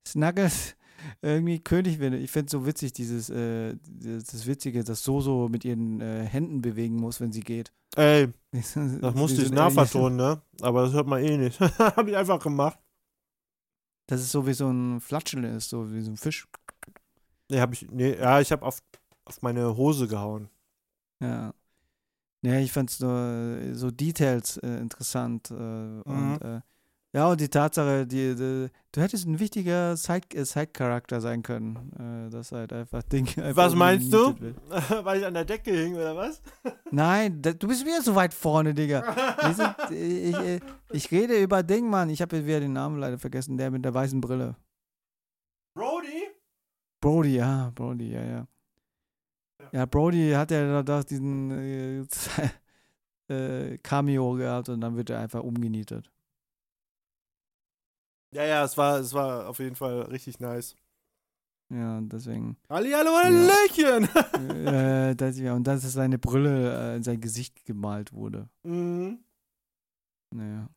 Snuggles. 0.05 0.75
Irgendwie 1.21 1.59
König 1.59 1.99
wird. 1.99 2.13
Ich 2.15 2.31
finde 2.31 2.45
es 2.47 2.51
so 2.51 2.65
witzig, 2.65 2.93
dieses, 2.93 3.29
äh, 3.29 3.75
das, 3.83 4.45
Witzige, 4.47 4.83
dass 4.83 5.03
so 5.03 5.21
so 5.21 5.49
mit 5.49 5.65
ihren 5.65 6.01
äh, 6.01 6.25
Händen 6.25 6.61
bewegen 6.61 6.95
muss, 6.95 7.19
wenn 7.21 7.31
sie 7.31 7.41
geht. 7.41 7.71
Ey, 7.95 8.29
Das 8.51 9.15
musste 9.15 9.41
ich 9.41 9.51
nachvertonen, 9.51 10.17
ne? 10.17 10.41
Aber 10.61 10.83
das 10.83 10.93
hört 10.93 11.07
man 11.07 11.23
eh 11.23 11.37
nicht. 11.37 11.59
Hab 11.79 12.07
ich 12.07 12.15
einfach 12.15 12.39
gemacht. 12.39 12.79
Dass 14.07 14.21
es 14.21 14.31
so 14.31 14.47
wie 14.47 14.53
so 14.53 14.69
ein 14.69 15.01
Flatschel 15.01 15.43
ist, 15.43 15.69
so 15.69 15.91
wie 15.91 16.01
so 16.01 16.11
ein 16.11 16.17
Fisch. 16.17 16.47
Nee, 17.49 17.59
hab 17.59 17.73
ich, 17.73 17.89
nee, 17.89 18.15
ja, 18.15 18.39
ich 18.39 18.51
hab 18.51 18.61
auf, 18.61 18.81
auf 19.25 19.41
meine 19.41 19.75
Hose 19.75 20.07
gehauen. 20.07 20.49
Ja. 21.21 21.53
Ja, 22.43 22.59
ich 22.59 22.71
fand 22.71 22.89
so, 22.89 23.07
so 23.73 23.91
Details 23.91 24.57
äh, 24.57 24.77
interessant. 24.79 25.51
Äh, 25.51 25.53
Mhm. 25.53 26.01
Und 26.05 26.41
äh, 26.41 26.61
ja, 27.17 27.27
und 27.31 27.41
die 27.41 27.49
Tatsache, 27.49 28.05
die, 28.05 28.35
die, 28.35 28.67
du 28.91 29.01
hättest 29.01 29.25
ein 29.25 29.39
wichtiger 29.39 29.97
Side- 29.97 30.35
äh, 30.35 30.45
Side-Charakter 30.45 31.19
sein 31.19 31.41
können. 31.41 32.27
Äh, 32.27 32.29
das 32.29 32.51
halt 32.51 32.71
einfach 32.71 33.01
Ding. 33.11 33.25
Einfach 33.39 33.55
Was 33.55 33.73
meinst 33.73 34.13
du? 34.13 34.35
Weil 35.03 35.19
ich 35.21 35.25
an 35.25 35.33
der 35.33 35.45
Decke 35.45 35.71
hing, 35.71 35.95
oder 35.95 36.15
was? 36.15 36.43
Nein, 36.91 37.41
da, 37.41 37.53
du 37.53 37.67
bist 37.67 37.83
wieder 37.83 38.03
so 38.03 38.13
weit 38.13 38.35
vorne, 38.35 38.75
Digga. 38.75 39.01
Sind, 39.51 39.75
ich, 39.97 40.37
ich, 40.37 40.61
ich 40.91 41.11
rede 41.11 41.41
über 41.41 41.63
Ding, 41.63 41.89
Mann. 41.89 42.11
Ich 42.11 42.21
habe 42.21 42.45
wieder 42.45 42.59
den 42.59 42.73
Namen 42.73 42.99
leider 42.99 43.17
vergessen, 43.17 43.57
der 43.57 43.71
mit 43.71 43.83
der 43.83 43.95
weißen 43.95 44.21
Brille. 44.21 44.55
Brody? 45.73 46.27
Brody, 47.01 47.35
ja, 47.37 47.71
Brody, 47.73 48.11
ja, 48.11 48.23
ja. 48.23 48.47
Ja, 49.71 49.85
Brody 49.87 50.33
hat 50.33 50.51
ja 50.51 50.67
da, 50.67 50.83
da 50.83 51.01
diesen 51.01 51.49
äh, 51.51 52.03
äh, 53.33 53.77
Cameo 53.79 54.33
gehabt 54.33 54.69
und 54.69 54.81
dann 54.81 54.95
wird 54.95 55.09
er 55.09 55.19
einfach 55.19 55.41
umgenietet. 55.41 56.11
Ja, 58.33 58.43
ja, 58.43 58.63
es 58.63 58.77
war, 58.77 58.99
es 58.99 59.13
war 59.13 59.47
auf 59.47 59.59
jeden 59.59 59.75
Fall 59.75 60.01
richtig 60.03 60.39
nice. 60.39 60.75
Ja, 61.69 61.99
deswegen. 62.01 62.57
Halli, 62.69 62.91
hallo, 62.91 63.11
Hallöchen! 63.11 64.07
äh, 64.65 65.15
das, 65.15 65.37
ja, 65.37 65.53
und 65.53 65.65
dass 65.65 65.81
seine 65.91 66.17
Brille 66.17 66.93
äh, 66.93 66.95
in 66.97 67.03
sein 67.03 67.19
Gesicht 67.19 67.65
gemalt 67.65 68.13
wurde. 68.13 68.49
mhm. 68.63 69.19
Naja. 70.33 70.69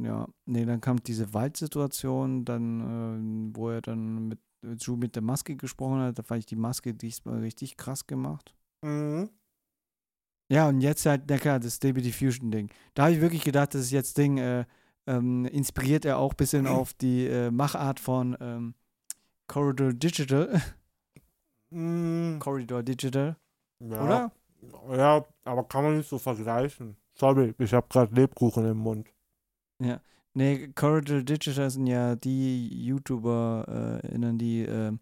Ja, 0.00 0.28
nee, 0.46 0.64
dann 0.64 0.80
kam 0.80 1.02
diese 1.02 1.34
Waldsituation, 1.34 2.44
dann, 2.44 3.50
äh, 3.52 3.56
wo 3.56 3.70
er 3.70 3.80
dann 3.80 4.28
mit 4.28 4.38
Drew 4.62 4.96
mit 4.96 5.14
der 5.14 5.22
Maske 5.22 5.56
gesprochen 5.56 6.00
hat, 6.00 6.18
da 6.18 6.22
fand 6.22 6.40
ich 6.40 6.46
die 6.46 6.56
Maske 6.56 6.94
diesmal 6.94 7.40
richtig 7.40 7.76
krass 7.76 8.06
gemacht. 8.06 8.54
Mhm. 8.82 9.30
Ja, 10.50 10.68
und 10.68 10.80
jetzt 10.80 11.04
halt, 11.04 11.24
na 11.28 11.36
klar, 11.36 11.60
das 11.60 11.76
Stable 11.76 12.02
Diffusion 12.02 12.50
Ding. 12.50 12.70
Da 12.94 13.04
habe 13.04 13.14
ich 13.14 13.20
wirklich 13.20 13.44
gedacht, 13.44 13.74
das 13.74 13.82
ist 13.82 13.90
jetzt 13.90 14.16
Ding, 14.16 14.38
äh, 14.38 14.64
ähm, 15.08 15.46
inspiriert 15.46 16.04
er 16.04 16.18
auch 16.18 16.32
ein 16.32 16.36
bisschen 16.36 16.66
auf 16.66 16.92
die 16.94 17.26
äh, 17.26 17.50
Machart 17.50 17.98
von 17.98 18.36
ähm, 18.40 18.74
Corridor 19.46 19.92
Digital. 19.92 20.60
Mhm. 21.70 22.38
Corridor 22.38 22.82
Digital, 22.82 23.36
Ja. 23.80 24.04
oder? 24.04 24.32
Ja, 24.96 25.24
aber 25.44 25.64
kann 25.64 25.84
man 25.84 25.96
nicht 25.98 26.08
so 26.08 26.18
vergleichen. 26.18 26.96
Sorry, 27.14 27.54
ich 27.58 27.72
habe 27.72 27.86
gerade 27.90 28.14
Lebkuchen 28.14 28.64
im 28.64 28.78
Mund. 28.78 29.08
Nee, 30.34 30.68
Corridor 30.74 31.22
Digital 31.22 31.68
sind 31.70 31.86
ja 31.86 32.14
die 32.14 32.84
YouTuber, 32.86 34.00
äh, 34.02 34.36
die 34.36 34.62
äh, 34.62 34.92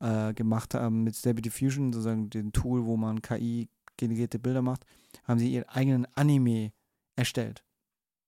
äh, 0.00 0.32
gemacht 0.34 0.74
haben 0.74 1.02
mit 1.02 1.16
Stable 1.16 1.42
Diffusion, 1.42 1.92
sozusagen 1.92 2.30
den 2.30 2.52
Tool, 2.52 2.84
wo 2.86 2.96
man 2.96 3.20
KI-generierte 3.20 4.38
Bilder 4.38 4.62
macht, 4.62 4.86
haben 5.24 5.38
sie 5.38 5.52
ihren 5.52 5.68
eigenen 5.68 6.06
Anime 6.14 6.72
erstellt. 7.16 7.64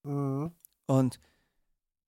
Mhm. 0.04 0.50
Und 0.88 1.20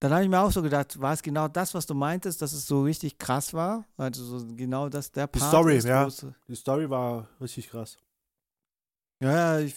dann 0.01 0.13
habe 0.13 0.23
ich 0.25 0.29
mir 0.31 0.41
auch 0.41 0.51
so 0.51 0.63
gedacht, 0.63 0.99
war 1.01 1.13
es 1.13 1.23
genau 1.23 1.47
das, 1.47 1.75
was 1.75 1.87
du 1.87 1.95
meintest, 1.95 2.41
dass 2.41 2.53
es 2.55 2.67
so 2.67 2.83
richtig 2.83 3.19
krass 3.19 3.53
war? 3.53 3.85
Also 3.99 4.39
so 4.39 4.47
genau 4.57 4.89
das, 4.89 5.13
der 5.13 5.27
Die 5.27 5.39
Part 5.39 5.51
Story, 5.51 5.77
ist, 5.77 5.85
wo 5.85 5.89
ja. 5.89 6.07
es- 6.07 6.27
Die 6.49 6.55
Story 6.57 6.89
war 6.89 7.29
richtig 7.41 7.69
krass. 7.69 7.99
Ja, 9.23 9.33
ja, 9.33 9.61
ich, 9.61 9.75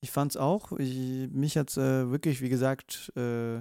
ich 0.00 0.10
fand 0.12 0.32
es 0.32 0.36
auch. 0.36 0.70
Ich, 0.78 1.28
mich 1.32 1.58
hat 1.58 1.70
es 1.70 1.76
äh, 1.76 2.08
wirklich, 2.10 2.40
wie 2.40 2.48
gesagt, 2.48 3.12
äh, 3.16 3.60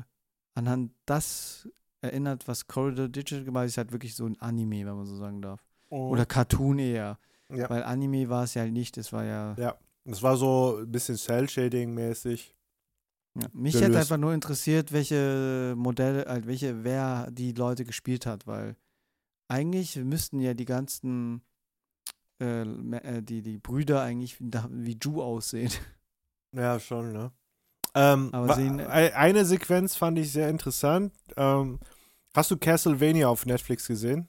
anhand 0.54 0.92
das 1.08 1.68
erinnert, 2.02 2.48
was 2.48 2.68
Corridor 2.68 3.08
Digital 3.10 3.44
gemacht 3.44 3.64
hat, 3.64 3.68
ist 3.70 3.78
halt 3.80 3.92
wirklich 3.92 4.16
so 4.16 4.26
ein 4.28 4.40
Anime, 4.40 4.86
wenn 4.86 4.96
man 4.96 5.06
so 5.08 5.16
sagen 5.16 5.42
darf. 5.42 5.66
Oder 5.90 6.28
Cartoon 6.28 6.78
eher. 6.78 7.18
Ja. 7.52 7.68
Weil 7.68 7.82
Anime 7.84 8.30
war 8.30 8.44
es 8.44 8.54
ja 8.54 8.62
halt 8.62 8.74
nicht, 8.74 8.96
es 9.00 9.12
war 9.12 9.24
ja. 9.24 9.56
Ja. 9.58 9.76
Das 10.06 10.22
war 10.22 10.38
so 10.38 10.78
ein 10.82 10.92
bisschen 10.92 11.18
Cell-Shading-mäßig. 11.18 12.54
Ja. 13.42 13.48
Mich 13.54 13.74
gelöst. 13.74 13.90
hätte 13.90 14.00
einfach 14.00 14.18
nur 14.18 14.34
interessiert, 14.34 14.92
welche 14.92 15.74
Modelle, 15.78 16.26
halt 16.28 16.48
welche, 16.48 16.84
wer 16.84 17.30
die 17.32 17.54
Leute 17.54 17.86
gespielt 17.86 18.26
hat, 18.26 18.48
weil 18.48 18.76
eigentlich 19.48 19.96
müssten 19.98 20.40
ja 20.40 20.54
die 20.54 20.66
ganzen 20.66 21.42
äh, 22.42 22.62
äh, 22.62 23.22
die, 23.22 23.42
die 23.42 23.58
Brüder 23.58 24.02
eigentlich 24.02 24.38
wie 24.40 24.98
Ju 25.02 25.22
aussehen. 25.22 25.72
Ja, 26.56 26.80
schon, 26.80 27.12
ne? 27.14 27.32
Ähm, 27.96 28.30
Aber 28.32 28.56
sehen- 28.56 28.80
ei- 28.80 29.16
eine 29.16 29.46
Sequenz 29.46 29.96
fand 29.96 30.18
ich 30.20 30.32
sehr 30.32 30.50
interessant. 30.50 31.14
Ähm, 31.36 31.80
hast 32.36 32.50
du 32.52 32.58
Castlevania 32.58 33.28
auf 33.28 33.46
Netflix 33.46 33.88
gesehen? 33.88 34.28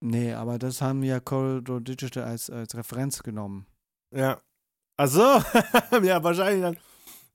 Nee, 0.00 0.32
aber 0.32 0.58
das 0.58 0.80
haben 0.82 1.02
ja 1.02 1.20
Corridor 1.20 1.80
Digital 1.80 2.24
als, 2.24 2.50
als 2.50 2.74
Referenz 2.74 3.22
genommen. 3.22 3.66
Ja. 4.14 4.40
Ach 4.96 5.08
so. 5.08 5.20
ja, 6.02 6.22
wahrscheinlich 6.22 6.62
dann. 6.62 6.76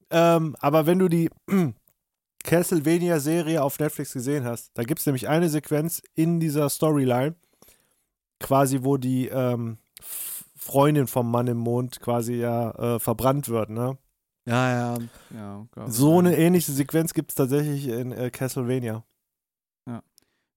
Ähm, 0.09 0.55
aber 0.59 0.85
wenn 0.85 0.99
du 0.99 1.07
die 1.07 1.29
Castlevania-Serie 2.43 3.61
auf 3.61 3.79
Netflix 3.79 4.13
gesehen 4.13 4.45
hast, 4.45 4.71
da 4.75 4.83
gibt 4.83 4.99
es 4.99 5.05
nämlich 5.05 5.27
eine 5.27 5.49
Sequenz 5.49 6.01
in 6.15 6.39
dieser 6.39 6.69
Storyline, 6.69 7.35
quasi 8.39 8.79
wo 8.83 8.97
die 8.97 9.27
ähm, 9.27 9.77
Freundin 10.55 11.07
vom 11.07 11.29
Mann 11.29 11.47
im 11.47 11.57
Mond 11.57 11.99
quasi 11.99 12.35
ja 12.35 12.71
äh, 12.71 12.99
verbrannt 12.99 13.49
wird, 13.49 13.69
ne? 13.69 13.97
Ja, 14.45 14.95
ja. 14.95 14.97
ja. 15.35 15.89
So 15.89 16.19
eine 16.19 16.37
ähnliche 16.37 16.71
Sequenz 16.71 17.13
gibt 17.13 17.31
es 17.31 17.35
tatsächlich 17.35 17.89
in 17.89 18.13
äh, 18.13 18.29
Castlevania. 18.31 19.03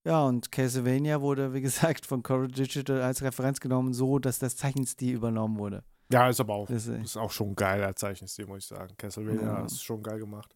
Ja, 0.05 0.24
und 0.24 0.51
Castlevania 0.51 1.20
wurde, 1.20 1.53
wie 1.53 1.61
gesagt, 1.61 2.07
von 2.07 2.22
Corridor 2.22 2.64
Digital 2.64 3.03
als 3.03 3.22
Referenz 3.22 3.61
genommen, 3.61 3.92
so 3.92 4.18
dass 4.18 4.38
das 4.38 4.57
Zeichenstil 4.57 5.14
übernommen 5.14 5.59
wurde. 5.59 5.84
Ja, 6.12 6.28
ist 6.28 6.40
aber 6.40 6.54
auch, 6.54 6.68
äh, 6.70 6.74
ist 6.74 7.16
auch 7.16 7.30
schon 7.30 7.54
geil, 7.54 7.78
der 7.80 7.94
Zeichenstil, 7.96 8.46
muss 8.46 8.58
ich 8.58 8.66
sagen. 8.66 8.94
Castlevania 8.96 9.42
Ja. 9.42 9.64
ist 9.64 9.82
schon 9.82 10.02
geil 10.02 10.18
gemacht. 10.18 10.52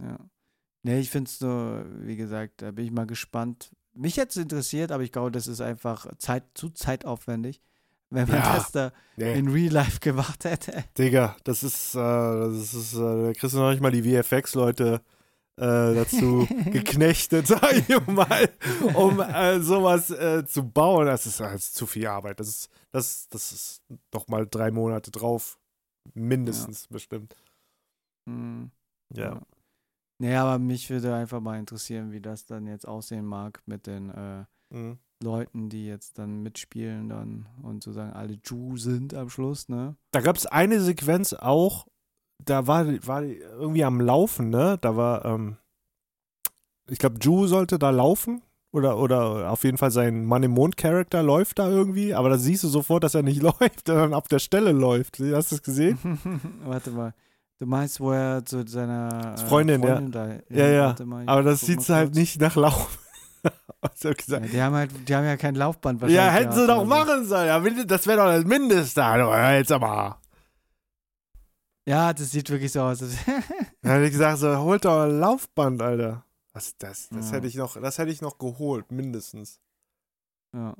Ja. 0.00 0.18
Nee, 0.84 1.00
ich 1.00 1.10
finde 1.10 1.28
es 1.28 1.38
so, 1.38 1.82
wie 2.00 2.16
gesagt, 2.16 2.62
da 2.62 2.70
bin 2.70 2.84
ich 2.84 2.92
mal 2.92 3.06
gespannt. 3.06 3.70
Mich 3.94 4.16
hätte 4.16 4.28
es 4.30 4.36
interessiert, 4.36 4.92
aber 4.92 5.02
ich 5.02 5.10
glaube, 5.10 5.32
das 5.32 5.48
ist 5.48 5.60
einfach 5.60 6.06
Zeit, 6.18 6.44
zu 6.54 6.70
zeitaufwendig, 6.70 7.60
wenn 8.10 8.28
man 8.28 8.38
Ja. 8.38 8.54
das 8.54 8.70
da 8.70 8.92
Nee, 9.16 9.36
in 9.38 9.48
Real 9.48 9.72
Life 9.72 9.98
gemacht 9.98 10.44
hätte. 10.44 10.84
Digga, 10.96 11.36
das 11.42 11.64
ist, 11.64 11.96
äh, 11.96 11.98
das 11.98 12.72
ist, 12.74 12.94
äh, 12.94 12.98
da 12.98 13.32
kriegst 13.32 13.54
du 13.54 13.58
noch 13.58 13.70
nicht 13.70 13.80
mal 13.82 13.90
die 13.90 14.02
VFX-Leute 14.04 15.02
äh, 15.58 15.94
dazu 15.94 16.46
geknechtet, 16.66 17.46
sag 17.48 17.72
ich 17.72 18.06
mal, 18.06 18.48
um 18.94 19.20
äh, 19.20 19.60
sowas 19.60 20.10
äh, 20.10 20.46
zu 20.46 20.68
bauen. 20.68 21.06
Das 21.06 21.26
ist, 21.26 21.40
das 21.40 21.54
ist 21.54 21.74
zu 21.74 21.86
viel 21.86 22.06
Arbeit. 22.06 22.40
Das 22.40 22.48
ist, 22.48 22.70
das, 22.92 23.28
das 23.28 23.52
ist 23.52 23.82
noch 24.14 24.28
mal 24.28 24.46
drei 24.46 24.70
Monate 24.70 25.10
drauf. 25.10 25.58
Mindestens 26.14 26.86
bestimmt. 26.86 27.36
Hm, 28.28 28.70
Ja. 29.14 29.40
Nee, 30.20 30.34
aber 30.34 30.58
mich 30.58 30.90
würde 30.90 31.14
einfach 31.14 31.40
mal 31.40 31.58
interessieren, 31.58 32.10
wie 32.10 32.20
das 32.20 32.44
dann 32.44 32.66
jetzt 32.66 32.88
aussehen 32.88 33.24
mag 33.26 33.62
mit 33.66 33.86
den 33.86 34.10
äh, 34.10 34.44
Mhm. 34.70 34.98
Leuten, 35.22 35.70
die 35.70 35.86
jetzt 35.86 36.18
dann 36.18 36.42
mitspielen 36.42 37.08
dann 37.08 37.46
und 37.62 37.82
sozusagen 37.82 38.12
alle 38.12 38.38
Ju 38.44 38.76
sind 38.76 39.14
am 39.14 39.30
Schluss, 39.30 39.68
ne? 39.70 39.96
Da 40.12 40.20
gab 40.20 40.36
es 40.36 40.44
eine 40.44 40.80
Sequenz 40.80 41.32
auch, 41.32 41.86
da 42.44 42.66
war, 42.66 42.86
war 43.06 43.22
irgendwie 43.22 43.84
am 43.84 44.00
Laufen, 44.00 44.50
ne? 44.50 44.78
Da 44.80 44.96
war, 44.96 45.24
ähm, 45.24 45.56
ich 46.88 46.98
glaube, 46.98 47.18
Ju 47.20 47.46
sollte 47.46 47.78
da 47.78 47.90
laufen. 47.90 48.42
Oder, 48.70 48.98
oder 48.98 49.50
auf 49.50 49.64
jeden 49.64 49.78
Fall 49.78 49.90
sein 49.90 50.26
Mann 50.26 50.42
im 50.42 50.50
Mond-Charakter 50.50 51.22
läuft 51.22 51.58
da 51.58 51.70
irgendwie, 51.70 52.12
aber 52.12 52.28
da 52.28 52.36
siehst 52.36 52.64
du 52.64 52.68
sofort, 52.68 53.02
dass 53.02 53.14
er 53.14 53.22
nicht 53.22 53.40
läuft, 53.60 53.86
sondern 53.86 54.12
auf 54.12 54.28
der 54.28 54.40
Stelle 54.40 54.72
läuft. 54.72 55.18
Hast 55.20 55.52
du 55.52 55.56
das 55.56 55.62
gesehen? 55.62 55.98
warte 56.64 56.90
mal. 56.90 57.14
Du 57.60 57.66
meinst, 57.66 57.98
wo 57.98 58.12
er 58.12 58.44
zu 58.44 58.64
seiner 58.66 59.34
äh, 59.36 59.46
Freundin, 59.48 59.82
ja. 59.82 60.00
da, 60.00 60.28
Ja, 60.50 60.66
ja. 60.68 60.94
mal, 61.04 61.24
Aber 61.26 61.42
das 61.42 61.62
sieht 61.62 61.80
halt 61.88 62.14
nicht 62.14 62.40
nach 62.40 62.56
gesagt. 64.16 64.46
Ja, 64.46 64.52
die 64.52 64.62
haben 64.62 64.74
halt, 64.76 65.08
die 65.08 65.16
haben 65.16 65.24
ja 65.24 65.36
kein 65.36 65.54
Laufband 65.54 66.00
wahrscheinlich. 66.00 66.24
Ja, 66.24 66.30
hätten 66.30 66.52
sie 66.52 66.66
doch 66.66 66.82
oder 66.82 67.04
so. 67.04 67.14
machen 67.14 67.26
sollen. 67.26 67.86
Das 67.88 68.06
wäre 68.06 68.18
doch 68.18 68.26
das 68.26 68.44
Mindeste. 68.44 69.02
Also, 69.02 69.34
jetzt 69.56 69.72
aber. 69.72 70.20
Ja, 71.88 72.12
das 72.12 72.30
sieht 72.32 72.50
wirklich 72.50 72.72
so 72.72 72.82
aus. 72.82 73.00
Da 73.80 73.90
hätte 73.94 74.04
ich 74.06 74.10
gesagt, 74.12 74.38
so, 74.38 74.58
holt 74.58 74.84
doch 74.84 75.04
ein 75.04 75.20
Laufband, 75.20 75.80
Alter. 75.80 76.24
Was 76.52 76.66
ist 76.68 76.82
das? 76.82 77.08
Das 77.08 77.30
Ja. 77.30 77.36
hätte 77.36 77.46
ich 77.46 77.54
noch, 77.54 77.80
das 77.80 77.96
hätte 77.96 78.10
ich 78.10 78.20
noch 78.20 78.38
geholt, 78.38 78.92
mindestens. 78.92 79.60
ja. 80.54 80.74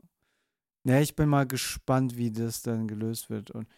Ja, 0.85 1.01
ich 1.01 1.17
bin 1.17 1.29
mal 1.29 1.47
gespannt, 1.47 2.17
wie 2.17 2.31
das 2.31 2.63
dann 2.63 2.89
gelöst 2.89 3.29
wird. 3.31 3.51
Und 3.51 3.69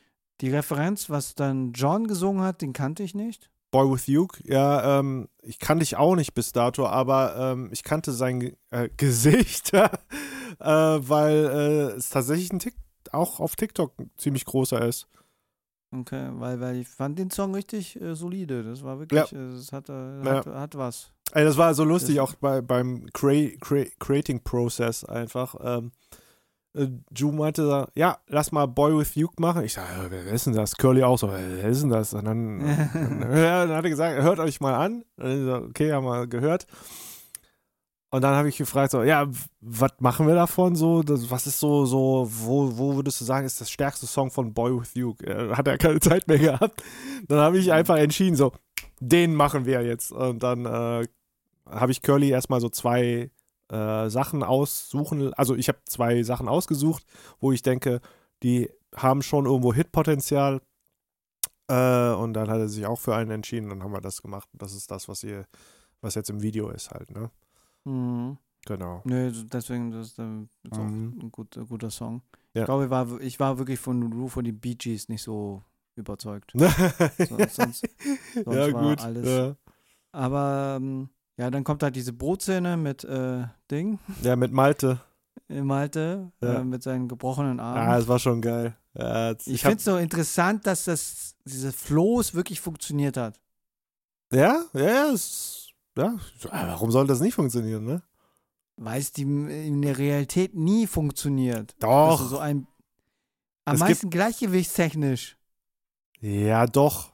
die 0.41 0.51
Referenz, 0.51 1.11
was 1.11 1.35
dann 1.35 1.73
John 1.73 2.07
gesungen 2.07 2.43
hat, 2.43 2.63
den 2.63 2.73
kannte 2.73 3.03
ich 3.03 3.15
nicht. 3.15 3.51
Boy 3.73 3.91
with 3.91 4.07
Duke, 4.07 4.41
ja, 4.45 4.99
ähm, 4.99 5.29
ich 5.43 5.59
kannte 5.59 5.83
dich 5.83 5.97
auch 5.97 6.15
nicht 6.17 6.35
bis 6.35 6.53
dato, 6.53 6.87
aber 6.87 7.37
ähm, 7.37 7.69
ich 7.73 7.83
kannte 7.85 8.13
sein 8.13 8.57
äh, 8.71 8.89
Gesicht, 8.97 9.73
äh, 9.73 9.89
weil 10.59 11.35
äh, 11.47 11.97
es 11.97 12.11
tatsächlich 12.11 12.53
ein 12.53 12.59
Tick, 12.59 12.75
auch 13.13 13.41
auf 13.41 13.57
TikTok 13.57 13.93
ziemlich 14.17 14.45
großer 14.45 14.85
ist. 14.85 15.07
Okay, 15.93 16.29
weil, 16.35 16.61
weil 16.61 16.77
ich 16.77 16.89
fand 16.89 17.19
den 17.19 17.31
Song 17.31 17.53
richtig 17.55 18.01
äh, 18.01 18.15
solide. 18.15 18.63
Das 18.63 18.85
war 18.85 18.99
wirklich, 19.01 19.33
äh, 19.33 19.37
es 19.55 19.73
hat, 19.73 19.89
äh, 19.89 20.23
hat, 20.25 20.47
hat 20.47 20.79
was. 20.79 21.11
Ey, 21.33 21.45
das 21.45 21.57
war 21.57 21.75
so 21.75 21.85
lustig, 21.85 22.17
Das- 22.17 22.25
auch 22.25 22.35
bei, 22.35 22.61
beim 22.61 23.07
Crea 23.13 23.51
Crea 23.61 23.87
Creating 23.99 24.41
Process 24.45 25.05
einfach. 25.05 25.55
Ähm, 25.61 25.91
äh, 26.75 26.87
Ju 27.17 27.33
meinte, 27.33 27.89
ja, 27.97 28.19
lass 28.29 28.53
mal 28.53 28.67
Boy 28.67 28.97
with 28.97 29.15
Duke 29.15 29.35
machen. 29.41 29.65
Ich 29.65 29.73
sage, 29.73 29.89
wer 30.11 30.25
ist 30.27 30.47
denn 30.47 30.55
das? 30.55 30.77
Curly 30.77 31.03
auch 31.03 31.19
so, 31.19 31.29
wer 31.29 31.69
ist 31.69 31.83
denn 31.83 31.91
das? 31.91 32.15
Und 32.15 32.25
dann, 32.25 32.59
dann, 32.95 33.37
ja, 33.37 33.67
dann 33.67 33.77
hat 33.77 33.85
er 33.85 33.91
gesagt, 33.91 34.23
hört 34.23 34.39
euch 34.39 34.61
mal 34.61 34.75
an. 34.77 35.05
So, 35.17 35.55
okay, 35.69 35.93
haben 35.93 36.05
wir 36.07 36.29
gehört. 36.29 36.69
Und 38.13 38.23
dann 38.23 38.35
habe 38.35 38.49
ich 38.49 38.57
gefragt, 38.57 38.91
so, 38.91 39.05
ja, 39.05 39.29
was 39.61 39.93
machen 40.01 40.27
wir 40.27 40.35
davon? 40.35 40.75
So, 40.75 41.03
das, 41.03 41.31
was 41.31 41.47
ist 41.47 41.61
so, 41.61 41.87
so, 41.87 42.29
wo, 42.29 42.77
wo 42.77 42.97
würdest 42.97 43.21
du 43.21 43.25
sagen, 43.25 43.47
ist 43.47 43.61
das 43.61 43.71
stärkste 43.71 44.07
Song 44.07 44.33
von 44.33 44.53
Boy 44.53 44.81
with 44.81 44.93
Duke? 44.95 45.25
Äh, 45.25 45.55
hat 45.55 45.69
er 45.69 45.79
keine 45.79 46.01
Zeit 46.01 46.27
mehr 46.27 46.39
gehabt. 46.39 46.83
Dann 47.29 47.39
habe 47.39 47.59
ich 47.59 47.73
einfach 47.73 47.97
entschieden, 47.97 48.35
so, 48.35 48.53
den 48.99 49.35
machen 49.35 49.65
wir 49.65 49.83
jetzt. 49.83 50.11
Und 50.11 50.43
dann 50.43 50.67
äh, 50.67 51.07
habe 51.71 51.93
ich 51.93 52.03
Curly 52.03 52.31
erstmal 52.31 52.61
so 52.61 52.69
zwei 52.69 53.31
äh, 53.71 54.09
Sachen 54.11 54.43
aussuchen. 54.43 55.33
Also 55.35 55.55
ich 55.55 55.69
habe 55.69 55.79
zwei 55.85 56.25
Sachen 56.25 56.49
ausgesucht, 56.49 57.05
wo 57.39 57.53
ich 57.53 57.63
denke, 57.63 58.01
die 58.43 58.71
haben 58.97 59.23
schon 59.23 59.47
irgendwo 59.47 59.73
Hitpotenzial. 59.73 60.61
Äh, 61.69 62.11
und 62.15 62.33
dann 62.33 62.51
hat 62.51 62.59
er 62.59 62.69
sich 62.69 62.87
auch 62.87 62.99
für 62.99 63.15
einen 63.15 63.31
entschieden. 63.31 63.69
Dann 63.69 63.85
haben 63.85 63.93
wir 63.93 64.01
das 64.01 64.21
gemacht. 64.21 64.49
Das 64.53 64.75
ist 64.75 64.91
das, 64.91 65.09
was 65.09 65.23
ihr, 65.23 65.47
was 66.01 66.17
jetzt 66.17 66.31
im 66.31 66.43
Video 66.43 66.71
ist 66.71 66.91
halt, 66.91 67.13
ne? 67.13 67.31
Mhm. 67.85 68.39
Genau. 68.67 69.01
Nö, 69.05 69.33
deswegen 69.53 69.91
das 69.91 70.09
ist, 70.09 70.19
ähm, 70.19 70.49
ist 70.65 70.73
auch 70.75 70.79
Mhm. 70.85 71.19
ein, 71.23 71.31
gut, 71.33 71.57
ein 71.57 71.67
guter 71.67 71.91
Song. 71.91 72.23
Ja. 72.53 72.63
Ich 72.63 72.67
glaube, 72.67 72.85
ich 72.85 72.91
war, 72.91 73.21
ich 73.21 73.41
war 73.41 73.59
wirklich 73.59 73.79
von 73.81 74.01
Lulu 74.03 74.29
von 74.29 74.45
den 74.45 74.59
Bee 74.61 74.75
Gees 74.75 75.09
nicht 75.09 75.23
so 75.23 75.63
überzeugt. 75.97 76.53
ja, 76.55 76.71
sonst- 77.49 77.87
sonst 78.35 78.47
war 78.47 78.71
gut. 78.73 79.01
alles- 79.01 79.27
Ja. 79.29 79.57
Aber 80.13 80.77
ähm, 80.79 81.09
ja, 81.39 81.51
dann 81.51 81.65
kommt 81.65 81.83
halt 81.83 81.97
diese 81.97 82.13
Brotszene 82.13 82.77
mit 82.77 83.05
äh, 83.05 83.45
Ding 83.71 83.99
ja, 84.23 84.37
mit 84.37 84.53
Malte. 84.53 85.01
in 85.49 85.65
Malte 85.67 86.31
Ja. 86.43 86.61
äh, 86.61 86.65
mit 86.65 86.83
seinen 86.83 87.09
gebrochenen 87.09 87.61
Armen. 87.61 87.89
Ah, 87.89 87.97
das 87.97 88.09
war 88.09 88.19
schon 88.19 88.43
geil. 88.43 88.77
Ja, 88.95 89.31
jetzt- 89.31 89.47
ich 89.47 89.65
hab- 89.65 89.71
finde 89.71 89.79
es 89.79 89.85
so 89.85 89.97
interessant, 89.97 90.67
dass 90.67 90.85
das 90.85 91.35
diese 91.45 91.73
Floß 91.73 92.35
wirklich 92.35 92.61
funktioniert 92.61 93.17
hat. 93.17 93.41
Ja, 94.33 94.65
ja, 94.75 94.81
ja, 94.81 95.13
es, 95.13 95.60
ja. 96.01 96.19
Warum 96.51 96.91
soll 96.91 97.07
das 97.07 97.21
nicht 97.21 97.35
funktionieren, 97.35 97.85
ne? 97.85 98.03
Weil 98.77 99.01
es 99.01 99.13
die 99.13 99.23
in 99.23 99.83
der 99.83 99.99
Realität 99.99 100.55
nie 100.55 100.87
funktioniert. 100.87 101.75
Doch. 101.81 102.13
Also 102.13 102.25
so 102.27 102.39
ein 102.39 102.67
am 103.67 103.75
Es 103.75 103.81
meisten 103.81 104.11
gleichgewichtstechnisch. 104.11 105.37
Ja, 106.21 106.67
doch. 106.67 107.13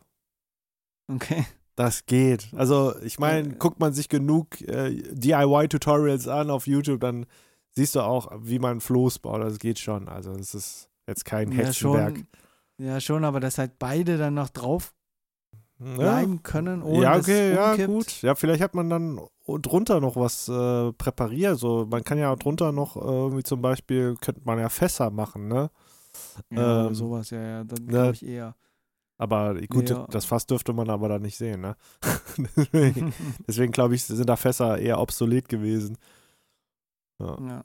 Okay. 1.08 1.44
Das 1.74 2.06
geht. 2.06 2.48
Also, 2.56 2.96
ich 3.02 3.18
meine, 3.18 3.48
Äh, 3.50 3.56
guckt 3.58 3.78
man 3.80 3.92
sich 3.92 4.08
genug 4.08 4.60
äh, 4.62 4.90
DIY-Tutorials 5.12 6.26
an 6.26 6.50
auf 6.50 6.66
YouTube, 6.66 7.00
dann 7.00 7.26
siehst 7.72 7.94
du 7.94 8.00
auch, 8.00 8.30
wie 8.40 8.58
man 8.58 8.80
Floß 8.80 9.18
baut. 9.18 9.42
Das 9.42 9.58
geht 9.58 9.78
schon. 9.78 10.08
Also, 10.08 10.32
es 10.32 10.54
ist 10.54 10.88
jetzt 11.06 11.24
kein 11.26 11.52
Ja 11.52 11.58
Hexenwerk. 11.66 12.16
schon, 12.16 12.26
ja, 12.78 13.00
schon, 13.00 13.24
aber 13.24 13.40
dass 13.40 13.58
halt 13.58 13.78
beide 13.78 14.16
dann 14.16 14.34
noch 14.34 14.48
drauf 14.48 14.94
bleiben 15.78 16.42
können, 16.42 16.82
ohne 16.82 17.02
ja 17.02 17.16
okay, 17.16 17.50
es 17.50 17.56
ja, 17.56 17.86
gut. 17.86 18.22
Ja, 18.22 18.34
vielleicht 18.34 18.62
hat 18.62 18.74
man 18.74 18.88
dann 18.88 19.20
drunter 19.46 20.00
noch 20.00 20.16
was 20.16 20.48
äh, 20.48 20.92
präpariert. 20.92 21.58
So, 21.58 21.86
man 21.90 22.02
kann 22.02 22.18
ja 22.18 22.34
drunter 22.36 22.72
noch 22.72 22.96
äh, 22.96 23.00
irgendwie 23.00 23.42
zum 23.42 23.60
Beispiel, 23.62 24.16
könnte 24.20 24.40
man 24.44 24.58
ja 24.58 24.68
Fässer 24.68 25.10
machen, 25.10 25.48
ne? 25.48 25.70
Ja, 26.50 26.86
Ähm, 26.86 26.94
sowas, 26.94 27.30
ja, 27.30 27.42
ja, 27.42 27.64
dann 27.64 27.84
ne, 27.84 27.90
glaube 27.90 28.12
ich 28.12 28.26
eher. 28.26 28.56
Aber 29.18 29.54
gut, 29.68 29.88
Ja. 29.90 30.06
das 30.10 30.24
Fass 30.26 30.46
dürfte 30.46 30.72
man 30.72 30.90
aber 30.90 31.08
da 31.08 31.18
nicht 31.18 31.36
sehen, 31.36 31.60
ne? 31.60 31.76
deswegen 32.56 33.12
deswegen 33.46 33.72
glaube 33.72 33.94
ich, 33.94 34.04
sind 34.04 34.28
da 34.28 34.36
Fässer 34.36 34.78
eher 34.78 35.00
obsolet 35.00 35.48
gewesen. 35.48 35.96
Ja. 37.18 37.38
ja. 37.40 37.64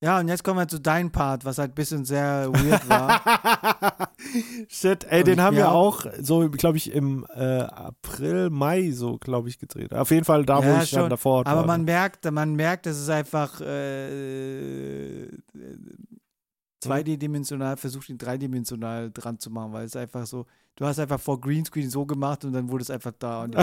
Ja, 0.00 0.20
und 0.20 0.28
jetzt 0.28 0.44
kommen 0.44 0.58
wir 0.60 0.68
zu 0.68 0.80
deinem 0.80 1.10
Part, 1.10 1.44
was 1.44 1.58
halt 1.58 1.72
ein 1.72 1.74
bisschen 1.74 2.04
sehr 2.04 2.48
weird 2.52 2.88
war. 2.88 4.08
Shit, 4.68 5.04
ey, 5.10 5.20
Und 5.20 5.26
den 5.28 5.40
haben 5.40 5.56
wir 5.56 5.64
ja. 5.64 5.70
auch 5.72 6.06
so, 6.20 6.48
glaube 6.50 6.76
ich, 6.76 6.92
im 6.92 7.26
äh, 7.34 7.60
April, 7.62 8.50
Mai 8.50 8.90
so, 8.92 9.18
glaube 9.18 9.48
ich, 9.48 9.58
gedreht. 9.58 9.92
Auf 9.94 10.10
jeden 10.10 10.24
Fall 10.24 10.44
da, 10.44 10.58
wo 10.58 10.62
Ja, 10.68 10.82
ich 10.82 10.90
dann 10.90 11.00
schon. 11.02 11.10
davor 11.10 11.46
Aber 11.46 11.60
war. 11.60 11.66
man 11.66 11.84
merkt, 11.84 12.30
man 12.30 12.54
merkt, 12.54 12.86
es 12.86 12.98
ist 13.00 13.08
einfach 13.10 13.60
äh, 13.60 15.28
2D-dimensional 16.84 17.76
versucht, 17.76 18.08
ihn 18.08 18.18
dreidimensional 18.18 19.10
dran 19.12 19.38
zu 19.38 19.50
machen, 19.50 19.72
weil 19.72 19.84
es 19.86 19.96
einfach 19.96 20.26
so, 20.26 20.46
du 20.76 20.86
hast 20.86 21.00
einfach 21.00 21.18
vor 21.18 21.40
Greenscreen 21.40 21.90
so 21.90 22.06
gemacht 22.06 22.44
und 22.44 22.52
dann 22.52 22.68
wurde 22.70 22.82
es 22.82 22.90
einfach 22.90 23.12
da 23.18 23.42
und 23.42 23.54
ja, 23.56 23.62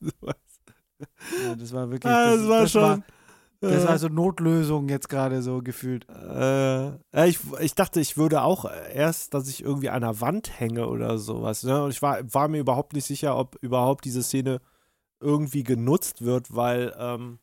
sowas. 0.00 0.36
ja, 1.44 1.54
das 1.56 1.72
war 1.72 1.90
wirklich, 1.90 2.12
Ah, 2.12 2.36
das, 2.36 2.46
war 2.48 2.60
das 2.60 2.70
schon. 2.72 2.82
War, 2.82 3.02
das 3.70 3.84
äh, 3.84 3.88
war 3.88 3.98
so 3.98 4.08
Notlösung 4.08 4.88
jetzt 4.88 5.08
gerade 5.08 5.40
so 5.42 5.62
gefühlt. 5.62 6.06
Äh, 6.08 6.88
äh, 6.88 7.28
ich, 7.28 7.38
ich 7.60 7.74
dachte, 7.74 8.00
ich 8.00 8.16
würde 8.16 8.42
auch 8.42 8.64
erst, 8.92 9.34
dass 9.34 9.48
ich 9.48 9.62
irgendwie 9.62 9.90
an 9.90 10.02
der 10.02 10.20
Wand 10.20 10.58
hänge 10.58 10.88
oder 10.88 11.18
sowas. 11.18 11.62
Ne? 11.62 11.82
Und 11.84 11.90
ich 11.90 12.02
war, 12.02 12.20
war 12.32 12.48
mir 12.48 12.58
überhaupt 12.58 12.92
nicht 12.92 13.06
sicher, 13.06 13.36
ob 13.36 13.56
überhaupt 13.62 14.04
diese 14.04 14.22
Szene 14.22 14.60
irgendwie 15.20 15.62
genutzt 15.62 16.22
wird, 16.24 16.54
weil 16.54 16.94
ähm, 16.98 17.38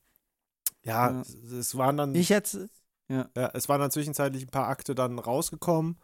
ja, 0.83 1.11
Ja. 1.11 1.21
Es, 1.21 1.33
es 1.33 1.77
waren 1.77 1.97
dann 1.97 2.13
Ich 2.15 2.29
jetzt, 2.29 2.57
ja, 3.09 3.29
es 3.53 3.69
waren 3.69 3.81
dann 3.81 3.91
zwischenzeitlich 3.91 4.43
ein 4.43 4.49
paar 4.51 4.67
Akte 4.67 4.95
dann 4.95 5.19
rausgekommen. 5.19 5.97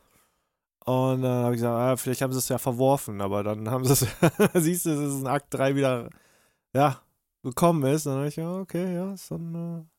Und 0.85 1.23
dann 1.23 1.43
habe 1.45 1.55
ich 1.55 1.61
gesagt, 1.61 1.75
ah, 1.75 1.97
vielleicht 1.97 2.21
haben 2.21 2.31
sie 2.31 2.39
es 2.39 2.47
ja 2.49 2.59
verworfen, 2.59 3.19
aber 3.19 3.43
dann 3.43 3.69
haben 3.71 3.83
sie 3.85 3.93
es, 3.93 4.05
siehst 4.53 4.85
du, 4.85 4.91
es 4.91 5.13
ist 5.15 5.21
in 5.21 5.27
Akt 5.27 5.53
3 5.53 5.75
wieder, 5.75 6.09
ja, 6.73 7.01
gekommen 7.43 7.83
ist. 7.91 8.05
Dann 8.05 8.17
habe 8.17 8.27
ich, 8.27 8.35
ja, 8.35 8.59
okay, 8.59 8.93
ja, 8.93 9.13
ist 9.13 9.31
dann, 9.31 9.89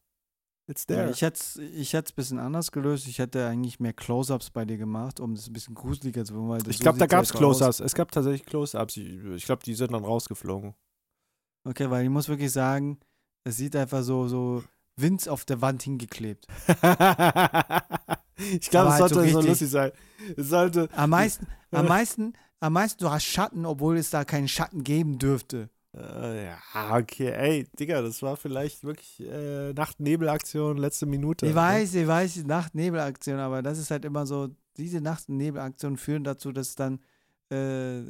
it's 0.69 0.87
ja, 0.89 0.97
there. 0.97 1.11
ich 1.11 1.23
hätte 1.23 1.39
es 1.41 1.57
ich 1.57 1.93
hätt's 1.93 2.13
ein 2.13 2.17
bisschen 2.17 2.39
anders 2.39 2.73
gelöst. 2.73 3.07
Ich 3.07 3.19
hätte 3.19 3.47
eigentlich 3.47 3.81
mehr 3.81 3.93
Close-Ups 3.93 4.51
bei 4.51 4.65
dir 4.65 4.77
gemacht, 4.77 5.21
um 5.21 5.35
das 5.35 5.49
ein 5.49 5.53
bisschen 5.53 5.75
gruseliger 5.75 6.25
zu 6.25 6.35
machen. 6.35 6.63
Ich 6.69 6.79
so 6.79 6.83
glaube, 6.83 6.99
da 6.99 7.07
gab 7.07 7.25
es. 7.25 7.33
Close-Ups. 7.33 7.81
Es 7.81 7.95
gab 7.95 8.11
tatsächlich 8.13 8.45
Close-Ups. 8.47 8.97
Ich, 8.97 9.25
ich 9.25 9.45
glaube, 9.45 9.63
die 9.65 9.75
sind 9.75 9.93
dann 9.93 10.05
rausgeflogen. 10.05 10.75
Okay, 11.65 11.91
weil 11.91 12.05
ich 12.05 12.11
muss 12.11 12.29
wirklich 12.29 12.53
sagen, 12.53 12.99
es 13.45 13.57
sieht 13.57 13.75
einfach 13.75 14.03
so, 14.03 14.29
so 14.29 14.63
Winz 14.97 15.29
auf 15.29 15.45
der 15.45 15.61
Wand 15.61 15.83
hingeklebt. 15.83 16.47
ich 18.39 18.71
glaube, 18.71 18.91
es 18.91 19.01
halt 19.01 19.09
so 19.09 19.15
sollte 19.17 19.31
so 19.31 19.39
richtig. 19.39 19.47
lustig 19.47 19.71
sein. 19.71 19.93
Es 20.37 20.49
sollte. 20.49 20.89
Am 20.95 21.11
meisten, 21.11 21.47
am 21.71 21.87
meisten, 21.87 22.33
am 22.61 22.73
meisten, 22.73 23.03
du 23.03 23.11
hast 23.11 23.25
Schatten, 23.25 23.67
obwohl 23.67 23.99
es 23.99 24.11
da 24.11 24.25
keinen 24.25 24.49
Schatten 24.49 24.85
geben 24.85 25.19
dürfte. 25.19 25.71
Äh, 25.97 26.47
ja, 26.47 26.59
okay. 26.97 27.33
Ey, 27.33 27.67
Digga, 27.79 28.03
das 28.03 28.21
war 28.23 28.37
vielleicht 28.37 28.85
wirklich 28.85 29.21
äh, 29.21 29.73
Nacht-Nebel-Aktion, 29.73 30.77
letzte 30.77 31.07
Minute. 31.07 31.47
Ich 31.47 31.53
ne? 31.53 31.57
weiß, 31.57 31.95
ich 31.95 32.07
weiß, 32.07 32.45
Nacht-Nebel-Aktion, 32.45 33.39
aber 33.39 33.63
das 33.63 33.79
ist 33.79 33.91
halt 33.91 34.05
immer 34.05 34.27
so, 34.27 34.49
diese 34.77 35.01
Nacht-Nebel-Aktionen 35.01 35.97
führen 35.97 36.23
dazu, 36.25 36.53
dass 36.53 36.75
dann 36.75 37.01
äh, 37.51 38.03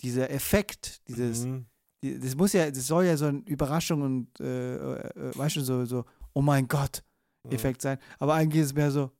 dieser 0.00 0.30
Effekt, 0.30 1.06
dieses, 1.08 1.44
Mhm. 1.46 1.66
die, 2.02 2.20
das 2.20 2.36
muss 2.36 2.52
ja, 2.52 2.70
das 2.70 2.86
soll 2.86 3.04
ja 3.06 3.16
so 3.16 3.26
eine 3.26 3.38
Überraschung 3.46 4.02
und, 4.02 4.40
äh, 4.40 4.76
äh, 4.76 5.36
weißt 5.36 5.56
du, 5.56 5.60
so, 5.62 5.84
so, 5.84 6.04
oh 6.34 6.42
mein 6.42 6.68
Gott, 6.68 7.02
Mhm. 7.44 7.52
Effekt 7.52 7.82
sein. 7.82 7.98
Aber 8.18 8.34
eigentlich 8.34 8.60
ist 8.62 8.68
es 8.68 8.74
mehr 8.74 8.90
so, 8.90 9.10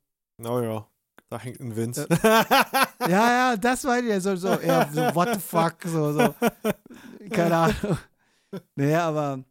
Oh 0.41 0.61
ja, 0.61 0.87
da 1.29 1.39
hängt 1.39 1.59
ein 1.59 1.75
Vince. 1.75 2.07
ja, 2.21 3.07
ja, 3.09 3.57
das 3.57 3.83
war 3.83 3.99
ja 4.01 4.21
so, 4.21 4.35
so, 4.37 4.47
eher 4.59 4.87
so, 4.93 5.01
what 5.15 5.33
the 5.33 5.39
fuck, 5.39 5.75
so, 5.83 6.13
so, 6.13 6.35
keine 7.33 7.55
Ahnung. 7.57 7.97
Nee, 8.75 8.95
aber 8.95 9.43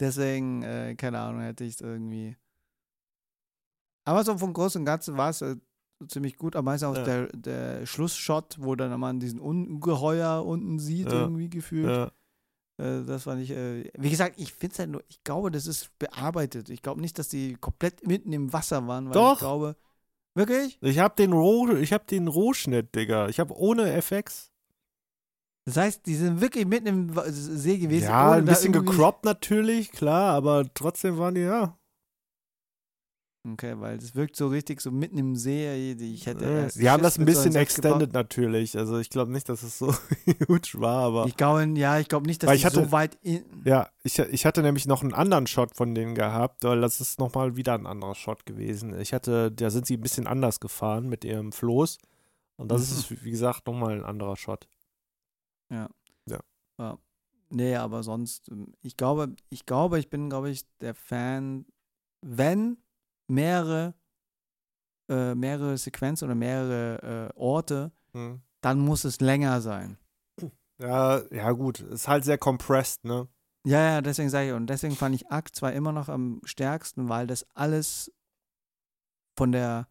deswegen, 0.00 0.62
äh, 0.62 0.94
keine 0.96 1.18
Ahnung, 1.20 1.40
hätte 1.42 1.64
ich 1.64 1.74
es 1.74 1.80
irgendwie. 1.80 2.36
Aber 4.04 4.22
so 4.24 4.36
vom 4.38 4.52
Großen 4.52 4.80
und 4.80 4.84
Ganzen 4.86 5.16
war 5.16 5.30
es 5.30 5.40
äh, 5.42 5.56
ziemlich 6.08 6.36
gut. 6.36 6.56
Am 6.56 6.66
meisten 6.66 6.86
auch 6.86 6.96
Ja. 6.96 7.04
der, 7.04 7.26
der 7.28 7.86
Schlussshot, 7.86 8.56
wo 8.58 8.74
dann 8.74 8.98
man 9.00 9.18
diesen 9.20 9.40
Ungeheuer 9.40 10.44
unten 10.44 10.78
sieht, 10.78 11.06
Ja. 11.10 11.22
irgendwie 11.22 11.48
gefühlt. 11.48 11.88
ja. 11.88 12.10
Äh, 12.76 13.04
das 13.04 13.22
fand 13.22 13.40
ich, 13.40 13.50
äh, 13.50 13.90
wie 13.96 14.10
gesagt, 14.10 14.38
ich 14.38 14.52
finde 14.52 14.72
es 14.72 14.78
halt 14.80 14.90
nur, 14.90 15.04
ich 15.08 15.22
glaube, 15.24 15.50
das 15.50 15.66
ist 15.66 15.96
bearbeitet. 15.98 16.68
Ich 16.70 16.82
glaube 16.82 17.00
nicht, 17.00 17.18
dass 17.18 17.28
die 17.28 17.54
komplett 17.54 18.06
mitten 18.06 18.32
im 18.32 18.52
Wasser 18.52 18.86
waren, 18.88 19.06
weil 19.06 19.12
Doch. 19.14 19.34
ich 19.34 19.38
glaube, 19.38 19.76
wirklich? 20.34 20.76
Ich 20.82 20.98
hab 20.98 21.14
den 21.16 21.32
Roh, 21.32 21.68
ich 21.76 21.92
hab 21.92 22.06
den 22.08 22.26
Rohschnitt, 22.28 22.94
Digga. 22.94 23.28
Ich 23.28 23.38
hab 23.40 23.50
ohne 23.52 23.92
FX. 23.92 24.50
Das 25.66 25.76
heißt, 25.78 26.04
die 26.06 26.14
sind 26.14 26.40
wirklich 26.42 26.66
mitten 26.66 26.86
im 26.86 27.12
See 27.28 27.78
gewesen. 27.78 28.04
Ja, 28.04 28.32
ein 28.32 28.44
bisschen 28.44 28.72
gecroppt 28.72 29.24
natürlich, 29.24 29.90
klar, 29.92 30.34
aber 30.34 30.66
trotzdem 30.74 31.16
waren 31.16 31.34
die, 31.34 31.40
ja. 31.42 31.78
Okay, 33.46 33.74
weil 33.78 33.98
das 33.98 34.14
wirkt 34.14 34.36
so 34.36 34.48
richtig 34.48 34.80
so 34.80 34.90
mitten 34.90 35.18
im 35.18 35.36
See. 35.36 35.92
Ich 35.92 36.26
hätte 36.26 36.46
Äh, 36.46 36.62
erst 36.62 36.80
Die 36.80 36.88
haben 36.88 37.02
das 37.02 37.18
ein 37.18 37.26
bisschen 37.26 37.52
Set 37.52 37.52
gebaut. 37.52 37.62
extended 37.92 38.12
natürlich. 38.14 38.76
Also 38.78 38.98
ich 38.98 39.10
glaube 39.10 39.32
nicht, 39.32 39.50
dass 39.50 39.62
es 39.62 39.78
so 39.78 39.92
huge 40.48 40.70
war, 40.80 41.02
aber. 41.04 41.26
Ich 41.26 41.36
glaube, 41.36 41.62
ja, 41.78 41.98
ich 41.98 42.08
glaube 42.08 42.26
nicht, 42.26 42.42
dass 42.42 42.54
ich 42.54 42.64
hatte- 42.64 42.76
so 42.84 42.90
weit. 42.92 43.18
Ja, 43.66 43.90
ich, 44.02 44.18
ich 44.18 44.46
hatte 44.46 44.62
nämlich 44.62 44.86
noch 44.86 45.02
einen 45.02 45.12
anderen 45.12 45.46
Shot 45.46 45.76
von 45.76 45.94
denen 45.94 46.14
gehabt, 46.14 46.64
weil 46.64 46.80
das 46.80 47.02
ist 47.02 47.18
nochmal 47.18 47.54
wieder 47.54 47.74
ein 47.74 47.86
anderer 47.86 48.14
Shot 48.14 48.46
gewesen. 48.46 48.98
Ich 48.98 49.12
hatte, 49.12 49.52
da 49.52 49.68
sind 49.68 49.86
sie 49.86 49.98
ein 49.98 50.02
bisschen 50.02 50.26
anders 50.26 50.58
gefahren 50.58 51.06
mit 51.10 51.22
ihrem 51.22 51.52
Floß. 51.52 51.98
Und 52.56 52.70
das 52.70 52.90
Mhm. 52.90 52.96
ist, 52.98 53.24
wie 53.24 53.30
gesagt, 53.30 53.66
nochmal 53.66 53.92
ein 53.92 54.04
anderer 54.04 54.36
Shot. 54.36 54.66
Nee, 57.54 57.76
aber 57.76 58.02
sonst, 58.02 58.48
ähm, 58.48 58.74
ich 58.82 58.96
glaube, 58.96 59.36
ich 59.48 59.64
glaube, 59.64 60.00
ich 60.00 60.10
bin, 60.10 60.28
glaube 60.28 60.50
ich, 60.50 60.64
der 60.80 60.94
Fan, 60.94 61.66
wenn 62.20 62.78
mehrere, 63.28 63.94
äh, 65.08 65.36
mehrere 65.36 65.78
Sequenzen 65.78 66.24
oder 66.24 66.34
mehrere 66.34 67.30
äh, 67.32 67.38
Orte, 67.38 67.92
Hm. 68.12 68.42
dann 68.60 68.80
muss 68.80 69.04
es 69.04 69.20
länger 69.20 69.60
sein. 69.60 69.98
Ja, 70.78 71.22
ja, 71.32 71.52
gut. 71.52 71.78
Ist 71.78 72.08
halt 72.08 72.24
sehr 72.24 72.38
compressed, 72.38 73.04
ne? 73.04 73.28
Ja, 73.64 73.80
ja, 73.80 74.00
deswegen 74.00 74.30
sage 74.30 74.48
ich, 74.48 74.52
und 74.52 74.66
deswegen 74.66 74.96
fand 74.96 75.14
ich 75.14 75.30
Akt 75.30 75.54
2 75.54 75.72
immer 75.74 75.92
noch 75.92 76.08
am 76.08 76.40
stärksten, 76.44 77.08
weil 77.08 77.28
das 77.28 77.46
alles 77.54 78.12
von 79.38 79.52
der, 79.52 79.86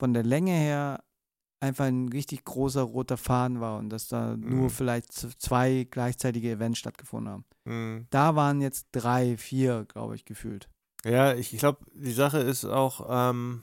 von 0.00 0.12
der 0.12 0.24
Länge 0.24 0.52
her 0.52 1.04
einfach 1.60 1.86
ein 1.86 2.08
richtig 2.08 2.44
großer 2.44 2.82
roter 2.82 3.16
Faden 3.16 3.60
war 3.60 3.78
und 3.78 3.90
dass 3.90 4.08
da 4.08 4.36
nur 4.36 4.64
Mhm. 4.64 4.70
vielleicht 4.70 5.12
z- 5.12 5.40
zwei 5.40 5.86
gleichzeitige 5.90 6.50
Events 6.52 6.78
stattgefunden 6.78 7.32
haben. 7.32 7.44
Hm. 7.66 8.06
Da 8.10 8.36
waren 8.36 8.60
jetzt 8.60 8.88
drei, 8.92 9.36
vier, 9.36 9.84
glaube 9.86 10.14
ich, 10.14 10.24
gefühlt. 10.24 10.68
Ja, 11.04 11.34
ich, 11.34 11.52
ich 11.52 11.60
glaube, 11.60 11.84
die 11.94 12.12
Sache 12.12 12.38
ist 12.38 12.64
auch, 12.64 13.06
ähm, 13.08 13.62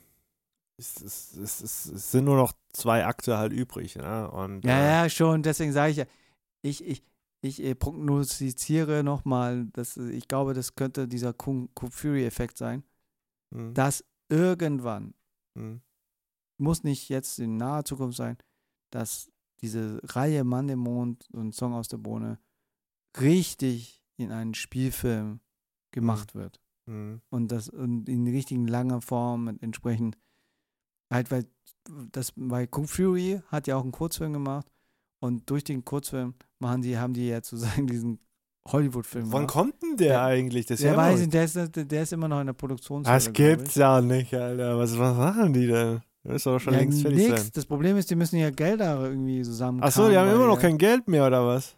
es, 0.77 1.01
es, 1.01 1.37
es, 1.37 1.61
es, 1.61 2.11
sind 2.11 2.25
nur 2.25 2.35
noch 2.35 2.53
zwei 2.73 3.05
Akte 3.05 3.37
halt 3.37 3.53
übrig, 3.53 3.95
ne? 3.95 4.29
Und, 4.29 4.65
Ja, 4.65 4.79
äh, 4.79 5.03
ja, 5.03 5.09
schon, 5.09 5.41
deswegen 5.41 5.71
sage 5.71 5.91
ich 5.91 5.97
ja, 5.97 6.05
ich, 6.63 6.83
ich, 6.85 7.03
ich 7.41 7.63
äh, 7.63 7.75
prognostiziere 7.75 9.03
nochmal, 9.03 9.65
dass 9.73 9.95
äh, 9.97 10.09
ich 10.09 10.27
glaube, 10.27 10.53
das 10.53 10.75
könnte 10.75 11.07
dieser 11.07 11.31
Kung, 11.33 11.69
Kung 11.75 11.91
Fury-Effekt 11.91 12.57
sein, 12.57 12.83
hm, 13.53 13.73
dass 13.73 14.03
irgendwann 14.29 15.13
hm, 15.57 15.81
muss 16.57 16.83
nicht 16.83 17.09
jetzt 17.09 17.39
in 17.39 17.57
naher 17.57 17.85
Zukunft 17.85 18.17
sein, 18.17 18.37
dass 18.91 19.31
diese 19.61 19.99
Reihe 20.03 20.43
Mann 20.43 20.69
im 20.69 20.79
Mond 20.79 21.27
und 21.31 21.53
Song 21.55 21.73
aus 21.73 21.87
der 21.87 21.97
Bohne 21.97 22.39
richtig 23.19 24.03
in 24.17 24.31
einen 24.31 24.53
Spielfilm 24.53 25.39
gemacht 25.91 26.35
wird. 26.35 26.61
hm, 26.87 27.21
Und 27.29 27.51
das 27.51 27.69
und 27.69 28.07
in 28.09 28.27
richtigen 28.27 28.67
langer 28.67 29.01
Form 29.01 29.47
und 29.47 29.61
entsprechend 29.63 30.17
halt, 31.11 31.31
weil 31.31 31.45
das, 32.11 32.33
weil 32.35 32.67
Kung 32.67 32.87
Fury 32.87 33.41
hat 33.47 33.67
ja 33.67 33.75
auch 33.77 33.83
einen 33.83 33.91
Kurzfilm 33.91 34.33
gemacht 34.33 34.67
und 35.21 35.49
durch 35.49 35.63
den 35.63 35.85
Kurzfilm 35.85 36.33
machen 36.59 36.81
die, 36.81 36.97
haben 36.97 37.13
die 37.13 37.27
ja 37.27 37.37
sozusagen 37.37 37.87
diesen 37.87 38.19
Hollywood-Film 38.67 39.25
Wann 39.31 39.41
gemacht. 39.41 39.53
kommt 39.53 39.81
denn 39.83 39.97
der 39.97 40.13
Ja. 40.13 40.25
eigentlich? 40.25 40.65
Das 40.65 40.79
Der 40.81 40.91
ja 40.91 40.97
weiß 40.97 41.21
ich, 41.21 41.29
der 41.29 41.43
ist, 41.45 41.55
der 41.75 42.03
ist 42.03 42.13
immer 42.13 42.27
noch 42.27 42.39
in 42.41 42.47
der 42.47 42.53
Produktion. 42.53 43.03
Das 43.03 43.31
gibt's 43.31 43.75
ja 43.75 44.01
nicht, 44.01 44.33
Alter. 44.33 44.77
Was, 44.77 44.97
was 44.97 45.15
machen 45.17 45.53
die 45.53 45.67
denn? 45.67 46.01
Das 46.25 46.37
ist 46.37 46.45
doch 46.47 46.59
schon 46.59 46.73
ja, 46.73 46.79
längst 46.79 47.01
fertig 47.01 47.19
nix. 47.29 47.41
sein. 47.41 47.51
Das 47.53 47.65
Problem 47.65 47.97
ist, 47.97 48.09
die 48.09 48.15
müssen 48.15 48.37
ja 48.37 48.49
Gelder 48.49 49.03
irgendwie 49.05 49.41
zusammen. 49.43 49.81
Achso, 49.83 50.09
die 50.09 50.17
haben 50.17 50.29
immer 50.31 50.47
noch 50.47 50.59
kein 50.59 50.77
Geld 50.77 51.07
mehr, 51.07 51.25
oder 51.27 51.45
was? 51.45 51.75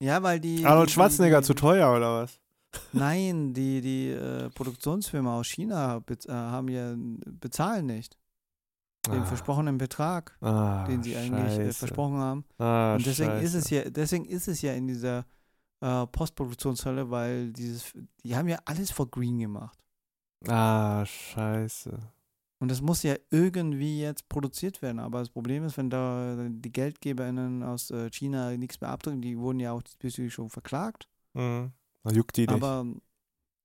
Ja, 0.00 0.22
weil 0.22 0.38
die. 0.40 0.64
Arnold 0.64 0.88
die, 0.88 0.92
Schwarzenegger 0.94 1.40
die, 1.40 1.46
zu 1.46 1.54
teuer, 1.54 1.94
oder 1.96 2.22
was? 2.22 2.40
Nein, 2.92 3.52
die, 3.52 3.80
die 3.80 4.10
äh, 4.10 4.48
Produktionsfirma 4.50 5.38
aus 5.40 5.48
China 5.48 5.98
bez 5.98 6.24
äh, 6.26 6.32
haben 6.32 6.68
ja 6.68 6.94
bezahlen 6.96 7.86
nicht 7.86 8.16
den 9.06 9.22
Ah. 9.22 9.24
versprochenen 9.24 9.78
Betrag, 9.78 10.36
Ah, 10.42 10.84
den 10.86 11.02
sie 11.02 11.16
eigentlich 11.16 11.58
äh, 11.58 11.72
versprochen 11.72 12.18
haben. 12.18 12.44
Ah, 12.58 12.94
Und 12.96 13.06
deswegen 13.06 13.32
ist 13.40 13.52
scheiße. 13.54 13.58
es 13.58 13.70
ja, 13.70 13.90
deswegen 13.90 14.24
ist 14.26 14.46
es 14.46 14.60
ja 14.62 14.72
in 14.74 14.86
dieser 14.88 15.24
äh, 15.80 16.06
Postproduktionshölle, 16.06 17.10
weil 17.10 17.50
dieses, 17.52 17.92
die 18.22 18.36
haben 18.36 18.46
ja 18.46 18.58
alles 18.66 18.90
vor 18.90 19.10
Green 19.10 19.38
gemacht. 19.38 19.78
Ah, 20.46 21.04
scheiße. 21.06 21.98
Und 22.60 22.70
das 22.70 22.82
muss 22.82 23.02
ja 23.02 23.16
irgendwie 23.30 24.00
jetzt 24.00 24.28
produziert 24.28 24.82
werden. 24.82 24.98
Aber 24.98 25.20
das 25.20 25.30
Problem 25.30 25.64
ist, 25.64 25.78
wenn 25.78 25.88
da 25.88 26.36
die 26.48 26.70
GeldgeberInnen 26.70 27.62
aus 27.62 27.90
äh, 27.90 28.10
China 28.10 28.54
nichts 28.56 28.80
mehr 28.80 28.90
abdrücken, 28.90 29.22
die 29.22 29.38
wurden 29.38 29.60
ja 29.60 29.72
auch 29.72 29.82
diesbezüglich 29.82 30.34
schon 30.34 30.50
verklagt. 30.50 31.08
Hm. 31.34 31.72
Da 32.02 32.10
juckt 32.10 32.36
die 32.36 32.42
nicht. 32.42 32.50
Aber 32.50 32.86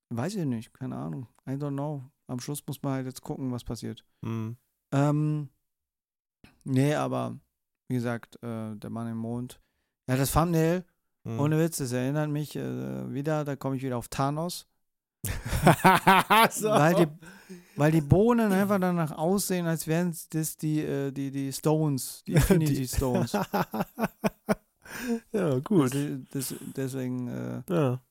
weiß 0.10 0.36
ich 0.36 0.46
nicht, 0.46 0.74
keine 0.74 0.96
Ahnung. 0.96 1.28
I 1.48 1.52
don't 1.52 1.74
know. 1.74 2.04
Am 2.28 2.40
Schluss 2.40 2.64
muss 2.66 2.82
man 2.82 2.94
halt 2.94 3.06
jetzt 3.06 3.22
gucken, 3.22 3.52
was 3.52 3.66
passiert. 3.66 4.06
Hm. 4.24 4.56
Ähm, 4.94 5.50
nee, 6.64 6.96
aber 6.96 7.38
wie 7.90 7.96
gesagt, 7.96 8.42
äh, 8.44 8.76
der 8.76 8.90
Mann 8.90 9.08
im 9.08 9.18
Mond. 9.18 9.62
Ja, 10.08 10.16
das 10.16 10.32
Thumbnail, 10.32 10.86
Hm. 11.26 11.40
ohne 11.40 11.60
Witz, 11.60 11.78
das 11.78 11.92
erinnert 11.92 12.30
mich 12.30 12.56
äh, 12.56 13.14
wieder, 13.14 13.44
da 13.44 13.56
komme 13.56 13.76
ich 13.76 13.84
wieder 13.84 13.98
auf 13.98 14.08
Thanos. 14.08 14.68
so. 16.52 16.70
weil, 16.70 16.96
die, 16.96 17.08
weil 17.76 17.92
die 17.92 18.02
Bohnen 18.02 18.52
einfach 18.52 18.80
danach 18.80 19.12
aussehen, 19.12 19.66
als 19.68 19.86
wären 19.88 20.16
das 20.32 20.58
die, 20.58 20.82
äh, 20.82 21.12
die, 21.12 21.32
die 21.32 21.52
Stones, 21.54 22.24
die 22.28 22.34
Infinity 22.36 22.74
Die- 22.76 22.88
Stones. 22.88 23.34
ja, 25.32 25.60
gut. 25.60 25.94
Das, 25.94 26.50
das, 26.50 26.56
deswegen, 26.76 27.28
äh, 27.28 27.62
Ja. 27.70 28.02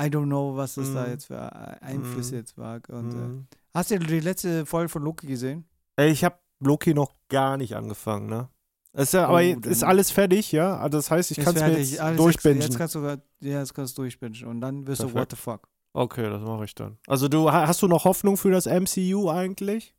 I 0.00 0.06
don't 0.06 0.24
know, 0.24 0.56
was 0.56 0.74
das 0.74 0.92
da 0.92 1.04
Mhm. 1.04 1.10
jetzt 1.10 1.26
für 1.26 1.52
Einflüsse 1.82 2.32
Mhm. 2.34 2.38
jetzt 2.40 2.58
war. 2.58 2.80
Und, 2.88 3.12
äh, 3.12 3.16
Mhm. 3.16 3.46
hast 3.74 3.90
du 3.90 3.98
die 3.98 4.20
letzte 4.20 4.66
Folge 4.66 4.88
von 4.88 5.02
Loki 5.02 5.26
gesehen? 5.26 5.64
Ich 6.00 6.24
habe 6.24 6.36
Loki 6.60 6.94
noch 6.94 7.12
gar 7.28 7.56
nicht 7.56 7.76
angefangen, 7.76 8.26
ne? 8.26 8.48
Ist 8.94 9.14
ja, 9.14 9.26
Oh, 9.26 9.30
aber 9.30 9.40
jetzt 9.42 9.66
ist 9.66 9.84
alles 9.84 10.10
fertig, 10.10 10.52
ja? 10.52 10.76
Also 10.78 10.98
das 10.98 11.10
heißt, 11.10 11.30
ich 11.30 11.38
kann 11.38 11.54
es 11.56 11.62
mir 11.62 11.78
jetzt 11.78 11.98
alles 12.00 12.16
durchbingen. 12.18 12.60
Jetzt, 12.62 12.76
kannst 12.76 12.94
du, 12.94 13.00
ja, 13.00 13.16
jetzt 13.40 13.74
kannst 13.74 13.96
du 13.96 14.02
durchbingen. 14.02 14.44
Und 14.44 14.60
dann 14.60 14.86
wirst 14.86 15.02
du 15.02 15.06
Perfekt. 15.08 15.20
what 15.20 15.30
the 15.30 15.36
fuck. 15.36 15.68
Okay, 15.94 16.28
das 16.30 16.40
mache 16.42 16.64
ich 16.64 16.74
dann. 16.74 16.98
Also 17.06 17.28
du 17.28 17.50
ha- 17.52 17.66
hast 17.66 17.82
du 17.82 17.88
noch 17.88 18.04
Hoffnung 18.04 18.36
für 18.36 18.50
das 18.50 18.66
MCU 18.66 19.28
eigentlich? 19.30 19.94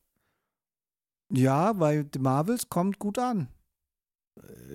Ja, 1.32 1.80
weil 1.80 2.08
The 2.12 2.20
Marvels 2.20 2.70
kommt 2.70 3.00
gut 3.00 3.18
an. 3.20 3.48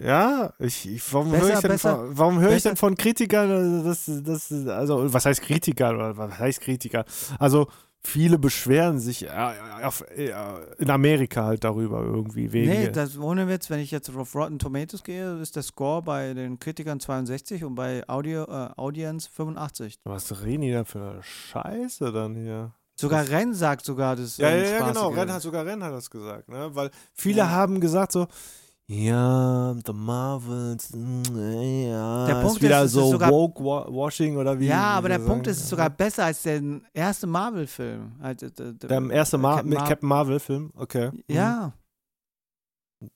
Ja, 0.00 0.52
ich, 0.60 0.88
ich 0.88 1.12
warum 1.12 1.32
höre 1.32 1.52
ich, 1.52 1.60
denn 1.60 1.78
von- 1.78 2.16
warum 2.16 2.38
höre 2.40 2.52
ich 2.54 2.62
denn 2.62 2.76
von 2.76 2.96
Kritikern, 2.96 3.84
dass 3.84 4.08
das, 4.22 4.52
also 4.68 5.12
was 5.12 5.26
heißt 5.26 5.42
Kritiker 5.42 5.90
oder 5.90 6.16
was 6.16 6.38
heißt 6.38 6.60
Kritiker? 6.60 7.04
Also 7.40 7.66
viele 8.04 8.38
beschweren 8.38 8.98
sich 8.98 9.26
äh, 9.28 9.52
äh, 10.16 10.32
in 10.78 10.90
Amerika 10.90 11.44
halt 11.44 11.64
darüber 11.64 12.02
irgendwie 12.02 12.52
wegen. 12.52 12.70
Nee, 12.70 12.90
das 12.90 13.18
ohne 13.18 13.48
Witz, 13.48 13.70
wenn 13.70 13.80
ich 13.80 13.90
jetzt 13.90 14.14
auf 14.14 14.34
Rotten 14.34 14.58
Tomatoes 14.58 15.02
gehe, 15.02 15.38
ist 15.40 15.56
der 15.56 15.62
Score 15.62 16.02
bei 16.02 16.34
den 16.34 16.58
Kritikern 16.58 17.00
62 17.00 17.64
und 17.64 17.74
bei 17.74 18.08
Audio, 18.08 18.44
äh, 18.44 18.70
Audience 18.76 19.28
85. 19.32 19.98
was 20.04 20.42
reden 20.42 20.62
die 20.62 20.72
da 20.72 20.84
für 20.84 21.20
Scheiße 21.22 22.12
dann 22.12 22.34
hier? 22.34 22.72
Sogar 23.00 23.28
Renn 23.28 23.54
sagt 23.54 23.84
sogar 23.84 24.16
das. 24.16 24.38
Ja, 24.38 24.50
ja, 24.50 24.56
ja, 24.64 24.88
genau. 24.88 25.10
Renn 25.10 25.32
hat 25.32 25.40
sogar 25.42 25.64
Renn 25.64 25.84
hat 25.84 25.92
das 25.92 26.10
gesagt, 26.10 26.48
ne? 26.48 26.70
Weil 26.72 26.90
viele 27.14 27.38
Ja. 27.38 27.50
haben 27.50 27.80
gesagt 27.80 28.10
so, 28.10 28.26
ja, 28.90 29.74
The 29.84 29.92
Marvels, 29.92 30.90
mm, 30.94 31.22
ja, 31.88 32.26
Der 32.26 32.34
Punkt 32.42 32.56
ist 32.56 32.62
wieder 32.62 32.82
ist, 32.84 32.92
so 32.92 33.10
sogar- 33.12 33.30
woke 33.30 33.62
wa 33.62 33.86
washing 33.90 34.36
oder 34.38 34.58
wie. 34.58 34.66
Ja, 34.66 34.96
aber 34.96 35.08
der 35.10 35.20
wir 35.20 35.26
Punkt 35.26 35.44
sagen. 35.44 35.52
ist, 35.52 35.58
es 35.58 35.62
ist 35.64 35.68
sogar 35.70 35.90
besser 35.90 36.24
als 36.24 36.42
der 36.42 36.62
erste 36.94 37.26
Marvel-Film. 37.26 38.12
Äh, 38.22 38.34
der, 38.34 38.50
der 38.72 39.10
erste 39.10 39.36
äh, 39.36 39.40
Mar 39.40 39.56
Captain 39.56 39.74
Mar- 39.74 39.88
Captain 39.88 40.08
Marvel 40.08 40.40
Film, 40.40 40.72
okay. 40.74 41.10
Mhm. 41.12 41.22
Ja, 41.28 41.72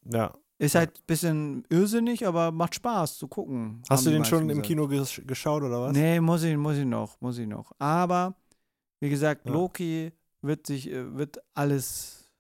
Ja. 0.05 0.35
ist 0.59 0.75
halt 0.75 0.99
ein 0.99 1.05
bisschen 1.07 1.65
irrsinnig, 1.71 2.27
aber 2.27 2.53
macht 2.53 2.75
Spaß 2.75 3.17
zu 3.19 3.27
gucken. 3.27 3.83
Hast 3.89 4.05
du 4.07 4.11
den 4.11 4.25
schon 4.27 4.41
meisten 4.41 4.51
im 4.51 4.57
gesagt. 4.63 4.67
Kino 4.67 4.89
gesch 4.89 5.23
geschaut 5.27 5.63
oder 5.63 5.81
was? 5.81 5.93
Nee, 5.93 6.21
muss 6.21 6.43
ich, 6.43 6.57
muss 6.57 6.77
ich 6.77 6.85
noch, 6.85 7.19
muss 7.21 7.39
ich 7.39 7.47
noch. 7.49 7.73
Aber, 7.79 8.35
wie 9.01 9.09
gesagt, 9.09 9.47
Ja. 9.47 9.53
Loki 9.53 10.13
wird 10.43 10.67
sich, 10.67 10.91
äh, 10.91 11.17
wird 11.17 11.39
alles 11.55 12.31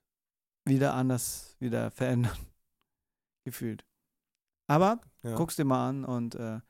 wieder 0.66 0.92
anders 0.94 1.56
wieder 1.60 1.90
verändern. 1.90 2.36
Gefühlt. 3.44 3.84
Aber 4.68 5.00
Ja. 5.22 5.34
guck's 5.34 5.56
dir 5.56 5.64
mal 5.64 5.88
an 5.88 6.04
und 6.04 6.34
äh, 6.34 6.60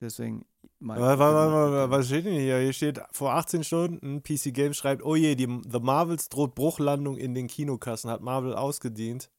deswegen. 0.00 0.44
Mal, 0.78 0.98
Wa- 1.00 1.18
wa- 1.18 1.34
wa- 1.34 1.52
wa- 1.52 1.72
wa- 1.72 1.90
Was 1.90 2.06
steht 2.06 2.24
denn 2.26 2.34
hier? 2.34 2.58
Hier 2.58 2.72
steht 2.72 3.00
vor 3.12 3.32
18 3.34 3.64
Stunden, 3.64 4.22
PC 4.22 4.52
Games 4.52 4.76
schreibt, 4.76 5.02
oh 5.02 5.14
je, 5.16 5.34
die 5.34 5.46
The 5.70 5.80
Marvels 5.80 6.28
droht 6.28 6.54
Bruchlandung 6.54 7.16
in 7.16 7.34
den 7.34 7.46
Kinokassen, 7.48 8.10
hat 8.10 8.20
Marvel 8.22 8.54
ausgedient. 8.54 9.30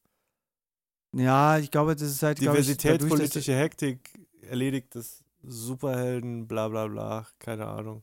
Ja, 1.14 1.58
ich 1.58 1.70
glaube, 1.70 1.94
das 1.94 2.02
ist 2.08 2.22
halt. 2.22 2.38
glaub 2.38 2.54
ich, 2.54 2.60
Diversität, 2.62 2.92
dadurch, 2.94 3.10
dass- 3.10 3.18
politische 3.18 3.54
Hektik, 3.56 4.18
erledigt 4.42 4.94
das 4.94 5.22
Superhelden, 5.42 6.46
bla 6.48 6.68
bla 6.68 6.86
bla, 6.86 7.26
keine 7.38 7.66
Ahnung. 7.66 8.02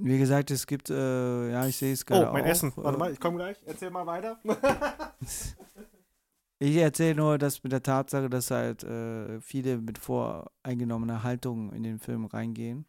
Wie 0.00 0.18
gesagt, 0.18 0.50
es 0.50 0.66
gibt, 0.66 0.88
äh, 0.90 1.52
ja, 1.52 1.66
ich 1.66 1.76
sehe 1.76 1.92
es 1.92 2.04
gerade. 2.04 2.28
Oh, 2.30 2.32
mein 2.32 2.44
auch, 2.44 2.48
Essen. 2.48 2.70
äh, 2.72 2.76
Warte 2.84 2.98
mal, 2.98 3.12
ich 3.12 3.20
komme 3.20 3.36
gleich. 3.36 3.58
Erzähl 3.66 3.90
mal 3.90 4.06
weiter. 4.06 4.38
Ich 6.62 6.76
erzähle 6.76 7.16
nur, 7.16 7.38
dass 7.38 7.64
mit 7.64 7.72
der 7.72 7.82
Tatsache, 7.82 8.30
dass 8.30 8.52
halt 8.52 8.84
äh, 8.84 9.40
viele 9.40 9.78
mit 9.78 9.98
voreingenommener 9.98 11.24
Haltung 11.24 11.72
in 11.72 11.82
den 11.82 11.98
Film 11.98 12.24
reingehen 12.24 12.86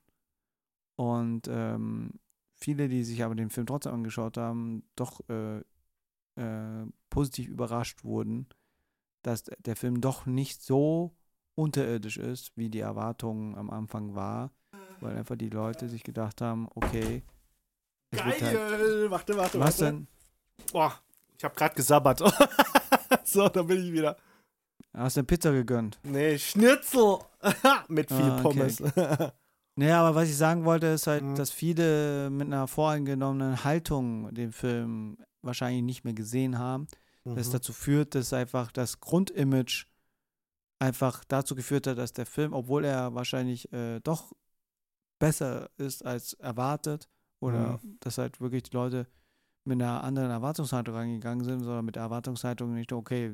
und 0.95 1.47
ähm, 1.47 2.19
viele, 2.53 2.87
die 2.87 3.03
sich 3.03 3.23
aber 3.23 3.33
den 3.33 3.49
Film 3.49 3.65
trotzdem 3.65 3.93
angeschaut 3.93 4.37
haben, 4.37 4.83
doch 4.95 5.21
äh, 5.27 5.61
äh, 6.35 6.85
positiv 7.09 7.49
überrascht 7.49 8.03
wurden, 8.03 8.47
dass 9.23 9.45
der 9.57 9.75
Film 9.75 10.01
doch 10.01 10.27
nicht 10.27 10.61
so 10.61 11.15
unterirdisch 11.55 12.17
ist, 12.17 12.55
wie 12.55 12.69
die 12.69 12.81
Erwartungen 12.81 13.55
am 13.55 13.71
Anfang 13.71 14.13
war, 14.13 14.51
weil 14.99 15.17
einfach 15.17 15.35
die 15.35 15.49
Leute 15.49 15.89
sich 15.89 16.03
gedacht 16.03 16.41
haben, 16.41 16.69
okay, 16.75 17.23
halt, 18.15 18.39
Geil. 18.39 19.09
Warte, 19.09 19.35
warte, 19.35 19.59
was 19.59 19.81
warte. 19.81 19.85
denn? 19.85 20.07
Boah, 20.71 20.93
ich 21.35 21.43
habe 21.43 21.55
gerade 21.55 21.73
gesabbert. 21.73 22.21
so, 23.23 23.47
da 23.49 23.61
bin 23.63 23.83
ich 23.85 23.91
wieder. 23.91 24.17
Hast 24.93 25.15
du 25.17 25.21
eine 25.21 25.25
Pizza 25.27 25.51
gegönnt? 25.51 25.99
Nee, 26.03 26.37
Schnitzel. 26.37 27.17
Mit 27.87 28.09
viel 28.09 28.17
Ah, 28.29 28.35
okay. 28.43 28.43
Pommes. 28.43 28.81
Naja, 29.75 30.01
aber 30.05 30.13
was 30.13 30.29
ich 30.29 30.37
sagen 30.37 30.65
wollte, 30.65 30.85
ist 30.85 31.07
halt, 31.07 31.23
Mhm. 31.23 31.35
dass 31.35 31.49
viele 31.49 32.29
mit 32.29 32.45
einer 32.45 32.67
voreingenommenen 32.67 33.63
Haltung 33.63 34.31
den 34.31 34.51
Film 34.51 35.17
wahrscheinlich 35.41 35.81
nicht 35.81 36.03
mehr 36.03 36.13
gesehen 36.13 36.59
haben. 36.59 36.85
Das 37.23 37.47
Mhm. 37.47 37.53
dazu 37.53 37.73
führt, 37.73 38.13
dass 38.13 38.33
einfach 38.33 38.71
das 38.71 38.99
Grundimage 38.99 39.85
einfach 40.77 41.23
dazu 41.27 41.55
geführt 41.55 41.87
hat, 41.87 41.97
dass 41.97 42.13
der 42.13 42.27
Film, 42.27 42.53
obwohl 42.53 42.85
er 42.85 43.15
wahrscheinlich 43.15 43.73
äh, 43.73 43.99
doch 44.01 44.33
besser 45.17 45.71
ist 45.77 46.05
als 46.05 46.33
erwartet, 46.33 47.09
oder 47.39 47.79
dass 48.01 48.19
halt 48.19 48.39
wirklich 48.41 48.63
die 48.63 48.75
Leute 48.77 49.07
mit 49.65 49.81
einer 49.81 50.03
anderen 50.03 50.31
Erwartungshaltung 50.31 50.95
reingegangen 50.95 51.43
sind, 51.43 51.61
sondern 51.61 51.85
mit 51.85 51.95
der 51.95 52.03
Erwartungshaltung 52.03 52.73
nicht, 52.73 52.91
okay, 52.91 53.31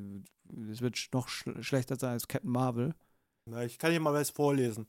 es 0.71 0.81
wird 0.81 0.97
noch 1.13 1.27
sch 1.27 1.49
schlechter 1.61 1.95
sein 1.97 2.11
als 2.11 2.27
Captain 2.27 2.51
Marvel. 2.51 2.93
Na, 3.45 3.63
ich 3.63 3.77
kann 3.79 3.91
hier 3.91 3.99
mal 3.99 4.13
was 4.13 4.29
vorlesen. 4.29 4.87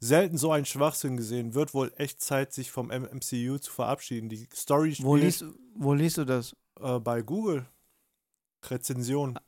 Selten 0.00 0.38
so 0.38 0.52
ein 0.52 0.64
Schwachsinn 0.64 1.16
gesehen. 1.16 1.54
Wird 1.54 1.74
wohl 1.74 1.92
echt 1.96 2.20
Zeit, 2.20 2.52
sich 2.52 2.70
vom 2.70 2.90
MCU 2.90 3.58
zu 3.58 3.72
verabschieden. 3.72 4.28
Die 4.28 4.48
Story 4.54 4.96
Wo 5.00 5.16
spielt 5.16 5.40
liest, 5.40 5.44
wo 5.74 5.94
liest 5.94 6.18
du 6.18 6.24
das? 6.24 6.54
äh, 6.80 6.98
bei 7.00 7.22
Google. 7.22 7.66
Rezension. 8.64 9.38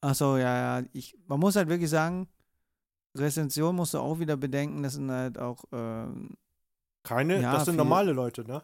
Achso, 0.00 0.36
ja, 0.36 0.80
ja. 0.80 0.86
Ich, 0.92 1.16
man 1.26 1.40
muss 1.40 1.56
halt 1.56 1.68
wirklich 1.68 1.90
sagen, 1.90 2.28
Rezension 3.14 3.76
musst 3.76 3.94
du 3.94 3.98
auch 3.98 4.18
wieder 4.18 4.36
bedenken, 4.36 4.82
das 4.82 4.94
sind 4.94 5.10
halt 5.10 5.38
auch, 5.38 5.64
ähm, 5.72 6.36
Keine, 7.02 7.40
Ja, 7.40 7.52
das 7.54 7.66
sind 7.66 7.76
normale 7.76 8.12
Leute, 8.12 8.44
ne? 8.44 8.62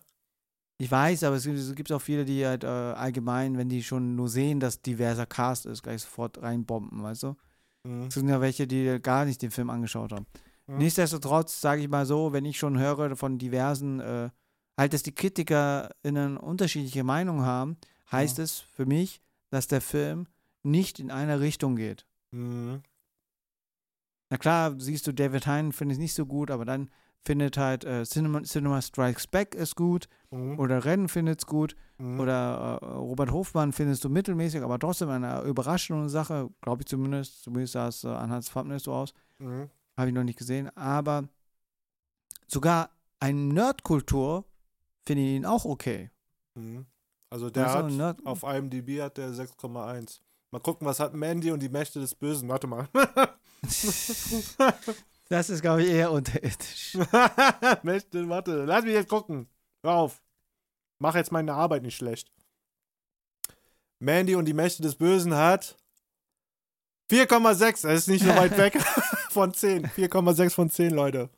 Ich 0.81 0.91
weiß, 0.91 1.25
aber 1.25 1.37
es 1.37 1.45
gibt, 1.45 1.59
es 1.59 1.75
gibt 1.75 1.93
auch 1.93 2.01
viele, 2.01 2.25
die 2.25 2.47
halt 2.47 2.65
äh, 2.65 2.67
allgemein, 2.67 3.59
wenn 3.59 3.69
die 3.69 3.83
schon 3.83 4.17
nur 4.17 4.29
sehen, 4.29 4.61
dass 4.61 4.81
diverser 4.81 5.27
Cast 5.27 5.67
ist, 5.67 5.83
gleich 5.83 6.03
sofort 6.03 6.41
reinbomben, 6.43 7.03
weißt 7.03 7.25
du? 7.25 7.37
Mhm. 7.85 8.07
Es 8.09 8.15
sind 8.15 8.29
ja 8.29 8.41
welche, 8.41 8.67
die 8.67 8.99
gar 9.03 9.25
nicht 9.27 9.43
den 9.43 9.51
Film 9.51 9.69
angeschaut 9.69 10.13
haben. 10.13 10.27
Mhm. 10.67 10.79
Nichtsdestotrotz, 10.79 11.61
sage 11.61 11.83
ich 11.83 11.89
mal 11.89 12.07
so, 12.07 12.33
wenn 12.33 12.45
ich 12.47 12.59
schon 12.59 12.79
höre 12.79 13.15
von 13.17 13.39
diversen, 13.39 14.01
äh, 14.01 14.31
halt, 14.79 14.93
dass 14.95 15.03
die 15.03 15.15
KritikerInnen 15.15 16.39
unterschiedliche 16.39 17.05
Meinungen 17.05 17.45
haben, 17.45 17.77
heißt 18.11 18.39
Mhm. 18.39 18.45
es 18.45 18.61
für 18.61 18.87
mich, 18.87 19.21
dass 19.51 19.67
der 19.67 19.83
Film 19.83 20.29
nicht 20.63 20.99
in 20.99 21.11
eine 21.11 21.41
Richtung 21.41 21.77
geht. 21.77 22.07
Mhm. 22.31 22.83
Na 24.31 24.39
klar, 24.39 24.75
siehst 24.79 25.07
du, 25.07 25.13
David 25.13 25.47
Hein 25.47 25.73
finde 25.73 25.95
ich 25.95 25.99
nicht 25.99 26.15
so 26.15 26.25
gut, 26.25 26.51
aber 26.51 26.65
dann 26.65 26.89
findet 27.25 27.57
halt 27.59 27.85
äh, 27.85 28.05
Cinema, 28.05 28.43
Cinema 28.43 28.81
Strikes 28.83 29.27
Back 29.27 29.55
ist 29.55 29.77
gut 29.77 30.09
Mhm. 30.31 30.59
oder 30.59 30.85
Rennen 30.85 31.09
findet's 31.09 31.45
gut 31.47 31.77
Mhm. 31.99 32.19
oder 32.21 32.79
äh, 32.81 32.85
Robert 32.87 33.31
Hofmann 33.33 33.73
findest 33.73 34.05
du 34.05 34.09
mittelmäßig, 34.09 34.63
aber 34.63 34.79
trotzdem 34.79 35.11
eine 35.11 35.43
überraschende 35.43 36.09
Sache, 36.09 36.49
glaube 36.63 36.83
ich 36.83 36.87
zumindest, 36.87 37.43
zumindest 37.43 37.75
sah 37.75 37.89
es 37.89 38.05
äh, 38.05 38.09
anhand 38.09 38.45
des 38.45 38.53
Thumbnails 38.53 38.85
so 38.85 38.93
aus, 38.93 39.13
Mhm. 39.39 39.69
habe 39.97 40.09
ich 40.09 40.15
noch 40.15 40.25
nicht 40.25 40.39
gesehen, 40.39 40.75
aber 40.77 41.29
sogar 42.47 42.91
ein 43.21 43.49
Nerdkultur 43.49 44.45
finde 45.05 45.23
ich 45.23 45.29
ihn 45.37 45.45
auch 45.47 45.65
okay. 45.67 46.11
Mhm. 46.55 46.87
Also 47.29 47.51
der 47.51 47.65
du, 47.67 47.71
hat 47.71 47.87
Nerd- 47.91 48.25
auf 48.27 48.43
IMDb 48.45 49.01
hat 49.03 49.19
der 49.19 49.31
6,1. 49.33 50.21
Mal 50.53 50.59
gucken, 50.61 50.87
was 50.87 50.99
hat 51.01 51.15
Mandy 51.15 51.51
und 51.53 51.61
die 51.63 51.69
Mächte 51.69 52.01
des 52.01 52.15
Bösen. 52.15 52.49
Warte 52.49 52.67
mal. 52.67 52.89
Das 55.31 55.49
ist, 55.49 55.63
glaube 55.63 55.83
ich, 55.85 55.89
eher 55.91 56.11
unterirdisch. 56.11 56.99
Mächte, 57.83 58.29
warte, 58.29 58.65
lass 58.65 58.85
mich 58.85 58.95
jetzt 58.95 59.09
gucken. 59.09 59.49
Hör 59.83 59.95
auf. 59.95 60.23
Mach 60.99 61.15
jetzt 61.15 61.31
meine 61.33 61.55
Arbeit 61.55 61.83
nicht 61.83 61.97
schlecht. 61.97 62.31
Mandy 64.01 64.35
und 64.35 64.45
die 64.47 64.55
Mächte 64.55 64.83
des 64.83 64.97
Bösen 64.97 65.35
hat 65.35 65.77
4,6. 67.13 67.83
Das 67.83 67.95
ist 67.95 68.09
nicht 68.09 68.25
so 68.25 68.31
weit 68.31 68.59
weg 68.59 68.81
von 69.31 69.55
10. 69.55 69.87
4,6 69.87 70.51
von 70.51 70.69
10, 70.69 70.91
Leute. 70.91 71.31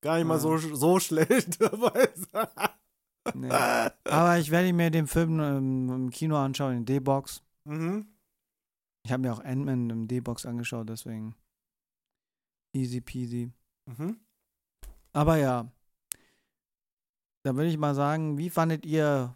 Gar 0.00 0.16
nicht 0.16 0.26
mal 0.26 0.34
Ja. 0.34 0.40
so, 0.40 0.56
so 0.58 0.98
schlecht. 0.98 1.58
Nee. 3.34 3.50
Aber 3.50 4.38
ich 4.38 4.50
werde 4.50 4.72
mir 4.72 4.90
den 4.90 5.06
Film 5.06 5.38
ähm, 5.40 5.90
im 5.90 6.10
Kino 6.10 6.36
anschauen, 6.38 6.78
in 6.78 6.84
D-Box. 6.86 7.42
mhm. 7.64 8.06
Ich 9.04 9.12
habe 9.12 9.20
mir 9.20 9.32
auch 9.32 9.44
Ant-Man 9.44 9.90
im 9.90 10.08
D-Box 10.08 10.46
angeschaut, 10.46 10.88
deswegen 10.88 11.34
easy 12.72 13.00
peasy. 13.00 13.50
Mhm. 13.86 14.18
Aber 15.12 15.36
ja, 15.36 15.70
dann 17.42 17.56
würde 17.56 17.70
ich 17.70 17.78
mal 17.78 17.94
sagen, 17.94 18.38
wie 18.38 18.50
fandet 18.50 18.84
ihr 18.86 19.34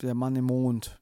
Der 0.00 0.14
Mann 0.14 0.36
im 0.36 0.46
Mond, 0.46 1.00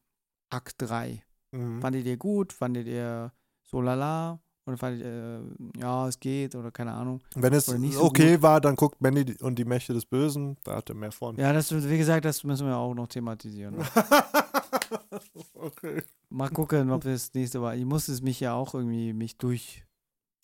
Akt 0.51 0.75
3? 0.79 1.23
Mhm. 1.53 1.81
Fandet 1.81 2.07
ihr 2.07 2.17
gut? 2.17 2.53
Fandet 2.53 2.87
ihr 2.87 3.33
so 3.63 3.81
lala? 3.81 4.41
Oder 4.65 4.77
fandet 4.77 5.01
ihr, 5.01 5.43
äh, 5.77 5.81
ja, 5.81 6.07
es 6.07 6.21
geht 6.21 6.55
oder 6.55 6.71
keine 6.71 6.93
Ahnung? 6.93 7.21
Wenn 7.35 7.53
es 7.53 7.67
nicht 7.69 7.95
so 7.95 8.05
okay 8.05 8.41
war, 8.43 8.61
dann 8.61 8.77
guckt 8.77 9.01
Mandy 9.01 9.37
und 9.41 9.59
die 9.59 9.65
Mächte 9.65 9.93
des 9.93 10.07
Bösen. 10.07 10.57
Da 10.63 10.77
hat 10.77 10.89
er 10.89 10.95
mehr 10.95 11.11
von. 11.11 11.37
Ja, 11.37 11.53
das, 11.53 11.73
wie 11.73 11.99
gesagt, 11.99 12.25
das 12.25 12.45
müssen 12.45 12.67
wir 12.67 12.77
auch 12.77 12.95
noch 12.95 13.09
thematisieren. 13.09 13.77
okay. 15.55 16.03
Mal 16.29 16.51
gucken, 16.51 16.91
ob 16.91 17.03
das 17.03 17.35
nächste 17.35 17.59
Mal. 17.59 17.77
Ich 17.77 17.85
muss 17.85 18.09
es 18.09 18.23
mich 18.23 18.39
ja 18.39 18.55
auch 18.55 18.75
irgendwie 18.75 19.13
mich 19.13 19.37
durch. 19.37 19.85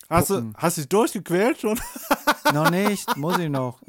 Hast 0.09 0.31
du, 0.31 0.53
hast 0.57 0.77
du 0.77 0.81
dich 0.83 0.89
durchgequält 0.89 1.61
schon? 1.61 1.79
noch 2.55 2.71
nicht, 2.71 3.17
muss 3.17 3.39
ich 3.39 3.49
noch. 3.51 3.81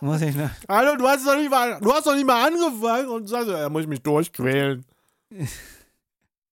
muss 0.00 0.20
ich 0.22 0.34
noch. 0.34 0.50
Hallo, 0.68 0.96
du 0.96 1.06
hast 1.06 1.26
doch 1.26 1.36
nicht 1.36 1.50
mal, 1.50 1.78
du 1.80 1.92
hast 1.92 2.06
doch 2.06 2.14
nicht 2.14 2.26
mal 2.26 2.46
angefangen 2.46 3.08
und 3.08 3.26
sagst, 3.26 3.48
ja, 3.48 3.68
muss 3.68 3.82
ich 3.82 3.88
mich 3.88 4.02
durchquälen. 4.02 4.84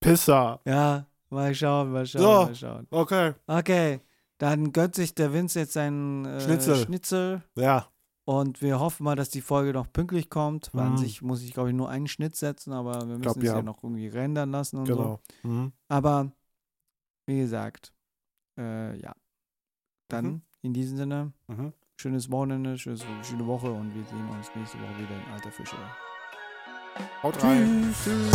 Pisser. 0.00 0.60
Ja, 0.66 1.06
mal 1.30 1.54
schauen, 1.54 1.92
mal 1.92 2.06
schauen, 2.06 2.22
So. 2.22 2.28
mal 2.46 2.54
schauen. 2.54 2.86
Okay. 2.90 3.32
Okay, 3.46 4.00
dann 4.38 4.72
gönnt 4.72 4.94
sich 4.96 5.14
der 5.14 5.32
Vince 5.32 5.60
jetzt 5.60 5.72
seinen 5.74 6.24
äh, 6.26 6.40
Schnitzel. 6.40 6.76
Schnitzel. 6.76 7.42
Ja. 7.56 7.86
Und 8.24 8.62
wir 8.62 8.78
hoffen 8.80 9.04
mal, 9.04 9.16
dass 9.16 9.30
die 9.30 9.40
Folge 9.40 9.72
noch 9.72 9.90
pünktlich 9.92 10.30
kommt. 10.30 10.70
Weil 10.72 10.84
an 10.86 10.92
Mhm. 10.92 10.98
sich 10.98 11.22
muss 11.22 11.42
ich, 11.42 11.52
glaube 11.54 11.70
ich, 11.70 11.74
nur 11.74 11.88
einen 11.88 12.06
Schnitt 12.06 12.36
setzen, 12.36 12.72
aber 12.72 13.00
wir 13.00 13.06
müssen 13.06 13.22
Glaub, 13.22 13.36
es 13.38 13.44
ja. 13.44 13.56
ja. 13.56 13.62
noch 13.62 13.82
irgendwie 13.82 14.08
rendern 14.08 14.50
lassen 14.50 14.76
und 14.78 14.86
so. 14.86 14.94
Genau. 14.96 15.20
Mhm. 15.42 15.72
Aber 15.88 16.30
wie 17.26 17.38
gesagt, 17.38 17.92
äh, 18.58 18.96
ja. 18.98 19.14
Dann 20.08 20.24
Mhm. 20.26 20.42
in 20.62 20.72
diesem 20.74 20.96
Sinne, 20.96 21.32
Mhm. 21.48 21.72
schönes 21.96 22.30
Wochenende, 22.30 22.76
schönes, 22.78 23.04
schöne 23.22 23.46
Woche 23.46 23.70
und 23.72 23.94
wir 23.94 24.04
sehen 24.04 24.28
uns 24.28 24.50
nächste 24.54 24.78
Woche 24.78 24.98
wieder 24.98 25.16
in 25.16 25.32
Alter 25.32 25.50
Fische. 25.52 25.76
Haut 27.22 27.42
rein. 27.42 27.94
Tschüss. 28.04 28.32